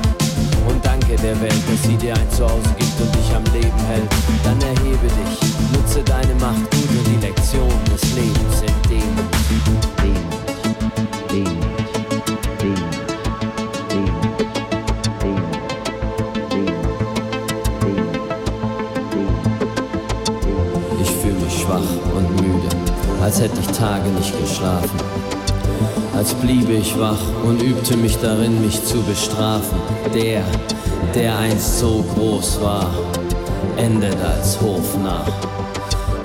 und 0.69 0.85
danke 0.85 1.17
der 1.17 1.41
Welt, 1.41 1.63
dass 1.69 1.83
sie 1.89 1.97
dir 1.97 2.15
ein 2.15 2.31
Zuhause 2.31 2.75
gibt 2.79 3.01
und 3.01 3.15
dich 3.15 3.35
am 3.35 3.45
Leben 3.55 3.79
hält. 3.89 4.11
Dann 4.45 4.61
erhebe 4.61 5.07
dich, 5.07 5.39
nutze 5.73 6.03
deine 6.03 6.35
Macht 6.35 6.71
gut 6.71 6.91
und 6.91 7.06
Lektion 7.47 7.69
des 7.93 8.15
Lebens 8.15 8.63
in 8.63 8.91
Demut. 8.91 9.37
Ich 21.01 21.11
fühle 21.11 21.35
mich 21.35 21.61
schwach 21.61 21.79
und 22.17 22.31
müde, 22.41 22.69
als 23.23 23.41
hätte 23.41 23.61
ich 23.61 23.67
Tage 23.69 24.09
nicht 24.11 24.37
geschlafen. 24.41 24.91
Als 26.17 26.35
bliebe 26.35 26.73
ich 26.73 26.99
wach 26.99 27.21
und 27.45 27.63
übte 27.63 27.97
mich 27.97 28.19
darin, 28.19 28.61
mich 28.61 28.85
zu 28.85 29.01
bestrafen. 29.03 29.79
Der, 30.13 30.43
der 31.15 31.39
einst 31.39 31.79
so 31.79 32.05
groß 32.15 32.61
war, 32.61 32.91
endet 33.77 34.17
als 34.21 34.61
Hofnarr. 34.61 35.27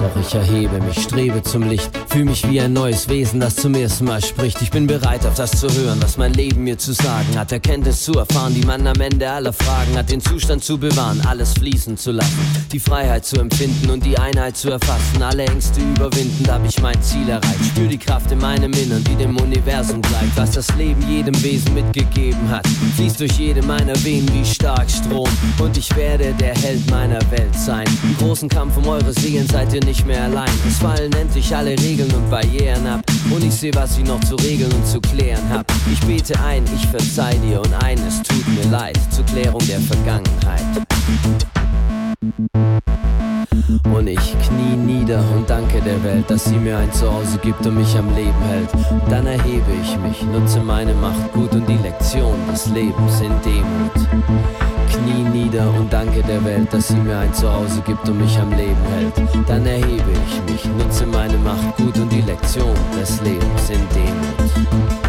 Doch 0.01 0.19
ich 0.19 0.33
erhebe 0.33 0.81
mich, 0.81 1.03
strebe 1.03 1.43
zum 1.43 1.69
Licht, 1.69 1.91
fühle 2.07 2.25
mich 2.25 2.49
wie 2.49 2.59
ein 2.59 2.73
neues 2.73 3.07
Wesen, 3.07 3.39
das 3.39 3.55
zum 3.55 3.75
ersten 3.75 4.05
Mal 4.05 4.19
spricht. 4.19 4.59
Ich 4.63 4.71
bin 4.71 4.87
bereit, 4.87 5.27
auf 5.27 5.35
das 5.35 5.51
zu 5.51 5.71
hören, 5.71 6.01
was 6.01 6.17
mein 6.17 6.33
Leben 6.33 6.63
mir 6.63 6.75
zu 6.75 6.91
sagen 6.91 7.37
hat. 7.37 7.51
Erkenntnis 7.51 8.03
zu 8.03 8.13
erfahren, 8.13 8.55
die 8.55 8.65
man 8.65 8.87
am 8.87 8.99
Ende 8.99 9.29
aller 9.29 9.53
Fragen 9.53 9.95
hat. 9.95 10.09
Den 10.09 10.19
Zustand 10.19 10.63
zu 10.63 10.79
bewahren, 10.79 11.21
alles 11.27 11.53
fließen 11.53 11.97
zu 11.97 12.13
lassen. 12.13 12.39
Die 12.71 12.79
Freiheit 12.79 13.25
zu 13.25 13.37
empfinden 13.37 13.91
und 13.91 14.03
die 14.03 14.17
Einheit 14.17 14.57
zu 14.57 14.71
erfassen. 14.71 15.21
Alle 15.21 15.45
Ängste 15.45 15.81
überwinden, 15.81 16.51
hab 16.51 16.65
ich 16.67 16.81
mein 16.81 16.99
Ziel 17.03 17.29
erreicht. 17.29 17.63
Spür 17.67 17.87
die 17.87 17.99
Kraft 17.99 18.31
in 18.31 18.39
meinem 18.39 18.73
Innern, 18.73 19.03
die 19.03 19.15
dem 19.15 19.37
Universum 19.37 20.01
bleibt. 20.01 20.35
Was 20.35 20.51
das 20.51 20.75
Leben 20.77 21.07
jedem 21.07 21.43
Wesen 21.43 21.75
mitgegeben 21.75 22.49
hat. 22.49 22.67
Fließt 22.95 23.19
durch 23.19 23.33
jede 23.33 23.61
meiner 23.61 23.95
Venen 24.03 24.33
wie 24.33 24.45
stark 24.45 24.89
Strom. 24.89 25.29
Und 25.59 25.77
ich 25.77 25.95
werde 25.95 26.33
der 26.39 26.55
Held 26.55 26.89
meiner 26.89 27.19
Welt 27.29 27.55
sein. 27.55 27.85
Im 28.01 28.17
großen 28.17 28.49
Kampf 28.49 28.77
um 28.77 28.87
eure 28.87 29.13
Seelen 29.13 29.47
seid 29.47 29.71
ihr 29.73 29.90
nicht 29.91 30.07
mehr 30.07 30.23
allein. 30.23 30.49
Es 30.65 30.77
fallen 30.77 31.11
endlich 31.11 31.53
alle 31.53 31.71
Regeln 31.71 32.09
und 32.13 32.29
Barrieren 32.29 32.87
ab. 32.87 33.01
Und 33.29 33.43
ich 33.43 33.53
sehe, 33.53 33.73
was 33.75 33.97
ich 33.97 34.05
noch 34.05 34.21
zu 34.21 34.35
regeln 34.35 34.71
und 34.71 34.87
zu 34.87 35.01
klären 35.01 35.43
hab. 35.49 35.65
Ich 35.91 35.99
bete 36.07 36.39
ein, 36.39 36.63
ich 36.73 36.87
verzeih 36.87 37.35
dir 37.45 37.59
und 37.59 37.73
eines 37.83 38.21
tut 38.23 38.47
mir 38.47 38.71
leid. 38.71 38.97
Zur 39.09 39.25
Klärung 39.25 39.61
der 39.67 39.81
Vergangenheit. 39.81 40.63
Und 43.93 44.07
ich 44.07 44.35
knie 44.47 44.77
nieder 44.77 45.25
und 45.35 45.49
danke 45.49 45.81
der 45.81 46.01
Welt, 46.05 46.29
dass 46.29 46.45
sie 46.45 46.57
mir 46.57 46.77
ein 46.77 46.93
Zuhause 46.93 47.37
gibt 47.39 47.65
und 47.65 47.75
mich 47.75 47.93
am 47.97 48.15
Leben 48.15 48.41
hält. 48.47 48.69
Dann 49.09 49.25
erhebe 49.25 49.71
ich 49.83 49.97
mich, 49.97 50.21
nutze 50.31 50.61
meine 50.61 50.93
Macht 50.93 51.33
gut 51.33 51.51
und 51.51 51.67
die 51.67 51.77
Lektion 51.83 52.37
des 52.49 52.67
Lebens 52.67 53.19
in 53.19 53.33
Demut. 53.43 54.70
Knie 54.91 55.23
nieder 55.23 55.69
und 55.73 55.91
danke 55.91 56.21
der 56.23 56.43
Welt, 56.43 56.73
dass 56.73 56.89
sie 56.89 56.95
mir 56.95 57.17
ein 57.17 57.33
Zuhause 57.33 57.81
gibt 57.85 58.07
und 58.09 58.19
mich 58.19 58.37
am 58.37 58.49
Leben 58.51 58.83
hält. 58.95 59.13
Dann 59.47 59.65
erhebe 59.65 60.11
ich 60.11 60.51
mich, 60.51 60.65
nutze 60.77 61.05
meine 61.05 61.37
Macht 61.37 61.77
gut 61.77 61.97
und 61.97 62.11
die 62.11 62.21
Lektion 62.21 62.75
des 62.99 63.21
Lebens 63.21 63.69
in 63.69 63.87
Demut. 63.89 65.00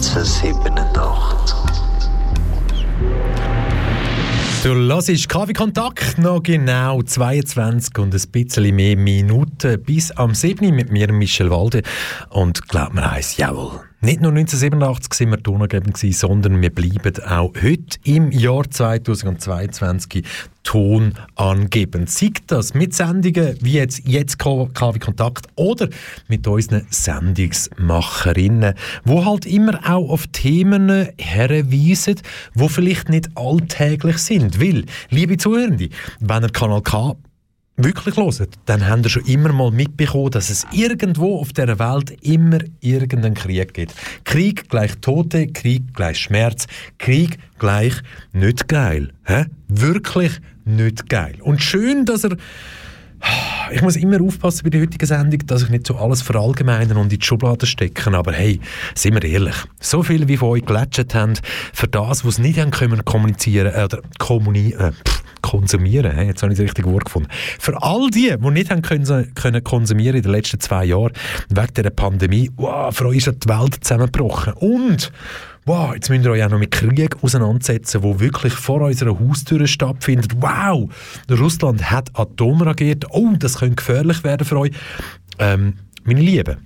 1987. 0.00 0.80
1987. 0.96 1.56
Du 4.62 4.74
hörst 4.74 6.18
noch 6.18 6.42
genau 6.42 7.02
22 7.02 7.98
und 7.98 8.14
ein 8.14 8.30
bisschen 8.32 8.76
mehr 8.76 8.96
Minuten 8.96 9.82
bis 9.82 10.10
am 10.12 10.34
7. 10.34 10.74
mit 10.74 10.90
mir, 10.90 11.12
Michel 11.12 11.50
Walde. 11.50 11.82
Und 12.30 12.66
glaub 12.68 12.94
mir 12.94 13.10
eins, 13.10 13.36
jawohl. 13.36 13.89
Nicht 14.02 14.22
nur 14.22 14.30
1987 14.30 15.12
sind 15.12 15.30
wir 15.30 15.42
tonangebend 15.42 15.92
gewesen, 15.92 16.18
sondern 16.18 16.62
wir 16.62 16.74
bleiben 16.74 17.22
auch 17.22 17.52
heute 17.60 17.98
im 18.04 18.32
Jahr 18.32 18.64
2022 18.70 20.24
tonangebend. 20.62 22.08
Sei 22.08 22.30
das 22.46 22.72
mit 22.72 22.94
Sendungen 22.94 23.58
wie 23.60 23.74
jetzt, 23.74 24.08
jetzt 24.08 24.38
KW 24.38 24.98
Kontakt 24.98 25.48
oder 25.54 25.90
mit 26.28 26.46
unseren 26.46 26.86
Sendungsmacherinnen, 26.88 28.72
wo 29.04 29.26
halt 29.26 29.44
immer 29.44 29.78
auch 29.84 30.08
auf 30.08 30.26
Themen 30.28 31.08
herweisen, 31.18 32.22
wo 32.54 32.68
vielleicht 32.68 33.10
nicht 33.10 33.28
alltäglich 33.34 34.16
sind. 34.16 34.58
Weil, 34.58 34.86
liebe 35.10 35.36
Zuhörende, 35.36 35.90
wenn 36.20 36.42
ihr 36.42 36.48
Kanal 36.48 36.80
K 36.80 37.16
wirklich 37.84 38.16
hört, 38.16 38.58
dann 38.66 38.88
habt 38.88 39.04
ihr 39.04 39.10
schon 39.10 39.24
immer 39.26 39.52
mal 39.52 39.70
mitbekommen, 39.70 40.30
dass 40.30 40.50
es 40.50 40.66
irgendwo 40.72 41.38
auf 41.40 41.52
der 41.52 41.78
Welt 41.78 42.10
immer 42.22 42.58
irgendeinen 42.80 43.34
Krieg 43.34 43.74
gibt. 43.74 43.94
Krieg 44.24 44.68
gleich 44.68 44.96
Tote, 45.00 45.46
Krieg 45.48 45.94
gleich 45.94 46.18
Schmerz, 46.18 46.66
Krieg 46.98 47.38
gleich 47.58 47.94
nicht 48.32 48.68
geil. 48.68 49.12
Hä? 49.24 49.46
Wirklich 49.68 50.40
nicht 50.64 51.08
geil. 51.08 51.36
Und 51.40 51.62
schön, 51.62 52.04
dass 52.04 52.24
er 52.24 52.36
ich 53.70 53.82
muss 53.82 53.96
immer 53.96 54.20
aufpassen 54.22 54.62
bei 54.64 54.70
der 54.70 54.80
heutigen 54.80 55.06
Sendung, 55.06 55.46
dass 55.46 55.62
ich 55.62 55.68
nicht 55.68 55.86
so 55.86 55.96
alles 55.96 56.22
verallgemeinern 56.22 56.96
und 56.96 57.12
in 57.12 57.18
die 57.18 57.24
Schublade 57.24 57.66
stecken. 57.66 58.14
Aber 58.14 58.32
hey, 58.32 58.60
sind 58.94 59.14
wir 59.14 59.22
ehrlich, 59.28 59.54
so 59.78 60.02
viele 60.02 60.26
wie 60.26 60.36
von 60.36 60.48
euch 60.48 60.64
gelätschert 60.64 61.14
haben, 61.14 61.34
für 61.72 61.86
das, 61.86 62.24
was 62.24 62.36
sie 62.36 62.42
nicht 62.42 62.58
haben 62.58 62.70
können 62.70 63.04
kommunizieren 63.04 63.72
äh, 63.74 63.84
oder 63.84 64.00
kommuni 64.18 64.72
äh, 64.72 64.92
konsumieren, 65.42 66.16
jetzt 66.26 66.42
habe 66.42 66.52
ich 66.52 66.58
das 66.58 66.64
richtige 66.64 66.90
Wort 66.92 67.06
gefunden. 67.06 67.28
Für 67.58 67.82
all 67.82 68.10
die, 68.10 68.34
die 68.38 68.50
nicht 68.50 68.70
haben 68.70 68.82
können, 68.82 69.34
können 69.34 69.64
konsumieren 69.64 70.16
in 70.16 70.22
den 70.22 70.32
letzten 70.32 70.60
zwei 70.60 70.84
Jahren, 70.84 71.12
wegen 71.48 71.74
dieser 71.74 71.90
Pandemie, 71.90 72.50
wow, 72.56 72.94
für 72.94 73.06
euch 73.06 73.26
ist 73.26 73.44
die 73.44 73.48
Welt 73.48 73.82
zusammengebrochen. 73.82 74.54
Und 74.54 75.12
wow, 75.66 75.94
jetzt 75.94 76.10
müsst 76.10 76.24
ihr 76.24 76.30
euch 76.30 76.44
auch 76.44 76.50
noch 76.50 76.58
mit 76.58 76.70
Krieg 76.70 77.16
auseinandersetzen, 77.22 78.02
wo 78.02 78.20
wirklich 78.20 78.52
vor 78.52 78.80
unserer 78.80 79.18
Haustür 79.18 79.66
stattfindet. 79.66 80.32
Wow, 80.40 80.88
Russland 81.30 81.90
hat 81.90 82.10
Atomraketen. 82.14 83.10
Oh, 83.12 83.32
das 83.38 83.58
könnte 83.58 83.76
gefährlich 83.76 84.24
werden 84.24 84.46
für 84.46 84.58
euch. 84.58 84.72
Ähm, 85.38 85.74
meine 86.04 86.20
Lieben, 86.20 86.56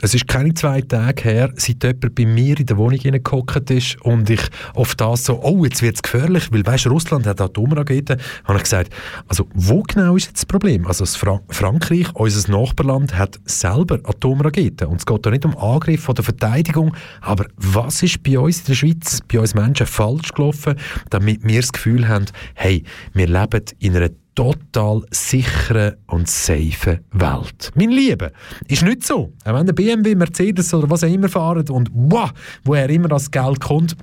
es 0.00 0.14
ist 0.14 0.28
keine 0.28 0.52
zwei 0.52 0.82
Tage 0.82 1.22
her, 1.22 1.52
seit 1.56 1.82
jemand 1.82 2.14
bei 2.14 2.26
mir 2.26 2.58
in 2.60 2.66
der 2.66 2.76
Wohnung 2.76 2.98
hineingehockt 2.98 3.70
ist 3.70 4.00
und 4.02 4.28
ich 4.28 4.42
auf 4.74 4.94
das 4.94 5.24
so, 5.24 5.42
oh, 5.42 5.64
jetzt 5.64 5.80
wird 5.80 5.96
es 5.96 6.02
gefährlich, 6.02 6.52
weil 6.52 6.66
weißt, 6.66 6.86
Russland 6.88 7.26
hat 7.26 7.40
Atomraketen, 7.40 8.20
habe 8.44 8.58
ich 8.58 8.64
gesagt, 8.64 8.92
also 9.26 9.48
wo 9.54 9.82
genau 9.82 10.16
ist 10.16 10.26
jetzt 10.26 10.38
das 10.38 10.46
Problem? 10.46 10.86
Also 10.86 11.06
Fra 11.06 11.40
Frankreich, 11.48 12.08
unser 12.14 12.50
Nachbarland, 12.50 13.16
hat 13.16 13.38
selber 13.46 13.98
Atomraketen 14.04 14.88
und 14.88 14.98
es 14.98 15.06
geht 15.06 15.24
da 15.24 15.30
nicht 15.30 15.46
um 15.46 15.56
Angriff 15.56 16.08
oder 16.08 16.22
Verteidigung, 16.22 16.94
aber 17.22 17.46
was 17.56 18.02
ist 18.02 18.22
bei 18.22 18.38
uns 18.38 18.60
in 18.60 18.66
der 18.66 18.74
Schweiz, 18.74 19.20
bei 19.32 19.40
uns 19.40 19.54
Menschen 19.54 19.86
falsch 19.86 20.32
gelaufen, 20.32 20.74
damit 21.08 21.42
wir 21.42 21.60
das 21.60 21.72
Gefühl 21.72 22.06
haben, 22.06 22.26
hey, 22.54 22.84
wir 23.14 23.28
leben 23.28 23.64
in 23.78 23.96
einer 23.96 24.10
total 24.36 25.02
sichere 25.10 25.98
und 26.06 26.28
safe 26.28 27.00
Welt. 27.10 27.72
Mein 27.74 27.90
Liebe, 27.90 28.30
ist 28.68 28.84
nicht 28.84 29.04
so. 29.04 29.32
Auch 29.44 29.54
wenn 29.54 29.66
der 29.66 29.72
BMW, 29.72 30.14
Mercedes 30.14 30.72
oder 30.72 30.88
was 30.88 31.02
auch 31.02 31.08
immer 31.08 31.28
fahren 31.28 31.68
und 31.70 31.90
wow, 31.92 32.30
woher 32.62 32.88
immer 32.88 33.08
das 33.08 33.30
Geld 33.30 33.60
kommt, 33.60 33.96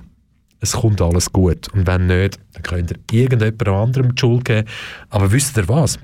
es 0.60 0.72
kommt 0.72 1.00
alles 1.00 1.32
gut. 1.32 1.72
Und 1.72 1.86
wenn 1.86 2.06
nicht, 2.06 2.38
dann 2.52 2.62
könnt 2.62 2.90
ihr 2.90 2.98
irgendjemand 3.10 3.68
anderem 3.68 4.14
die 4.14 4.20
Schuld 4.20 4.44
geben. 4.44 4.68
Aber 5.08 5.30
wisst 5.30 5.56
ihr 5.56 5.68
was? 5.68 5.98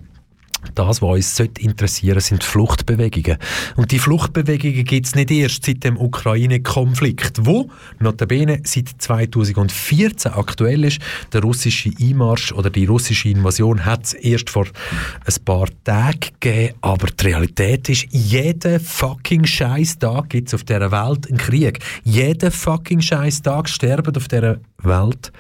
Das, 0.75 1.03
was 1.03 1.39
uns 1.39 1.41
interessieren 1.59 2.21
sind 2.21 2.45
Fluchtbewegungen. 2.45 3.39
Und 3.77 3.93
die 3.93 3.99
Fluchtbewegungen 3.99 4.85
gibt 4.85 5.07
es 5.07 5.15
nicht 5.15 5.31
erst 5.31 5.65
seit 5.65 5.85
dem 5.85 5.97
Ukraine-Konflikt, 5.97 7.47
wo 7.47 7.71
notabene 7.99 8.61
seit 8.65 8.89
2014 8.99 10.33
aktuell 10.33 10.85
ist. 10.85 11.01
Der 11.33 11.43
russische 11.43 11.91
Einmarsch 12.01 12.53
oder 12.53 12.71
die 12.71 12.85
russische 12.85 13.31
Invasion 13.31 13.85
hat 13.85 14.05
es 14.05 14.13
erst 14.15 14.51
vor 14.51 14.67
ein 14.67 15.45
paar 15.45 15.69
Tagen 15.85 16.21
gegeben, 16.39 16.75
aber 16.83 17.07
die 17.07 17.25
Realität 17.27 17.89
ist, 17.89 18.07
jeden 18.11 18.81
fucking 18.81 19.47
scheiß 19.47 19.99
Tag 19.99 20.31
gibt 20.31 20.49
es 20.49 20.55
auf 20.55 20.65
dieser 20.65 20.93
Welt 20.93 21.29
einen 21.29 21.39
Krieg. 21.39 21.81
Jeden 22.05 22.51
fucking 22.51 23.01
scheiß 23.01 23.43
Tag 23.43 23.69
sterben 23.69 24.15
auf 24.15 24.29
dieser 24.29 24.59
Welt 24.83 25.33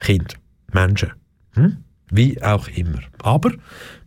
Kinder, 0.00 0.34
Menschen. 0.72 1.12
Hm? 1.54 1.78
Wie 2.10 2.40
auch 2.42 2.68
immer. 2.68 3.00
Aber 3.22 3.52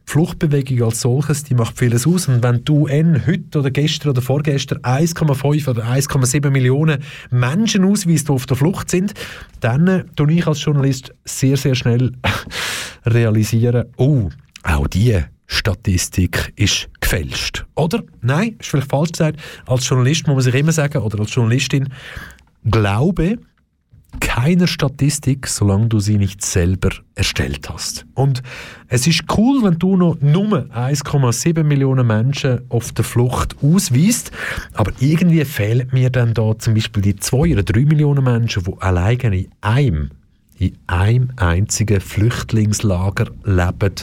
Fluchtbewegung 0.07 0.83
als 0.83 1.01
solches, 1.01 1.43
die 1.43 1.53
macht 1.53 1.77
vieles 1.77 2.07
aus. 2.07 2.29
Und 2.29 2.41
wenn 2.41 2.63
du 2.63 2.85
UN 2.85 3.27
heute 3.27 3.59
oder 3.59 3.69
gestern 3.69 4.11
oder 4.11 4.21
vorgestern 4.21 4.79
1,5 4.79 5.69
oder 5.69 5.83
1,7 5.83 6.49
Millionen 6.49 7.03
Menschen 7.29 7.83
ausweist, 7.83 8.29
die 8.29 8.31
auf 8.31 8.45
der 8.45 8.55
Flucht 8.55 8.89
sind, 8.89 9.13
dann 9.59 9.87
äh, 9.87 10.05
tue 10.15 10.31
ich 10.31 10.47
als 10.47 10.63
Journalist 10.63 11.13
sehr, 11.25 11.57
sehr 11.57 11.75
schnell 11.75 12.13
realisieren, 13.05 13.87
oh, 13.97 14.29
auch 14.63 14.87
die 14.87 15.19
Statistik 15.45 16.53
ist 16.55 16.89
gefälscht. 17.01 17.65
Oder? 17.75 18.01
Nein, 18.21 18.55
ist 18.59 18.69
vielleicht 18.69 18.89
falsch 18.89 19.11
gesagt. 19.11 19.41
Als 19.65 19.87
Journalist 19.89 20.25
muss 20.27 20.35
man 20.35 20.43
sich 20.43 20.55
immer 20.55 20.71
sagen, 20.71 20.99
oder 20.99 21.19
als 21.19 21.35
Journalistin, 21.35 21.89
glaube, 22.63 23.39
keiner 24.19 24.67
Statistik, 24.67 25.47
solange 25.47 25.87
du 25.87 25.99
sie 25.99 26.17
nicht 26.17 26.43
selber 26.43 26.89
erstellt 27.15 27.69
hast. 27.69 28.05
Und 28.13 28.43
es 28.87 29.07
ist 29.07 29.23
cool, 29.37 29.63
wenn 29.63 29.79
du 29.79 29.97
noch 29.97 30.17
nur 30.21 30.67
1,7 30.73 31.63
Millionen 31.63 32.07
Menschen 32.07 32.61
auf 32.69 32.91
der 32.91 33.03
Flucht 33.03 33.55
ausweist, 33.61 34.31
aber 34.73 34.91
irgendwie 34.99 35.43
fehlen 35.45 35.89
mir 35.91 36.09
dann 36.09 36.33
da 36.33 36.57
zum 36.57 36.73
Beispiel 36.73 37.01
die 37.01 37.15
2 37.15 37.53
oder 37.53 37.63
3 37.63 37.81
Millionen 37.81 38.23
Menschen, 38.23 38.63
die 38.63 38.81
alleine 38.81 39.37
in 39.37 39.49
einem, 39.61 40.11
in 40.59 40.77
einem 40.87 41.31
einzigen 41.35 41.99
Flüchtlingslager 41.99 43.27
leben. 43.43 43.95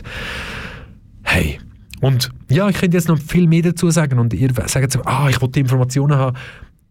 Hey, 1.22 1.58
und 2.00 2.30
ja, 2.50 2.68
ich 2.68 2.76
könnte 2.76 2.96
jetzt 2.96 3.08
noch 3.08 3.18
viel 3.18 3.46
mehr 3.46 3.62
dazu 3.62 3.90
sagen 3.90 4.18
und 4.18 4.34
ihr 4.34 4.52
sagt 4.52 4.74
jetzt, 4.74 4.98
ah, 5.06 5.28
ich 5.30 5.40
wollte 5.40 5.60
Informationen 5.60 6.16
haben. 6.18 6.36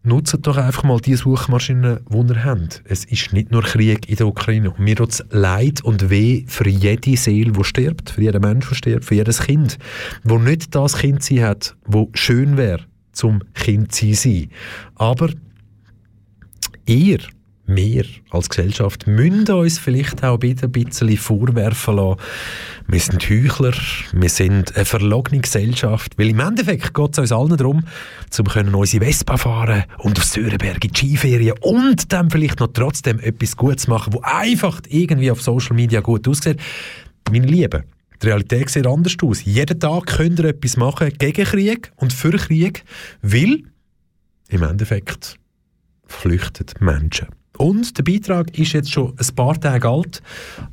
Nutzt 0.03 0.37
doch 0.41 0.57
einfach 0.57 0.83
mal 0.83 0.99
die 0.99 1.15
Suchmaschinen, 1.15 1.99
die 2.09 2.33
ihr 2.33 2.43
habt. 2.43 2.83
Es 2.85 3.05
ist 3.05 3.33
nicht 3.33 3.51
nur 3.51 3.63
Krieg 3.63 4.09
in 4.09 4.17
der 4.17 4.27
Ukraine. 4.27 4.73
Mir 4.77 4.95
tut 4.95 5.23
leid 5.31 5.83
und 5.83 6.09
weh 6.09 6.43
für 6.47 6.67
jede 6.67 7.17
Seele, 7.17 7.51
die 7.51 7.63
stirbt, 7.63 8.11
für 8.11 8.21
jeden 8.21 8.41
Mensch, 8.41 8.67
der 8.67 8.75
stirbt, 8.75 9.05
für 9.05 9.15
jedes 9.15 9.41
Kind, 9.41 9.77
wo 10.23 10.37
nicht 10.37 10.75
das 10.75 10.97
Kind 10.97 11.23
sein 11.23 11.43
hat, 11.43 11.75
wo 11.85 12.09
schön 12.13 12.57
wäre, 12.57 12.81
zum 13.13 13.41
Kind 13.53 13.93
zu 13.93 14.13
sein. 14.13 14.49
Aber 14.95 15.29
ihr 16.85 17.19
wir 17.65 18.05
als 18.29 18.49
Gesellschaft 18.49 19.07
müssen 19.07 19.49
uns 19.49 19.79
vielleicht 19.79 20.23
auch 20.23 20.39
ein 20.39 20.71
bisschen 20.71 21.17
vorwerfen 21.17 21.95
lassen, 21.95 22.19
wir 22.87 22.99
sind 22.99 23.29
Heuchler, 23.29 23.73
wir 24.11 24.29
sind 24.29 24.75
eine 24.75 24.85
verlogene 24.85 25.41
Gesellschaft, 25.41 26.17
weil 26.17 26.29
im 26.29 26.39
Endeffekt 26.39 26.93
geht 26.93 27.13
es 27.13 27.19
uns 27.19 27.31
allen 27.31 27.55
darum, 27.55 27.83
um 28.37 28.45
können 28.45 28.75
unsere 28.75 29.05
Vespa 29.05 29.37
fahren 29.37 29.83
und 29.99 30.17
auf 30.17 30.25
Sörenberg 30.25 30.83
in 30.83 30.91
die 30.91 30.97
Skiferien 30.97 31.55
und 31.61 32.11
dann 32.11 32.29
vielleicht 32.29 32.59
noch 32.59 32.73
trotzdem 32.73 33.19
etwas 33.19 33.55
Gutes 33.55 33.87
machen, 33.87 34.13
wo 34.13 34.21
einfach 34.21 34.81
irgendwie 34.89 35.31
auf 35.31 35.41
Social 35.41 35.75
Media 35.75 36.01
gut 36.01 36.27
aussieht. 36.27 36.59
Meine 37.31 37.47
Lieben, 37.47 37.83
die 38.21 38.27
Realität 38.27 38.69
sieht 38.69 38.85
anders 38.85 39.15
aus. 39.23 39.45
Jeden 39.45 39.79
Tag 39.79 40.07
könnt 40.07 40.39
ihr 40.39 40.45
etwas 40.45 40.75
machen 40.75 41.13
gegen 41.17 41.45
Krieg 41.45 41.91
und 41.95 42.11
für 42.11 42.31
Krieg, 42.31 42.83
weil 43.21 43.63
im 44.49 44.63
Endeffekt 44.63 45.39
flüchten 46.05 46.65
Menschen. 46.79 47.27
Und 47.57 47.97
der 47.97 48.03
Beitrag 48.03 48.57
ist 48.57 48.73
jetzt 48.73 48.91
schon 48.91 49.13
ein 49.17 49.35
paar 49.35 49.59
Tage 49.59 49.87
alt 49.87 50.21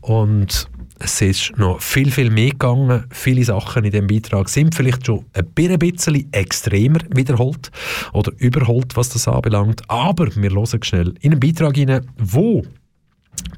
und 0.00 0.68
es 1.02 1.20
ist 1.22 1.56
noch 1.56 1.80
viel, 1.80 2.10
viel 2.10 2.30
mehr 2.30 2.50
gegangen. 2.50 3.04
Viele 3.10 3.42
Sachen 3.42 3.84
in 3.84 3.90
dem 3.90 4.06
Beitrag 4.06 4.50
sind 4.50 4.74
vielleicht 4.74 5.06
schon 5.06 5.24
ein 5.32 5.78
bisschen 5.78 6.30
extremer 6.32 7.00
wiederholt 7.14 7.70
oder 8.12 8.32
überholt, 8.36 8.96
was 8.96 9.08
das 9.08 9.26
anbelangt. 9.26 9.82
Aber 9.88 10.34
wir 10.36 10.50
hören 10.50 10.82
schnell 10.82 11.14
in 11.20 11.32
einen 11.32 11.40
Beitrag 11.40 11.76
hinein, 11.76 12.06
wo 12.18 12.62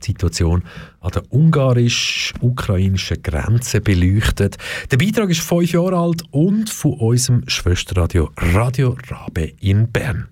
die 0.03 0.07
Situation 0.07 0.63
an 1.01 1.11
der 1.13 1.33
ungarisch-ukrainischen 1.33 3.23
Grenze 3.23 3.81
beleuchtet. 3.81 4.57
Der 4.91 4.97
Beitrag 4.99 5.31
ist 5.31 5.41
fünf 5.41 5.73
Jahre 5.73 5.97
alt 5.97 6.23
und 6.31 6.71
von 6.71 6.93
unserem 6.95 7.43
Schwesterradio 7.49 8.31
Radio 8.37 8.97
Rabe 9.09 9.53
in 9.61 9.91
Bern. 9.91 10.29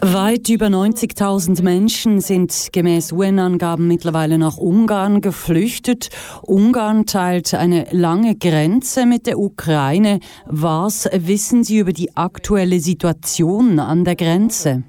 Weit 0.00 0.48
über 0.48 0.66
90.000 0.66 1.62
Menschen 1.62 2.20
sind 2.20 2.70
gemäß 2.72 3.12
UN-Angaben 3.12 3.86
mittlerweile 3.86 4.36
nach 4.36 4.56
Ungarn 4.56 5.20
geflüchtet. 5.20 6.08
Ungarn 6.42 7.06
teilt 7.06 7.54
eine 7.54 7.86
lange 7.92 8.34
Grenze 8.34 9.06
mit 9.06 9.28
der 9.28 9.38
Ukraine. 9.38 10.18
Was 10.46 11.08
wissen 11.12 11.62
Sie 11.62 11.78
über 11.78 11.92
die 11.92 12.16
aktuelle 12.16 12.80
Situation 12.80 13.78
an 13.78 14.04
der 14.04 14.16
Grenze? 14.16 14.82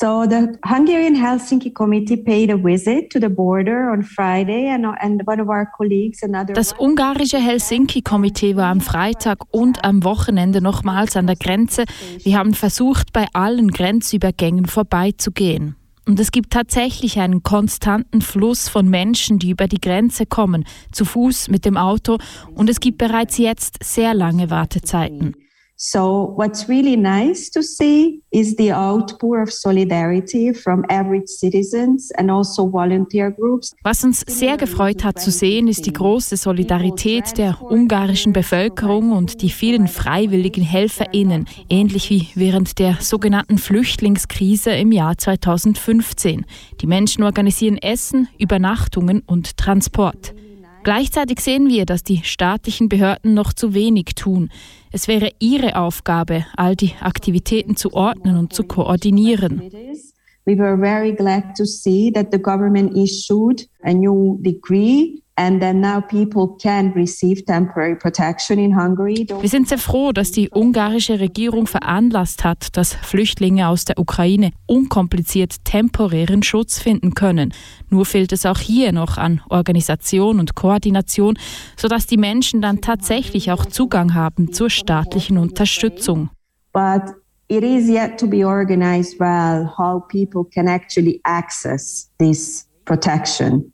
So 0.00 0.22
the 0.22 0.56
Hungarian 0.64 1.16
Helsinki 1.16 1.74
Committee 1.74 2.18
paid 2.18 2.50
a 2.50 2.56
visit 2.56 3.10
to 3.10 3.18
the 3.18 3.28
border 3.28 3.90
on 3.90 4.04
Friday 4.04 4.68
and, 4.68 4.86
and 5.00 5.26
one 5.26 5.40
of 5.40 5.48
our 5.48 5.66
colleagues 5.76 6.22
another 6.22 6.54
Das 6.54 6.72
ungarische 6.78 7.38
Helsinki-Komitee 7.38 8.54
war 8.54 8.66
am 8.66 8.80
Freitag 8.80 9.38
und 9.50 9.82
am 9.82 10.04
Wochenende 10.04 10.60
nochmals 10.60 11.16
an 11.16 11.26
der 11.26 11.34
Grenze. 11.34 11.82
Wir 12.22 12.38
haben 12.38 12.54
versucht, 12.54 13.12
bei 13.12 13.26
allen 13.32 13.72
Grenzübergängen 13.72 14.66
vorbeizugehen. 14.66 15.74
Und 16.06 16.20
es 16.20 16.30
gibt 16.30 16.52
tatsächlich 16.52 17.18
einen 17.18 17.42
konstanten 17.42 18.20
Fluss 18.20 18.68
von 18.68 18.88
Menschen, 18.88 19.40
die 19.40 19.50
über 19.50 19.66
die 19.66 19.80
Grenze 19.80 20.26
kommen, 20.26 20.64
zu 20.92 21.04
Fuß, 21.04 21.48
mit 21.48 21.64
dem 21.64 21.76
Auto. 21.76 22.18
Und 22.54 22.70
es 22.70 22.78
gibt 22.78 22.98
bereits 22.98 23.36
jetzt 23.36 23.82
sehr 23.82 24.14
lange 24.14 24.48
Wartezeiten. 24.48 25.34
So 25.80 26.34
what's 26.34 26.68
really 26.68 26.96
nice 26.96 27.48
to 27.50 27.62
see 27.62 28.20
is 28.32 28.56
the 28.56 28.72
outpour 28.72 29.40
of 29.40 29.52
solidarity 29.52 30.52
from 30.52 30.84
average 30.88 31.28
citizens 31.28 32.10
and 32.18 32.32
also 32.32 32.68
volunteer 32.68 33.30
groups. 33.30 33.76
Was 33.84 34.02
uns 34.02 34.24
sehr 34.26 34.56
gefreut 34.56 35.04
hat 35.04 35.20
zu 35.20 35.30
sehen, 35.30 35.68
ist 35.68 35.86
die 35.86 35.92
große 35.92 36.36
Solidarität 36.36 37.38
der 37.38 37.62
ungarischen 37.62 38.32
Bevölkerung 38.32 39.12
und 39.12 39.40
die 39.40 39.50
vielen 39.50 39.86
freiwilligen 39.86 40.64
HelferInnen, 40.64 41.46
ähnlich 41.70 42.10
wie 42.10 42.26
während 42.34 42.80
der 42.80 42.96
sogenannten 42.98 43.58
Flüchtlingskrise 43.58 44.72
im 44.72 44.90
Jahr 44.90 45.16
2015. 45.16 46.44
Die 46.80 46.86
Menschen 46.88 47.22
organisieren 47.22 47.78
Essen, 47.78 48.26
Übernachtungen 48.36 49.22
und 49.26 49.56
Transport. 49.56 50.34
Gleichzeitig 50.82 51.38
sehen 51.40 51.68
wir, 51.68 51.86
dass 51.86 52.02
die 52.02 52.22
staatlichen 52.24 52.88
Behörden 52.88 53.34
noch 53.34 53.52
zu 53.52 53.74
wenig 53.74 54.14
tun. 54.16 54.50
Es 54.90 55.08
wäre 55.08 55.30
ihre 55.38 55.76
Aufgabe, 55.76 56.46
all 56.56 56.76
die 56.76 56.92
Aktivitäten 57.00 57.76
zu 57.76 57.92
ordnen 57.92 58.36
und 58.36 58.52
zu 58.52 58.64
koordinieren. 58.64 59.60
We 60.46 60.56
were 60.56 60.78
very 60.78 61.14
glad 61.14 61.56
to 61.58 61.66
see 61.66 62.10
that 62.12 62.28
the 62.32 62.38
government 62.38 62.96
issued 62.96 63.68
a 63.82 63.92
new 63.92 64.38
decree 64.40 65.22
Wir 69.40 69.48
sind 69.48 69.68
sehr 69.68 69.78
froh, 69.78 70.10
dass 70.10 70.32
die 70.32 70.50
ungarische 70.50 71.20
Regierung 71.20 71.68
veranlasst 71.68 72.42
hat, 72.42 72.76
dass 72.76 72.94
Flüchtlinge 72.94 73.68
aus 73.68 73.84
der 73.84 74.00
Ukraine 74.00 74.50
unkompliziert 74.66 75.64
temporären 75.64 76.42
Schutz 76.42 76.80
finden 76.80 77.14
können. 77.14 77.54
Nur 77.88 78.04
fehlt 78.04 78.32
es 78.32 78.46
auch 78.46 78.58
hier 78.58 78.90
noch 78.90 79.16
an 79.16 79.40
Organisation 79.48 80.40
und 80.40 80.56
Koordination, 80.56 81.38
sodass 81.76 82.08
die 82.08 82.16
Menschen 82.16 82.60
dann 82.60 82.80
tatsächlich 82.80 83.52
auch 83.52 83.64
Zugang 83.64 84.14
haben 84.14 84.52
zur 84.52 84.70
staatlichen 84.70 85.38
Unterstützung. 85.38 86.30
But 86.72 87.14
it 87.46 87.62
is 87.62 87.88
yet 87.88 88.18
to 88.18 88.26
be 88.26 88.44
organized 88.44 89.20
well 89.20 89.70
how 89.78 90.02
people 90.08 90.42
can 90.52 90.66
actually 90.66 91.20
access 91.22 92.10
this 92.18 92.66
protection. 92.84 93.72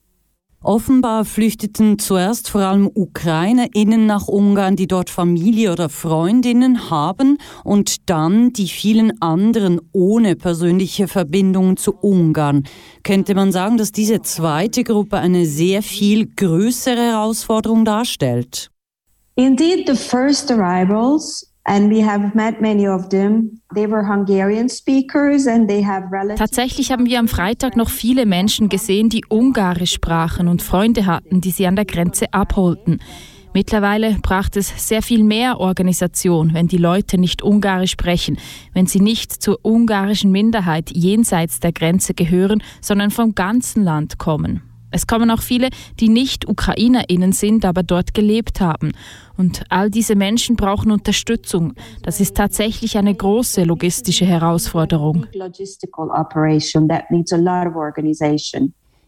Offenbar 0.65 1.27
flüchteten 1.27 1.99
zuerst 1.99 2.49
vor 2.49 2.63
allem 2.63 2.91
UkrainerInnen 2.93 4.07
nach 4.07 4.29
Ungarn, 4.29 4.77
die 4.77 4.87
dort 4.87 5.11
Familie 5.11 5.71
oder 5.71 5.91
Freundinnen 5.91 6.89
haben 6.89 7.37
und 7.65 8.09
dann 8.09 8.55
die 8.55 8.69
vielen 8.69 9.21
anderen 9.21 9.79
ohne 9.93 10.37
persönliche 10.37 11.07
Verbindungen 11.07 11.77
zu 11.77 11.95
Ungarn. 11.95 12.65
Könnte 13.03 13.35
man 13.35 13.53
sagen, 13.53 13.77
dass 13.77 13.93
diese 13.93 14.23
zweite 14.23 14.85
Gruppe 14.85 15.19
eine 15.19 15.45
sehr 15.45 15.83
viel 15.83 16.27
größere 16.35 17.13
Herausforderung 17.13 17.85
darstellt? 17.85 18.71
Indeed, 19.37 19.87
the 19.87 19.95
first 19.95 20.51
arrivals 20.51 21.54
Tatsächlich 26.37 26.93
haben 26.93 27.07
wir 27.07 27.19
am 27.19 27.29
Freitag 27.29 27.75
noch 27.77 27.89
viele 27.89 28.27
Menschen 28.27 28.69
gesehen, 28.69 29.09
die 29.09 29.25
Ungarisch 29.29 29.95
sprachen 29.95 30.49
und 30.49 30.61
Freunde 30.61 31.07
hatten, 31.07 31.41
die 31.41 31.51
sie 31.51 31.67
an 31.67 31.77
der 31.77 31.87
Grenze 31.87 32.27
abholten. 32.33 33.01
Mittlerweile 33.55 34.17
braucht 34.21 34.57
es 34.57 34.89
sehr 34.89 35.01
viel 35.01 35.23
mehr 35.23 35.61
Organisation, 35.61 36.53
wenn 36.55 36.67
die 36.67 36.77
Leute 36.77 37.19
nicht 37.19 37.41
Ungarisch 37.41 37.93
sprechen, 37.93 38.37
wenn 38.73 38.87
sie 38.87 39.01
nicht 39.01 39.33
zur 39.33 39.61
ungarischen 39.63 40.33
Minderheit 40.33 40.91
jenseits 40.91 41.61
der 41.61 41.73
Grenze 41.73 42.15
gehören, 42.15 42.63
sondern 42.81 43.11
vom 43.11 43.35
ganzen 43.35 43.85
Land 43.85 44.19
kommen. 44.19 44.63
Es 44.91 45.07
kommen 45.07 45.31
auch 45.31 45.43
viele, 45.43 45.71
die 45.99 46.09
nicht 46.09 46.49
UkrainerInnen 46.49 47.33
sind, 47.33 47.65
aber 47.65 47.83
dort 47.83 48.15
gelebt 48.15 48.61
haben. 48.61 48.93
Und 49.37 49.65
all 49.69 49.91
diese 49.91 50.15
Menschen 50.15 50.57
brauchen 50.57 50.91
Unterstützung. 50.91 51.75
Das 52.03 52.21
ist 52.21 52.37
tatsächlich 52.37 52.97
eine 52.97 53.15
große 53.15 53.65
logistische 53.65 54.25
Herausforderung. 54.25 55.27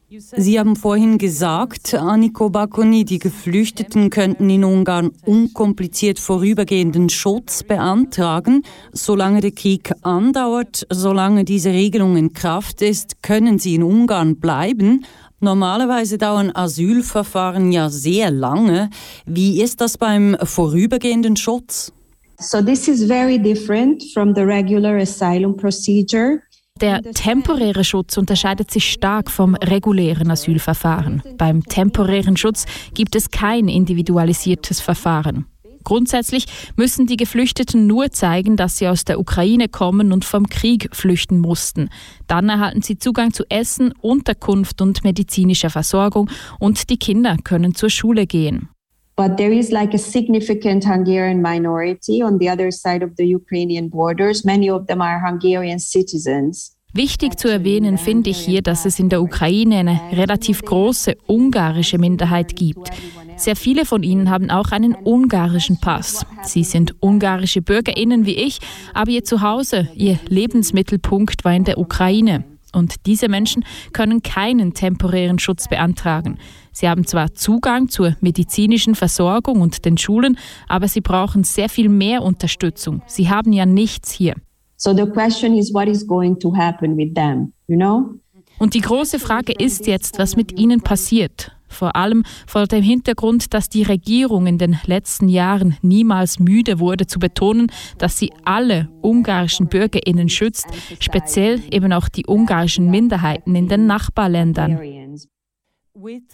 Sie 0.09 0.61
haben 0.61 0.77
vorhin 0.77 1.19
gesagt, 1.19 1.94
Anniko 1.94 2.48
Bakoni, 2.48 3.05
die 3.05 3.19
Geflüchteten 3.19 4.09
könnten 4.09 4.48
in 4.48 4.62
Ungarn 4.62 5.11
unkompliziert 5.24 6.20
vorübergehenden 6.20 7.09
Schutz 7.09 7.65
beantragen. 7.65 8.62
Solange 8.93 9.40
der 9.40 9.51
Krieg 9.51 9.90
andauert, 10.03 10.86
solange 10.90 11.44
diese 11.44 11.70
Regelung 11.70 12.16
in 12.16 12.32
Kraft 12.32 12.82
ist, 12.82 13.20
können 13.24 13.59
sie 13.59 13.74
in 13.74 13.82
Ungarn 13.82 14.36
bleiben. 14.36 15.05
Normalerweise 15.41 16.17
dauern 16.17 16.51
Asylverfahren 16.55 17.71
ja 17.71 17.91
sehr 17.91 18.31
lange. 18.31 18.91
Wie 19.27 19.61
ist 19.61 19.81
das 19.81 19.99
beim 19.99 20.37
vorübergehenden 20.43 21.37
Schutz? 21.37 21.93
So 22.39 22.63
this 22.63 22.89
is 22.89 23.07
very 23.07 23.39
different 23.39 24.03
from 24.13 24.35
the 24.35 24.43
regular 24.43 24.97
asylum 24.97 25.57
procedure. 25.57 26.41
Der 26.81 27.01
temporäre 27.03 27.85
Schutz 27.85 28.19
unterscheidet 28.19 28.71
sich 28.71 28.93
stark 28.93 29.31
vom 29.31 29.55
regulären 29.55 30.31
Asylverfahren. 30.31 31.23
Beim 31.39 31.63
temporären 31.63 32.37
Schutz 32.37 32.67
gibt 32.93 33.17
es 33.17 33.31
kein 33.31 33.69
individualisiertes 33.69 34.83
Verfahren. 34.83 35.47
Grundsätzlich 35.87 36.47
müssen 36.75 37.07
die 37.07 37.17
Geflüchteten 37.17 37.87
nur 37.87 38.11
zeigen, 38.11 38.57
dass 38.57 38.77
sie 38.77 38.89
aus 38.89 39.05
der 39.05 39.21
Ukraine 39.21 39.69
kommen 39.69 40.13
und 40.13 40.25
vom 40.25 40.49
Krieg 40.49 40.89
flüchten 40.93 41.39
mussten. 41.39 41.91
Dann 42.27 42.49
erhalten 42.49 42.83
sie 42.83 42.99
Zugang 42.99 43.33
zu 43.33 43.45
Essen, 43.49 43.95
Unterkunft 44.01 44.83
und 44.83 45.05
medizinischer 45.05 45.71
Versorgung 45.71 46.29
und 46.59 46.91
die 46.91 46.97
Kinder 46.97 47.37
können 47.45 47.77
zur 47.77 47.89
Schule 47.89 48.27
gehen. 48.27 48.69
But 49.15 49.37
there 49.37 49.55
is 49.55 49.71
like 49.71 49.95
a 49.95 49.99
significant 49.99 50.85
Hungarian 50.85 51.41
minority 51.41 52.23
on 52.23 52.39
the 52.41 52.51
other 52.51 52.73
side 52.73 53.05
of 53.05 53.13
the 53.17 53.25
Ukrainian 53.25 53.89
borders. 53.89 54.45
Many 54.45 54.69
of 54.69 54.87
them 54.89 55.01
are 55.01 55.23
Hungarian 55.25 55.79
citizens. 55.79 56.76
Wichtig 56.97 57.39
zu 57.39 57.49
erwähnen 57.49 57.99
finde 57.99 58.31
ich 58.31 58.39
hier, 58.39 58.63
dass 58.63 58.87
es 58.87 58.99
in 58.99 59.11
der 59.11 59.21
Ukraine 59.21 59.77
eine 59.81 60.01
relativ 60.13 60.63
große 60.63 61.17
ungarische 61.27 61.99
Minderheit 61.99 62.57
gibt. 62.57 62.91
Sehr 63.37 63.55
viele 63.55 63.85
von 63.85 64.03
ihnen 64.03 64.31
haben 64.31 64.51
auch 64.51 64.73
einen 64.73 64.97
ungarischen 65.05 65.79
Pass. 65.79 66.25
Sie 66.43 66.65
sind 66.65 66.95
ungarische 67.01 67.61
Bürgerinnen 67.61 68.25
wie 68.25 68.37
ich, 68.37 68.61
aber 68.95 69.11
ihr 69.11 69.25
Zuhause, 69.25 69.91
ihr 69.95 70.19
Lebensmittelpunkt 70.29 71.45
war 71.45 71.53
in 71.53 71.65
der 71.65 71.77
Ukraine. 71.77 72.45
Und 72.73 72.95
diese 73.05 73.29
Menschen 73.29 73.67
können 73.93 74.23
keinen 74.23 74.73
temporären 74.73 75.39
Schutz 75.39 75.69
beantragen. 75.69 76.39
Sie 76.73 76.89
haben 76.89 77.07
zwar 77.07 77.35
Zugang 77.35 77.91
zur 77.91 78.17
medizinischen 78.21 78.95
Versorgung 78.95 79.61
und 79.61 79.85
den 79.85 79.99
Schulen, 79.99 80.39
aber 80.67 80.89
sie 80.89 81.03
brauchen 81.03 81.45
sehr 81.45 81.69
viel 81.69 81.91
mehr 81.91 82.23
Unterstützung. 82.23 83.03
Sie 83.07 83.29
haben 83.29 83.53
ja 83.53 83.67
nichts 83.67 84.13
hier. 84.13 84.35
So 84.77 84.94
the 84.94 85.07
question 85.07 85.57
is 85.57 85.73
what 85.73 85.89
is 85.89 86.07
going 86.07 86.39
to 86.40 86.55
happen 86.55 86.97
with 86.97 87.15
them, 87.15 87.53
you 87.66 87.77
know? 87.77 88.20
Und 88.59 88.74
die 88.74 88.81
große 88.81 89.19
Frage 89.19 89.53
ist 89.53 89.86
jetzt, 89.86 90.19
was 90.19 90.36
mit 90.36 90.59
ihnen 90.59 90.81
passiert. 90.81 91.53
Vor 91.69 91.97
allem 91.97 92.23
vor 92.47 92.66
dem 92.66 92.82
Hintergrund, 92.82 93.53
dass 93.53 93.69
die 93.69 93.82
Regierung 93.82 94.47
in 94.47 94.57
den 94.57 94.78
letzten 94.86 95.28
Jahren 95.28 95.77
niemals 95.82 96.39
müde 96.39 96.78
wurde 96.78 97.07
zu 97.07 97.19
betonen, 97.19 97.70
dass 97.98 98.19
sie 98.19 98.32
alle 98.44 98.89
ungarischen 99.03 99.66
Bürgerinnen 99.66 100.28
schützt, 100.28 100.66
speziell 101.01 101.61
eben 101.70 101.93
auch 101.93 102.09
die 102.09 102.24
ungarischen 102.27 102.90
Minderheiten 102.90 103.55
in 103.55 103.69
den 103.69 103.86
Nachbarländern. 103.86 104.78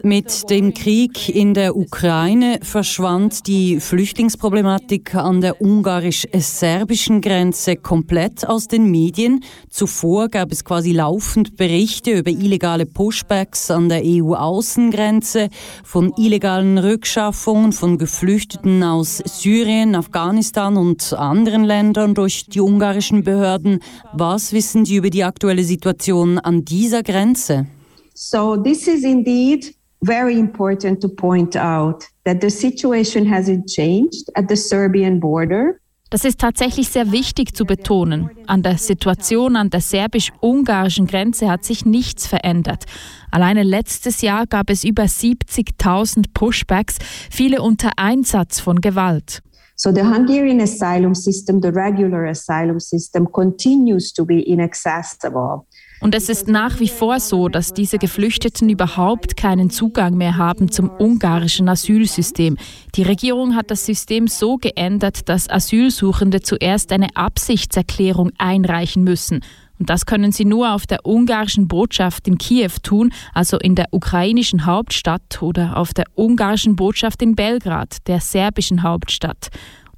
Mit 0.02 0.51
dem 0.51 0.74
Krieg 0.74 1.28
in 1.28 1.55
der 1.55 1.76
Ukraine 1.76 2.59
verschwand 2.62 3.47
die 3.47 3.78
Flüchtlingsproblematik 3.78 5.14
an 5.14 5.40
der 5.40 5.60
ungarisch-serbischen 5.60 7.20
Grenze 7.20 7.76
komplett 7.76 8.44
aus 8.48 8.66
den 8.66 8.90
Medien. 8.90 9.44
Zuvor 9.70 10.30
gab 10.30 10.51
es 10.51 10.64
quasi 10.64 10.90
laufend 10.90 11.56
Berichte 11.56 12.10
über 12.10 12.30
illegale 12.32 12.86
Pushbacks 12.86 13.70
an 13.70 13.89
der 13.89 14.02
EU-Außengrenze, 14.05 15.48
von 15.84 16.12
illegalen 16.16 16.78
Rückschaffungen 16.78 17.70
von 17.70 17.98
Geflüchteten 17.98 18.82
aus 18.82 19.18
Syrien, 19.18 19.94
Afghanistan 19.94 20.76
und 20.76 21.12
anderen 21.12 21.62
Ländern 21.62 22.14
durch 22.14 22.47
die 22.47 22.60
ungarischen 22.60 23.22
Behörden. 23.22 23.78
Was 24.12 24.52
wissen 24.52 24.84
Sie 24.84 24.97
über 24.97 25.10
die 25.10 25.22
aktuelle 25.22 25.62
Situation 25.62 26.40
an 26.40 26.64
dieser 26.64 27.05
Grenze? 27.05 27.68
So 28.14 28.56
this 28.56 28.86
is 28.86 29.05
indeed 29.05 29.74
very 30.02 30.39
important 30.39 31.01
to 31.01 31.09
point 31.09 31.56
out 31.56 32.05
that 32.24 32.40
the 32.40 32.51
situation 32.51 33.26
hasn't 33.26 33.68
changed 33.68 34.30
at 34.36 34.48
the 34.48 34.56
Serbian 34.56 35.20
border. 35.20 35.78
Das 36.10 36.26
ist 36.26 36.40
tatsächlich 36.40 36.90
sehr 36.90 37.10
wichtig 37.10 37.56
zu 37.56 37.64
betonen. 37.64 38.28
An 38.47 38.62
der 38.62 38.76
Situation 38.76 39.56
an 39.56 39.70
der 39.70 39.80
serbisch-ungarischen 39.80 41.06
Grenze 41.06 41.48
hat 41.48 41.64
sich 41.64 41.86
nichts 41.86 42.26
verändert. 42.26 42.84
Alleine 43.30 43.62
letztes 43.62 44.20
Jahr 44.20 44.47
gab 44.47 44.68
es 44.68 44.84
über 44.84 45.05
70.000 45.05 46.26
Pushbacks, 46.34 46.98
viele 47.30 47.62
unter 47.62 47.93
Einsatz 47.97 48.60
von 48.60 48.82
Gewalt. 48.82 49.43
So 49.74 49.90
the 49.90 50.02
Hungarian 50.02 50.60
asylum 50.60 51.14
system, 51.14 51.62
the 51.62 51.72
regular 51.72 52.26
asylum 52.26 52.78
system, 52.78 53.26
continues 53.32 54.12
to 54.12 54.26
be 54.26 54.43
inaccessible. 54.43 55.66
Und 56.03 56.16
es 56.16 56.29
ist 56.29 56.49
nach 56.49 56.81
wie 56.81 56.89
vor 56.89 57.20
so, 57.20 57.49
dass 57.49 57.74
diese 57.74 57.97
Geflüchteten 57.97 58.69
überhaupt 58.69 59.37
keinen 59.37 59.70
Zugang 59.70 60.16
mehr 60.16 60.37
haben 60.37 60.69
zum 60.69 60.91
ungarischen 60.91 61.69
Asylsystem. 61.69 62.57
Die 62.97 63.05
Regierung 63.05 63.55
hat 63.55 63.70
das 63.70 63.87
System 63.87 64.27
so 64.27 64.57
geändert, 64.57 65.29
dass 65.29 65.49
Asylsuchende 65.49 66.43
zuerst 66.43 66.91
eine 66.91 67.15
Absichtserklärung 67.15 68.33
einreichen 68.37 69.05
müssen. 69.05 69.45
Und 69.79 69.91
das 69.91 70.05
können 70.05 70.33
sie 70.33 70.45
nur 70.45 70.74
auf 70.74 70.89
der 70.89 71.07
ungarischen 71.07 71.69
Botschaft 71.69 72.27
in 72.27 72.37
Kiew 72.37 72.73
tun, 72.83 73.12
also 73.33 73.59
in 73.59 73.77
der 73.77 73.87
ukrainischen 73.93 74.66
Hauptstadt 74.66 75.41
oder 75.41 75.77
auf 75.77 75.95
der 75.95 76.07
ungarischen 76.16 76.74
Botschaft 76.74 77.23
in 77.23 77.37
Belgrad, 77.37 78.09
der 78.09 78.20
serbischen 78.20 78.83
Hauptstadt. 78.83 79.51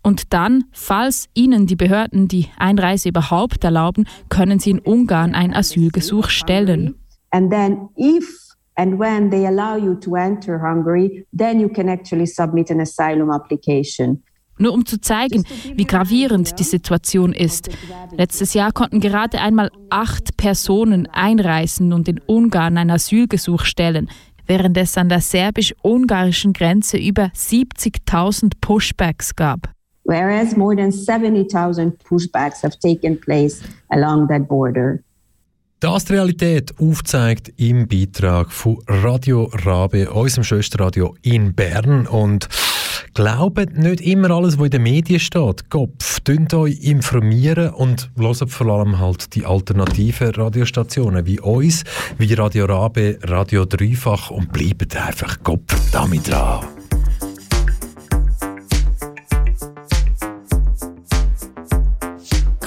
Und 0.04 0.34
dann, 0.34 0.64
falls 0.70 1.28
Ihnen 1.32 1.66
die 1.66 1.76
Behörden 1.76 2.28
die 2.28 2.48
Einreise 2.58 3.08
überhaupt 3.08 3.64
erlauben, 3.64 4.06
können 4.28 4.58
Sie 4.58 4.70
in 4.70 4.78
Ungarn 4.78 5.34
ein 5.34 5.54
Asylgesuch 5.54 6.28
stellen. 6.28 6.96
And 7.30 7.50
then 7.50 7.88
if 7.96 8.28
and 8.76 8.98
when 9.00 9.30
they 9.30 9.46
allow 9.46 9.76
you 9.76 9.94
to 9.94 10.14
enter 10.14 10.60
Hungary, 10.60 11.26
then 11.36 11.58
you 11.58 11.70
can 11.70 11.88
actually 11.88 12.26
submit 12.26 12.70
an 12.70 12.80
asylum 12.80 13.30
application. 13.30 14.22
Nur 14.58 14.74
um 14.74 14.84
zu 14.84 15.00
zeigen, 15.00 15.44
wie 15.74 15.84
gravierend 15.84 16.58
die 16.60 16.64
Situation 16.64 17.32
ist. 17.32 17.70
Letztes 18.12 18.54
Jahr 18.54 18.72
konnten 18.72 19.00
gerade 19.00 19.40
einmal 19.40 19.70
acht 19.88 20.36
Personen 20.36 21.08
einreisen 21.08 21.92
und 21.92 22.08
in 22.08 22.20
Ungarn 22.26 22.76
ein 22.76 22.90
Asylgesuch 22.90 23.64
stellen, 23.64 24.10
während 24.46 24.76
es 24.76 24.98
an 24.98 25.08
der 25.08 25.22
serbisch-ungarischen 25.22 26.52
Grenze 26.52 26.98
über 26.98 27.32
70.000 27.34 28.52
Pushbacks 28.60 29.34
gab 29.34 29.73
whereas 30.04 30.56
more 30.56 30.76
than 30.76 30.92
70,000 30.92 31.98
pushbacks 32.04 32.62
have 32.62 32.78
taken 32.80 33.18
place 33.20 33.62
along 33.90 34.28
that 34.28 34.48
border. 34.48 35.00
Das 35.80 36.06
die 36.06 36.14
Realität 36.14 36.72
aufzeigt 36.78 37.52
im 37.58 37.86
Beitrag 37.86 38.50
von 38.50 38.78
Radio 38.86 39.50
Rabe, 39.66 40.10
unserem 40.10 40.42
Schwesterradio 40.42 41.14
in 41.20 41.54
Bern. 41.54 42.06
Und 42.06 42.48
glaubt 43.12 43.76
nicht 43.76 44.00
immer 44.00 44.30
alles, 44.30 44.58
was 44.58 44.64
in 44.64 44.70
den 44.70 44.82
Medien 44.82 45.20
steht. 45.20 45.68
Kopf, 45.68 46.20
tönt 46.20 46.54
euch 46.54 46.80
informieren 46.82 47.70
und 47.74 48.10
hört 48.16 48.50
vor 48.50 48.66
allem 48.68 48.98
halt 48.98 49.34
die 49.34 49.44
alternativen 49.44 50.30
Radiostationen 50.30 51.26
wie 51.26 51.40
uns, 51.40 51.84
wie 52.16 52.32
Radio 52.32 52.64
Rabe, 52.64 53.18
Radio 53.22 53.66
Dreifach 53.66 54.30
und 54.30 54.52
bleibt 54.52 54.96
einfach 54.96 55.42
Kopf 55.42 55.90
damit 55.92 56.30
dran. 56.30 56.64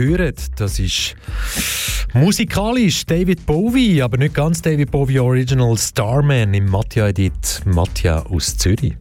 Gehört, 0.00 0.58
das 0.58 0.78
ist 0.78 1.14
musikalisch 2.14 3.04
David 3.04 3.44
Bowie, 3.44 4.00
aber 4.02 4.16
nicht 4.16 4.34
ganz 4.34 4.62
David 4.62 4.90
Bowie 4.90 5.18
Original 5.18 5.76
Starman 5.76 6.54
im 6.54 6.66
Mattia 6.66 7.08
Edit 7.08 7.60
Mattia 7.66 8.24
aus 8.26 8.56
Zürich. 8.56 8.94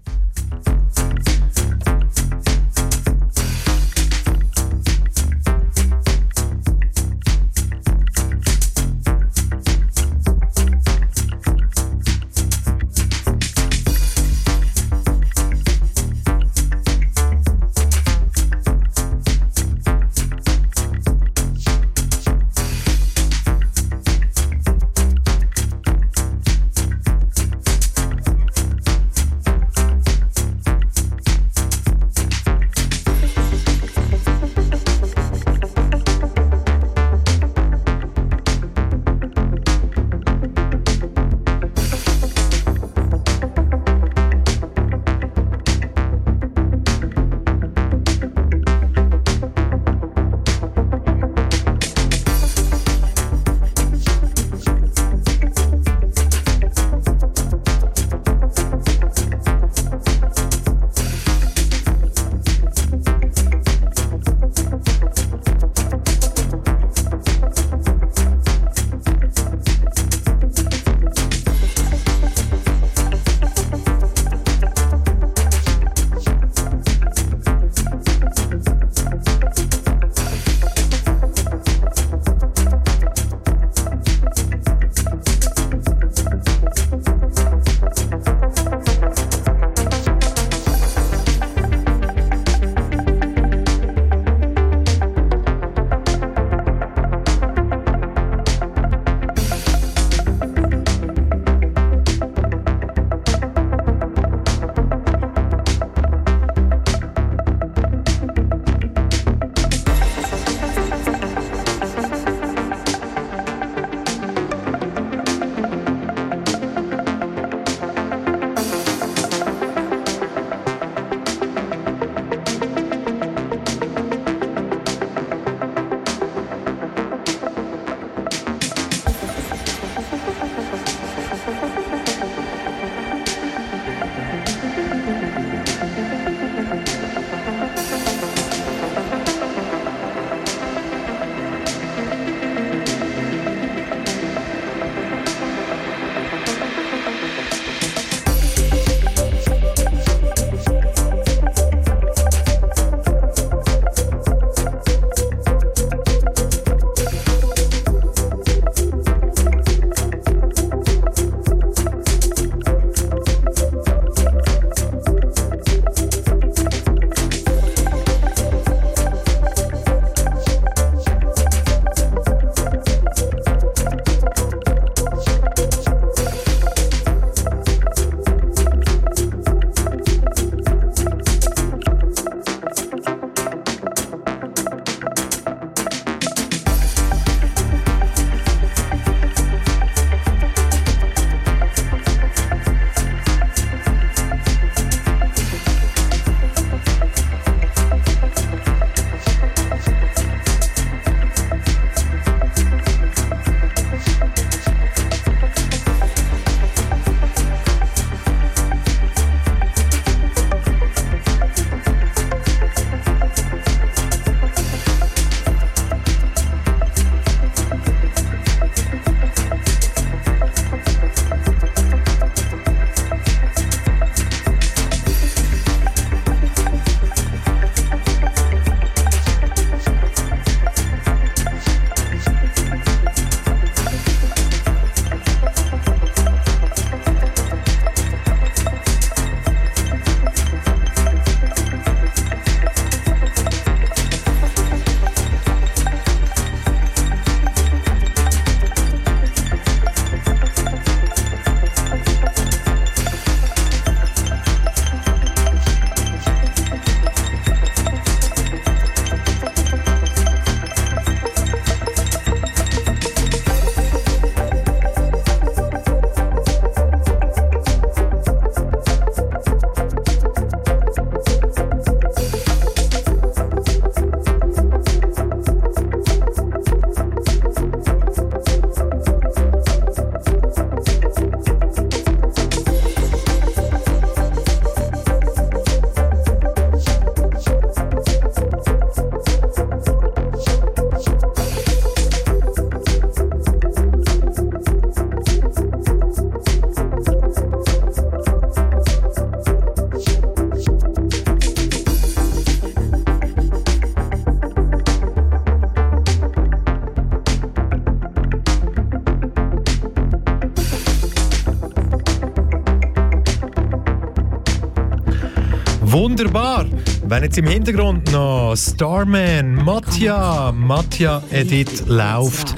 Wunderbar. 316.19 316.65
Wenn 317.05 317.23
jetzt 317.23 317.37
im 317.37 317.47
Hintergrund 317.47 318.11
noch 318.11 318.53
Starman, 318.57 319.55
Mattia, 319.55 320.51
Mattia 320.51 321.23
Edit 321.31 321.87
läuft. 321.87 322.55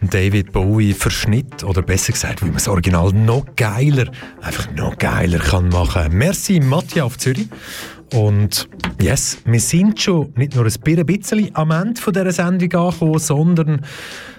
David 0.00 0.52
Bowie 0.52 0.94
Verschnitt 0.94 1.64
oder 1.64 1.82
besser 1.82 2.14
gesagt, 2.14 2.40
wie 2.40 2.46
man 2.46 2.54
das 2.54 2.66
Original 2.66 3.12
noch 3.12 3.44
geiler, 3.56 4.10
einfach 4.40 4.72
noch 4.72 4.96
geiler 4.96 5.38
kann 5.38 5.68
machen. 5.68 6.16
Merci 6.16 6.60
Mattia 6.60 7.04
auf 7.04 7.18
Zürich. 7.18 7.48
Und 8.14 8.70
yes, 9.02 9.36
wir 9.44 9.60
sind 9.60 10.00
schon 10.00 10.32
nicht 10.36 10.54
nur 10.54 10.64
ein 10.64 11.06
bisschen 11.06 11.54
am 11.54 11.72
Ende 11.72 12.00
von 12.00 12.14
dieser 12.14 12.32
Sendung 12.32 12.72
angekommen, 12.72 13.18
sondern 13.18 13.82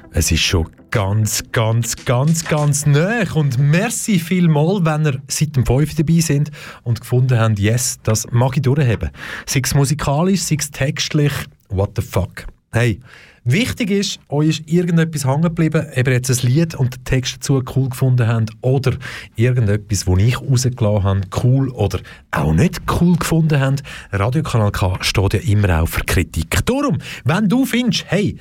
es 0.09 0.31
ist 0.31 0.41
schon 0.41 0.65
ganz, 0.95 1.43
ganz, 1.51 2.05
ganz, 2.05 2.45
ganz 2.45 2.85
nah. 2.85 3.26
Und 3.34 3.59
merci 3.59 4.17
vielmal, 4.17 4.85
wenn 4.85 5.05
ihr 5.05 5.22
seit 5.27 5.53
dem 5.57 5.65
5 5.65 5.93
dabei 5.93 6.22
sind 6.22 6.51
und 6.84 7.01
gefunden 7.01 7.38
habt, 7.38 7.59
yes, 7.59 7.99
das 8.03 8.31
mag 8.31 8.55
ich 8.55 8.61
durchhaben. 8.61 9.09
Sei 9.45 9.59
es 9.61 9.76
musikalisch, 9.76 10.43
sei 10.43 10.55
es 10.57 10.72
textlich, 10.72 11.34
what 11.67 11.91
the 11.97 12.01
fuck. 12.01 12.45
Hey, 12.72 13.01
wichtig 13.43 13.91
ist, 13.91 14.22
euch 14.30 14.47
ist 14.47 14.69
irgendetwas 14.72 15.26
hängen 15.26 15.41
geblieben, 15.41 15.85
eben 15.95 16.13
jetzt 16.13 16.30
ein 16.30 16.49
Lied 16.49 16.76
und 16.76 16.95
den 16.95 17.03
Text 17.03 17.39
dazu 17.39 17.61
cool 17.76 17.89
gefunden 17.89 18.26
habt 18.26 18.51
oder 18.61 18.93
irgendetwas, 19.35 20.07
wo 20.07 20.15
ich 20.15 20.39
rausgelassen 20.39 21.03
habe, 21.03 21.22
cool 21.43 21.72
oder 21.72 21.99
auch 22.31 22.53
nicht 22.53 22.81
cool 23.01 23.17
gefunden 23.17 23.59
habt. 23.59 23.84
Radiokanal 24.13 24.72
K 24.72 24.97
steht 25.01 25.34
ja 25.34 25.39
immer 25.41 25.81
auch 25.81 25.89
für 25.89 26.05
Kritik. 26.05 26.65
Darum, 26.65 26.99
wenn 27.26 27.49
du 27.49 27.65
findest, 27.65 28.05
hey, 28.07 28.38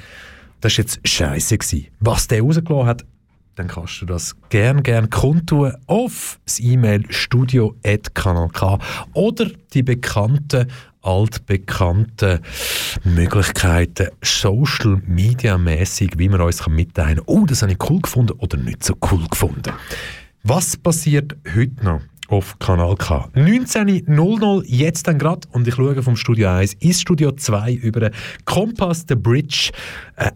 das 0.65 0.79
war 0.79 0.85
jetzt 0.85 1.01
scheiße 1.07 1.59
was 2.01 2.27
der 2.27 2.41
rausgelassen 2.41 2.87
hat, 2.87 3.05
dann 3.55 3.69
kannst 3.69 4.01
du 4.01 4.07
das 4.07 4.35
gern, 4.49 4.83
gern 4.83 5.11
kundtun 5.11 5.75
auf 5.87 6.41
das 6.47 6.59
E-Mail 6.59 7.05
studio.kanalk 7.11 8.81
oder 9.13 9.51
die 9.75 9.83
bekannten, 9.83 10.67
altbekannten 11.03 12.41
Möglichkeiten, 13.05 14.09
Social 14.23 15.03
Media 15.07 15.59
mäßig, 15.59 16.13
wie 16.17 16.31
man 16.31 16.41
uns 16.41 16.67
mitteilen 16.67 17.17
kann. 17.17 17.27
Oh, 17.27 17.45
das 17.45 17.61
habe 17.61 17.73
ich 17.73 17.91
cool 17.91 18.01
gefunden 18.01 18.33
oder 18.39 18.57
nicht 18.57 18.83
so 18.83 18.95
cool 19.13 19.25
gefunden. 19.29 19.73
Was 20.45 20.79
passiert 20.79 21.37
heute 21.55 21.85
noch? 21.85 22.01
auf 22.29 22.59
Kanal 22.59 22.97
K. 22.97 23.29
19.00 23.35 24.65
jetzt 24.67 25.07
dann 25.07 25.19
gerade 25.19 25.47
und 25.53 25.69
ich 25.69 25.75
schaue 25.75 26.03
vom 26.03 26.17
Studio 26.17 26.49
1 26.49 26.75
ins 26.75 27.01
Studio 27.01 27.33
2 27.33 27.75
über 27.75 28.11
Kompass 28.45 29.05
the 29.09 29.15
Bridge, 29.15 29.71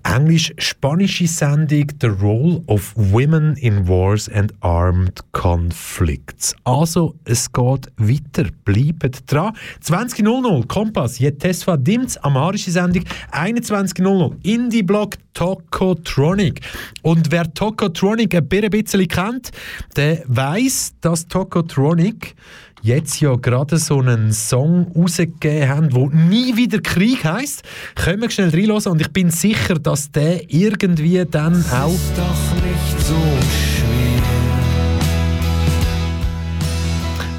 englisch-spanische 0.03 1.27
Sendung 1.27 1.87
The 2.01 2.09
Role 2.09 2.63
of 2.67 2.93
Women 2.97 3.57
in 3.57 3.87
Wars 3.87 4.29
and 4.29 4.53
Armed 4.61 5.23
Conflicts. 5.33 6.55
Also, 6.65 7.15
es 7.25 7.53
geht 7.53 7.91
weiter. 7.97 8.51
Bleibt 8.65 9.31
dran. 9.31 9.57
20.00 9.85 10.67
Kompass, 10.67 11.19
Jetesfa 11.19 11.77
Dimz, 11.77 12.17
amarische 12.17 12.71
Sendung. 12.71 13.05
21.00 13.33 14.35
Indie-Blog 14.43 15.17
Tokotronic. 15.39 16.61
Und 17.03 17.31
wer 17.31 17.53
Tokotronic 17.55 18.35
ein 18.35 18.49
bisschen 18.49 19.07
kennt, 19.07 19.53
der 19.95 20.25
weiß, 20.27 20.95
dass 21.01 21.29
Tokotronic 21.29 22.35
jetzt 22.83 23.21
ja 23.21 23.35
gerade 23.37 23.79
so 23.79 24.01
einen 24.01 24.33
Song 24.33 24.93
rausgegeben 24.95 25.69
haben, 25.69 25.91
der 25.91 26.09
«Nie 26.09 26.57
wieder 26.57 26.81
Krieg» 26.81 27.25
heisst. 27.25 27.63
Können 27.95 28.23
wir 28.23 28.31
schnell 28.31 28.51
reinhören 28.51 28.93
und 28.93 29.01
ich 29.01 29.11
bin 29.11 29.31
sicher, 29.31 29.75
dass 29.75 30.11
der 30.11 30.53
irgendwie 30.53 31.25
dann 31.29 31.65
auch... 31.73 31.93
Ist 31.93 32.17
doch 32.17 32.55
nicht 32.65 33.07
so 33.07 33.15
schwer. 33.15 33.89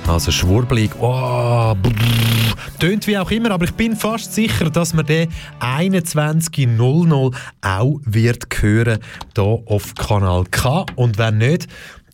Also 0.09 0.31
schwurbelig, 0.31 0.89
oh, 0.99 1.75
tönt 2.79 3.05
wie 3.05 3.15
auch 3.15 3.29
immer, 3.29 3.51
aber 3.51 3.65
ich 3.65 3.73
bin 3.75 3.95
fast 3.95 4.33
sicher, 4.33 4.71
dass 4.71 4.95
man 4.95 5.05
den 5.05 5.29
21.00 5.59 7.35
auch 7.61 7.99
wird 8.05 8.47
hören 8.59 8.97
hier 9.35 9.43
auf 9.43 9.93
Kanal 9.93 10.45
K. 10.49 10.85
Und 10.95 11.19
wenn 11.19 11.37
nicht, 11.37 11.67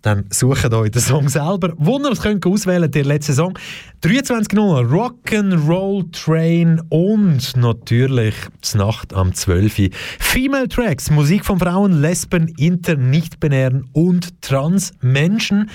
dann 0.05 0.25
sucht 0.29 0.71
euch 0.71 0.91
den 0.91 1.01
Song 1.01 1.29
selber. 1.29 1.73
Ihr 1.77 2.11
es 2.11 2.21
könnt 2.21 2.45
auswählen, 2.45 2.89
der 2.91 3.05
letzte 3.05 3.33
Song. 3.33 3.57
23.00 4.03 4.87
Rock'n'Roll 4.87 6.11
Train 6.11 6.81
und 6.89 7.57
natürlich 7.57 8.35
die 8.71 8.77
Nacht 8.77 9.13
am 9.13 9.33
12. 9.33 9.89
Female 10.19 10.67
Tracks, 10.67 11.09
Musik 11.09 11.43
von 11.43 11.57
Frauen, 11.57 12.01
Lesben, 12.01 12.47
Inter, 12.57 12.97
Nicht-Binären 12.97 13.89
und 13.93 14.41
Trans-Menschen. 14.41 15.71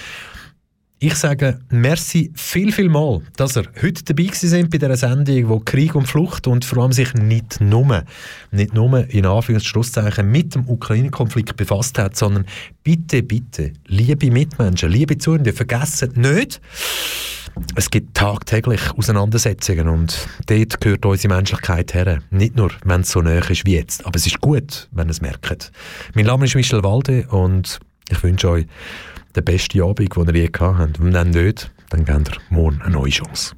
Ich 1.02 1.14
sage 1.14 1.58
merci 1.70 2.30
viel, 2.34 2.72
viel 2.72 2.90
mal, 2.90 3.22
dass 3.36 3.56
ihr 3.56 3.64
heute 3.80 4.04
dabei 4.04 4.28
sind 4.34 4.68
bei 4.68 4.76
dieser 4.76 4.98
Sendung, 4.98 5.48
wo 5.48 5.58
Krieg 5.58 5.94
und 5.94 6.06
Flucht 6.06 6.46
und 6.46 6.62
vor 6.62 6.82
allem 6.82 6.92
sich 6.92 7.14
nicht 7.14 7.58
nur, 7.58 8.04
nicht 8.50 8.74
nur 8.74 9.08
in 9.08 9.24
Anführungszeichen 9.24 10.30
mit 10.30 10.54
dem 10.54 10.68
Ukraine-Konflikt 10.68 11.56
befasst 11.56 11.98
hat, 11.98 12.18
sondern 12.18 12.44
bitte, 12.84 13.22
bitte, 13.22 13.72
liebe 13.86 14.30
Mitmenschen, 14.30 14.90
liebe 14.90 15.16
Zuhörende, 15.16 15.54
vergessen 15.54 16.12
nicht, 16.16 16.60
es 17.76 17.88
gibt 17.88 18.14
tagtäglich 18.14 18.82
Auseinandersetzungen 18.90 19.88
und 19.88 20.28
dort 20.48 20.82
gehört 20.82 21.06
unsere 21.06 21.34
Menschlichkeit 21.34 21.94
her. 21.94 22.18
Nicht 22.30 22.56
nur, 22.56 22.72
wenn 22.84 23.00
es 23.00 23.10
so 23.10 23.22
näher 23.22 23.50
ist 23.50 23.64
wie 23.64 23.76
jetzt, 23.76 24.04
aber 24.04 24.16
es 24.16 24.26
ist 24.26 24.42
gut, 24.42 24.90
wenn 24.92 25.08
ihr 25.08 25.12
es 25.12 25.22
merkt. 25.22 25.72
Mein 26.12 26.26
Name 26.26 26.44
ist 26.44 26.54
Michel 26.54 26.84
Walde 26.84 27.26
und 27.30 27.80
ich 28.10 28.22
wünsche 28.22 28.50
euch 28.50 28.66
den 29.36 29.44
besten 29.44 29.82
Abend, 29.82 29.98
den 30.16 30.34
ihr 30.34 30.42
je 30.42 30.48
gehabt 30.48 30.78
habt. 30.78 31.00
Und 31.00 31.12
wenn 31.12 31.30
nicht, 31.30 31.70
dann 31.90 32.04
gebt 32.04 32.28
ihr 32.28 32.36
morgen 32.50 32.80
eine 32.82 32.92
neue 32.92 33.10
Chance. 33.10 33.54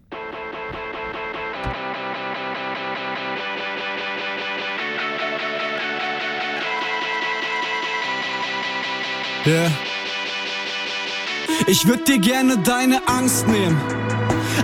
Yeah. 9.45 9.71
Ich 11.67 11.87
würd 11.87 12.07
dir 12.07 12.19
gerne 12.19 12.59
deine 12.59 13.07
Angst 13.09 13.49
nehmen. 13.49 13.77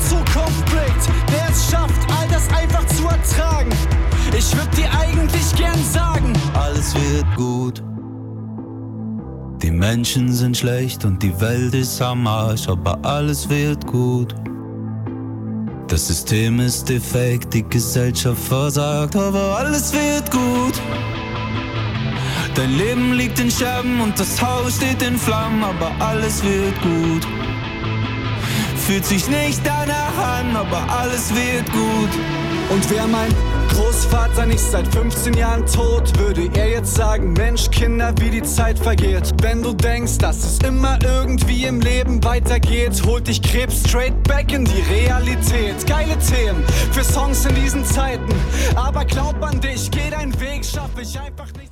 Zukunft 0.00 0.64
blickt, 0.66 1.08
der 1.32 1.48
es 1.50 1.70
schafft, 1.70 2.10
all 2.10 2.28
das 2.28 2.48
einfach 2.52 2.84
zu 2.86 3.06
ertragen. 3.06 3.70
Ich 4.36 4.54
würd 4.56 4.76
dir 4.76 4.88
eigentlich 4.98 5.54
gern 5.56 5.82
sagen, 5.92 6.32
alles 6.54 6.94
wird 6.94 7.26
gut. 7.36 7.82
Die 9.62 9.70
Menschen 9.70 10.32
sind 10.32 10.56
schlecht 10.56 11.04
und 11.04 11.22
die 11.22 11.40
Welt 11.40 11.74
ist 11.74 12.00
am 12.00 12.26
Arsch, 12.26 12.68
aber 12.68 12.98
alles 13.02 13.48
wird 13.48 13.86
gut. 13.86 14.34
Das 15.88 16.06
System 16.06 16.60
ist 16.60 16.88
defekt, 16.88 17.54
die 17.54 17.62
Gesellschaft 17.68 18.42
versagt, 18.42 19.16
aber 19.16 19.58
alles 19.58 19.92
wird 19.92 20.30
gut. 20.30 20.80
Dein 22.54 22.76
Leben 22.76 23.12
liegt 23.14 23.38
in 23.40 23.50
Scherben 23.50 24.00
und 24.00 24.18
das 24.18 24.40
Haus 24.42 24.76
steht 24.76 25.00
in 25.02 25.16
Flammen, 25.16 25.62
aber 25.62 25.90
alles 25.98 26.42
wird 26.42 26.80
gut. 26.82 27.26
Fühlt 28.88 29.04
sich 29.04 29.28
nicht 29.28 29.60
danach 29.64 30.16
an, 30.16 30.56
aber 30.56 30.82
alles 30.90 31.28
wird 31.34 31.70
gut. 31.72 32.08
Und 32.70 32.90
wer 32.90 33.06
mein 33.06 33.28
Großvater 33.68 34.46
nicht 34.46 34.60
seit 34.60 34.88
15 34.88 35.34
Jahren 35.34 35.66
tot, 35.66 36.18
würde 36.18 36.48
er 36.54 36.70
jetzt 36.70 36.94
sagen, 36.94 37.34
Mensch, 37.34 37.70
Kinder, 37.70 38.14
wie 38.18 38.30
die 38.30 38.42
Zeit 38.42 38.78
vergeht. 38.78 39.34
Wenn 39.42 39.62
du 39.62 39.74
denkst, 39.74 40.16
dass 40.16 40.42
es 40.42 40.58
immer 40.66 40.98
irgendwie 41.04 41.66
im 41.66 41.82
Leben 41.82 42.24
weitergeht, 42.24 43.02
holt 43.04 43.28
dich 43.28 43.42
Krebs 43.42 43.86
straight 43.86 44.22
back 44.22 44.54
in 44.54 44.64
die 44.64 44.80
Realität. 44.90 45.86
Geile 45.86 46.16
Themen 46.20 46.64
für 46.90 47.04
Songs 47.04 47.44
in 47.44 47.56
diesen 47.56 47.84
Zeiten, 47.84 48.32
aber 48.74 49.04
glaub 49.04 49.42
an 49.42 49.60
dich, 49.60 49.90
geh 49.90 50.08
deinen 50.08 50.32
Weg, 50.40 50.64
schaff 50.64 50.92
ich 50.98 51.20
einfach 51.20 51.52
nicht. 51.58 51.68